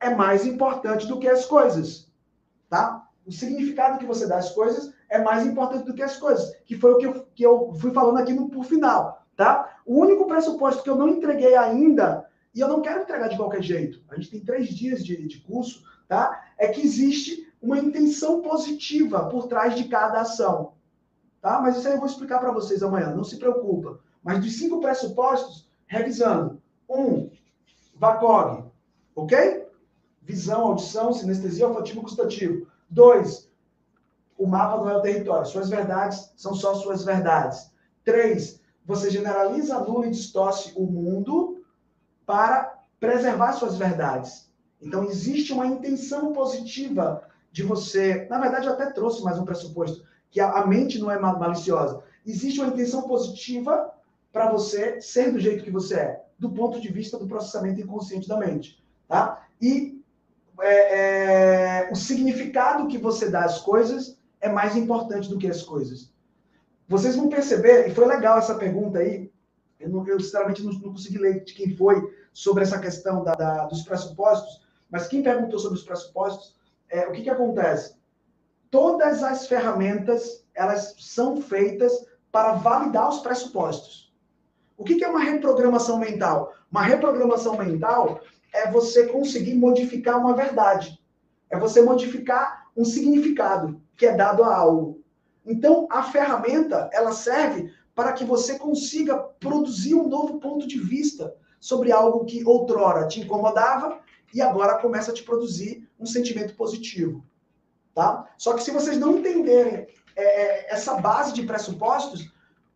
é 0.00 0.14
mais 0.14 0.44
importante 0.44 1.06
do 1.06 1.18
que 1.18 1.28
as 1.28 1.46
coisas, 1.46 2.10
tá? 2.68 3.08
O 3.24 3.32
significado 3.32 3.98
que 3.98 4.04
você 4.04 4.26
dá 4.26 4.36
às 4.36 4.50
coisas 4.50 4.92
é 5.14 5.22
mais 5.22 5.46
importante 5.46 5.84
do 5.84 5.94
que 5.94 6.02
as 6.02 6.16
coisas, 6.16 6.54
que 6.66 6.76
foi 6.76 6.92
o 6.92 6.98
que 6.98 7.06
eu, 7.06 7.26
que 7.34 7.42
eu 7.46 7.72
fui 7.74 7.92
falando 7.92 8.18
aqui 8.18 8.32
no 8.32 8.48
por 8.48 8.64
final, 8.64 9.24
tá? 9.36 9.78
O 9.86 10.00
único 10.00 10.26
pressuposto 10.26 10.82
que 10.82 10.90
eu 10.90 10.96
não 10.96 11.08
entreguei 11.08 11.56
ainda, 11.56 12.28
e 12.54 12.60
eu 12.60 12.68
não 12.68 12.82
quero 12.82 13.02
entregar 13.02 13.28
de 13.28 13.36
qualquer 13.36 13.62
jeito, 13.62 14.02
a 14.08 14.16
gente 14.16 14.30
tem 14.30 14.40
três 14.40 14.68
dias 14.68 15.04
de, 15.04 15.28
de 15.28 15.40
curso, 15.40 15.84
tá? 16.08 16.44
É 16.58 16.68
que 16.68 16.80
existe 16.80 17.52
uma 17.62 17.78
intenção 17.78 18.42
positiva 18.42 19.28
por 19.28 19.46
trás 19.46 19.76
de 19.76 19.84
cada 19.84 20.20
ação, 20.20 20.72
tá? 21.40 21.60
Mas 21.60 21.76
isso 21.76 21.86
aí 21.86 21.94
eu 21.94 21.98
vou 21.98 22.08
explicar 22.08 22.40
para 22.40 22.52
vocês 22.52 22.82
amanhã, 22.82 23.14
não 23.14 23.24
se 23.24 23.38
preocupa. 23.38 24.00
Mas 24.22 24.40
dos 24.40 24.58
cinco 24.58 24.80
pressupostos, 24.80 25.68
revisando. 25.86 26.60
Um, 26.88 27.30
VACOG, 27.94 28.64
ok? 29.14 29.64
visão, 30.24 30.62
audição, 30.68 31.12
sinestesia, 31.12 31.68
olfativo 31.68 32.02
gustativo. 32.02 32.66
Dois, 32.88 33.43
o 34.38 34.46
mapa 34.46 34.78
não 34.78 34.90
é 34.90 34.96
o 34.96 35.02
território. 35.02 35.46
Suas 35.46 35.68
verdades 35.68 36.32
são 36.36 36.54
só 36.54 36.74
suas 36.74 37.04
verdades. 37.04 37.70
Três, 38.04 38.60
você 38.84 39.10
generaliza, 39.10 39.76
anula 39.76 40.06
e 40.06 40.10
distorce 40.10 40.72
o 40.76 40.84
mundo 40.84 41.64
para 42.26 42.78
preservar 42.98 43.52
suas 43.52 43.76
verdades. 43.76 44.50
Então, 44.80 45.04
existe 45.04 45.52
uma 45.52 45.66
intenção 45.66 46.32
positiva 46.32 47.22
de 47.50 47.62
você. 47.62 48.26
Na 48.28 48.38
verdade, 48.38 48.66
eu 48.66 48.72
até 48.72 48.90
trouxe 48.90 49.22
mais 49.22 49.38
um 49.38 49.44
pressuposto, 49.44 50.04
que 50.30 50.40
a 50.40 50.66
mente 50.66 50.98
não 50.98 51.10
é 51.10 51.18
maliciosa. 51.18 52.02
Existe 52.26 52.60
uma 52.60 52.68
intenção 52.68 53.02
positiva 53.02 53.92
para 54.32 54.50
você 54.50 55.00
ser 55.00 55.32
do 55.32 55.38
jeito 55.38 55.62
que 55.62 55.70
você 55.70 55.94
é, 55.94 56.24
do 56.38 56.50
ponto 56.50 56.80
de 56.80 56.88
vista 56.88 57.16
do 57.16 57.28
processamento 57.28 57.80
inconsciente 57.80 58.28
da 58.28 58.36
mente. 58.36 58.82
Tá? 59.06 59.46
E 59.62 60.02
é, 60.60 61.86
é, 61.86 61.92
o 61.92 61.94
significado 61.94 62.88
que 62.88 62.98
você 62.98 63.30
dá 63.30 63.44
às 63.44 63.60
coisas 63.60 64.18
é 64.44 64.48
mais 64.50 64.76
importante 64.76 65.26
do 65.30 65.38
que 65.38 65.48
as 65.48 65.62
coisas. 65.62 66.12
Vocês 66.86 67.16
vão 67.16 67.30
perceber, 67.30 67.88
e 67.88 67.94
foi 67.94 68.04
legal 68.04 68.36
essa 68.36 68.54
pergunta 68.54 68.98
aí, 68.98 69.32
eu, 69.80 69.88
não, 69.88 70.06
eu 70.06 70.20
sinceramente 70.20 70.62
não, 70.62 70.70
não, 70.70 70.92
consegui 70.92 71.16
ler 71.16 71.42
de 71.44 71.54
quem 71.54 71.74
foi 71.74 72.14
sobre 72.30 72.62
essa 72.62 72.78
questão 72.78 73.24
da, 73.24 73.32
da, 73.32 73.64
dos 73.64 73.80
pressupostos, 73.84 74.60
mas 74.90 75.08
quem 75.08 75.22
perguntou 75.22 75.58
sobre 75.58 75.78
os 75.78 75.84
pressupostos, 75.84 76.54
é, 76.90 77.08
o 77.08 77.12
que, 77.12 77.22
que 77.22 77.30
acontece? 77.30 77.96
Todas 78.70 79.22
as 79.22 79.46
ferramentas, 79.46 80.44
elas 80.54 80.94
são 80.98 81.40
feitas 81.40 82.04
para 82.30 82.52
validar 82.52 83.08
os 83.08 83.20
pressupostos. 83.20 84.12
O 84.76 84.84
que, 84.84 84.96
que 84.96 85.04
é 85.04 85.08
uma 85.08 85.20
reprogramação 85.20 85.98
mental? 85.98 86.52
Uma 86.70 86.82
reprogramação 86.82 87.56
mental 87.56 88.20
é 88.52 88.70
você 88.70 89.06
conseguir 89.06 89.54
modificar 89.54 90.18
uma 90.18 90.36
verdade. 90.36 91.00
É 91.48 91.58
você 91.58 91.80
modificar 91.80 92.66
um 92.76 92.84
significado 92.84 93.82
que 93.96 94.06
é 94.06 94.16
dado 94.16 94.42
a 94.42 94.54
algo. 94.54 95.02
Então, 95.44 95.86
a 95.90 96.02
ferramenta, 96.02 96.88
ela 96.92 97.12
serve 97.12 97.72
para 97.94 98.12
que 98.12 98.24
você 98.24 98.58
consiga 98.58 99.16
produzir 99.18 99.94
um 99.94 100.08
novo 100.08 100.40
ponto 100.40 100.66
de 100.66 100.80
vista 100.80 101.34
sobre 101.60 101.92
algo 101.92 102.24
que 102.24 102.44
outrora 102.44 103.06
te 103.06 103.20
incomodava 103.20 104.00
e 104.32 104.40
agora 104.40 104.78
começa 104.78 105.10
a 105.10 105.14
te 105.14 105.22
produzir 105.22 105.88
um 105.98 106.06
sentimento 106.06 106.54
positivo. 106.56 107.24
Tá? 107.94 108.28
Só 108.36 108.54
que 108.54 108.62
se 108.62 108.72
vocês 108.72 108.98
não 108.98 109.18
entenderem 109.18 109.86
é, 110.16 110.74
essa 110.74 111.00
base 111.00 111.32
de 111.32 111.44
pressupostos, 111.44 112.32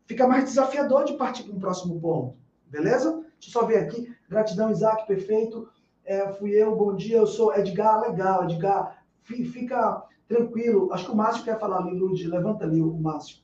fica 0.07 0.27
mais 0.27 0.45
desafiador 0.45 1.05
de 1.05 1.15
partir 1.15 1.43
para 1.43 1.55
um 1.55 1.59
próximo 1.59 2.01
ponto. 2.01 2.37
Beleza? 2.67 3.13
Deixa 3.13 3.49
eu 3.49 3.61
só 3.61 3.65
ver 3.65 3.79
aqui. 3.79 4.15
Gratidão, 4.29 4.71
Isaac, 4.71 5.07
perfeito. 5.07 5.69
É, 6.05 6.33
fui 6.35 6.51
eu, 6.53 6.77
bom 6.77 6.95
dia, 6.95 7.17
eu 7.17 7.27
sou 7.27 7.55
Edgar, 7.55 8.01
legal, 8.01 8.45
Edgar. 8.45 9.05
Fica 9.23 10.05
tranquilo. 10.29 10.93
Acho 10.93 11.07
que 11.07 11.11
o 11.11 11.17
Márcio 11.17 11.45
quer 11.45 11.59
falar 11.59 11.79
ali, 11.79 11.99
Lud. 11.99 12.27
Levanta 12.29 12.65
ali 12.65 12.81
o 12.81 12.93
Márcio, 12.93 13.39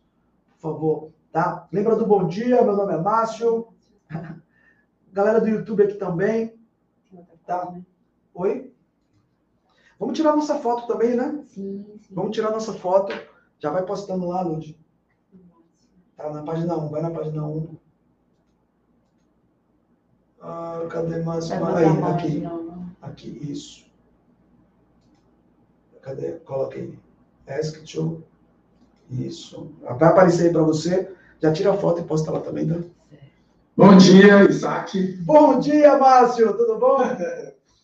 por 0.51 0.59
favor. 0.59 1.13
Tá? 1.33 1.67
Lembra 1.73 1.97
do 1.97 2.07
bom 2.07 2.29
dia? 2.29 2.63
Meu 2.63 2.77
nome 2.77 2.93
é 2.93 2.99
Márcio. 2.99 3.69
Galera 5.13 5.41
do 5.41 5.49
YouTube 5.49 5.83
aqui 5.83 5.95
também. 5.95 6.55
Tá? 7.47 7.75
Oi? 8.35 8.73
Vamos 9.99 10.17
tirar 10.17 10.37
nossa 10.37 10.57
foto 10.57 10.87
também, 10.87 11.17
né? 11.17 11.43
Sim, 11.47 11.99
sim. 12.01 12.15
Vamos 12.15 12.35
tirar 12.35 12.51
nossa 12.51 12.73
foto. 12.73 13.13
Já 13.59 13.71
vai 13.71 13.85
postando 13.85 14.29
lá, 14.29 14.43
Lud. 14.43 14.79
Tá 16.17 16.31
na 16.31 16.43
página 16.43 16.77
1, 16.77 16.89
vai 16.89 17.03
na 17.03 17.11
página 17.11 17.45
1. 17.47 17.77
Ah, 20.41 20.87
cadê 20.91 21.23
mais? 21.23 21.51
Aí, 21.51 21.87
aqui. 22.03 22.43
Aqui, 23.01 23.51
isso. 23.51 23.85
Cadê? 26.05 26.33
Coloca 26.45 26.77
aí. 26.77 26.99
Ask 27.49 27.83
to. 27.85 28.23
Isso. 29.11 29.75
Vai 29.81 30.11
aparecer 30.11 30.49
aí 30.49 30.53
para 30.53 30.63
você. 30.63 31.11
Já 31.41 31.51
tira 31.51 31.73
a 31.73 31.77
foto 31.77 32.03
e 32.03 32.05
posta 32.05 32.31
lá 32.31 32.41
também, 32.41 32.69
tá? 32.69 32.77
Bom 33.75 33.97
dia, 33.97 34.45
Isaac. 34.45 35.17
Bom 35.23 35.59
dia, 35.59 35.97
Márcio. 35.97 36.55
Tudo 36.59 36.79
bom? 36.79 36.99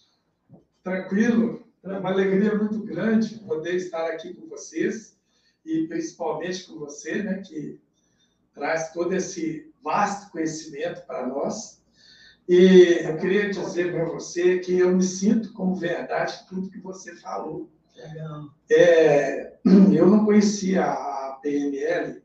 Tranquilo. 0.84 1.62
É 1.82 1.96
uma 1.96 2.10
alegria 2.10 2.54
muito 2.54 2.84
grande 2.84 3.38
poder 3.38 3.76
estar 3.76 4.06
aqui 4.06 4.34
com 4.34 4.46
vocês 4.48 5.16
e 5.64 5.86
principalmente 5.88 6.66
com 6.66 6.78
você, 6.78 7.22
né, 7.22 7.38
que 7.38 7.80
traz 8.54 8.92
todo 8.92 9.14
esse 9.14 9.72
vasto 9.82 10.30
conhecimento 10.30 11.06
para 11.06 11.26
nós. 11.26 11.82
E 12.46 12.98
eu 13.02 13.16
queria 13.16 13.48
dizer 13.48 13.92
para 13.92 14.04
você 14.04 14.58
que 14.58 14.78
eu 14.78 14.94
me 14.94 15.02
sinto 15.02 15.54
como 15.54 15.74
verdade 15.74 16.44
tudo 16.46 16.68
que 16.68 16.80
você 16.80 17.16
falou. 17.16 17.70
É, 18.70 19.56
eu 19.92 20.06
não 20.06 20.24
conhecia 20.24 20.84
a 20.84 21.38
PNL, 21.42 22.22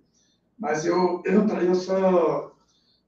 mas 0.58 0.86
eu, 0.86 1.22
eu, 1.26 1.48
eu 1.48 1.76
sou 1.76 2.56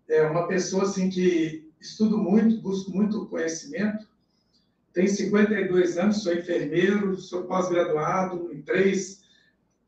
é, 0.08 0.24
uma 0.24 0.48
pessoa 0.48 0.84
assim, 0.84 1.10
que 1.10 1.70
estudo 1.80 2.18
muito, 2.18 2.62
busco 2.62 2.92
muito 2.92 3.28
conhecimento. 3.28 4.08
Tenho 4.94 5.10
52 5.10 5.98
anos, 5.98 6.24
sou 6.24 6.34
enfermeiro, 6.34 7.16
sou 7.18 7.44
pós-graduado 7.44 8.52
em 8.52 8.62
três, 8.62 9.22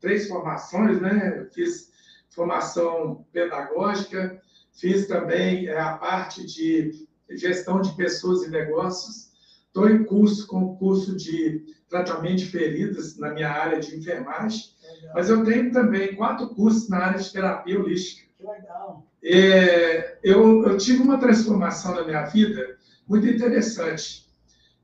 três 0.00 0.28
formações, 0.28 1.00
né? 1.00 1.48
Fiz 1.52 1.90
formação 2.30 3.26
pedagógica, 3.32 4.40
fiz 4.72 5.08
também 5.08 5.66
é, 5.66 5.78
a 5.78 5.98
parte 5.98 6.46
de 6.46 7.08
gestão 7.30 7.80
de 7.80 7.94
pessoas 7.96 8.44
e 8.44 8.50
negócios. 8.50 9.29
Estou 9.70 9.88
em 9.88 10.04
curso 10.04 10.48
com 10.48 10.64
o 10.64 10.76
curso 10.76 11.16
de 11.16 11.64
tratamento 11.88 12.38
de 12.38 12.46
feridas 12.46 13.16
na 13.16 13.32
minha 13.32 13.48
área 13.48 13.78
de 13.78 13.96
enfermagem, 13.96 14.64
legal. 14.82 15.14
mas 15.14 15.30
eu 15.30 15.44
tenho 15.44 15.70
também 15.70 16.16
quatro 16.16 16.48
cursos 16.48 16.88
na 16.88 16.98
área 16.98 17.20
de 17.20 17.32
terapia 17.32 17.78
holística. 17.78 18.28
Que 18.36 18.44
legal. 18.44 19.06
É, 19.22 20.18
eu, 20.24 20.66
eu 20.66 20.76
tive 20.76 21.02
uma 21.02 21.18
transformação 21.18 21.94
na 21.94 22.04
minha 22.04 22.24
vida 22.24 22.78
muito 23.08 23.28
interessante. 23.28 24.28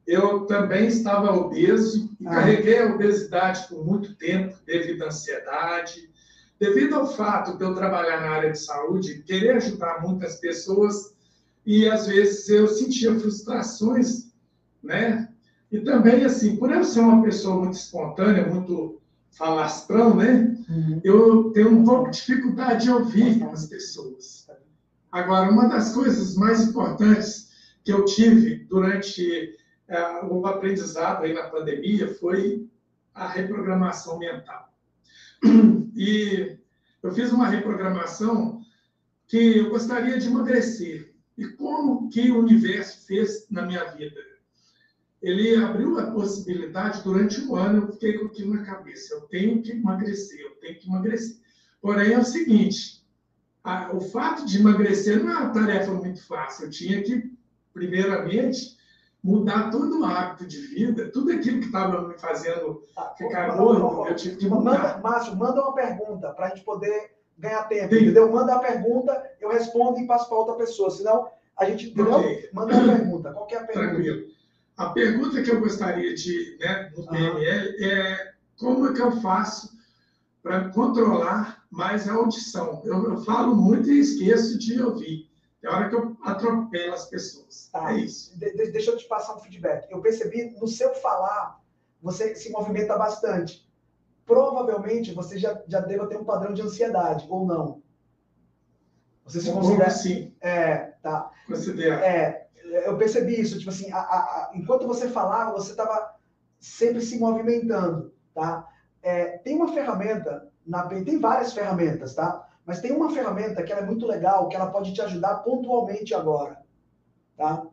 Eu 0.06 0.46
também 0.46 0.86
estava 0.86 1.34
obeso 1.34 2.08
e 2.20 2.28
ah. 2.28 2.30
carreguei 2.30 2.78
a 2.78 2.94
obesidade 2.94 3.66
por 3.66 3.84
muito 3.84 4.14
tempo 4.14 4.56
devido 4.64 5.02
à 5.02 5.06
ansiedade, 5.06 6.08
devido 6.60 6.94
ao 6.94 7.12
fato 7.12 7.58
de 7.58 7.64
eu 7.64 7.74
trabalhar 7.74 8.20
na 8.20 8.30
área 8.30 8.52
de 8.52 8.58
saúde, 8.60 9.22
querer 9.24 9.56
ajudar 9.56 10.00
muitas 10.00 10.36
pessoas 10.36 11.16
e 11.66 11.88
às 11.88 12.06
vezes 12.06 12.48
eu 12.48 12.68
sentia 12.68 13.18
frustrações, 13.18 14.25
né? 14.86 15.28
E 15.70 15.80
também 15.80 16.24
assim, 16.24 16.56
por 16.56 16.70
eu 16.72 16.84
ser 16.84 17.00
uma 17.00 17.22
pessoa 17.22 17.56
muito 17.56 17.74
espontânea, 17.74 18.46
muito 18.46 19.00
falastrão, 19.32 20.16
né? 20.16 20.56
Uhum. 20.68 21.00
Eu 21.04 21.50
tenho 21.50 21.70
um 21.70 21.84
pouco 21.84 22.10
de 22.10 22.18
dificuldade 22.18 22.84
de 22.84 22.90
ouvir 22.90 23.42
as 23.44 23.66
pessoas. 23.66 24.48
Agora, 25.12 25.50
uma 25.50 25.68
das 25.68 25.92
coisas 25.92 26.34
mais 26.36 26.62
importantes 26.68 27.50
que 27.84 27.92
eu 27.92 28.04
tive 28.04 28.64
durante 28.64 29.56
é, 29.88 30.24
o 30.24 30.46
aprendizado 30.46 31.24
aí 31.24 31.32
na 31.32 31.48
pandemia 31.48 32.14
foi 32.14 32.68
a 33.14 33.28
reprogramação 33.28 34.18
mental. 34.18 34.72
E 35.98 36.58
eu 37.02 37.10
fiz 37.10 37.32
uma 37.32 37.48
reprogramação 37.48 38.60
que 39.26 39.56
eu 39.56 39.70
gostaria 39.70 40.18
de 40.18 40.26
emagrecer. 40.26 41.14
E 41.38 41.46
como 41.46 42.10
que 42.10 42.30
o 42.30 42.40
universo 42.40 43.06
fez 43.06 43.46
na 43.50 43.62
minha 43.62 43.82
vida? 43.92 44.20
Ele 45.26 45.56
abriu 45.56 45.98
a 45.98 46.12
possibilidade, 46.12 47.02
durante 47.02 47.40
um 47.40 47.56
ano, 47.56 47.82
eu 47.82 47.92
fiquei 47.94 48.16
com 48.16 48.26
aquilo 48.26 48.54
na 48.54 48.62
cabeça. 48.62 49.12
Eu 49.12 49.22
tenho 49.22 49.60
que 49.60 49.72
emagrecer, 49.72 50.38
eu 50.40 50.50
tenho 50.60 50.78
que 50.78 50.88
emagrecer. 50.88 51.38
Porém, 51.82 52.12
é 52.12 52.18
o 52.18 52.24
seguinte, 52.24 53.04
a, 53.64 53.92
o 53.92 54.00
fato 54.00 54.46
de 54.46 54.60
emagrecer 54.60 55.20
não 55.20 55.32
é 55.32 55.36
uma 55.38 55.52
tarefa 55.52 55.90
muito 55.90 56.24
fácil. 56.24 56.66
Eu 56.66 56.70
tinha 56.70 57.02
que, 57.02 57.28
primeiramente, 57.74 58.76
mudar 59.20 59.68
todo 59.72 59.98
o 59.98 60.04
hábito 60.04 60.46
de 60.46 60.58
vida, 60.58 61.10
tudo 61.10 61.32
aquilo 61.32 61.58
que 61.58 61.66
estava 61.66 62.06
me 62.06 62.16
fazendo 62.16 62.84
tá, 62.94 63.12
ficar 63.18 63.56
gordo, 63.56 64.06
eu 64.06 64.14
tive 64.14 64.36
que 64.36 64.48
mudar. 64.48 64.78
Manda, 64.80 64.98
Márcio, 64.98 65.34
manda 65.34 65.60
uma 65.60 65.74
pergunta 65.74 66.30
para 66.34 66.46
a 66.46 66.48
gente 66.50 66.62
poder 66.62 67.16
ganhar 67.36 67.64
tempo, 67.64 67.92
Sim. 67.92 68.02
entendeu? 68.02 68.30
Manda 68.30 68.54
a 68.54 68.60
pergunta, 68.60 69.28
eu 69.40 69.48
respondo 69.48 69.98
e 69.98 70.06
passo 70.06 70.28
para 70.28 70.38
outra 70.38 70.54
pessoa, 70.54 70.88
senão 70.88 71.28
a 71.56 71.64
gente? 71.64 72.00
Okay. 72.00 72.48
Manda 72.52 72.76
uma 72.76 72.94
pergunta, 72.94 73.32
qual 73.32 73.48
é 73.50 73.56
a 73.56 73.64
pergunta? 73.64 73.88
Tranquilo. 73.88 74.35
A 74.76 74.90
pergunta 74.90 75.42
que 75.42 75.50
eu 75.50 75.60
gostaria 75.60 76.14
de, 76.14 76.58
né, 76.60 76.92
no 76.94 77.06
PNL, 77.06 77.84
é 77.84 78.34
como 78.58 78.88
é 78.88 78.92
que 78.92 79.00
eu 79.00 79.20
faço 79.22 79.76
para 80.42 80.68
controlar 80.70 81.64
mais 81.70 82.08
a 82.08 82.14
audição? 82.14 82.82
Eu, 82.84 83.10
eu 83.10 83.24
falo 83.24 83.54
muito 83.54 83.90
e 83.90 83.98
esqueço 83.98 84.58
de 84.58 84.82
ouvir. 84.82 85.30
É 85.62 85.68
hora 85.68 85.88
que 85.88 85.96
eu 85.96 86.16
atropelo 86.22 86.94
as 86.94 87.06
pessoas. 87.06 87.68
Tá. 87.72 87.92
É 87.92 88.00
isso. 88.00 88.38
De, 88.38 88.52
de, 88.52 88.70
deixa 88.70 88.90
eu 88.90 88.96
te 88.96 89.08
passar 89.08 89.34
um 89.34 89.40
feedback. 89.40 89.90
Eu 89.90 90.00
percebi 90.00 90.50
no 90.60 90.68
seu 90.68 90.94
falar, 90.94 91.60
você 92.00 92.34
se 92.34 92.50
movimenta 92.50 92.96
bastante. 92.96 93.66
Provavelmente 94.24 95.12
você 95.12 95.38
já, 95.38 95.60
já 95.66 95.80
deva 95.80 96.06
ter 96.06 96.18
um 96.18 96.24
padrão 96.24 96.52
de 96.52 96.62
ansiedade, 96.62 97.26
ou 97.28 97.46
não? 97.46 97.82
Você 99.24 99.40
se 99.40 99.50
um 99.50 99.54
considera. 99.54 99.90
sim. 99.90 100.34
É, 100.40 100.92
tá. 101.02 101.32
Considera. 101.46 102.06
É, 102.06 102.45
eu 102.70 102.96
percebi 102.96 103.40
isso. 103.40 103.58
Tipo 103.58 103.70
assim, 103.70 103.90
a, 103.92 103.98
a, 103.98 104.50
enquanto 104.54 104.86
você 104.86 105.08
falava, 105.08 105.52
você 105.52 105.70
estava 105.72 106.14
sempre 106.58 107.00
se 107.00 107.18
movimentando, 107.18 108.12
tá? 108.34 108.66
É, 109.02 109.38
tem 109.38 109.54
uma 109.54 109.72
ferramenta, 109.72 110.48
na, 110.66 110.86
tem 110.86 111.18
várias 111.18 111.52
ferramentas, 111.52 112.14
tá? 112.14 112.48
Mas 112.64 112.80
tem 112.80 112.92
uma 112.92 113.10
ferramenta 113.10 113.62
que 113.62 113.72
é 113.72 113.84
muito 113.84 114.06
legal, 114.06 114.48
que 114.48 114.56
ela 114.56 114.70
pode 114.70 114.92
te 114.92 115.00
ajudar 115.00 115.36
pontualmente 115.36 116.14
agora, 116.14 116.60
tá? 117.36 117.64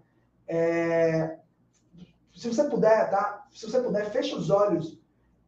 É, 0.48 1.40
se 2.36 2.48
você 2.48 2.64
puder, 2.65 3.10
tá? 3.10 3.45
Se 3.52 3.70
você 3.70 3.82
puder, 3.82 4.11
fecha 4.11 4.36
os 4.36 4.49
olhos 4.49 4.99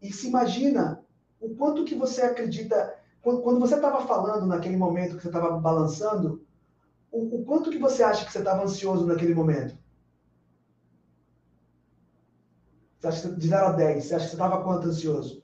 e 0.02 0.12
se 0.12 0.28
imagina 0.28 1.04
o 1.40 1.56
quanto 1.56 1.86
que 1.86 1.96
você 1.96 2.22
acredita. 2.22 2.96
Quando 3.22 3.60
você 3.60 3.76
estava 3.76 4.06
falando 4.06 4.46
naquele 4.46 4.78
momento 4.78 5.16
que 5.16 5.24
você 5.24 5.30
estava 5.30 5.58
balançando, 5.58 6.45
o, 7.16 7.38
o, 7.38 7.46
quanto 7.46 7.70
que 7.70 7.78
você 7.78 8.04
acha 8.04 8.26
que 8.26 8.32
você 8.32 8.40
estava 8.40 8.64
ansioso 8.64 9.06
naquele 9.06 9.34
momento? 9.34 9.78
Você 13.00 13.08
acha 13.08 13.30
que 13.30 13.36
de 13.36 13.48
0 13.48 13.66
a 13.68 13.72
10, 13.72 14.04
você 14.04 14.16
acha 14.16 14.26
que 14.26 14.30
você 14.32 14.36
estava 14.36 14.64
quanto 14.64 14.88
ansioso? 14.88 15.42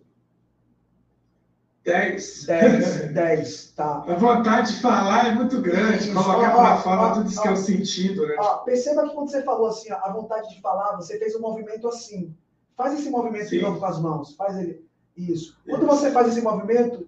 10. 1.85 2.45
10, 2.45 3.13
10, 3.13 3.71
tá. 3.71 4.03
A 4.05 4.15
vontade 4.15 4.75
de 4.75 4.81
falar 4.81 5.29
é 5.29 5.33
muito 5.33 5.61
grande, 5.61 6.11
colocar 6.11 6.51
para 6.51 6.77
fora 6.81 7.13
tudo 7.13 7.29
isso 7.29 7.41
que 7.41 7.47
é 7.47 7.51
o 7.51 7.55
sentido, 7.57 8.27
né? 8.27 8.35
Ó, 8.37 8.57
perceba 8.59 9.07
que 9.07 9.15
quando 9.15 9.31
você 9.31 9.41
falou 9.41 9.67
assim, 9.67 9.91
ó, 9.91 9.97
a 10.03 10.11
vontade 10.11 10.49
de 10.53 10.61
falar, 10.61 10.97
você 10.97 11.17
fez 11.17 11.35
um 11.35 11.39
movimento 11.39 11.87
assim. 11.87 12.35
Faz 12.75 12.99
esse 12.99 13.09
movimento 13.09 13.49
Sim. 13.49 13.57
de 13.57 13.61
novo 13.63 13.79
com 13.79 13.85
as 13.85 13.99
mãos. 13.99 14.35
Faz 14.35 14.57
ele. 14.57 14.85
Isso. 15.15 15.57
Quando 15.65 15.85
isso. 15.85 15.95
você 15.95 16.11
faz 16.11 16.27
esse 16.27 16.41
movimento, 16.41 17.07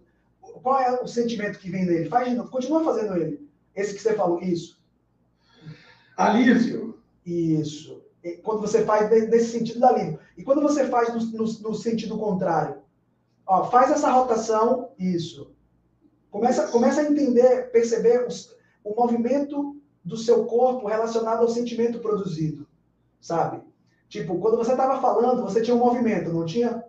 qual 0.63 0.79
é 0.79 1.01
o 1.01 1.07
sentimento 1.07 1.59
que 1.59 1.69
vem 1.69 1.85
nele? 1.85 2.09
Faz 2.09 2.29
de 2.29 2.35
novo. 2.35 2.49
Continua 2.49 2.83
fazendo 2.83 3.15
ele. 3.17 3.42
Esse 3.75 3.93
que 3.93 4.01
você 4.01 4.13
falou. 4.13 4.41
Isso. 4.41 4.81
Alívio. 6.17 6.99
Isso. 7.25 8.01
Quando 8.43 8.61
você 8.61 8.85
faz 8.85 9.09
nesse 9.09 9.51
sentido 9.51 9.79
do 9.79 9.85
alívio. 9.85 10.19
E 10.37 10.43
quando 10.43 10.61
você 10.61 10.87
faz 10.87 11.13
no, 11.13 11.19
no, 11.37 11.45
no 11.45 11.75
sentido 11.75 12.17
contrário? 12.17 12.81
Ó, 13.45 13.65
faz 13.65 13.91
essa 13.91 14.11
rotação, 14.11 14.91
isso. 14.97 15.51
Começa, 16.31 16.67
começa 16.69 17.01
a 17.01 17.05
entender, 17.05 17.69
perceber 17.71 18.25
os, 18.25 18.55
o 18.83 18.95
movimento 18.95 19.79
do 20.03 20.17
seu 20.17 20.45
corpo 20.45 20.87
relacionado 20.87 21.41
ao 21.41 21.49
sentimento 21.49 21.99
produzido, 21.99 22.67
sabe? 23.21 23.61
Tipo, 24.09 24.39
quando 24.39 24.57
você 24.57 24.71
estava 24.71 24.99
falando, 25.01 25.43
você 25.43 25.61
tinha 25.61 25.75
um 25.75 25.79
movimento, 25.79 26.31
não 26.31 26.45
tinha? 26.45 26.83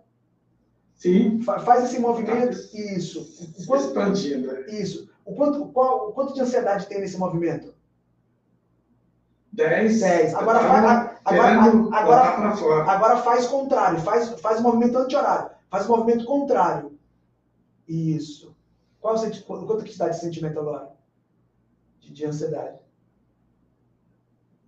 Sim. 0.95 1.41
Fa 1.41 1.59
faz 1.59 1.85
esse 1.85 1.99
movimento, 1.99 2.55
tá. 2.55 2.77
isso. 2.77 3.19
Expandindo. 3.57 4.47
Né? 4.47 4.65
Isso. 4.69 5.09
O 5.25 5.33
quanto, 5.33 5.65
qual, 5.69 6.09
o 6.09 6.13
quanto 6.13 6.33
de 6.33 6.41
ansiedade 6.41 6.85
tem 6.85 7.01
nesse 7.01 7.17
movimento? 7.17 7.73
10. 9.51 9.99
10. 9.99 10.35
Agora, 10.35 10.59
agora, 10.59 11.19
agora, 11.25 12.91
agora, 12.91 13.17
faz 13.17 13.47
contrário, 13.47 13.99
faz, 14.01 14.39
faz 14.39 14.59
o 14.59 14.63
movimento 14.63 14.97
anti-horário. 14.97 15.49
Faz 15.69 15.87
o 15.87 15.89
movimento 15.89 16.25
contrário. 16.25 16.97
Isso. 17.87 18.55
Qual 18.99 19.15
o 19.15 19.65
quanto 19.65 19.83
que 19.83 19.91
está 19.91 20.09
de 20.09 20.19
sentimento 20.19 20.59
agora? 20.59 20.91
De, 21.99 22.11
de 22.11 22.25
ansiedade. 22.25 22.79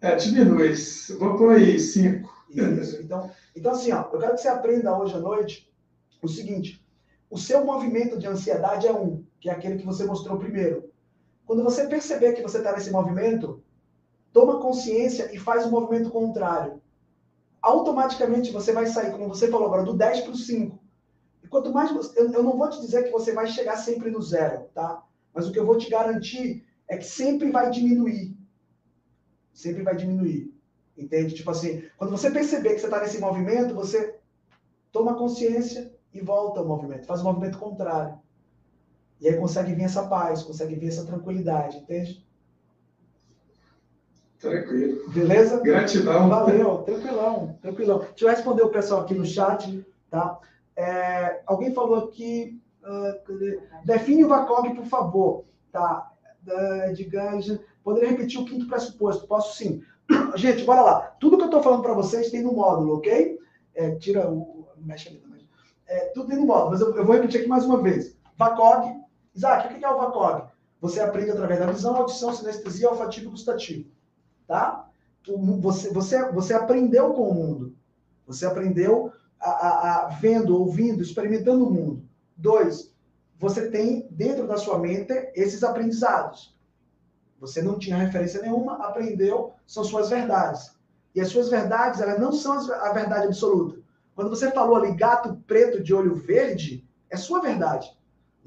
É, 0.02 0.16
diminui. 0.16 0.74
Vou 1.20 1.38
pôr 1.38 1.56
aí 1.56 1.80
5. 1.80 2.46
Isso. 2.50 3.02
Então, 3.02 3.30
então, 3.56 3.72
assim, 3.74 3.92
ó, 3.92 4.10
eu 4.12 4.20
quero 4.20 4.36
que 4.36 4.42
você 4.42 4.48
aprenda 4.48 4.98
hoje 4.98 5.16
à 5.16 5.20
noite 5.20 5.72
o 6.22 6.28
seguinte: 6.28 6.86
o 7.30 7.38
seu 7.38 7.66
movimento 7.66 8.18
de 8.18 8.28
ansiedade 8.28 8.88
é 8.88 8.94
um, 8.94 9.26
que 9.40 9.50
é 9.50 9.54
aquele 9.54 9.78
que 9.78 9.86
você 9.86 10.06
mostrou 10.06 10.38
primeiro. 10.38 10.92
Quando 11.46 11.64
você 11.64 11.88
perceber 11.88 12.34
que 12.34 12.42
você 12.42 12.58
está 12.58 12.74
nesse 12.74 12.92
movimento, 12.92 13.64
toma 14.34 14.60
consciência 14.60 15.34
e 15.34 15.40
faz 15.40 15.66
o 15.66 15.72
movimento 15.72 16.10
contrário. 16.10 16.82
Automaticamente 17.62 18.52
você 18.52 18.72
vai 18.72 18.86
sair, 18.86 19.12
como 19.12 19.28
você 19.28 19.48
falou 19.48 19.68
agora, 19.68 19.84
do 19.84 19.94
10 19.94 20.22
para 20.22 20.32
o 20.32 20.36
5. 20.36 20.80
E 21.44 21.48
quanto 21.48 21.72
mais 21.72 21.92
você, 21.92 22.20
eu, 22.20 22.32
eu 22.32 22.44
não 22.44 22.58
vou 22.58 22.70
te 22.70 22.82
dizer 22.82 23.04
que 23.04 23.12
você 23.12 23.32
vai 23.32 23.48
chegar 23.48 23.78
sempre 23.78 24.12
no 24.12 24.22
zero, 24.22 24.66
tá? 24.74 25.04
Mas 25.34 25.48
o 25.48 25.52
que 25.52 25.60
eu 25.60 25.66
vou 25.66 25.78
te 25.78 25.90
garantir 25.90 26.66
é 26.88 26.98
que 26.98 27.06
sempre 27.06 27.52
vai 27.52 27.70
diminuir. 27.70 28.38
Sempre 29.54 29.84
vai 29.84 29.96
diminuir. 29.96 30.54
Entende? 30.98 31.36
Tipo 31.36 31.52
assim, 31.52 31.84
quando 31.98 32.12
você 32.12 32.32
perceber 32.32 32.74
que 32.74 32.80
você 32.80 32.88
está 32.88 33.00
nesse 33.00 33.20
movimento, 33.20 33.76
você 33.76 34.18
toma 34.92 35.16
consciência 35.16 35.94
e 36.14 36.20
volta 36.20 36.60
ao 36.60 36.68
movimento, 36.68 37.06
faz 37.06 37.22
o 37.22 37.24
movimento 37.24 37.58
contrário. 37.58 38.20
E 39.20 39.28
aí 39.28 39.38
consegue 39.38 39.74
vir 39.74 39.84
essa 39.84 40.08
paz, 40.08 40.44
consegue 40.44 40.76
vir 40.76 40.88
essa 40.88 41.06
tranquilidade, 41.06 41.78
entende? 41.78 42.26
Tranquilo. 44.40 45.10
Beleza? 45.10 45.60
Gratidão. 45.62 46.30
Valeu, 46.30 46.78
tranquilão, 46.84 47.58
tranquilão. 47.62 48.00
Deixa 48.00 48.26
eu 48.26 48.30
responder 48.30 48.62
o 48.62 48.70
pessoal 48.70 49.02
aqui 49.02 49.16
no 49.16 49.26
chat, 49.26 49.86
tá? 50.10 50.40
É, 50.76 51.42
alguém 51.48 51.74
falou 51.74 52.06
aqui, 52.06 52.62
uh, 52.84 53.84
define 53.84 54.24
o 54.24 54.28
VACOG, 54.28 54.76
por 54.76 54.86
favor, 54.86 55.46
tá? 55.72 56.12
Uh, 56.46 56.94
de 56.94 57.04
Ganja. 57.04 57.60
Poderia 57.84 58.10
repetir 58.10 58.40
o 58.40 58.46
quinto 58.46 58.68
pressuposto? 58.68 59.28
Posso 59.28 59.58
sim. 59.58 59.82
Gente, 60.36 60.64
bora 60.64 60.82
lá. 60.82 61.00
Tudo 61.20 61.38
que 61.38 61.44
eu 61.44 61.48
estou 61.48 61.64
falando 61.64 61.82
para 61.82 61.94
vocês 61.94 62.30
tem 62.30 62.44
no 62.44 62.54
módulo, 62.54 62.98
ok? 62.98 63.40
É, 63.74 63.96
tira 63.96 64.30
o. 64.30 64.68
Mexe 64.78 65.10
ali 65.10 65.18
também. 65.18 65.50
É, 65.88 66.06
tudo 66.14 66.28
tem 66.28 66.38
no 66.38 66.46
módulo, 66.46 66.72
mas 66.72 66.82
eu, 66.82 66.96
eu, 66.96 67.06
vou 67.06 67.16
repetir 67.16 67.40
aqui 67.40 67.50
mais 67.50 67.66
uma 67.66 67.82
vez. 67.82 68.16
VACOG. 68.38 69.07
Isaac, 69.38 69.68
o 69.68 69.78
que 69.78 69.86
é 69.86 69.90
o 69.90 69.98
VACOG? 69.98 70.50
Você 70.82 71.00
aprende 71.00 71.32
através 71.32 71.60
da 71.60 71.72
visão, 71.72 71.96
audição, 71.96 72.34
sinestesia, 72.34 72.90
olfativo 72.90 73.28
e 73.28 73.32
gustativo. 73.32 73.90
Tá? 74.48 74.90
Você, 75.60 75.94
você, 75.94 76.32
você 76.32 76.54
aprendeu 76.54 77.14
com 77.14 77.30
o 77.30 77.34
mundo. 77.34 77.76
Você 78.26 78.46
aprendeu 78.46 79.14
a, 79.40 79.50
a, 79.50 80.06
a, 80.06 80.08
vendo, 80.08 80.58
ouvindo, 80.58 81.04
experimentando 81.04 81.68
o 81.68 81.72
mundo. 81.72 82.04
Dois, 82.36 82.92
você 83.40 83.70
tem 83.70 84.08
dentro 84.10 84.48
da 84.48 84.58
sua 84.58 84.80
mente 84.80 85.14
esses 85.36 85.64
aprendizados. 85.64 86.56
Você 87.40 87.62
não 87.62 87.78
tinha 87.78 87.98
referência 87.98 88.42
nenhuma, 88.42 88.84
aprendeu, 88.86 89.54
são 89.66 89.84
suas 89.84 90.10
verdades. 90.10 90.76
E 91.14 91.22
as 91.22 91.30
suas 91.30 91.50
verdades, 91.50 92.02
elas 92.02 92.20
não 92.20 92.32
são 92.32 92.54
a 92.74 92.92
verdade 92.92 93.28
absoluta. 93.28 93.80
Quando 94.16 94.30
você 94.30 94.52
falou 94.52 94.78
ali 94.78 94.96
gato 94.96 95.36
preto 95.46 95.84
de 95.84 95.94
olho 95.94 96.16
verde, 96.16 96.88
é 97.10 97.18
sua 97.18 97.40
verdade. 97.40 97.97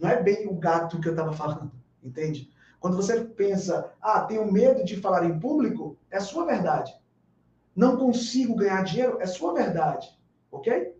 Não 0.01 0.09
é 0.09 0.23
bem 0.23 0.49
o 0.49 0.55
gato 0.55 0.99
que 0.99 1.09
eu 1.09 1.13
estava 1.13 1.33
falando, 1.33 1.71
entende? 2.03 2.51
Quando 2.81 2.97
você 2.97 3.21
pensa, 3.21 3.93
ah, 4.01 4.23
tenho 4.23 4.51
medo 4.51 4.83
de 4.83 4.97
falar 4.97 5.27
em 5.27 5.39
público, 5.39 5.99
é 6.11 6.19
sua 6.19 6.47
verdade. 6.47 6.93
Não 7.77 7.99
consigo 7.99 8.57
ganhar 8.57 8.83
dinheiro, 8.83 9.19
é 9.21 9.27
sua 9.27 9.53
verdade. 9.53 10.09
Ok? 10.51 10.97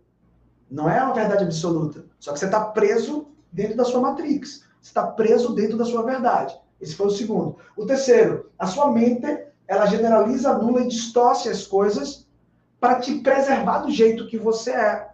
Não 0.69 0.87
é 0.87 1.03
uma 1.03 1.13
verdade 1.13 1.43
absoluta. 1.43 2.05
Só 2.19 2.31
que 2.31 2.39
você 2.39 2.45
está 2.45 2.63
preso 2.65 3.27
dentro 3.51 3.75
da 3.75 3.83
sua 3.83 3.99
matrix. 3.99 4.63
Você 4.79 4.89
está 4.89 5.07
preso 5.07 5.55
dentro 5.55 5.77
da 5.77 5.83
sua 5.83 6.03
verdade. 6.03 6.55
Esse 6.79 6.95
foi 6.95 7.07
o 7.07 7.11
segundo. 7.11 7.57
O 7.75 7.85
terceiro, 7.85 8.51
a 8.57 8.67
sua 8.67 8.91
mente, 8.91 9.45
ela 9.67 9.87
generaliza, 9.87 10.51
anula 10.51 10.81
e 10.81 10.87
distorce 10.87 11.49
as 11.49 11.65
coisas 11.65 12.27
para 12.79 12.99
te 12.99 13.19
preservar 13.19 13.79
do 13.79 13.91
jeito 13.91 14.27
que 14.27 14.37
você 14.37 14.71
é. 14.71 15.11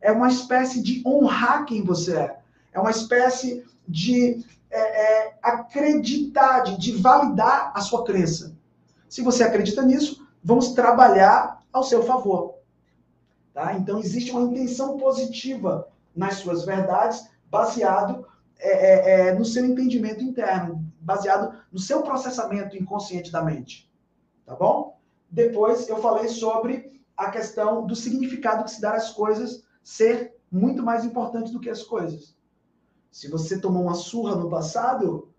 É 0.00 0.12
uma 0.12 0.28
espécie 0.28 0.82
de 0.82 1.02
honrar 1.06 1.64
quem 1.66 1.82
você 1.82 2.16
é. 2.16 2.37
É 2.72 2.80
uma 2.80 2.90
espécie 2.90 3.64
de 3.86 4.44
é, 4.70 4.78
é, 4.78 5.38
acreditar, 5.42 6.60
de, 6.60 6.78
de 6.78 6.92
validar 6.92 7.72
a 7.74 7.80
sua 7.80 8.04
crença. 8.04 8.56
Se 9.08 9.22
você 9.22 9.42
acredita 9.42 9.82
nisso, 9.82 10.26
vamos 10.44 10.72
trabalhar 10.72 11.64
ao 11.72 11.82
seu 11.82 12.02
favor. 12.02 12.58
Tá? 13.54 13.74
Então, 13.74 13.98
existe 13.98 14.30
uma 14.30 14.42
intenção 14.42 14.98
positiva 14.98 15.88
nas 16.14 16.34
suas 16.34 16.64
verdades, 16.64 17.28
baseado 17.50 18.26
é, 18.58 18.70
é, 18.70 19.28
é, 19.28 19.34
no 19.34 19.44
seu 19.44 19.64
entendimento 19.64 20.22
interno, 20.22 20.84
baseado 21.00 21.56
no 21.72 21.78
seu 21.78 22.02
processamento 22.02 22.76
inconsciente 22.76 23.30
da 23.30 23.42
mente. 23.42 23.90
Tá 24.44 24.54
bom? 24.54 24.98
Depois 25.30 25.88
eu 25.88 25.98
falei 25.98 26.28
sobre 26.28 27.00
a 27.16 27.30
questão 27.30 27.86
do 27.86 27.94
significado 27.94 28.64
que 28.64 28.70
se 28.70 28.80
dá 28.80 28.92
às 28.92 29.10
coisas 29.10 29.64
ser 29.82 30.36
muito 30.50 30.82
mais 30.82 31.04
importante 31.04 31.52
do 31.52 31.60
que 31.60 31.70
as 31.70 31.82
coisas. 31.82 32.36
Se 33.10 33.28
você 33.28 33.58
tomou 33.58 33.82
uma 33.82 33.94
surra 33.94 34.36
no 34.36 34.48
passado, 34.48 35.32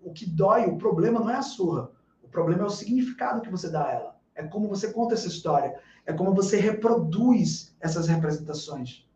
o 0.00 0.12
que 0.12 0.26
dói, 0.26 0.66
o 0.66 0.78
problema 0.78 1.20
não 1.20 1.30
é 1.30 1.36
a 1.36 1.42
surra. 1.42 1.90
O 2.22 2.28
problema 2.28 2.62
é 2.62 2.66
o 2.66 2.70
significado 2.70 3.40
que 3.40 3.50
você 3.50 3.68
dá 3.68 3.86
a 3.86 3.92
ela. 3.92 4.20
É 4.34 4.44
como 4.44 4.68
você 4.68 4.92
conta 4.92 5.14
essa 5.14 5.26
história. 5.26 5.78
É 6.06 6.12
como 6.12 6.34
você 6.34 6.56
reproduz 6.56 7.74
essas 7.80 8.06
representações. 8.06 9.06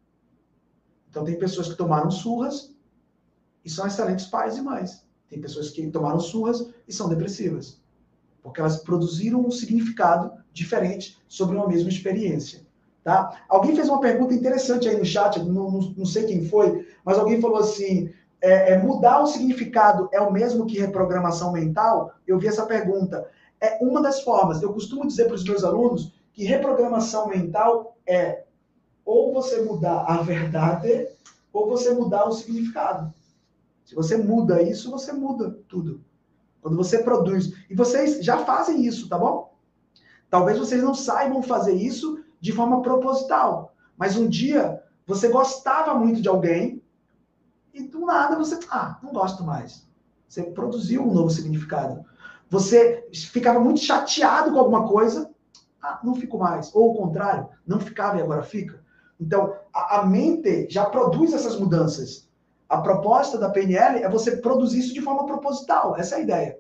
Então, 1.09 1.25
tem 1.25 1.39
pessoas 1.39 1.69
que 1.69 1.77
tomaram 1.77 2.11
surras 2.11 2.75
e 3.65 3.71
são 3.71 3.87
excelentes 3.87 4.27
pais 4.27 4.57
e 4.57 4.63
mães. 4.63 5.07
Tem 5.29 5.41
pessoas 5.41 5.71
que 5.71 5.91
tomaram 5.91 6.21
surras 6.21 6.73
e 6.87 6.93
são 6.93 7.09
depressivas, 7.09 7.81
porque 8.43 8.61
elas 8.61 8.83
produziram 8.83 9.41
um 9.41 9.51
significado 9.51 10.33
diferente 10.53 11.19
sobre 11.29 11.57
uma 11.57 11.69
mesma 11.69 11.89
experiência. 11.89 12.67
Tá? 13.05 13.43
Alguém 13.49 13.75
fez 13.75 13.89
uma 13.89 14.01
pergunta 14.01 14.33
interessante 14.33 14.89
aí 14.89 14.97
no 14.97 15.05
chat, 15.05 15.43
não, 15.43 15.71
não, 15.97 16.07
sei 16.07 16.25
quem 16.25 16.49
foi, 16.49 16.87
mas 17.05 17.19
alguém 17.19 17.41
falou 17.41 17.59
assim: 17.59 18.13
é, 18.41 18.73
é, 18.73 18.79
mudar 18.79 19.21
o 19.21 19.27
significado 19.27 20.09
é 20.13 20.21
o 20.21 20.33
mesmo 20.33 20.67
que 20.67 20.79
reprogramação 20.79 21.53
mental? 21.53 22.13
Eu 22.27 22.39
vi 22.39 22.47
essa 22.47 22.65
pergunta. 22.65 23.29
É 23.61 23.79
uma 23.81 24.01
das 24.01 24.23
formas. 24.23 24.63
Eu 24.63 24.73
costumo 24.73 25.07
dizer 25.07 25.25
para 25.27 25.35
os 25.35 25.45
meus 25.45 25.65
alunos 25.65 26.13
que 26.33 26.45
reprogramação 26.45 27.29
mental 27.29 27.97
é 28.07 28.45
ou 29.05 29.33
você 29.33 29.63
mudar 29.63 30.05
a 30.07 30.23
verdade 30.23 31.09
ou 31.53 31.69
você 31.69 31.93
mudar 31.93 32.25
o 32.27 32.33
significado. 32.33 33.13
Se 33.85 33.97
você 33.97 34.17
muda 34.17 34.63
isso, 34.63 34.91
você 34.91 35.13
muda 35.13 35.59
tudo. 35.69 36.01
Quando 36.61 36.77
você 36.77 37.03
produz. 37.03 37.53
E 37.69 37.75
vocês 37.75 38.25
já 38.25 38.39
fazem 38.39 38.87
isso, 38.87 39.09
tá 39.09 39.19
bom? 39.19 39.53
Talvez 40.31 40.57
vocês 40.57 40.83
não 40.83 40.95
saibam 40.95 41.43
fazer 41.43 41.75
isso 41.75 42.22
de 42.43 42.51
forma 42.53 42.83
proposital. 42.83 43.73
Mas 43.97 44.17
um 44.17 44.29
dia 44.29 44.83
você 45.07 45.29
gostava 45.29 45.95
muito 45.95 46.21
de 46.21 46.29
alguém 46.29 46.83
e 47.73 47.85
do 47.85 48.05
nada 48.05 48.37
você, 48.37 48.59
ah, 48.69 48.99
não 49.01 49.13
gosto 49.13 49.45
mais. 49.45 49.87
Você 50.29 50.43
produziu 50.43 51.07
um 51.07 51.15
novo 51.15 51.31
significado. 51.31 52.05
Você 52.51 53.09
ficava 53.13 53.61
muito 53.61 53.81
chateado 53.81 54.51
com 54.51 54.59
alguma 54.59 54.87
coisa, 54.89 55.31
ah, 55.81 56.01
não 56.03 56.17
fico 56.17 56.37
mais. 56.37 56.75
Ou 56.75 56.91
o 56.91 56.95
contrário, 56.95 57.49
não 57.65 57.79
ficava 57.79 58.19
e 58.19 58.23
agora 58.23 58.43
fica. 58.43 58.83
Então, 59.21 59.55
a, 59.73 60.01
a 60.01 60.07
mente 60.07 60.67
já 60.69 60.85
produz 60.87 61.33
essas 61.33 61.59
mudanças. 61.59 62.29
A 62.69 62.79
proposta 62.79 63.39
da 63.39 63.51
PNL 63.51 64.03
é 64.03 64.09
você 64.09 64.39
produzir 64.39 64.81
isso 64.81 64.95
de 64.95 65.01
forma 65.01 65.27
proposital. 65.27 65.97
Essa 65.97 66.17
é 66.17 66.19
a 66.19 66.23
ideia. 66.23 66.59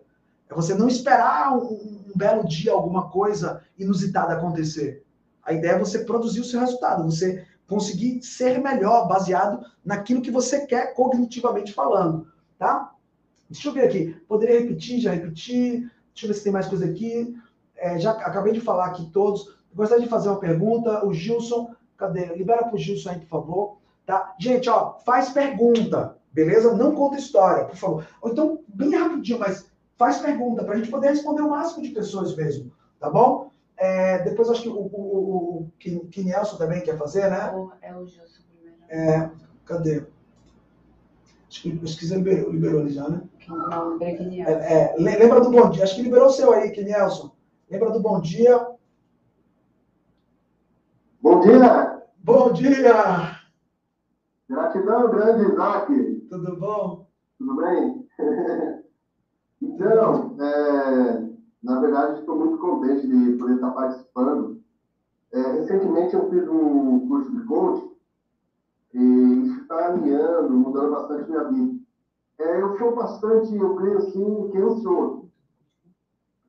É 0.49 0.55
você 0.55 0.75
não 0.75 0.87
esperar 0.87 1.57
um, 1.57 1.73
um 2.07 2.13
belo 2.15 2.47
dia 2.47 2.73
alguma 2.73 3.11
coisa 3.11 3.63
inusitada 3.77 4.35
acontecer. 4.35 5.05
A 5.45 5.53
ideia 5.53 5.73
é 5.73 5.79
você 5.79 6.01
produzir 6.01 6.41
o 6.41 6.45
seu 6.45 6.61
resultado, 6.61 7.05
você 7.05 7.45
conseguir 7.67 8.23
ser 8.23 8.61
melhor 8.61 9.09
baseado 9.09 9.65
naquilo 9.85 10.23
que 10.23 10.31
você 10.31 10.67
quer 10.67 10.95
cognitivamente 10.95 11.73
falando, 11.73 12.27
tá? 12.59 12.93
Deixa 13.49 13.69
eu 13.69 13.73
ver 13.73 13.85
aqui. 13.85 14.15
Poderia 14.27 14.61
repetir, 14.61 15.01
já 15.01 15.13
repetir. 15.13 15.91
Deixa 16.15 16.25
eu 16.25 16.29
ver 16.29 16.35
se 16.35 16.45
tem 16.45 16.53
mais 16.53 16.67
coisa 16.67 16.87
aqui. 16.87 17.37
É, 17.77 17.99
já 17.99 18.13
acabei 18.13 18.53
de 18.53 18.61
falar 18.61 18.87
aqui 18.87 19.11
todos. 19.11 19.55
Gostaria 19.75 20.05
de 20.05 20.11
fazer 20.11 20.29
uma 20.29 20.41
pergunta. 20.41 21.05
O 21.07 21.13
Gilson, 21.13 21.75
cadê? 21.97 22.27
Libera 22.35 22.65
para 22.65 22.75
o 22.75 22.79
Gilson 22.79 23.11
aí, 23.11 23.19
por 23.21 23.29
favor. 23.29 23.77
Tá? 24.07 24.35
Gente, 24.39 24.69
ó, 24.69 24.95
faz 25.05 25.29
pergunta, 25.31 26.17
beleza? 26.33 26.75
Não 26.75 26.95
conta 26.95 27.19
história, 27.19 27.65
por 27.65 27.77
favor. 27.77 28.07
Ou 28.21 28.33
então, 28.33 28.61
bem 28.67 28.95
rapidinho, 28.97 29.39
mas 29.39 29.71
faz 29.97 30.19
pergunta, 30.19 30.65
para 30.65 30.75
a 30.75 30.77
gente 30.79 30.91
poder 30.91 31.11
responder 31.11 31.43
o 31.43 31.51
máximo 31.51 31.83
de 31.83 31.91
pessoas 31.91 32.35
mesmo, 32.35 32.73
tá 32.99 33.09
bom? 33.09 33.52
É, 33.83 34.23
depois 34.23 34.49
acho 34.49 34.63
que 34.63 34.69
o, 34.69 34.75
o, 34.75 34.87
o, 34.93 35.63
o 35.63 36.57
também 36.57 36.85
quer 36.85 36.97
fazer, 36.97 37.29
né? 37.29 37.53
É 37.83 37.93
o 37.93 38.07
Gilson 38.07 38.45
primeiro. 38.49 38.81
É, 38.89 39.29
cadê? 39.65 40.07
Acho 41.49 41.63
que, 41.63 41.81
acho 41.83 41.99
que 41.99 42.07
você 42.07 42.15
liberou, 42.15 42.53
liberou 42.53 42.81
ele 42.83 42.91
já, 42.91 43.09
né? 43.09 43.23
Não, 43.49 43.89
lembrei 43.89 44.41
é, 44.41 44.53
é, 44.53 44.95
lembra 44.97 45.41
do 45.41 45.51
bom 45.51 45.69
dia, 45.69 45.83
acho 45.83 45.97
que 45.97 46.03
liberou 46.03 46.29
o 46.29 46.31
seu 46.31 46.53
aí, 46.53 46.71
Kenelson. 46.71 47.35
Lembra 47.69 47.91
do 47.91 47.99
bom 47.99 48.21
dia? 48.21 48.69
Bom 51.21 51.41
dia! 51.41 52.03
Bom 52.19 52.53
dia! 52.53 53.37
Gratidão 54.49 55.11
grande, 55.11 55.53
Isaac. 55.53 56.27
Tudo 56.31 56.57
bom? 56.57 57.09
Tudo 57.37 57.57
bem? 57.57 58.09
então, 59.61 60.37
é, 60.41 61.32
na 61.63 61.79
verdade, 61.79 62.21
estou 62.21 62.37
muito 62.37 62.59
contente 62.59 63.07
de 63.07 63.37
poder 63.37 63.55
estar 63.55 63.71
participando. 63.71 64.61
É, 65.33 65.53
recentemente 65.53 66.15
eu 66.15 66.29
fiz 66.29 66.47
um 66.49 67.07
curso 67.09 67.31
de 67.33 67.45
coaching 67.45 67.91
e 68.95 69.01
isso 69.43 69.61
está 69.61 69.87
alinhando, 69.87 70.57
mudando 70.57 70.91
bastante 70.91 71.29
minha 71.29 71.43
vida. 71.45 71.79
É, 72.39 72.61
eu 72.61 72.77
sou 72.77 72.95
bastante, 72.95 73.55
eu 73.57 73.75
creio 73.77 73.99
assim, 73.99 74.49
que 74.51 74.59
ansioso. 74.59 75.29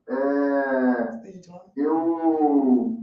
É, 0.06 1.18
Tem 1.22 1.32
gente 1.32 1.50
lá? 1.50 1.60
eu 1.76 2.98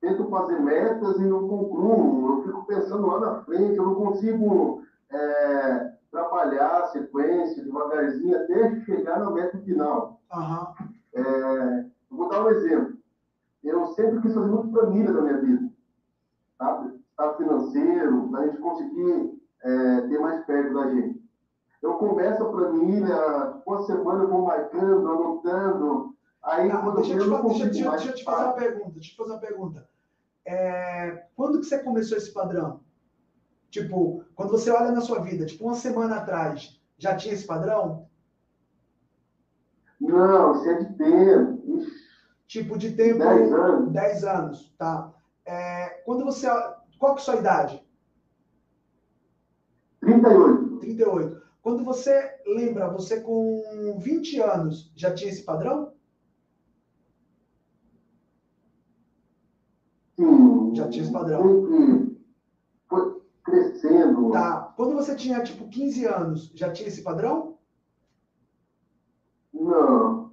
tento 0.00 0.28
fazer 0.28 0.58
metas 0.58 1.18
e 1.18 1.26
não 1.26 1.46
concluo. 1.46 2.38
Eu 2.38 2.42
fico 2.42 2.64
pensando 2.66 3.06
lá 3.06 3.18
na 3.20 3.42
frente, 3.42 3.76
eu 3.76 3.84
não 3.84 3.94
consigo 3.94 4.80
é, 5.10 5.90
trabalhar 6.10 6.80
a 6.82 6.86
sequência 6.86 7.62
devagarzinho 7.64 8.36
até 8.36 8.80
chegar 8.82 9.18
na 9.18 9.30
meta 9.30 9.58
final. 9.58 10.20
Aham. 10.32 10.72
É, 11.18 11.80
eu 12.10 12.16
vou 12.16 12.28
dar 12.28 12.44
um 12.44 12.50
exemplo. 12.50 12.98
Eu 13.62 13.86
sempre 13.88 14.20
quis 14.22 14.34
fazer 14.34 14.46
muito 14.46 14.70
planilha 14.70 15.12
na 15.12 15.22
minha 15.22 15.40
vida. 15.40 15.70
Sabe? 16.58 17.00
Estado 17.10 17.36
financeiro, 17.36 18.28
para 18.30 18.40
a 18.40 18.46
gente 18.46 18.58
conseguir 18.58 19.40
é, 19.62 20.00
ter 20.02 20.18
mais 20.20 20.44
perto 20.46 20.74
da 20.74 20.90
gente. 20.90 21.22
Eu 21.82 21.94
começo 21.98 22.42
a 22.42 22.50
planilha, 22.50 23.62
uma 23.66 23.82
semana 23.84 24.24
eu 24.24 24.28
vou 24.30 24.44
marcando, 24.44 25.08
anotando. 25.10 26.16
Aí, 26.42 26.70
quando 26.70 26.96
deixa, 26.96 27.12
eu 27.14 27.18
eu 27.18 27.24
te, 27.24 27.30
fa- 27.30 27.42
deixa, 27.42 27.66
deixa- 27.66 27.90
deixa 27.90 28.08
eu 28.10 28.14
te 28.14 28.24
fazer 28.24 28.44
uma 28.44 28.52
pergunta. 28.54 28.90
Deixa 28.92 29.08
eu 29.10 29.12
te 29.12 29.16
fazer 29.16 29.32
uma 29.32 29.40
pergunta. 29.40 29.88
É, 30.46 31.26
quando 31.36 31.60
que 31.60 31.66
você 31.66 31.78
começou 31.80 32.16
esse 32.18 32.32
padrão? 32.32 32.80
Tipo, 33.70 34.24
quando 34.34 34.50
você 34.50 34.70
olha 34.70 34.92
na 34.92 35.00
sua 35.00 35.20
vida, 35.20 35.46
tipo, 35.46 35.64
uma 35.64 35.74
semana 35.74 36.16
atrás, 36.16 36.80
já 36.98 37.16
tinha 37.16 37.34
esse 37.34 37.46
padrão? 37.46 38.07
Não, 40.00 40.52
isso 40.52 40.68
é 40.68 40.74
de 40.78 40.94
tempo. 40.94 41.78
Ixi, 41.78 42.08
Tipo, 42.48 42.78
de 42.78 42.92
tempo... 42.92 43.18
10 43.18 43.52
anos. 43.52 43.92
10 43.92 44.24
anos, 44.24 44.74
tá? 44.78 45.12
É, 45.44 46.02
quando 46.06 46.24
você... 46.24 46.48
Qual 46.98 47.14
que 47.14 47.20
é 47.20 47.22
a 47.22 47.24
sua 47.24 47.36
idade? 47.36 47.86
38. 50.00 50.78
38. 50.78 51.42
Quando 51.62 51.84
você 51.84 52.40
lembra, 52.46 52.88
você 52.88 53.20
com 53.20 53.98
20 53.98 54.40
anos, 54.40 54.90
já 54.96 55.12
tinha 55.12 55.30
esse 55.30 55.42
padrão? 55.42 55.92
Sim. 60.16 60.74
Já 60.74 60.88
tinha 60.88 61.02
esse 61.04 61.12
padrão. 61.12 61.42
Sempre 61.42 62.18
foi 62.88 63.22
crescendo. 63.44 64.30
Tá. 64.30 64.72
Quando 64.74 64.94
você 64.94 65.14
tinha, 65.14 65.42
tipo, 65.42 65.68
15 65.68 66.06
anos, 66.06 66.50
já 66.54 66.72
tinha 66.72 66.88
esse 66.88 67.02
padrão? 67.02 67.47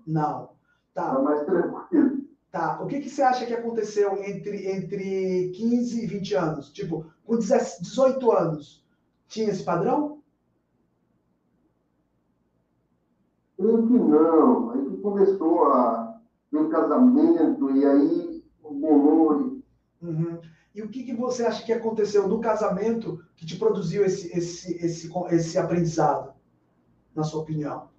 Não. 0.06 0.50
Tá. 0.94 1.14
tá 1.16 1.22
mais 1.22 1.46
tranquilo. 1.46 2.26
Tá. 2.52 2.82
O 2.82 2.88
que, 2.88 3.02
que 3.02 3.10
você 3.10 3.22
acha 3.22 3.46
que 3.46 3.54
aconteceu 3.54 4.16
entre, 4.24 4.72
entre 4.72 5.52
15 5.56 6.04
e 6.04 6.08
20 6.08 6.34
anos? 6.36 6.70
Tipo, 6.72 7.06
com 7.26 7.36
17 7.38 7.82
18 7.84 8.32
anos, 8.32 8.86
tinha 9.28 9.50
esse 9.50 9.64
padrão? 9.64 10.22
Creio 13.58 13.88
que 13.88 13.94
não. 13.94 14.70
Aí 14.72 14.86
que 14.90 14.98
começou 14.98 15.66
a 15.72 16.20
ter 16.52 16.70
casamento 16.70 17.72
e 17.72 17.86
aí 17.86 18.44
bolou. 18.62 19.42
e- 19.42 19.56
Uhum. 20.02 20.40
E 20.76 20.82
o 20.84 20.90
que, 20.90 21.04
que 21.04 21.16
você 21.16 21.46
acha 21.46 21.66
que 21.66 21.74
aconteceu 21.74 22.28
no 22.28 22.40
casamento 22.40 23.24
que 23.36 23.46
te 23.46 23.58
produziu 23.58 24.06
esse, 24.06 24.28
esse, 24.38 24.74
esse, 24.86 25.10
esse 25.32 25.58
aprendizado, 25.58 26.34
na 27.16 27.24
sua 27.24 27.42
opinião? 27.42 27.90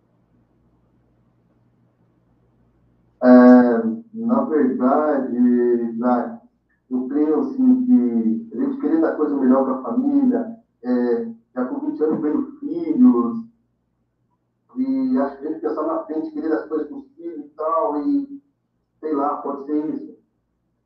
Na 4.17 4.45
verdade, 4.45 5.99
Zé, 5.99 6.41
eu 6.91 7.07
creio 7.09 7.41
assim 7.41 7.85
que 7.85 8.57
a 8.57 8.65
gente 8.65 8.81
querer 8.81 9.01
dar 9.01 9.17
coisa 9.17 9.37
melhor 9.37 9.65
para 9.65 9.75
a 9.75 9.83
família, 9.83 10.57
é, 10.83 11.29
já 11.55 11.65
com 11.67 11.91
20 11.91 12.03
anos 12.03 12.23
vendo 12.23 12.59
filhos, 12.59 13.47
e 14.77 15.19
acho 15.19 15.39
que 15.39 15.47
a 15.47 15.51
gente 15.51 15.61
pensar 15.61 15.83
na 15.83 16.05
frente, 16.05 16.31
querer 16.33 16.53
as 16.53 16.67
coisas 16.67 16.89
para 16.89 16.97
os 16.97 17.07
filhos 17.15 17.45
e 17.45 17.49
tal, 17.57 18.03
e 18.09 18.43
sei 19.01 19.15
lá, 19.15 19.37
pode 19.37 19.67
ser 19.67 19.95
isso. 19.95 20.19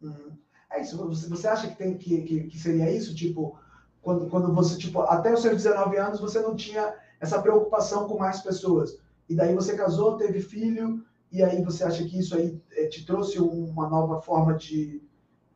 Uhum. 0.02 0.32
É 0.72 0.80
isso. 0.80 1.28
Você 1.28 1.48
acha 1.48 1.68
que 1.68 1.76
tem 1.76 1.96
que, 1.96 2.22
que, 2.22 2.44
que 2.44 2.58
seria 2.58 2.90
isso? 2.90 3.14
Tipo, 3.14 3.58
quando, 4.02 4.28
quando 4.28 4.52
você, 4.52 4.76
tipo, 4.76 5.02
até 5.02 5.32
os 5.32 5.42
seus 5.42 5.56
19 5.56 5.96
anos, 5.96 6.20
você 6.20 6.40
não 6.40 6.56
tinha 6.56 6.94
essa 7.20 7.40
preocupação 7.40 8.08
com 8.08 8.18
mais 8.18 8.40
pessoas. 8.40 8.98
E 9.28 9.34
daí 9.34 9.54
você 9.54 9.76
casou, 9.76 10.16
teve 10.16 10.40
filho, 10.40 11.04
e 11.32 11.42
aí 11.42 11.62
você 11.62 11.84
acha 11.84 12.04
que 12.04 12.18
isso 12.18 12.36
aí 12.36 12.60
eh, 12.72 12.86
te 12.88 13.04
trouxe 13.06 13.38
uma 13.40 13.88
nova 13.88 14.20
forma 14.20 14.54
de, 14.54 15.02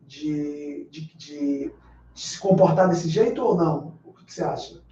de, 0.06 0.88
de, 0.90 1.16
de- 1.16 1.72
de 2.14 2.22
se 2.22 2.38
comportar 2.38 2.88
desse 2.88 3.08
jeito 3.08 3.42
ou 3.42 3.56
não? 3.56 3.98
O 4.04 4.12
que, 4.12 4.24
que 4.24 4.34
você 4.34 4.44
acha? 4.44 4.82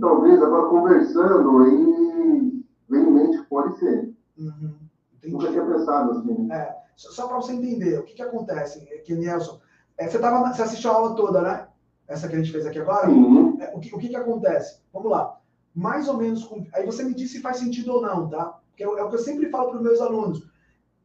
Talvez 0.00 0.42
agora 0.42 0.68
conversando, 0.68 1.58
aí 1.58 2.62
vem 2.88 3.02
em 3.02 3.10
mente, 3.12 3.42
pode 3.48 3.78
ser. 3.78 4.14
Uhum. 4.38 4.74
Nunca 5.24 5.50
tinha 5.50 5.64
pensado 5.64 6.12
assim. 6.12 6.48
Só, 6.96 7.10
só 7.10 7.28
para 7.28 7.36
você 7.36 7.52
entender, 7.52 7.98
o 7.98 8.04
que, 8.04 8.14
que 8.14 8.22
acontece, 8.22 8.86
é 8.90 8.98
que 8.98 9.14
Nelson, 9.14 9.60
é, 9.96 10.08
você, 10.08 10.18
tava, 10.18 10.52
você 10.52 10.62
assistiu 10.62 10.90
a 10.90 10.94
aula 10.94 11.16
toda, 11.16 11.42
né? 11.42 11.68
Essa 12.06 12.28
que 12.28 12.34
a 12.34 12.38
gente 12.38 12.50
fez 12.52 12.64
aqui 12.66 12.78
agora? 12.78 13.06
Sim, 13.06 13.56
É, 13.60 13.74
o, 13.76 13.80
que, 13.80 13.94
o 13.94 13.98
que 13.98 14.08
que 14.08 14.16
acontece? 14.16 14.80
Vamos 14.92 15.10
lá. 15.10 15.38
Mais 15.74 16.08
ou 16.08 16.16
menos. 16.16 16.44
Com, 16.44 16.66
aí 16.72 16.86
você 16.86 17.04
me 17.04 17.14
diz 17.14 17.30
se 17.30 17.40
faz 17.40 17.58
sentido 17.58 17.92
ou 17.92 18.02
não, 18.02 18.28
tá? 18.28 18.57
Porque 18.78 18.84
é, 18.84 18.88
o 18.88 18.96
é 18.96 19.02
o 19.02 19.08
que 19.08 19.16
eu 19.16 19.20
sempre 19.20 19.50
falo 19.50 19.70
para 19.70 19.78
os 19.78 19.82
meus 19.82 20.00
alunos. 20.00 20.46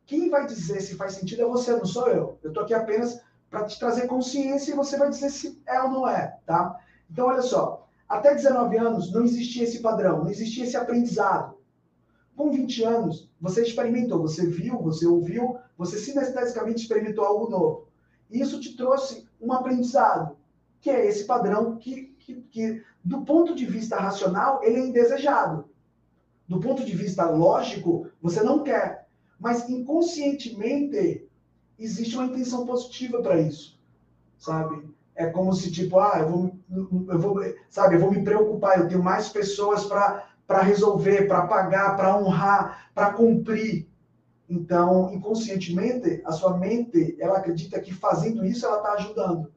Quem 0.05 0.29
vai 0.29 0.45
dizer 0.45 0.79
se 0.79 0.95
faz 0.95 1.13
sentido 1.13 1.41
é 1.41 1.45
você, 1.45 1.71
não 1.71 1.85
sou 1.85 2.07
eu. 2.07 2.37
Eu 2.43 2.49
estou 2.49 2.63
aqui 2.63 2.73
apenas 2.73 3.19
para 3.49 3.65
te 3.65 3.79
trazer 3.79 4.05
consciência 4.05 4.71
e 4.71 4.75
você 4.75 4.95
vai 4.95 5.09
dizer 5.09 5.31
se 5.31 5.59
é 5.65 5.81
ou 5.81 5.89
não 5.89 6.07
é, 6.07 6.37
tá? 6.45 6.79
Então, 7.09 7.25
olha 7.25 7.41
só. 7.41 7.87
Até 8.07 8.35
19 8.35 8.77
anos 8.77 9.11
não 9.11 9.23
existia 9.23 9.63
esse 9.63 9.79
padrão, 9.79 10.23
não 10.23 10.29
existia 10.29 10.65
esse 10.65 10.77
aprendizado. 10.77 11.57
Com 12.35 12.51
20 12.51 12.83
anos, 12.83 13.31
você 13.41 13.63
experimentou, 13.63 14.21
você 14.21 14.45
viu, 14.45 14.79
você 14.79 15.07
ouviu, 15.07 15.57
você 15.75 15.97
sinestesicamente 15.97 16.83
experimentou 16.83 17.25
algo 17.25 17.49
novo. 17.49 17.87
E 18.29 18.39
isso 18.39 18.59
te 18.59 18.77
trouxe 18.77 19.27
um 19.41 19.51
aprendizado, 19.51 20.37
que 20.79 20.91
é 20.91 21.07
esse 21.07 21.25
padrão 21.25 21.77
que, 21.77 22.15
que, 22.19 22.35
que, 22.51 22.83
do 23.03 23.21
ponto 23.21 23.55
de 23.55 23.65
vista 23.65 23.97
racional, 23.97 24.63
ele 24.63 24.77
é 24.77 24.85
indesejado. 24.85 25.72
Do 26.47 26.59
ponto 26.59 26.85
de 26.85 26.95
vista 26.95 27.29
lógico, 27.29 28.07
você 28.21 28.41
não 28.43 28.63
quer. 28.63 29.07
Mas 29.39 29.67
inconscientemente, 29.69 31.27
existe 31.77 32.15
uma 32.15 32.25
intenção 32.25 32.65
positiva 32.65 33.21
para 33.21 33.39
isso, 33.39 33.79
sabe? 34.37 34.87
É 35.15 35.27
como 35.27 35.53
se, 35.53 35.71
tipo, 35.71 35.99
ah, 35.99 36.17
eu 36.19 36.29
vou, 36.29 36.55
eu 37.09 37.19
vou, 37.19 37.53
sabe, 37.69 37.95
eu 37.95 37.99
vou 37.99 38.11
me 38.11 38.23
preocupar, 38.23 38.79
eu 38.79 38.87
tenho 38.87 39.03
mais 39.03 39.29
pessoas 39.29 39.85
para 39.85 40.27
para 40.45 40.61
resolver, 40.61 41.27
para 41.27 41.47
pagar, 41.47 41.95
para 41.95 42.17
honrar, 42.17 42.89
para 42.93 43.13
cumprir. 43.13 43.87
Então, 44.49 45.11
inconscientemente, 45.13 46.21
a 46.25 46.31
sua 46.31 46.57
mente, 46.57 47.15
ela 47.19 47.37
acredita 47.37 47.79
que 47.79 47.93
fazendo 47.93 48.45
isso, 48.45 48.65
ela 48.65 48.77
está 48.77 48.93
ajudando. 48.93 49.51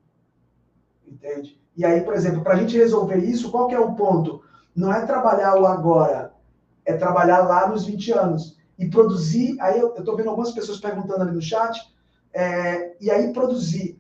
Entende? 1.07 1.61
E 1.77 1.85
aí, 1.85 2.01
por 2.03 2.15
exemplo, 2.15 2.43
para 2.43 2.55
a 2.55 2.57
gente 2.57 2.77
resolver 2.77 3.19
isso, 3.19 3.51
qual 3.51 3.69
que 3.69 3.75
é 3.75 3.81
o 3.81 3.95
ponto? 3.95 4.43
Não 4.75 4.93
é 4.93 5.05
trabalhar 5.05 5.61
o 5.61 5.67
agora, 5.67 6.26
é 6.87 6.97
trabalhar 6.97 7.41
lá 7.41 7.69
nos 7.69 7.85
20 7.85 8.13
anos. 8.13 8.57
E 8.79 8.89
produzir, 8.89 9.61
aí 9.61 9.79
eu 9.79 9.95
estou 9.95 10.17
vendo 10.17 10.31
algumas 10.31 10.53
pessoas 10.53 10.79
perguntando 10.79 11.23
ali 11.23 11.33
no 11.33 11.43
chat, 11.43 11.79
é, 12.33 12.95
e 13.01 13.11
aí 13.11 13.33
produzir 13.33 13.99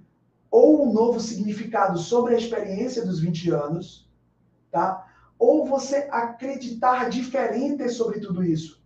ou 0.50 0.86
um 0.86 0.92
novo 0.92 1.20
significado 1.20 1.98
sobre 1.98 2.34
a 2.34 2.38
experiência 2.38 3.04
dos 3.04 3.20
20 3.20 3.50
anos, 3.50 4.08
tá? 4.70 5.06
ou 5.38 5.66
você 5.66 6.08
acreditar 6.10 7.08
diferente 7.10 7.88
sobre 7.88 8.20
tudo 8.20 8.42
isso. 8.42 8.80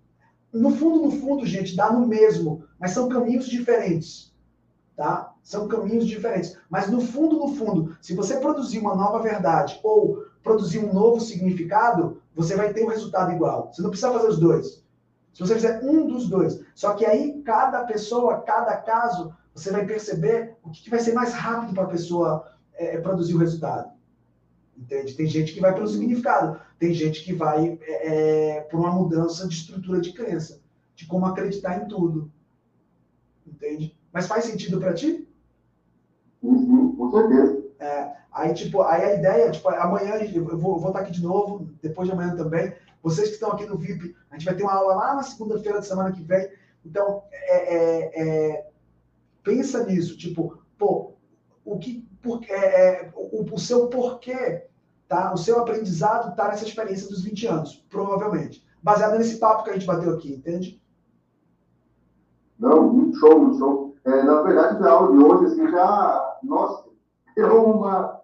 No 0.52 0.70
fundo, 0.72 1.02
no 1.02 1.12
fundo, 1.12 1.46
gente, 1.46 1.76
dá 1.76 1.92
no 1.92 2.06
mesmo, 2.06 2.64
mas 2.78 2.90
são 2.90 3.08
caminhos 3.08 3.46
diferentes, 3.46 4.34
tá? 4.96 5.32
São 5.42 5.68
caminhos 5.68 6.06
diferentes. 6.06 6.56
Mas 6.68 6.90
no 6.90 7.00
fundo, 7.00 7.38
no 7.38 7.54
fundo, 7.54 7.96
se 8.00 8.14
você 8.14 8.38
produzir 8.40 8.80
uma 8.80 8.96
nova 8.96 9.22
verdade 9.22 9.78
ou 9.82 10.24
produzir 10.42 10.80
um 10.80 10.92
novo 10.92 11.20
significado, 11.20 12.19
você 12.34 12.56
vai 12.56 12.72
ter 12.72 12.84
um 12.84 12.88
resultado 12.88 13.32
igual. 13.32 13.72
Você 13.72 13.82
não 13.82 13.90
precisa 13.90 14.12
fazer 14.12 14.28
os 14.28 14.38
dois. 14.38 14.84
Se 15.32 15.40
você 15.40 15.54
fizer 15.54 15.80
um 15.82 16.06
dos 16.06 16.28
dois, 16.28 16.60
só 16.74 16.94
que 16.94 17.06
aí 17.06 17.40
cada 17.42 17.84
pessoa, 17.84 18.40
cada 18.42 18.76
caso, 18.76 19.32
você 19.54 19.70
vai 19.70 19.86
perceber 19.86 20.56
o 20.62 20.70
que, 20.70 20.82
que 20.84 20.90
vai 20.90 21.00
ser 21.00 21.12
mais 21.12 21.32
rápido 21.32 21.74
para 21.74 21.84
a 21.84 21.88
pessoa 21.88 22.52
é, 22.74 22.98
produzir 22.98 23.34
o 23.34 23.38
resultado. 23.38 23.90
Entende? 24.76 25.14
Tem 25.14 25.26
gente 25.26 25.52
que 25.52 25.60
vai 25.60 25.74
pelo 25.74 25.86
significado, 25.86 26.58
tem 26.78 26.94
gente 26.94 27.22
que 27.22 27.34
vai 27.34 27.78
é, 27.82 28.56
é, 28.56 28.60
por 28.62 28.80
uma 28.80 28.90
mudança 28.90 29.46
de 29.46 29.54
estrutura 29.54 30.00
de 30.00 30.12
crença, 30.12 30.60
de 30.94 31.06
como 31.06 31.26
acreditar 31.26 31.82
em 31.82 31.86
tudo. 31.86 32.32
Entende? 33.46 33.96
Mas 34.12 34.26
faz 34.26 34.46
sentido 34.46 34.80
para 34.80 34.94
ti? 34.94 35.28
Uhum, 36.42 36.96
com 36.96 37.10
certeza. 37.10 37.62
É, 37.78 38.16
aí, 38.40 38.54
tipo, 38.54 38.82
aí 38.82 39.04
a 39.04 39.14
ideia, 39.14 39.50
tipo, 39.50 39.68
amanhã 39.68 40.16
eu 40.16 40.58
vou, 40.58 40.78
vou 40.78 40.88
estar 40.88 41.00
aqui 41.00 41.12
de 41.12 41.22
novo, 41.22 41.68
depois 41.82 42.08
de 42.08 42.14
amanhã 42.14 42.34
também. 42.34 42.72
Vocês 43.02 43.28
que 43.28 43.34
estão 43.34 43.52
aqui 43.52 43.66
no 43.66 43.78
VIP, 43.78 44.14
a 44.30 44.34
gente 44.36 44.44
vai 44.44 44.54
ter 44.54 44.62
uma 44.62 44.74
aula 44.74 44.94
lá 44.94 45.14
na 45.14 45.22
segunda-feira 45.22 45.78
da 45.78 45.84
semana 45.84 46.12
que 46.12 46.22
vem. 46.22 46.50
Então, 46.84 47.22
é, 47.32 47.76
é, 47.76 48.22
é, 48.22 48.66
pensa 49.42 49.84
nisso, 49.84 50.16
tipo, 50.16 50.58
pô, 50.78 51.12
o 51.64 51.78
que, 51.78 52.06
por, 52.22 52.42
é, 52.50 53.10
o, 53.14 53.54
o 53.54 53.58
seu 53.58 53.88
porquê 53.88 54.68
tá? 55.10 55.34
O 55.34 55.36
seu 55.36 55.58
aprendizado 55.58 56.30
está 56.30 56.46
nessa 56.46 56.64
experiência 56.64 57.08
dos 57.08 57.24
20 57.24 57.46
anos, 57.48 57.84
provavelmente. 57.90 58.64
Baseado 58.80 59.18
nesse 59.18 59.38
papo 59.38 59.64
que 59.64 59.70
a 59.70 59.72
gente 59.72 59.84
bateu 59.84 60.14
aqui, 60.14 60.32
entende? 60.32 60.80
Não, 62.56 62.92
muito 62.92 63.18
show, 63.18 63.40
muito 63.40 63.58
show. 63.58 63.96
É, 64.04 64.22
na 64.22 64.40
verdade, 64.42 64.82
a 64.82 64.90
aula 64.90 65.12
de 65.12 65.24
hoje, 65.24 65.46
assim, 65.46 65.68
já, 65.68 66.38
nossa, 66.44 66.84
deu 67.36 67.64
uma... 67.64 68.20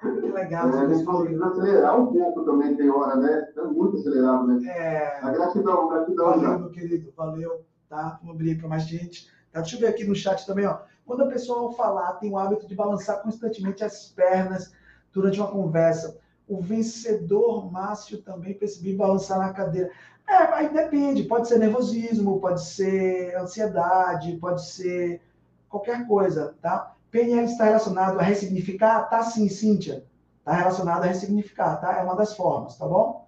Que 0.00 0.30
legal. 0.30 0.68
É, 0.70 0.80
a 0.80 0.88
gente 0.88 1.04
falou. 1.04 1.44
acelerar 1.44 2.00
um 2.00 2.06
pouco 2.06 2.44
também, 2.44 2.76
tem 2.76 2.88
hora, 2.90 3.16
né? 3.16 3.48
É 3.56 3.62
muito 3.62 3.96
acelerado, 3.96 4.46
né? 4.46 4.68
É, 4.68 5.18
A 5.20 5.30
gratidão, 5.30 5.88
gratidão, 5.88 6.26
valeu, 6.26 6.58
meu 6.60 6.70
querido, 6.70 7.12
valeu, 7.16 7.64
tá? 7.88 8.18
Vamos 8.20 8.36
abrir 8.36 8.58
para 8.58 8.68
mais 8.68 8.84
gente. 8.84 9.28
Tá? 9.52 9.60
Deixa 9.60 9.76
eu 9.76 9.80
ver 9.80 9.88
aqui 9.88 10.04
no 10.04 10.14
chat 10.14 10.46
também, 10.46 10.66
ó. 10.66 10.78
Quando 11.04 11.24
a 11.24 11.28
pessoa 11.28 11.72
falar 11.72 12.12
tem 12.14 12.30
o 12.30 12.38
hábito 12.38 12.68
de 12.68 12.74
balançar 12.74 13.22
constantemente 13.22 13.82
as 13.82 14.06
pernas 14.06 14.72
durante 15.12 15.40
uma 15.40 15.50
conversa, 15.50 16.18
o 16.46 16.60
vencedor 16.60 17.70
Márcio 17.72 18.22
também 18.22 18.54
percebi 18.54 18.94
balançar 18.94 19.38
na 19.38 19.52
cadeira. 19.52 19.90
É, 20.28 20.34
aí 20.34 20.72
depende, 20.72 21.24
pode 21.24 21.48
ser 21.48 21.58
nervosismo, 21.58 22.40
pode 22.40 22.62
ser 22.62 23.34
ansiedade, 23.36 24.36
pode 24.36 24.66
ser 24.66 25.22
qualquer 25.68 26.06
coisa, 26.06 26.54
tá? 26.60 26.94
PNL 27.10 27.44
está 27.44 27.64
relacionado 27.64 28.18
a 28.18 28.22
ressignificar? 28.22 29.08
Tá 29.08 29.22
sim, 29.22 29.48
Cíntia. 29.48 30.04
Tá 30.44 30.52
relacionado 30.54 31.02
a 31.02 31.06
ressignificar, 31.06 31.76
tá? 31.76 31.98
É 31.98 32.02
uma 32.02 32.16
das 32.16 32.34
formas, 32.34 32.76
tá 32.76 32.86
bom? 32.86 33.26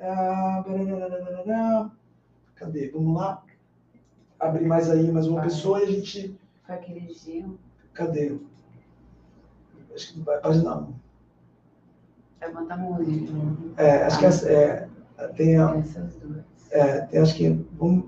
Ah, 0.00 1.90
Cadê? 2.56 2.90
Vamos 2.90 3.16
lá. 3.20 3.42
Abrir 4.38 4.66
mais 4.66 4.90
aí, 4.90 5.10
mais 5.12 5.26
uma 5.26 5.42
pessoa 5.42 5.80
e 5.80 5.84
a 5.84 5.90
gente. 5.90 6.38
Foi 6.66 6.74
aquele 6.74 7.00
dia. 7.14 7.46
Cadê? 7.94 8.36
Acho 9.94 10.12
que 10.14 10.20
vai 10.20 10.40
página 10.40 10.76
1. 10.78 10.94
Vai 12.40 12.52
botar 12.52 12.76
música. 12.76 13.32
É, 13.76 14.04
acho 14.04 14.18
que 14.18 14.26
essa, 14.26 14.50
é, 14.50 14.88
tem, 15.36 15.56
a- 15.58 15.76
Essas 15.76 16.14
duas. 16.16 16.44
é, 16.70 17.00
tem, 17.02 17.20
acho 17.20 17.34
que 17.36 17.48
vamos 17.78 18.06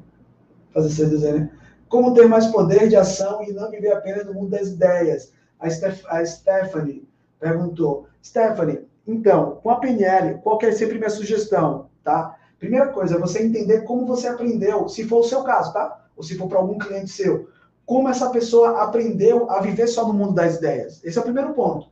fazer 0.73 0.89
esse 0.89 1.07
desenho, 1.07 1.39
né? 1.41 1.59
Como 1.95 2.13
ter 2.13 2.27
mais 2.27 2.49
poder 2.49 2.89
de 2.89 2.97
ação 2.97 3.41
e 3.45 3.53
não 3.53 3.71
viver 3.71 3.93
apenas 3.93 4.27
no 4.27 4.35
mundo 4.35 4.51
das 4.51 4.67
ideias? 4.67 5.33
A, 5.61 5.69
a 5.69 6.27
Stephanie 6.27 7.09
perguntou. 7.39 8.09
Stephanie, 8.21 8.85
então, 9.07 9.61
com 9.63 9.71
a 9.71 9.79
PNL, 9.79 10.41
qual 10.43 10.59
que 10.59 10.67
é 10.67 10.73
sempre 10.73 10.99
minha 10.99 11.09
sugestão, 11.09 11.89
tá? 12.03 12.37
Primeira 12.59 12.89
coisa, 12.89 13.17
você 13.17 13.45
entender 13.45 13.83
como 13.83 14.05
você 14.07 14.27
aprendeu, 14.27 14.89
se 14.89 15.05
for 15.05 15.21
o 15.21 15.23
seu 15.23 15.45
caso, 15.45 15.73
tá? 15.73 16.05
Ou 16.17 16.25
se 16.25 16.37
for 16.37 16.49
para 16.49 16.59
algum 16.59 16.79
cliente 16.79 17.13
seu. 17.13 17.49
Como 17.87 18.09
essa 18.09 18.29
pessoa 18.31 18.83
aprendeu 18.83 19.49
a 19.49 19.61
viver 19.61 19.87
só 19.87 20.05
no 20.05 20.15
mundo 20.15 20.35
das 20.35 20.57
ideias. 20.57 21.01
Esse 21.05 21.17
é 21.17 21.21
o 21.21 21.25
primeiro 21.25 21.55
ponto. 21.55 21.87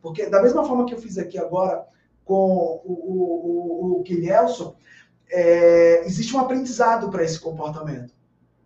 Porque 0.00 0.26
da 0.26 0.40
mesma 0.40 0.64
forma 0.64 0.86
que 0.86 0.94
eu 0.94 1.00
fiz 1.00 1.18
aqui 1.18 1.36
agora 1.36 1.88
com 2.24 2.80
o, 2.84 2.92
o, 2.92 3.96
o, 3.96 4.00
o 4.00 4.74
é, 5.28 6.06
existe 6.06 6.36
um 6.36 6.38
aprendizado 6.38 7.10
para 7.10 7.24
esse 7.24 7.40
comportamento, 7.40 8.14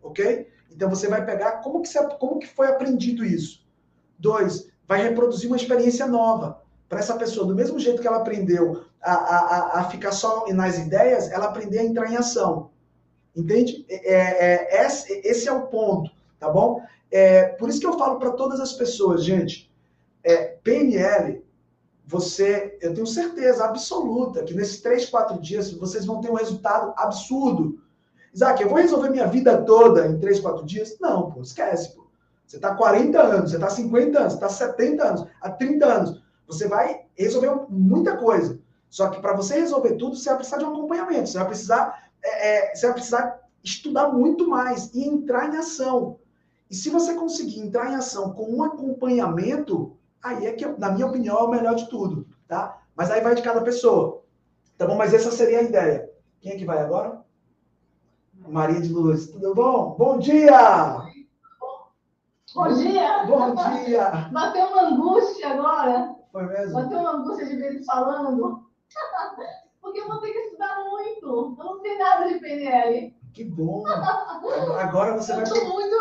ok? 0.03 0.53
Então 0.75 0.91
você 0.91 1.09
vai 1.09 1.25
pegar 1.25 1.59
como 1.63 1.81
que, 1.83 1.89
você, 1.89 2.03
como 2.19 2.39
que 2.39 2.47
foi 2.49 2.67
aprendido 2.69 3.25
isso. 3.25 3.65
Dois, 4.19 4.69
vai 4.87 5.03
reproduzir 5.03 5.49
uma 5.49 5.57
experiência 5.57 6.07
nova 6.07 6.63
para 6.89 6.99
essa 7.01 7.17
pessoa. 7.17 7.47
Do 7.47 7.55
mesmo 7.55 7.79
jeito 7.79 8.01
que 8.01 8.07
ela 8.09 8.19
aprendeu 8.19 8.85
a, 9.01 9.13
a, 9.13 9.81
a- 9.81 9.85
ficar 9.91 10.13
só 10.13 10.47
nas 10.53 10.79
ideias, 10.79 11.31
ela 11.31 11.47
aprender 11.47 11.79
a 11.79 11.85
entrar 11.85 12.11
em 12.11 12.17
ação. 12.17 12.71
Entende? 13.37 13.85
É, 13.89 14.75
é, 14.75 14.87
esse, 14.87 15.13
esse 15.25 15.49
é 15.49 15.53
o 15.53 15.67
ponto, 15.67 16.11
tá 16.39 16.49
bom? 16.49 16.81
É, 17.11 17.45
por 17.45 17.69
isso 17.69 17.81
que 17.81 17.87
eu 17.87 17.99
falo 17.99 18.19
para 18.19 18.33
todas 18.33 18.61
as 18.61 18.73
pessoas, 18.73 19.25
gente, 19.25 19.73
é, 20.23 20.57
PNL, 20.63 21.45
você, 22.07 22.79
eu 22.81 22.95
tenho 22.95 23.07
certeza 23.07 23.65
absoluta 23.65 24.45
que 24.45 24.55
nesses 24.55 24.81
três, 24.81 25.09
quatro 25.09 25.41
dias 25.41 25.73
vocês 25.73 26.05
vão 26.05 26.21
ter 26.21 26.31
um 26.31 26.35
resultado 26.35 26.93
absurdo. 26.97 27.81
Isaac, 28.35 28.61
eu 28.61 28.69
vou 28.69 28.79
resolver 28.79 29.11
minha 29.11 29.29
vida 29.29 29.63
toda 29.63 30.07
em 30.09 30.19
três, 30.19 30.41
quatro 30.41 30.67
dias? 30.67 30.97
Não, 31.01 31.31
pô, 31.31 31.41
esquece, 31.41 31.95
pô. 31.95 32.05
Você 32.47 32.57
está 32.57 32.75
40 32.75 33.23
anos, 33.23 33.51
você 33.51 33.57
está 33.57 33.71
50 33.71 34.19
anos, 34.19 34.35
está 34.35 34.49
70 34.49 35.05
anos, 35.05 35.27
há 35.41 35.51
30 35.51 35.87
anos. 35.87 36.23
Você 36.47 36.69
vai 36.69 37.03
resolver 37.17 37.67
muita 37.71 38.17
coisa. 38.17 38.59
Só 38.91 39.09
que 39.09 39.21
para 39.21 39.35
você 39.35 39.55
resolver 39.55 39.95
tudo, 39.97 40.17
você 40.17 40.29
vai 40.29 40.39
precisar 40.39 40.59
de 40.59 40.65
um 40.65 40.71
acompanhamento. 40.71 41.29
Você 41.29 41.39
vai 41.39 41.47
precisar, 41.47 42.11
é, 42.23 42.49
é, 42.49 42.75
você 42.75 42.87
vai 42.87 42.95
precisar 42.95 43.41
estudar 43.63 44.09
muito 44.13 44.47
mais 44.49 44.93
e 44.93 45.05
entrar 45.05 45.53
em 45.53 45.57
ação. 45.57 46.19
E 46.69 46.75
se 46.75 46.91
você 46.91 47.15
conseguir 47.15 47.61
entrar 47.61 47.91
em 47.91 47.95
ação 47.95 48.33
com 48.33 48.53
um 48.53 48.63
acompanhamento, 48.63 49.97
aí 50.23 50.47
é 50.47 50.53
que, 50.53 50.67
na 50.67 50.91
minha 50.91 51.07
opinião, 51.07 51.39
é 51.39 51.43
o 51.43 51.51
melhor 51.51 51.75
de 51.75 51.89
tudo, 51.89 52.27
tá? 52.47 52.83
Mas 52.95 53.11
aí 53.11 53.21
vai 53.21 53.35
de 53.35 53.43
cada 53.43 53.63
pessoa. 53.63 54.23
Tá 54.77 54.87
bom? 54.87 54.97
Mas 54.97 55.15
essa 55.15 55.31
seria 55.31 55.61
a 55.61 55.63
ideia. 55.63 56.11
Quem 56.41 56.53
é 56.53 56.57
que 56.57 56.65
vai 56.65 56.79
agora? 56.79 57.24
Maria 58.37 58.81
de 58.81 58.93
Luz. 58.93 59.29
Tudo 59.31 59.55
bom? 59.55 59.95
Bom 59.99 60.19
dia! 60.19 60.99
Bom 62.55 62.69
dia! 62.75 63.25
Bom 63.27 63.55
dia! 63.55 64.29
Bateu 64.33 64.67
uma 64.69 64.83
angústia 64.83 65.51
agora. 65.51 66.15
Foi 66.31 66.45
mesmo? 66.47 66.75
Bateu 66.75 66.99
uma 67.01 67.13
angústia 67.13 67.47
de 67.47 67.57
ver 67.57 67.67
eles 67.75 67.87
falando. 67.87 68.65
Porque 69.81 70.01
eu 70.01 70.07
vou 70.09 70.19
ter 70.21 70.33
que 70.33 70.39
estudar 70.39 70.85
muito. 70.85 71.57
Eu 71.59 71.65
não 71.65 71.81
sei 71.81 71.99
nada 71.99 72.29
de 72.29 72.39
PNL. 72.39 73.15
Que 73.33 73.45
bom! 73.45 73.85
Agora 74.79 75.17
você 75.17 75.33
Eu 75.33 75.37
vai. 75.37 75.45
tô 75.45 75.65
muito. 75.67 75.95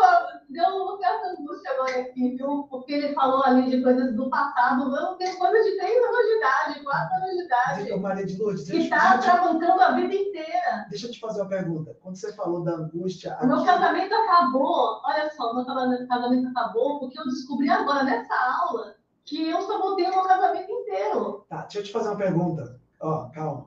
Deu 0.50 0.64
uma 0.68 0.98
certa 0.98 1.28
angústia 1.28 1.70
agora 1.72 2.00
aqui, 2.00 2.36
viu? 2.36 2.64
Porque 2.70 2.92
ele 2.92 3.14
falou 3.14 3.42
ali 3.44 3.70
de 3.70 3.82
coisas 3.82 4.14
do 4.14 4.28
passado. 4.30 4.94
Eu 4.94 5.14
tenho 5.14 5.36
coisa 5.38 5.62
de 5.64 5.76
3 5.78 6.04
anos 6.04 6.26
de 6.26 6.36
idade, 6.36 6.84
4 6.84 7.16
anos 7.16 7.30
de 7.36 7.44
idade. 7.44 7.92
Ô, 7.92 7.98
Maria 7.98 8.26
de 8.26 8.36
Lourdes, 8.40 8.64
Que 8.64 8.72
deixa, 8.72 8.90
tá 8.96 9.16
deixa, 9.16 9.16
eu 9.16 9.20
te- 9.20 9.24
travancando 9.40 9.82
a 9.82 9.90
vida 9.92 10.14
inteira. 10.14 10.86
deixa 10.90 11.06
eu 11.06 11.10
te 11.12 11.18
fazer 11.20 11.40
uma 11.40 11.48
pergunta. 11.48 11.96
Quando 12.00 12.16
você 12.16 12.32
falou 12.34 12.62
da 12.62 12.72
angústia. 12.72 13.36
O 13.40 13.46
meu 13.46 13.56
aqui- 13.56 13.66
casamento 13.66 14.14
acabou. 14.14 15.00
Olha 15.04 15.30
só, 15.30 15.54
meu 15.54 15.64
casamento 15.64 16.48
acabou 16.48 17.00
porque 17.00 17.18
eu 17.18 17.24
descobri 17.24 17.68
agora 17.70 18.04
nessa 18.04 18.34
aula 18.34 18.94
que 19.24 19.48
eu 19.48 19.62
sabotei 19.62 20.06
o 20.06 20.10
meu 20.10 20.22
casamento 20.24 20.70
inteiro. 20.70 21.46
Tá, 21.48 21.62
deixa 21.62 21.78
eu 21.78 21.82
te 21.84 21.92
fazer 21.92 22.08
uma 22.10 22.16
pergunta. 22.18 22.78
Ó, 23.00 23.28
calma. 23.30 23.66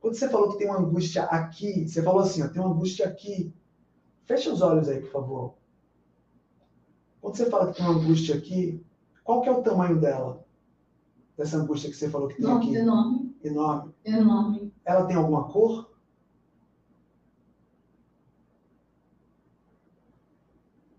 Quando 0.00 0.14
você 0.14 0.28
falou 0.28 0.50
que 0.50 0.58
tem 0.58 0.68
uma 0.68 0.78
angústia 0.80 1.22
aqui, 1.24 1.88
você 1.88 2.02
falou 2.02 2.22
assim, 2.22 2.42
ó, 2.42 2.48
tem 2.48 2.60
uma 2.60 2.72
angústia 2.74 3.06
aqui. 3.06 3.54
Fecha 4.24 4.50
os 4.52 4.60
olhos 4.60 4.88
aí, 4.88 5.00
por 5.00 5.10
favor. 5.12 5.54
Quando 7.22 7.36
você 7.36 7.48
fala 7.48 7.72
que 7.72 7.76
tem 7.78 7.86
uma 7.86 7.94
angústia 7.94 8.34
aqui, 8.34 8.84
qual 9.24 9.40
que 9.40 9.48
é 9.48 9.52
o 9.52 9.62
tamanho 9.62 9.98
dela? 10.00 10.44
Dessa 11.38 11.56
angústia 11.56 11.88
que 11.88 11.96
você 11.96 12.10
falou 12.10 12.28
que 12.28 12.34
tem 12.34 12.44
Nossa, 12.44 12.58
aqui? 12.66 12.74
enorme, 12.76 13.36
Enorme. 13.44 13.94
enorme. 14.04 14.74
Ela 14.84 15.06
tem 15.06 15.16
alguma 15.16 15.44
cor? 15.44 15.90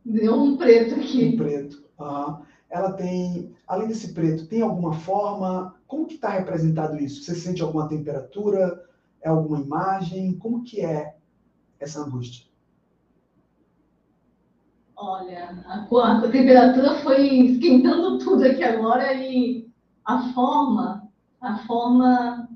Deu 0.05 0.33
um 0.35 0.57
preto 0.57 0.95
Um 0.95 0.99
aqui. 0.99 1.35
preto. 1.37 1.83
Aham. 1.99 2.41
Ela 2.69 2.93
tem, 2.93 3.53
além 3.67 3.87
desse 3.87 4.13
preto, 4.13 4.47
tem 4.47 4.61
alguma 4.61 4.93
forma? 4.93 5.75
Como 5.87 6.07
que 6.07 6.15
está 6.15 6.29
representado 6.29 6.97
isso? 6.97 7.23
Você 7.23 7.35
sente 7.35 7.61
alguma 7.61 7.87
temperatura? 7.87 8.83
É 9.21 9.29
alguma 9.29 9.59
imagem? 9.59 10.37
Como 10.37 10.63
que 10.63 10.81
é 10.81 11.15
essa 11.79 12.01
angústia? 12.01 12.45
Olha, 15.05 15.61
a, 15.65 15.83
a 15.83 16.31
temperatura 16.31 16.95
foi 16.99 17.27
esquentando 17.27 18.19
tudo 18.19 18.45
aqui 18.45 18.63
agora 18.63 19.13
e 19.13 19.69
a 20.05 20.33
forma, 20.33 21.11
a 21.41 21.57
forma, 21.67 22.49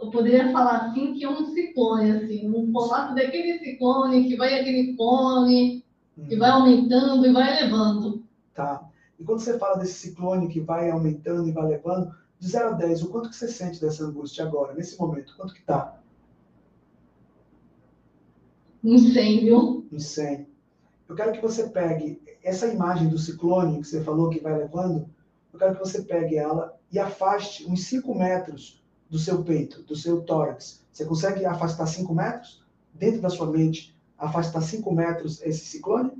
eu 0.00 0.10
poderia 0.10 0.50
falar 0.50 0.86
assim 0.86 1.14
que 1.14 1.22
é 1.22 1.30
um 1.30 1.54
ciclone, 1.54 2.10
assim, 2.10 2.50
um 2.52 2.72
formato 2.72 3.14
daquele 3.14 3.60
ciclone 3.60 4.26
que 4.26 4.34
vai 4.34 4.58
aquele 4.58 4.96
cone, 4.96 5.84
que 6.28 6.34
vai 6.34 6.50
aumentando 6.50 7.24
e 7.24 7.32
vai 7.32 7.56
elevando. 7.56 8.24
Tá. 8.52 8.84
E 9.20 9.24
quando 9.24 9.38
você 9.38 9.56
fala 9.56 9.78
desse 9.78 10.08
ciclone 10.08 10.48
que 10.48 10.58
vai 10.58 10.90
aumentando 10.90 11.48
e 11.48 11.52
vai 11.52 11.68
levando, 11.68 12.12
de 12.40 12.48
0 12.48 12.70
a 12.70 12.72
10, 12.72 13.04
o 13.04 13.10
quanto 13.10 13.28
que 13.28 13.36
você 13.36 13.46
sente 13.46 13.80
dessa 13.80 14.04
angústia 14.04 14.44
agora, 14.44 14.74
nesse 14.74 14.98
momento? 14.98 15.32
Quanto 15.36 15.54
que 15.54 15.62
tá? 15.62 16.00
Um 18.82 18.94
incêndio. 18.94 19.86
Em 19.92 20.00
100. 20.00 20.47
Eu 21.08 21.16
quero 21.16 21.32
que 21.32 21.40
você 21.40 21.70
pegue 21.70 22.20
essa 22.42 22.66
imagem 22.66 23.08
do 23.08 23.18
ciclone 23.18 23.80
que 23.80 23.86
você 23.86 24.04
falou 24.04 24.28
que 24.28 24.40
vai 24.40 24.56
levando, 24.56 25.08
eu 25.52 25.58
quero 25.58 25.74
que 25.74 25.80
você 25.80 26.02
pegue 26.02 26.36
ela 26.36 26.78
e 26.92 26.98
afaste 26.98 27.66
uns 27.66 27.84
5 27.84 28.14
metros 28.14 28.84
do 29.08 29.18
seu 29.18 29.42
peito, 29.42 29.82
do 29.82 29.96
seu 29.96 30.22
tórax. 30.22 30.84
Você 30.92 31.06
consegue 31.06 31.46
afastar 31.46 31.86
5 31.86 32.14
metros? 32.14 32.62
Dentro 32.92 33.20
da 33.20 33.30
sua 33.30 33.46
mente, 33.46 33.96
afastar 34.18 34.60
5 34.60 34.92
metros 34.92 35.40
esse 35.42 35.64
ciclone? 35.64 36.12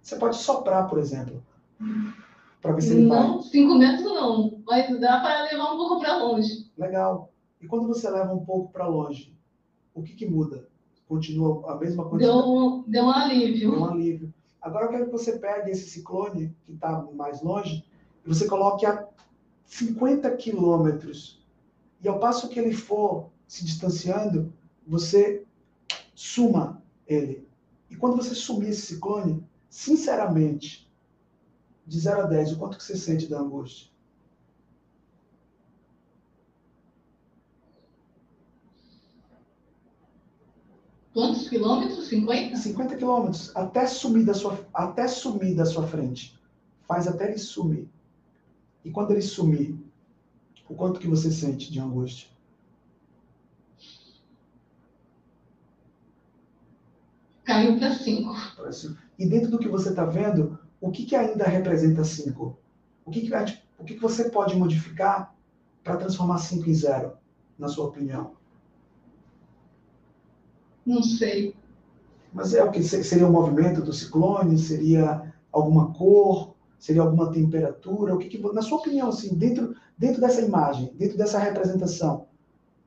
Você 0.00 0.16
pode 0.16 0.36
soprar, 0.36 0.88
por 0.88 0.98
exemplo, 0.98 1.42
para 2.60 2.72
ver 2.72 2.82
se 2.82 2.92
ele. 2.92 3.06
Não, 3.06 3.40
cinco 3.40 3.74
metros 3.76 4.04
não, 4.04 4.62
mas 4.66 5.00
dá 5.00 5.20
para 5.20 5.44
levar 5.44 5.72
um 5.72 5.76
pouco 5.76 6.00
para 6.00 6.18
longe. 6.18 6.70
Legal. 6.76 7.32
E 7.60 7.66
quando 7.66 7.88
você 7.88 8.10
leva 8.10 8.32
um 8.32 8.44
pouco 8.44 8.70
para 8.70 8.86
longe, 8.86 9.34
o 9.94 10.02
que, 10.02 10.14
que 10.14 10.28
muda? 10.28 10.68
Continua 11.12 11.70
a 11.70 11.76
mesma 11.76 12.08
quantidade? 12.08 12.38
Deu, 12.38 12.84
deu 12.88 13.04
um 13.04 13.10
alívio. 13.10 13.70
Deu 13.70 13.80
um 13.80 13.84
alívio. 13.84 14.34
Agora 14.62 14.86
eu 14.86 14.88
quero 14.88 15.04
que 15.04 15.12
você 15.12 15.38
pegue 15.38 15.70
esse 15.70 15.90
ciclone, 15.90 16.56
que 16.64 16.72
está 16.72 17.02
mais 17.12 17.42
longe, 17.42 17.84
e 18.24 18.28
você 18.28 18.46
coloque 18.46 18.86
a 18.86 19.06
50 19.66 20.34
quilômetros. 20.36 21.44
E 22.02 22.08
ao 22.08 22.18
passo 22.18 22.48
que 22.48 22.58
ele 22.58 22.72
for 22.72 23.28
se 23.46 23.62
distanciando, 23.62 24.54
você 24.86 25.44
suma 26.14 26.82
ele. 27.06 27.46
E 27.90 27.94
quando 27.94 28.16
você 28.16 28.34
sumir 28.34 28.70
esse 28.70 28.94
ciclone, 28.94 29.44
sinceramente, 29.68 30.90
de 31.86 32.00
0 32.00 32.22
a 32.22 32.24
10, 32.24 32.52
o 32.52 32.58
quanto 32.58 32.78
que 32.78 32.84
você 32.84 32.96
sente 32.96 33.28
da 33.28 33.38
angústia? 33.38 33.91
Quantos 41.12 41.48
quilômetros? 41.48 42.06
50? 42.08 42.56
50 42.56 42.96
quilômetros, 42.96 43.54
até 43.54 43.86
sumir 43.86 44.24
da 44.24 44.32
sua, 44.32 44.58
até 44.72 45.06
sumir 45.06 45.54
da 45.54 45.66
sua 45.66 45.86
frente. 45.86 46.38
Faz 46.88 47.06
até 47.06 47.28
ele 47.28 47.38
sumir. 47.38 47.88
E 48.84 48.90
quando 48.90 49.10
ele 49.10 49.22
sumir, 49.22 49.76
o 50.68 50.74
quanto 50.74 50.98
que 50.98 51.06
você 51.06 51.30
sente 51.30 51.70
de 51.70 51.78
angústia? 51.78 52.28
Caiu 57.44 57.78
para 57.78 57.92
5. 57.92 58.34
E 59.18 59.26
dentro 59.26 59.50
do 59.50 59.58
que 59.58 59.68
você 59.68 59.90
está 59.90 60.06
vendo, 60.06 60.58
o 60.80 60.90
que, 60.90 61.04
que 61.04 61.14
ainda 61.14 61.44
representa 61.44 62.02
5? 62.02 62.56
O, 63.04 63.10
que, 63.10 63.20
que, 63.20 63.34
o 63.78 63.84
que, 63.84 63.94
que 63.94 64.00
você 64.00 64.30
pode 64.30 64.56
modificar 64.56 65.34
para 65.84 65.96
transformar 65.96 66.38
5 66.38 66.70
em 66.70 66.74
0, 66.74 67.12
na 67.58 67.68
sua 67.68 67.86
opinião? 67.86 68.34
Não 70.84 71.02
sei. 71.02 71.54
Mas 72.32 72.54
é 72.54 72.64
o 72.64 72.70
que? 72.70 72.82
Seria 72.82 73.26
o 73.26 73.32
movimento 73.32 73.82
do 73.82 73.92
ciclone? 73.92 74.58
Seria 74.58 75.32
alguma 75.50 75.92
cor? 75.92 76.54
Seria 76.78 77.02
alguma 77.02 77.30
temperatura? 77.30 78.14
O 78.14 78.18
que, 78.18 78.28
que 78.28 78.38
na 78.52 78.62
sua 78.62 78.78
opinião, 78.78 79.08
assim, 79.08 79.36
dentro, 79.36 79.76
dentro 79.96 80.20
dessa 80.20 80.40
imagem, 80.40 80.92
dentro 80.96 81.16
dessa 81.16 81.38
representação, 81.38 82.26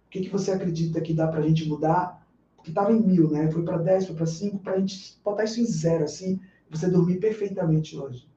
o 0.07 0.09
que, 0.09 0.21
que 0.21 0.29
você 0.29 0.51
acredita 0.51 0.99
que 0.99 1.13
dá 1.13 1.27
para 1.27 1.39
a 1.39 1.47
gente 1.47 1.67
mudar? 1.67 2.25
Que 2.63 2.71
estava 2.71 2.91
em 2.91 2.99
mil, 2.99 3.29
né? 3.29 3.49
Foi 3.51 3.63
para 3.63 3.77
10, 3.77 4.07
foi 4.07 4.15
para 4.15 4.25
5, 4.25 4.59
para 4.59 4.73
a 4.73 4.79
gente 4.79 5.19
botar 5.23 5.43
isso 5.43 5.61
em 5.61 5.65
zero, 5.65 6.03
assim, 6.03 6.39
você 6.69 6.89
dormir 6.89 7.19
perfeitamente 7.19 7.95
hoje, 7.95 8.27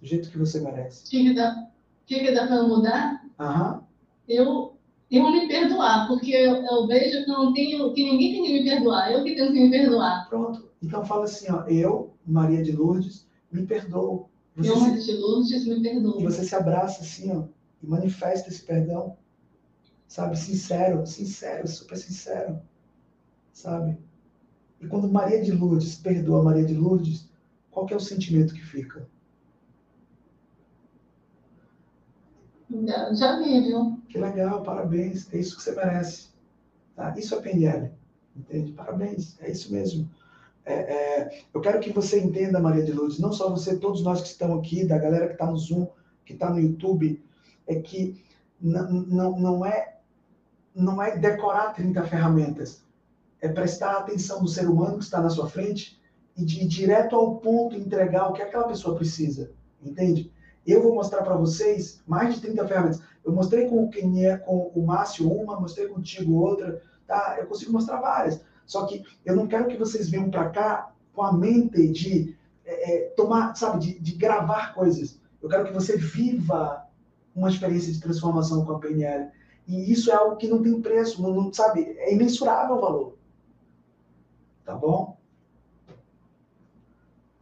do 0.00 0.06
jeito 0.06 0.30
que 0.30 0.38
você 0.38 0.58
merece. 0.60 1.06
O 1.06 1.10
que, 1.10 1.22
que 1.22 1.34
dá, 1.34 1.68
que 2.06 2.20
que 2.20 2.32
dá 2.32 2.46
para 2.46 2.62
mudar? 2.62 3.24
Aham. 3.38 3.84
Eu 4.26 4.73
eu 5.16 5.30
me 5.30 5.48
perdoar, 5.48 6.06
porque 6.08 6.30
eu, 6.30 6.64
eu, 6.64 6.86
vejo 6.86 7.24
que 7.24 7.30
não 7.30 7.52
tenho, 7.52 7.92
que 7.92 8.02
ninguém 8.02 8.32
tem 8.32 8.44
que 8.44 8.52
me 8.52 8.64
perdoar, 8.64 9.12
eu 9.12 9.24
que 9.24 9.34
tenho 9.34 9.52
que 9.52 9.60
me 9.60 9.70
perdoar. 9.70 10.28
Pronto. 10.28 10.70
Então 10.82 11.04
fala 11.04 11.24
assim, 11.24 11.50
ó, 11.50 11.64
eu, 11.64 12.14
Maria 12.26 12.62
de 12.62 12.72
Lourdes, 12.72 13.26
me 13.50 13.66
perdoo. 13.66 14.28
Você 14.56 14.70
eu, 14.70 14.80
Maria 14.80 15.02
de 15.02 15.12
Lourdes, 15.12 15.66
me 15.66 15.82
perdoo. 15.82 16.20
E 16.20 16.24
você 16.24 16.44
se 16.44 16.54
abraça 16.54 17.02
assim, 17.02 17.30
ó, 17.32 17.44
e 17.82 17.86
manifesta 17.86 18.48
esse 18.48 18.62
perdão, 18.62 19.16
sabe, 20.06 20.38
sincero, 20.38 21.06
sincero, 21.06 21.66
super 21.66 21.96
sincero, 21.96 22.60
sabe? 23.52 23.98
E 24.80 24.86
quando 24.86 25.10
Maria 25.10 25.42
de 25.42 25.52
Lourdes 25.52 25.96
perdoa 25.96 26.42
Maria 26.42 26.64
de 26.64 26.74
Lourdes, 26.74 27.28
qual 27.70 27.86
que 27.86 27.94
é 27.94 27.96
o 27.96 28.00
sentimento 28.00 28.54
que 28.54 28.64
fica? 28.64 29.08
Já 33.12 33.38
vi, 33.38 33.60
viu? 33.60 34.00
Que 34.08 34.18
legal, 34.18 34.62
parabéns. 34.62 35.32
É 35.32 35.38
isso 35.38 35.56
que 35.56 35.62
você 35.62 35.72
merece. 35.72 36.28
Tá? 36.96 37.14
Isso 37.16 37.34
é 37.34 37.40
PNL. 37.40 37.90
Entende? 38.36 38.72
Parabéns. 38.72 39.36
É 39.40 39.50
isso 39.50 39.72
mesmo. 39.72 40.10
É, 40.64 40.74
é, 40.74 41.44
eu 41.52 41.60
quero 41.60 41.78
que 41.78 41.92
você 41.92 42.18
entenda, 42.18 42.58
Maria 42.58 42.82
de 42.82 42.92
Lourdes, 42.92 43.18
não 43.18 43.32
só 43.32 43.50
você, 43.50 43.76
todos 43.76 44.02
nós 44.02 44.22
que 44.22 44.28
estão 44.28 44.54
aqui, 44.58 44.84
da 44.84 44.98
galera 44.98 45.26
que 45.26 45.34
está 45.34 45.46
no 45.46 45.56
Zoom, 45.56 45.86
que 46.24 46.32
está 46.32 46.48
no 46.50 46.58
YouTube, 46.58 47.22
é 47.66 47.76
que 47.76 48.22
não, 48.60 49.36
não, 49.38 49.66
é, 49.66 49.98
não 50.74 51.02
é 51.02 51.16
decorar 51.16 51.74
30 51.74 52.02
ferramentas. 52.04 52.82
É 53.40 53.48
prestar 53.48 53.98
atenção 53.98 54.40
no 54.40 54.48
ser 54.48 54.68
humano 54.68 54.98
que 54.98 55.04
está 55.04 55.20
na 55.20 55.28
sua 55.28 55.48
frente 55.48 56.00
e 56.36 56.44
de 56.44 56.62
ir 56.62 56.66
direto 56.66 57.14
ao 57.14 57.36
ponto 57.36 57.76
entregar 57.76 58.28
o 58.28 58.32
que 58.32 58.42
aquela 58.42 58.66
pessoa 58.66 58.96
precisa. 58.96 59.52
Entende? 59.82 60.32
Eu 60.66 60.82
vou 60.82 60.94
mostrar 60.94 61.22
para 61.22 61.36
vocês 61.36 62.02
mais 62.06 62.34
de 62.34 62.40
30 62.40 62.66
ferramentas. 62.66 63.02
Eu 63.24 63.32
mostrei 63.32 63.68
com 63.68 63.88
quem 63.88 64.26
é, 64.26 64.36
com 64.36 64.70
o 64.74 64.86
Márcio 64.86 65.30
uma, 65.30 65.60
mostrei 65.60 65.88
contigo 65.88 66.34
outra, 66.34 66.82
tá? 67.06 67.36
Eu 67.38 67.46
consigo 67.46 67.72
mostrar 67.72 68.00
várias. 68.00 68.40
Só 68.66 68.86
que 68.86 69.04
eu 69.24 69.36
não 69.36 69.46
quero 69.46 69.68
que 69.68 69.76
vocês 69.76 70.08
venham 70.08 70.30
para 70.30 70.50
cá 70.50 70.92
com 71.12 71.22
a 71.22 71.32
mente 71.32 71.88
de 71.88 72.36
é, 72.64 72.92
é, 72.92 73.08
tomar, 73.10 73.54
sabe, 73.54 73.78
de, 73.80 73.98
de, 74.00 74.12
gravar 74.14 74.74
coisas. 74.74 75.20
Eu 75.42 75.48
quero 75.48 75.64
que 75.64 75.72
você 75.72 75.96
viva 75.96 76.86
uma 77.34 77.50
experiência 77.50 77.92
de 77.92 78.00
transformação 78.00 78.64
com 78.64 78.72
a 78.72 78.78
PNL. 78.78 79.30
E 79.66 79.92
isso 79.92 80.10
é 80.10 80.14
algo 80.14 80.36
que 80.36 80.48
não 80.48 80.62
tem 80.62 80.80
preço, 80.80 81.22
não, 81.22 81.34
não 81.34 81.52
sabe, 81.52 81.82
é 81.82 82.12
imensurável 82.12 82.76
o 82.76 82.80
valor. 82.80 83.18
Tá 84.64 84.74
bom? 84.74 85.18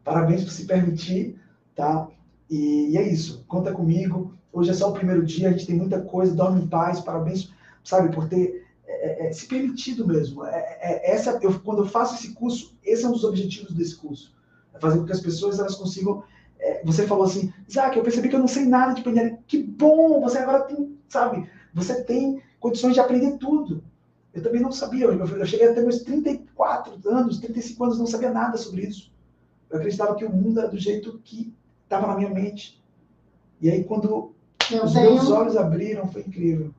Parabéns 0.03 0.43
por 0.43 0.51
se 0.51 0.67
permitir, 0.67 1.41
tá? 1.75 2.09
E, 2.53 2.91
e, 2.91 2.99
é 2.99 3.09
isso. 3.09 3.43
Conta 3.49 3.73
comigo. 3.73 4.35
Hoje 4.53 4.69
é 4.69 4.75
só 4.75 4.91
o 4.91 4.93
primeiro 4.93 5.25
dia, 5.25 5.49
a 5.49 5.53
gente 5.53 5.67
tem 5.67 5.75
muita 5.75 6.03
coisa. 6.03 6.35
Dorme 6.35 6.61
em 6.61 6.67
paz. 6.67 7.01
Parabéns, 7.01 7.51
sabe, 7.83 8.15
por 8.15 8.29
ter 8.29 8.67
é, 8.87 9.25
é, 9.25 9.29
é 9.29 9.33
se 9.33 9.47
permitido 9.47 10.07
mesmo. 10.07 10.45
É, 10.45 10.79
é, 10.83 11.15
essa, 11.15 11.39
eu, 11.41 11.59
quando 11.61 11.79
eu 11.79 11.87
faço 11.87 12.15
esse 12.15 12.35
curso, 12.35 12.77
esse 12.85 13.07
é 13.07 13.09
um 13.09 13.13
dos 13.13 13.25
objetivos 13.25 13.73
desse 13.73 13.97
curso. 13.97 14.35
É 14.75 14.79
fazer 14.79 14.99
com 14.99 15.07
que 15.07 15.13
as 15.13 15.21
pessoas 15.21 15.59
elas 15.59 15.77
consigam. 15.77 16.23
É, 16.61 16.85
você 16.85 17.07
falou 17.07 17.25
assim, 17.25 17.51
Isaac, 17.67 17.97
eu 17.97 18.05
percebi 18.05 18.29
que 18.29 18.37
eu 18.37 18.41
não 18.41 18.47
sei 18.47 18.67
nada 18.67 18.93
de 18.93 19.03
PNL. 19.03 19.39
Que 19.47 19.63
bom! 19.63 20.21
Você 20.21 20.37
agora 20.37 20.65
tem, 20.65 20.95
sabe, 21.09 21.49
você 21.73 22.05
tem 22.05 22.43
condições 22.61 22.93
de 22.93 23.01
aprender 23.01 23.39
tudo. 23.39 23.83
Eu 24.35 24.43
também 24.43 24.61
não 24.61 24.71
sabia. 24.71 25.07
Eu, 25.07 25.19
eu 25.19 25.47
cheguei 25.47 25.69
até 25.69 25.81
meus 25.81 26.03
34 26.03 27.01
anos, 27.09 27.39
35 27.39 27.83
anos, 27.83 27.99
não 27.99 28.07
sabia 28.07 28.31
nada 28.31 28.59
sobre 28.59 28.83
isso. 28.83 29.11
Eu 29.71 29.79
acreditava 29.79 30.15
que 30.17 30.25
o 30.27 30.31
mundo 30.31 30.61
era 30.61 30.69
do 30.69 30.79
jeito 30.79 31.19
que 31.25 31.51
estava 31.93 32.07
na 32.07 32.17
minha 32.17 32.31
mente. 32.31 32.83
E 33.61 33.71
aí, 33.71 33.85
quando 33.85 34.35
eu 34.71 34.85
os 34.85 34.93
tenho... 34.93 35.15
meus 35.15 35.31
olhos 35.31 35.57
abriram, 35.57 36.09
foi 36.09 36.23
incrível. 36.23 36.71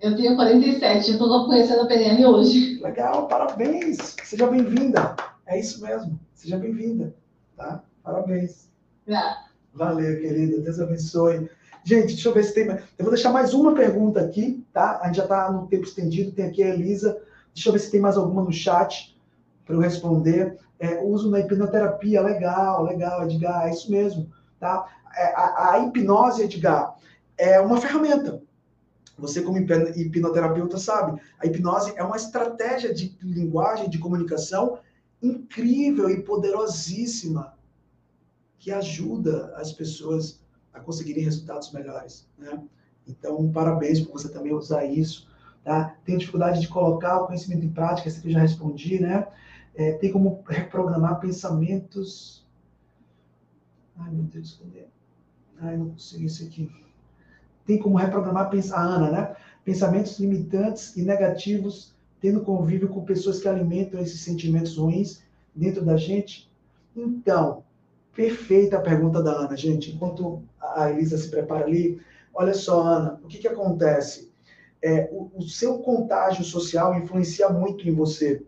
Eu 0.00 0.16
tenho 0.16 0.34
47, 0.34 1.08
eu 1.08 1.12
estou 1.14 1.46
conhecendo 1.46 1.82
a 1.82 1.86
PNL 1.86 2.26
hoje. 2.26 2.80
Legal, 2.82 3.28
parabéns. 3.28 4.16
Seja 4.24 4.46
bem-vinda. 4.46 5.14
É 5.46 5.58
isso 5.58 5.80
mesmo. 5.80 6.18
Seja 6.34 6.58
bem-vinda. 6.58 7.14
Tá? 7.56 7.82
Parabéns. 8.02 8.68
Já. 9.06 9.44
Valeu, 9.72 10.20
querida. 10.20 10.60
Deus 10.60 10.80
abençoe. 10.80 11.48
Gente, 11.84 12.08
deixa 12.08 12.28
eu 12.28 12.34
ver 12.34 12.44
se 12.44 12.54
tem. 12.54 12.66
Eu 12.66 13.04
vou 13.04 13.10
deixar 13.10 13.30
mais 13.30 13.54
uma 13.54 13.74
pergunta 13.74 14.20
aqui, 14.20 14.62
tá? 14.72 15.00
A 15.00 15.06
gente 15.06 15.16
já 15.16 15.22
está 15.22 15.50
no 15.50 15.66
tempo 15.68 15.84
estendido. 15.84 16.32
Tem 16.32 16.46
aqui 16.46 16.62
a 16.62 16.68
Elisa. 16.68 17.18
Deixa 17.54 17.68
eu 17.68 17.72
ver 17.72 17.78
se 17.78 17.90
tem 17.90 18.00
mais 18.00 18.16
alguma 18.16 18.42
no 18.42 18.52
chat 18.52 19.16
para 19.64 19.74
eu 19.74 19.80
responder. 19.80 20.58
É, 20.78 21.02
uso 21.02 21.30
na 21.30 21.40
hipnoterapia, 21.40 22.20
legal, 22.20 22.82
legal, 22.82 23.24
Edgar, 23.24 23.66
é 23.66 23.70
isso 23.70 23.90
mesmo. 23.90 24.30
Tá? 24.58 24.86
É, 25.16 25.34
a, 25.34 25.70
a, 25.70 25.78
hipnose, 25.78 26.42
Edgar, 26.42 26.96
é 27.38 27.60
uma 27.60 27.80
ferramenta. 27.80 28.42
Você, 29.16 29.42
como 29.42 29.58
hipnoterapeuta, 29.58 30.76
sabe. 30.76 31.20
A 31.38 31.46
hipnose 31.46 31.92
é 31.96 32.02
uma 32.02 32.16
estratégia 32.16 32.92
de 32.92 33.16
linguagem, 33.22 33.88
de 33.88 33.98
comunicação 33.98 34.78
incrível 35.22 36.10
e 36.10 36.22
poderosíssima 36.22 37.54
que 38.58 38.72
ajuda 38.72 39.54
as 39.56 39.72
pessoas 39.72 40.40
a 40.72 40.80
conseguirem 40.80 41.22
resultados 41.22 41.70
melhores. 41.72 42.26
Né? 42.36 42.62
Então, 43.06 43.50
parabéns 43.52 44.00
por 44.00 44.12
você 44.12 44.28
também 44.28 44.52
usar 44.52 44.84
isso. 44.84 45.28
Tá? 45.62 45.94
Tenho 46.04 46.18
dificuldade 46.18 46.60
de 46.60 46.68
colocar 46.68 47.20
o 47.20 47.26
conhecimento 47.26 47.64
em 47.64 47.70
prática, 47.70 48.08
esse 48.08 48.20
que 48.20 48.28
eu 48.28 48.32
já 48.32 48.40
respondi, 48.40 49.00
né? 49.00 49.26
É, 49.74 49.92
tem 49.92 50.12
como 50.12 50.42
reprogramar 50.46 51.18
pensamentos. 51.18 52.46
Ai, 53.98 54.10
meu 54.12 54.24
Deus, 54.24 54.60
cadê? 54.62 54.86
Ai, 55.60 55.76
não 55.76 55.90
consegui 55.90 56.26
isso 56.26 56.44
aqui. 56.44 56.70
Tem 57.66 57.78
como 57.78 57.96
reprogramar 57.96 58.50
a 58.72 58.80
Ana, 58.80 59.10
né? 59.10 59.36
Pensamentos 59.64 60.18
limitantes 60.18 60.96
e 60.96 61.02
negativos, 61.02 61.94
tendo 62.20 62.42
convívio 62.42 62.88
com 62.88 63.04
pessoas 63.04 63.40
que 63.40 63.48
alimentam 63.48 64.00
esses 64.00 64.20
sentimentos 64.20 64.76
ruins 64.76 65.22
dentro 65.54 65.84
da 65.84 65.96
gente. 65.96 66.50
Então, 66.94 67.64
perfeita 68.14 68.76
a 68.76 68.82
pergunta 68.82 69.22
da 69.22 69.32
Ana, 69.32 69.56
gente. 69.56 69.92
Enquanto 69.92 70.42
a 70.60 70.90
Elisa 70.90 71.18
se 71.18 71.30
prepara 71.30 71.64
ali, 71.64 72.00
olha 72.32 72.54
só, 72.54 72.82
Ana, 72.82 73.20
o 73.24 73.26
que, 73.26 73.38
que 73.38 73.48
acontece? 73.48 74.30
É, 74.82 75.08
o, 75.10 75.30
o 75.34 75.42
seu 75.42 75.78
contágio 75.78 76.44
social 76.44 76.94
influencia 76.96 77.48
muito 77.48 77.88
em 77.88 77.94
você 77.94 78.44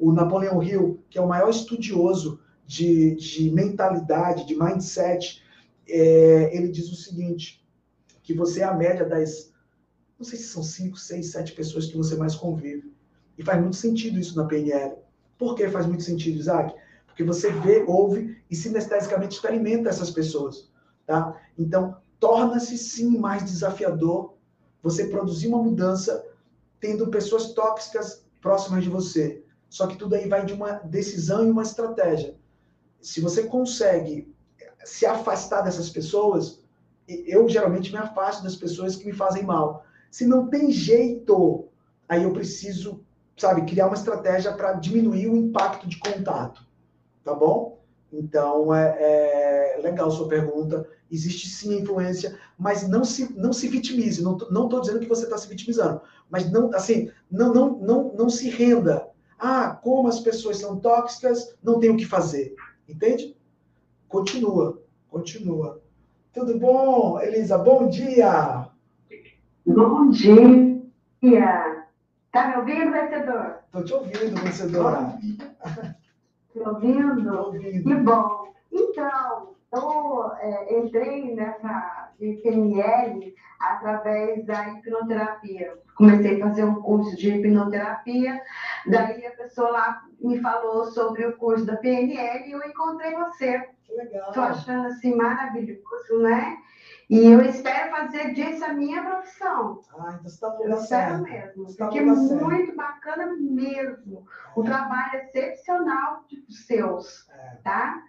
o 0.00 0.12
Napoleão 0.12 0.62
Hill, 0.62 1.04
que 1.10 1.18
é 1.18 1.22
o 1.22 1.28
maior 1.28 1.50
estudioso 1.50 2.40
de, 2.66 3.14
de 3.16 3.50
mentalidade, 3.50 4.46
de 4.46 4.54
mindset, 4.54 5.42
é, 5.88 6.56
ele 6.56 6.68
diz 6.68 6.90
o 6.90 6.96
seguinte, 6.96 7.64
que 8.22 8.32
você 8.32 8.60
é 8.60 8.64
a 8.64 8.74
média 8.74 9.04
das, 9.04 9.52
não 10.18 10.24
sei 10.24 10.38
se 10.38 10.48
são 10.48 10.62
cinco, 10.62 10.96
seis, 10.96 11.30
sete 11.30 11.52
pessoas 11.52 11.86
que 11.86 11.96
você 11.96 12.16
mais 12.16 12.34
convive. 12.34 12.92
E 13.36 13.42
faz 13.42 13.60
muito 13.60 13.76
sentido 13.76 14.18
isso 14.18 14.36
na 14.36 14.44
PNL. 14.44 14.96
Por 15.38 15.54
que 15.54 15.68
faz 15.68 15.86
muito 15.86 16.02
sentido, 16.02 16.38
Isaac? 16.38 16.74
Porque 17.06 17.24
você 17.24 17.50
vê, 17.50 17.84
ouve 17.86 18.36
e 18.50 18.56
sinestesicamente 18.56 19.34
experimenta 19.34 19.88
essas 19.88 20.10
pessoas, 20.10 20.70
tá? 21.06 21.38
Então, 21.58 21.96
torna-se 22.18 22.76
sim 22.78 23.18
mais 23.18 23.44
desafiador 23.44 24.34
você 24.82 25.06
produzir 25.06 25.48
uma 25.48 25.62
mudança 25.62 26.24
tendo 26.78 27.08
pessoas 27.08 27.52
tóxicas 27.52 28.24
próximas 28.40 28.84
de 28.84 28.90
você. 28.90 29.42
Só 29.70 29.86
que 29.86 29.96
tudo 29.96 30.16
aí 30.16 30.28
vai 30.28 30.44
de 30.44 30.52
uma 30.52 30.72
decisão 30.72 31.46
e 31.46 31.50
uma 31.50 31.62
estratégia. 31.62 32.34
Se 33.00 33.20
você 33.20 33.44
consegue 33.44 34.34
se 34.84 35.06
afastar 35.06 35.62
dessas 35.62 35.88
pessoas, 35.88 36.60
eu 37.08 37.48
geralmente 37.48 37.92
me 37.92 37.98
afasto 37.98 38.42
das 38.42 38.56
pessoas 38.56 38.96
que 38.96 39.06
me 39.06 39.12
fazem 39.12 39.44
mal. 39.44 39.84
Se 40.10 40.26
não 40.26 40.48
tem 40.48 40.72
jeito, 40.72 41.68
aí 42.08 42.24
eu 42.24 42.32
preciso, 42.32 43.04
sabe, 43.36 43.62
criar 43.62 43.86
uma 43.86 43.96
estratégia 43.96 44.52
para 44.52 44.72
diminuir 44.72 45.28
o 45.28 45.36
impacto 45.36 45.88
de 45.88 45.98
contato. 45.98 46.66
Tá 47.22 47.32
bom? 47.32 47.80
Então, 48.12 48.74
é, 48.74 49.76
é 49.76 49.80
legal 49.80 50.10
sua 50.10 50.28
pergunta. 50.28 50.84
Existe 51.08 51.48
sim 51.48 51.78
influência, 51.78 52.36
mas 52.58 52.88
não 52.88 53.04
se, 53.04 53.32
não 53.38 53.52
se 53.52 53.68
vitimize. 53.68 54.20
Não 54.22 54.34
estou 54.36 54.80
dizendo 54.80 54.98
que 54.98 55.08
você 55.08 55.24
está 55.24 55.38
se 55.38 55.48
vitimizando, 55.48 56.00
mas 56.28 56.50
não, 56.50 56.74
assim, 56.74 57.10
não, 57.30 57.54
não, 57.54 57.78
não, 57.78 58.12
não 58.14 58.28
se 58.28 58.48
renda. 58.50 59.09
Ah, 59.40 59.78
como 59.82 60.06
as 60.06 60.20
pessoas 60.20 60.58
são 60.58 60.78
tóxicas, 60.78 61.56
não 61.62 61.80
tem 61.80 61.90
o 61.90 61.96
que 61.96 62.04
fazer. 62.04 62.54
Entende? 62.86 63.34
Continua, 64.06 64.82
continua. 65.08 65.80
Tudo 66.34 66.58
bom, 66.58 67.18
Elisa? 67.20 67.56
Bom 67.56 67.88
dia! 67.88 68.68
Bom 69.64 70.10
dia! 70.10 71.86
Tá 72.32 72.48
me 72.48 72.56
ouvindo, 72.58 72.92
vencedor? 72.92 73.60
Estou 73.64 73.84
te 73.84 73.94
ouvindo, 73.94 74.40
vencedora. 74.42 75.18
Me 76.54 76.62
ouvindo? 76.62 77.24
Tô 77.24 77.46
ouvindo. 77.46 77.82
Que 77.82 77.94
bom. 77.94 78.52
Então, 78.70 79.54
eu 79.72 80.32
é, 80.38 80.78
entrei 80.78 81.34
nessa 81.34 82.10
PNL 82.18 83.34
através 83.60 84.44
da 84.44 84.68
hipnoterapia. 84.68 85.78
Comecei 85.96 86.40
a 86.40 86.46
fazer 86.46 86.64
um 86.64 86.80
curso 86.80 87.16
de 87.16 87.30
hipnoterapia, 87.30 88.40
daí 88.86 89.26
a 89.26 89.30
pessoa 89.32 89.70
lá 89.70 90.02
me 90.20 90.40
falou 90.40 90.86
sobre 90.86 91.26
o 91.26 91.36
curso 91.36 91.64
da 91.64 91.76
PNL 91.76 92.48
e 92.48 92.52
eu 92.52 92.62
encontrei 92.64 93.14
você. 93.14 93.68
Que 93.84 93.92
legal. 93.94 94.28
Estou 94.28 94.42
achando 94.44 94.86
assim 94.88 95.14
maravilhoso, 95.14 96.20
né? 96.22 96.56
E 97.08 97.26
eu 97.26 97.40
espero 97.42 97.90
fazer 97.90 98.32
disso 98.34 98.64
a 98.64 98.72
minha 98.72 99.02
profissão. 99.02 99.80
Ah, 99.98 100.10
então 100.12 100.22
você 100.22 100.28
está 100.28 100.48
no 100.48 100.54
Eu 100.54 100.62
lugar 100.62 100.78
espero 100.82 101.10
certo. 101.18 101.22
mesmo. 101.24 101.64
Você 101.64 101.76
tá 101.76 101.84
Porque 101.84 101.98
é 101.98 102.02
lugar 102.02 102.16
certo. 102.28 102.44
muito 102.44 102.76
bacana 102.76 103.36
mesmo. 103.40 104.26
O 104.54 104.62
trabalho 104.62 105.10
é 105.14 105.24
excepcional 105.24 106.24
dos 106.30 106.66
seus, 106.66 107.28
É. 107.30 107.56
tá? 107.64 108.00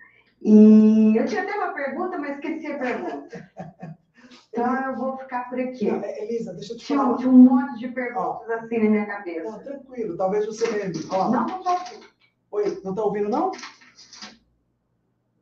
E 0.44 1.16
eu 1.18 1.26
tinha 1.26 1.44
até 1.44 1.54
uma 1.56 1.74
pergunta, 1.74 2.18
mas 2.18 2.36
esqueci 2.36 2.68
a 2.72 2.78
pergunta. 2.78 3.52
Então 4.50 4.76
eu 4.92 4.96
vou 4.96 5.18
ficar 5.18 5.50
por 5.50 5.60
aqui. 5.60 5.90
Não, 5.92 6.02
é, 6.04 6.24
Elisa, 6.24 6.54
deixa 6.54 6.74
eu 6.74 6.78
te 6.78 6.96
falar. 6.96 7.18
tinha 7.18 7.30
um 7.30 7.34
monte 7.34 7.80
de 7.80 7.88
perguntas 7.90 8.50
assim 8.50 8.78
na 8.80 8.90
minha 8.90 9.06
Não, 9.06 9.14
cabeça. 9.16 9.60
tranquilo, 9.60 10.18
talvez 10.18 10.46
você 10.46 10.68
lembre. 10.70 11.08
Ó, 11.12 11.30
Não 11.30 11.48
vou 11.48 11.64
fazer. 11.64 12.00
Oi, 12.52 12.82
não 12.84 12.94
tá 12.96 13.04
ouvindo, 13.04 13.30
não? 13.30 13.52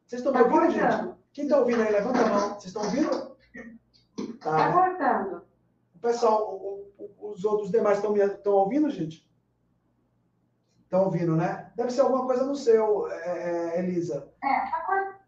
Vocês 0.06 0.22
estão 0.22 0.32
me 0.32 0.40
Tá 0.40 0.46
ouvindo, 0.46 0.72
gente? 0.72 0.82
cortando. 0.82 1.18
Quem 1.34 1.48
tá 1.48 1.58
ouvindo 1.60 1.82
aí, 1.82 1.92
levanta 1.92 2.20
a 2.22 2.30
mão. 2.30 2.50
Vocês 2.50 2.66
estão 2.66 2.84
ouvindo? 2.84 3.10
Tá 4.40 4.52
Tá. 4.58 4.72
cortando. 4.74 5.44
O 5.96 6.00
pessoal, 6.00 6.54
o- 6.56 6.92
o- 6.98 7.30
os 7.32 7.44
outros 7.46 7.72
demais 7.72 7.98
estão 7.98 8.54
ouvindo, 8.54 8.90
gente? 8.90 9.28
Estão 10.84 11.04
ouvindo, 11.06 11.36
né? 11.36 11.72
Deve 11.76 11.92
ser 11.92 12.02
alguma 12.02 12.26
coisa 12.26 12.46
no 12.46 12.56
seu, 12.56 13.08
é, 13.12 13.76
é, 13.76 13.80
Elisa. 13.80 14.28
É, 14.44 14.48
tá 14.72 14.82
cortando 14.86 15.20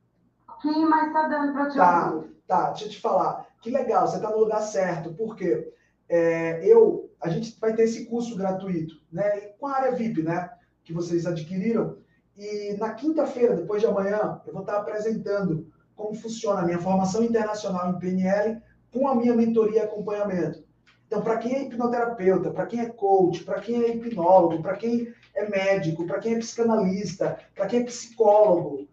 pouquinho, 0.47 0.89
mas 0.89 1.13
tá 1.13 1.27
dando 1.27 1.53
pra 1.53 1.69
te 1.69 1.77
Tá. 1.77 2.11
ouvir. 2.13 2.31
Tá, 2.47 2.69
deixa 2.71 2.85
eu 2.85 2.89
te 2.89 2.99
falar. 3.01 3.45
Que 3.61 3.69
legal, 3.69 4.07
você 4.07 4.15
está 4.15 4.29
no 4.29 4.39
lugar 4.39 4.61
certo. 4.61 5.13
Por 5.13 5.35
quê? 5.35 5.71
É, 6.09 6.65
eu, 6.65 7.11
a 7.21 7.29
gente 7.29 7.57
vai 7.59 7.73
ter 7.73 7.83
esse 7.83 8.05
curso 8.05 8.35
gratuito, 8.35 8.95
né? 9.11 9.29
Com 9.59 9.67
a 9.67 9.75
área 9.75 9.95
VIP, 9.95 10.23
né? 10.23 10.49
Que 10.83 10.91
vocês 10.91 11.27
adquiriram. 11.27 11.97
E 12.35 12.75
na 12.79 12.93
quinta-feira, 12.93 13.55
depois 13.55 13.79
de 13.79 13.88
amanhã, 13.88 14.41
eu 14.47 14.51
vou 14.51 14.63
estar 14.63 14.77
apresentando 14.77 15.71
como 15.95 16.15
funciona 16.15 16.61
a 16.61 16.65
minha 16.65 16.79
formação 16.79 17.23
internacional 17.23 17.91
em 17.91 17.99
PNL 17.99 18.59
com 18.91 19.07
a 19.07 19.15
minha 19.15 19.35
mentoria 19.35 19.81
e 19.81 19.85
acompanhamento. 19.85 20.63
Então, 21.05 21.21
para 21.21 21.38
quem 21.38 21.53
é 21.53 21.63
hipnoterapeuta, 21.63 22.49
para 22.51 22.65
quem 22.65 22.79
é 22.79 22.89
coach, 22.89 23.43
para 23.43 23.59
quem 23.59 23.83
é 23.83 23.89
hipnólogo, 23.89 24.61
para 24.61 24.75
quem 24.75 25.13
é 25.35 25.47
médico, 25.47 26.07
para 26.07 26.19
quem 26.19 26.33
é 26.33 26.39
psicanalista, 26.39 27.38
para 27.53 27.67
quem 27.67 27.81
é 27.81 27.83
psicólogo, 27.83 28.88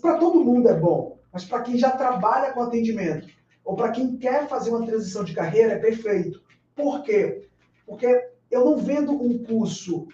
para 0.00 0.16
todo 0.16 0.44
mundo 0.44 0.68
é 0.68 0.74
bom, 0.74 1.18
mas 1.32 1.44
para 1.44 1.60
quem 1.62 1.76
já 1.76 1.90
trabalha 1.90 2.52
com 2.52 2.62
atendimento 2.62 3.26
ou 3.70 3.76
para 3.76 3.92
quem 3.92 4.16
quer 4.16 4.48
fazer 4.48 4.70
uma 4.70 4.84
transição 4.84 5.22
de 5.22 5.32
carreira 5.32 5.74
é 5.74 5.78
perfeito. 5.78 6.42
Por 6.74 7.04
quê? 7.04 7.48
Porque 7.86 8.30
eu 8.50 8.64
não 8.64 8.78
vendo 8.78 9.12
um 9.12 9.44
curso, 9.44 10.08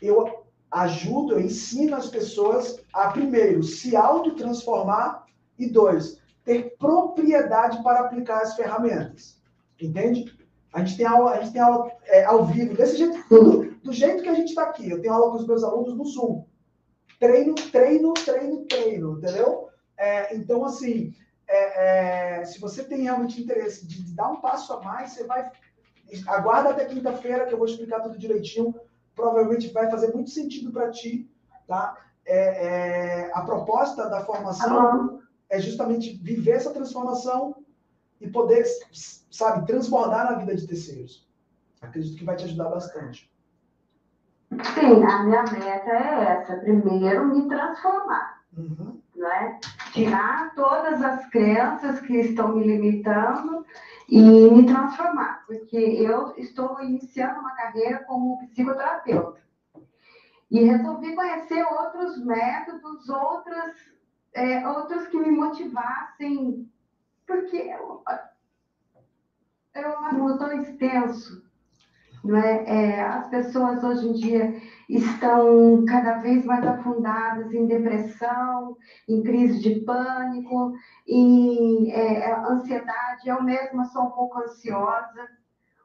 eu 0.00 0.44
ajudo, 0.70 1.32
eu 1.32 1.40
ensino 1.40 1.96
as 1.96 2.08
pessoas 2.08 2.80
a 2.92 3.10
primeiro 3.10 3.64
se 3.64 3.96
autotransformar 3.96 5.26
e 5.58 5.68
dois, 5.68 6.22
ter 6.44 6.76
propriedade 6.78 7.82
para 7.82 8.02
aplicar 8.02 8.42
as 8.42 8.54
ferramentas. 8.54 9.42
Entende? 9.82 10.32
A 10.72 10.84
gente 10.84 10.96
tem 10.96 11.06
aula, 11.06 11.32
a 11.32 11.40
gente 11.40 11.54
tem 11.54 11.60
aula 11.60 11.90
é, 12.04 12.24
ao 12.24 12.46
vivo, 12.46 12.76
desse 12.76 12.98
jeito, 12.98 13.18
do, 13.28 13.64
do 13.82 13.92
jeito 13.92 14.22
que 14.22 14.28
a 14.28 14.34
gente 14.34 14.50
está 14.50 14.62
aqui. 14.62 14.88
Eu 14.88 15.02
tenho 15.02 15.12
aula 15.12 15.32
com 15.32 15.38
os 15.38 15.46
meus 15.46 15.64
alunos 15.64 15.96
no 15.96 16.04
Zoom. 16.04 16.44
Treino, 17.18 17.56
treino, 17.56 18.14
treino, 18.14 18.64
treino, 18.66 19.18
entendeu? 19.18 19.70
É, 19.98 20.36
então, 20.36 20.64
assim, 20.64 21.12
é, 21.48 22.40
é, 22.40 22.44
se 22.44 22.60
você 22.60 22.84
tem 22.84 23.02
realmente 23.02 23.40
interesse 23.40 23.86
de, 23.86 24.14
dar 24.14 24.30
um 24.30 24.40
passo 24.40 24.72
a 24.72 24.82
mais, 24.82 25.12
você 25.12 25.24
vai. 25.24 25.50
Aguarda 26.28 26.70
até 26.70 26.84
quinta-feira 26.84 27.46
que 27.46 27.54
eu 27.54 27.58
vou 27.58 27.66
explicar 27.66 28.00
tudo 28.00 28.18
direitinho. 28.18 28.74
Provavelmente 29.14 29.72
vai 29.72 29.90
fazer 29.90 30.12
muito 30.12 30.30
sentido 30.30 30.70
para 30.70 30.90
ti, 30.90 31.28
tá? 31.66 31.96
É, 32.24 32.66
é, 32.66 33.30
a 33.32 33.40
proposta 33.42 34.08
da 34.08 34.24
formação 34.24 34.78
Alô? 34.78 35.22
é 35.48 35.60
justamente 35.60 36.16
viver 36.16 36.52
essa 36.52 36.72
transformação 36.72 37.64
e 38.20 38.28
poder, 38.28 38.64
sabe, 39.30 39.66
transbordar 39.66 40.30
na 40.30 40.38
vida 40.38 40.54
de 40.54 40.66
terceiros. 40.66 41.26
Acredito 41.80 42.18
que 42.18 42.24
vai 42.24 42.36
te 42.36 42.44
ajudar 42.44 42.68
bastante. 42.68 43.30
Sim, 44.50 45.04
a 45.04 45.24
minha 45.24 45.42
meta 45.42 45.90
é 45.90 46.40
essa. 46.40 46.56
Primeiro, 46.56 47.26
me 47.26 47.48
transformar. 47.48 48.42
Uhum. 48.56 48.95
Né? 49.16 49.58
Tirar 49.92 50.54
todas 50.54 51.02
as 51.02 51.26
crenças 51.30 52.00
que 52.00 52.14
estão 52.18 52.54
me 52.54 52.64
limitando 52.64 53.64
e 54.08 54.20
me 54.20 54.66
transformar, 54.66 55.44
porque 55.46 55.76
eu 55.76 56.34
estou 56.36 56.80
iniciando 56.80 57.40
uma 57.40 57.54
carreira 57.56 58.04
como 58.04 58.46
psicoterapeuta 58.48 59.40
e 60.50 60.64
resolvi 60.64 61.14
conhecer 61.14 61.64
outros 61.64 62.24
métodos, 62.24 63.08
outras, 63.08 63.74
é, 64.32 64.66
outros 64.68 65.08
que 65.08 65.18
me 65.18 65.30
motivassem, 65.30 66.70
porque 67.26 67.56
eu, 67.56 68.02
um 69.76 70.14
mundo 70.14 70.38
tão 70.38 70.52
extenso, 70.60 71.45
não 72.26 72.36
é? 72.36 72.64
É, 72.66 73.02
as 73.02 73.28
pessoas 73.28 73.82
hoje 73.84 74.08
em 74.08 74.12
dia 74.12 74.54
estão 74.88 75.84
cada 75.86 76.18
vez 76.18 76.44
mais 76.44 76.64
afundadas 76.66 77.52
em 77.52 77.66
depressão, 77.66 78.76
em 79.08 79.22
crise 79.22 79.60
de 79.60 79.80
pânico, 79.80 80.72
em 81.06 81.90
é, 81.90 82.32
ansiedade. 82.32 83.28
Eu 83.28 83.42
mesma 83.42 83.84
sou 83.86 84.04
um 84.04 84.10
pouco 84.10 84.38
ansiosa, 84.40 85.28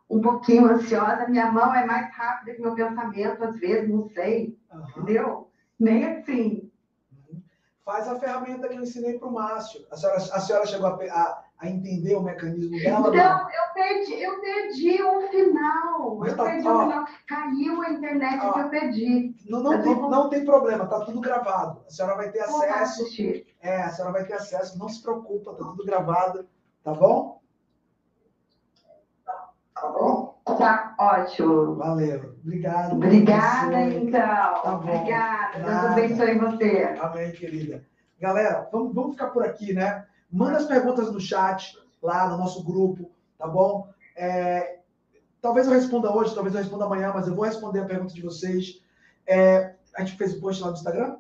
um 0.10 0.22
pouquinho 0.22 0.66
ansiosa. 0.66 1.28
Minha 1.28 1.52
mão 1.52 1.74
é 1.74 1.86
mais 1.86 2.12
rápida 2.16 2.56
que 2.56 2.62
meu 2.62 2.76
pensamento, 2.76 3.44
às 3.44 3.60
vezes, 3.60 3.90
não 3.90 4.04
sei, 4.04 4.58
Aham. 4.72 4.86
entendeu? 4.90 5.52
Nem 5.80 6.06
assim. 6.06 6.72
Uhum. 7.12 7.42
Faz 7.86 8.08
a 8.08 8.20
ferramenta 8.20 8.68
que 8.68 8.76
eu 8.76 8.82
ensinei 8.84 9.18
para 9.18 9.28
o 9.28 9.34
Márcio. 9.34 9.86
A 9.92 9.96
senhora, 9.96 10.18
a 10.18 10.40
senhora 10.40 10.66
chegou 10.66 10.88
a, 10.88 10.94
a- 10.94 11.44
a 11.62 11.70
entender 11.70 12.16
o 12.16 12.24
mecanismo 12.24 12.76
dela? 12.78 13.00
Então, 13.10 13.14
não? 13.14 13.50
eu 13.50 13.74
perdi, 13.74 14.20
eu 14.22 14.42
perdi 14.42 15.02
o 15.04 15.22
final. 15.30 16.16
Mas 16.18 16.32
Eu 16.32 16.38
tá- 16.38 16.44
perdi 16.44 16.68
o 16.68 16.80
final. 16.80 17.06
Caiu 17.28 17.82
a 17.84 17.90
internet 17.92 18.40
Ó. 18.44 18.54
que 18.54 18.60
eu 18.60 18.70
perdi. 18.70 19.36
Não, 19.48 19.62
não, 19.62 19.82
tem, 19.82 19.96
não 19.96 20.30
tem 20.30 20.44
problema, 20.44 20.88
tá 20.88 21.02
tudo 21.02 21.22
gravado. 21.22 21.84
A 21.88 21.90
senhora 21.92 22.16
vai 22.16 22.32
ter 22.32 22.44
Vou 22.48 22.64
acesso. 22.64 23.04
assistir. 23.04 23.46
É, 23.62 23.84
a 23.84 23.90
senhora 23.92 24.14
vai 24.14 24.26
ter 24.26 24.34
acesso, 24.34 24.78
não 24.80 24.90
se 24.90 25.02
preocupa, 25.04 25.54
tá 25.54 25.64
tudo 25.64 25.86
gravado, 25.86 26.48
tá 26.84 26.94
bom? 26.96 27.40
Tá 29.76 29.88
bom? 29.88 30.42
Tá 30.58 30.96
ótimo. 31.00 31.76
Valeu. 31.76 32.36
Obrigado. 32.44 32.94
Obrigada, 32.96 33.82
então. 33.84 34.12
Tá 34.20 34.80
bom. 34.84 34.94
Obrigada. 34.96 35.60
Deus 35.60 35.86
abençoe 35.86 36.38
você. 36.40 36.98
Amém, 37.00 37.32
querida. 37.32 37.86
Galera, 38.20 38.68
vamos, 38.72 38.94
vamos 38.94 39.12
ficar 39.12 39.28
por 39.30 39.44
aqui, 39.44 39.74
né? 39.74 40.06
Manda 40.32 40.58
as 40.58 40.66
perguntas 40.66 41.12
no 41.12 41.20
chat, 41.20 41.78
lá 42.02 42.30
no 42.30 42.38
nosso 42.38 42.64
grupo, 42.64 43.12
tá 43.38 43.48
bom? 43.48 43.90
É, 44.16 44.80
talvez 45.41 45.68
eu 45.68 45.74
responda 45.74 46.16
hoje, 46.16 46.34
talvez 46.34 46.56
eu 46.56 46.62
responda 46.62 46.86
amanhã, 46.86 47.12
mas 47.14 47.28
eu 47.28 47.36
vou 47.36 47.44
responder 47.45 47.80
a 47.80 47.86
pergunta 47.86 48.14
de 48.14 48.22
vocês. 48.22 48.82
É, 49.28 49.76
a 49.95 50.03
gente 50.03 50.18
fez 50.18 50.34
o 50.34 50.40
post 50.40 50.62
lá 50.62 50.70
no 50.70 50.76
Instagram? 50.76 51.18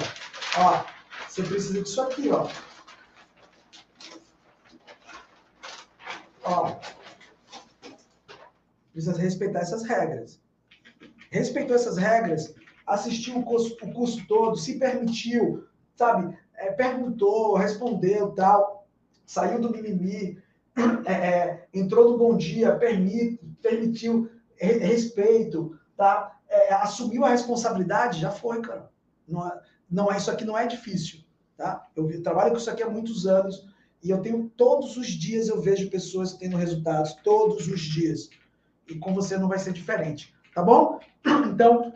Ó, 0.59 0.85
você 1.29 1.43
precisa 1.43 1.83
disso 1.83 2.01
aqui, 2.01 2.31
ó. 2.31 2.49
Ó, 6.45 6.77
precisa 8.93 9.19
respeitar 9.19 9.61
essas 9.61 9.83
regras. 9.85 10.41
Respeitou 11.31 11.75
essas 11.75 11.97
regras, 11.97 12.55
assistiu 12.87 13.39
o 13.39 13.43
curso, 13.43 13.77
o 13.83 13.93
curso 13.93 14.27
todo, 14.27 14.57
se 14.57 14.79
permitiu, 14.79 15.67
sabe? 15.97 16.37
É, 16.63 16.71
perguntou, 16.71 17.57
respondeu, 17.57 18.31
tal, 18.31 18.87
saiu 19.27 19.61
do 19.61 19.71
mimimi, 19.71 20.41
é, 21.05 21.13
é, 21.13 21.69
entrou 21.75 22.13
no 22.13 22.19
bom 22.19 22.37
dia, 22.37 22.77
permite, 22.77 23.41
permitiu 23.61 24.31
re, 24.57 24.79
respeito, 24.79 25.77
tá? 25.97 26.39
É, 26.49 26.73
assumiu 26.75 27.25
a 27.25 27.31
responsabilidade, 27.31 28.21
já 28.21 28.31
foi, 28.31 28.61
cara. 28.61 28.89
Não, 29.27 29.47
é, 29.47 29.61
não 29.91 30.13
é 30.13 30.17
isso 30.17 30.31
aqui 30.31 30.45
não 30.45 30.57
é 30.57 30.65
difícil, 30.65 31.19
tá? 31.57 31.89
Eu 31.97 32.23
trabalho 32.23 32.53
com 32.53 32.59
isso 32.59 32.71
aqui 32.71 32.83
há 32.83 32.89
muitos 32.89 33.27
anos 33.27 33.67
e 34.01 34.11
eu 34.11 34.21
tenho 34.23 34.49
todos 34.57 34.97
os 34.97 35.09
dias 35.09 35.49
eu 35.49 35.61
vejo 35.61 35.91
pessoas 35.91 36.35
tendo 36.35 36.57
resultados 36.57 37.15
todos 37.25 37.67
os 37.67 37.81
dias 37.81 38.31
e 38.89 38.95
com 38.97 39.13
você 39.15 39.37
não 39.37 39.49
vai 39.49 39.59
ser 39.59 39.73
diferente, 39.73 40.33
tá 40.55 40.63
bom? 40.63 41.01
Então 41.53 41.93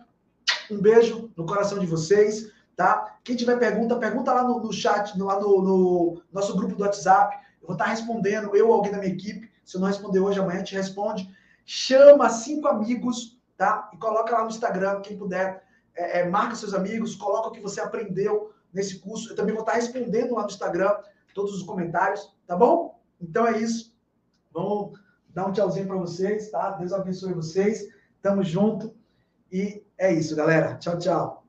um 0.70 0.80
beijo 0.80 1.30
no 1.36 1.46
coração 1.46 1.78
de 1.78 1.86
vocês, 1.86 2.50
tá? 2.74 3.15
Quem 3.26 3.34
tiver 3.34 3.58
pergunta, 3.58 3.96
pergunta 3.96 4.32
lá 4.32 4.44
no, 4.44 4.60
no 4.60 4.72
chat, 4.72 5.18
lá 5.18 5.40
no, 5.40 5.60
no, 5.60 6.22
nosso 6.32 6.56
grupo 6.56 6.76
do 6.76 6.84
WhatsApp. 6.84 7.36
Eu 7.60 7.66
vou 7.66 7.74
estar 7.74 7.86
respondendo, 7.86 8.54
eu 8.54 8.68
ou 8.68 8.74
alguém 8.74 8.92
da 8.92 8.98
minha 8.98 9.12
equipe. 9.12 9.50
Se 9.64 9.76
eu 9.76 9.80
não 9.80 9.88
responder 9.88 10.20
hoje, 10.20 10.38
amanhã 10.38 10.58
gente 10.58 10.76
responde. 10.76 11.28
Chama 11.64 12.30
cinco 12.30 12.68
amigos, 12.68 13.36
tá? 13.56 13.90
E 13.92 13.96
coloca 13.96 14.32
lá 14.32 14.44
no 14.44 14.50
Instagram, 14.50 15.00
quem 15.00 15.18
puder. 15.18 15.64
É, 15.96 16.20
é, 16.20 16.28
marca 16.28 16.54
seus 16.54 16.72
amigos, 16.72 17.16
coloca 17.16 17.48
o 17.48 17.50
que 17.50 17.60
você 17.60 17.80
aprendeu 17.80 18.52
nesse 18.72 19.00
curso. 19.00 19.32
Eu 19.32 19.34
também 19.34 19.54
vou 19.54 19.64
estar 19.64 19.74
respondendo 19.74 20.36
lá 20.36 20.42
no 20.42 20.48
Instagram 20.48 20.96
todos 21.34 21.52
os 21.52 21.64
comentários, 21.64 22.32
tá 22.46 22.54
bom? 22.54 22.96
Então 23.20 23.44
é 23.44 23.58
isso. 23.58 23.92
Vamos 24.52 25.00
dar 25.30 25.48
um 25.48 25.52
tchauzinho 25.52 25.88
para 25.88 25.96
vocês, 25.96 26.48
tá? 26.48 26.70
Deus 26.70 26.92
abençoe 26.92 27.34
vocês. 27.34 27.88
Tamo 28.22 28.44
junto. 28.44 28.94
E 29.50 29.84
é 29.98 30.12
isso, 30.12 30.36
galera. 30.36 30.76
Tchau, 30.76 30.96
tchau. 30.96 31.45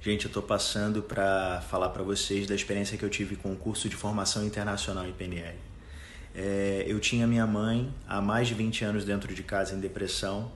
Gente, 0.00 0.24
eu 0.24 0.28
estou 0.28 0.42
passando 0.42 1.02
para 1.02 1.60
falar 1.68 1.88
para 1.88 2.02
vocês 2.02 2.46
da 2.46 2.54
experiência 2.54 2.96
que 2.96 3.04
eu 3.04 3.10
tive 3.10 3.36
com 3.36 3.52
o 3.52 3.56
curso 3.56 3.88
de 3.88 3.96
formação 3.96 4.44
internacional 4.44 5.06
em 5.06 5.12
PNL. 5.12 5.58
É, 6.34 6.84
eu 6.86 7.00
tinha 7.00 7.26
minha 7.26 7.46
mãe 7.46 7.92
há 8.06 8.20
mais 8.20 8.48
de 8.48 8.54
20 8.54 8.84
anos 8.84 9.04
dentro 9.04 9.34
de 9.34 9.42
casa 9.42 9.74
em 9.74 9.80
depressão 9.80 10.52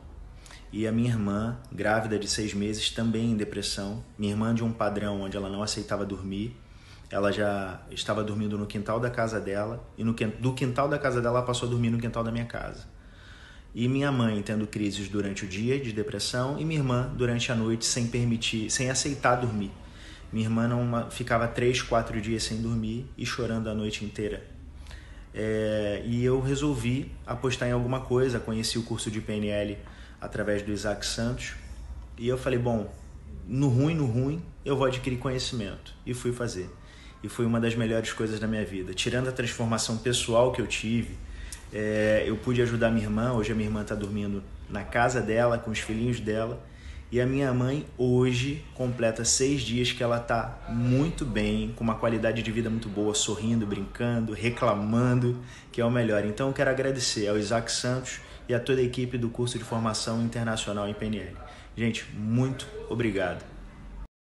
e 0.73 0.87
a 0.87 0.93
minha 0.93 1.11
irmã, 1.11 1.59
grávida 1.71 2.19
de 2.19 2.29
seis 2.29 2.55
meses, 2.55 2.91
também 2.91 3.33
em 3.33 3.37
depressão. 3.37 4.03
Minha 4.17 4.33
irmã 4.33 4.55
de 4.55 4.63
um 4.63 4.73
padrão 4.73 5.23
onde 5.23 5.37
ela 5.37 5.51
não 5.51 5.63
aceitava 5.63 6.07
dormir 6.07 6.57
ela 7.13 7.31
já 7.31 7.79
estava 7.91 8.25
dormindo 8.25 8.57
no 8.57 8.67
quintal 8.67 8.99
da 8.99 9.11
casa 9.11 9.39
dela 9.39 9.85
e 9.99 10.03
no, 10.03 10.15
do 10.15 10.55
quintal 10.55 10.89
da 10.89 10.99
casa 10.99 11.21
dela 11.21 11.39
ela 11.39 11.47
passou 11.47 11.69
a 11.69 11.71
dormir 11.71 11.91
no 11.91 11.99
quintal 11.99 12.25
da 12.25 12.33
minha 12.33 12.47
casa. 12.47 12.87
E 13.75 13.89
minha 13.89 14.13
mãe 14.13 14.43
tendo 14.43 14.67
crises 14.67 15.09
durante 15.09 15.45
o 15.45 15.49
dia 15.49 15.81
de 15.81 15.93
depressão 15.93 16.59
e 16.59 16.65
minha 16.65 16.81
irmã 16.81 17.11
durante 17.17 17.51
a 17.51 17.55
noite 17.55 17.85
sem 17.85 18.07
permitir, 18.07 18.71
sem 18.71 18.91
aceitar 18.91 19.37
dormir. 19.37 19.71
Minha 20.33 20.47
irmã 20.47 20.69
não 20.69 21.11
ficava 21.11 21.49
três, 21.49 21.81
quatro 21.81 22.21
dias 22.21 22.43
sem 22.43 22.61
dormir 22.61 23.07
e 23.17 23.25
chorando 23.25 23.69
a 23.69 23.75
noite 23.75 24.05
inteira. 24.05 24.45
É, 25.35 26.03
e 26.05 26.23
eu 26.23 26.41
resolvi 26.41 27.11
apostar 27.27 27.69
em 27.69 27.73
alguma 27.73 28.01
coisa. 28.01 28.39
Conheci 28.39 28.79
o 28.79 28.83
curso 28.83 29.11
de 29.11 29.21
PNL 29.21 29.79
através 30.21 30.63
do 30.63 30.71
Isaac 30.71 31.05
Santos 31.05 31.55
e 32.19 32.29
eu 32.29 32.37
falei: 32.37 32.59
bom, 32.59 32.93
no 33.47 33.69
ruim, 33.69 33.95
no 33.95 34.07
ruim, 34.07 34.43
eu 34.65 34.77
vou 34.77 34.87
adquirir 34.87 35.19
conhecimento. 35.19 35.95
E 36.05 36.13
fui 36.13 36.33
fazer 36.33 36.71
e 37.23 37.29
foi 37.29 37.47
uma 37.47 37.61
das 37.61 37.75
melhores 37.75 38.13
coisas 38.13 38.41
da 38.41 38.47
minha 38.47 38.65
vida. 38.65 38.93
Tirando 38.93 39.29
a 39.29 39.33
transformação 39.33 39.97
pessoal 39.99 40.51
que 40.53 40.61
eu 40.61 40.67
tive, 40.67 41.17
é, 41.73 42.25
eu 42.27 42.37
pude 42.37 42.61
ajudar 42.63 42.91
minha 42.91 43.05
irmã. 43.05 43.33
Hoje 43.33 43.53
a 43.53 43.55
minha 43.55 43.69
irmã 43.69 43.83
está 43.83 43.95
dormindo 43.95 44.43
na 44.69 44.85
casa 44.85 45.21
dela, 45.21 45.59
com 45.59 45.71
os 45.71 45.79
filhinhos 45.79 46.21
dela. 46.21 46.63
E 47.11 47.21
a 47.21 47.27
minha 47.27 47.53
mãe 47.53 47.85
hoje 47.99 48.65
completa 48.75 49.23
seis 49.23 49.61
dias 49.61 49.93
que 49.93 50.03
ela 50.03 50.17
está 50.17 50.59
muito 50.71 51.27
bem, 51.27 51.73
com 51.77 51.85
uma 51.85 51.95
qualidade 51.95 52.43
de 52.43 52.51
vida 52.51 52.71
muito 52.71 52.89
boa, 52.89 53.15
sorrindo, 53.15 53.67
brincando, 53.67 54.33
reclamando, 54.33 55.39
que 55.71 55.81
é 55.81 55.85
o 55.85 55.91
melhor. 55.91 56.25
Então 56.25 56.49
eu 56.49 56.55
quero 56.55 56.71
agradecer 56.71 57.29
ao 57.29 57.37
Isaac 57.37 57.71
Santos 57.71 58.21
e 58.49 58.55
a 58.55 58.59
toda 58.59 58.81
a 58.81 58.85
equipe 58.85 59.19
do 59.19 59.29
curso 59.29 59.59
de 59.59 59.65
formação 59.65 60.23
internacional 60.23 60.89
em 60.89 60.95
PNL. 60.95 61.37
Gente, 61.77 62.07
muito 62.15 62.67
obrigado. 62.89 63.52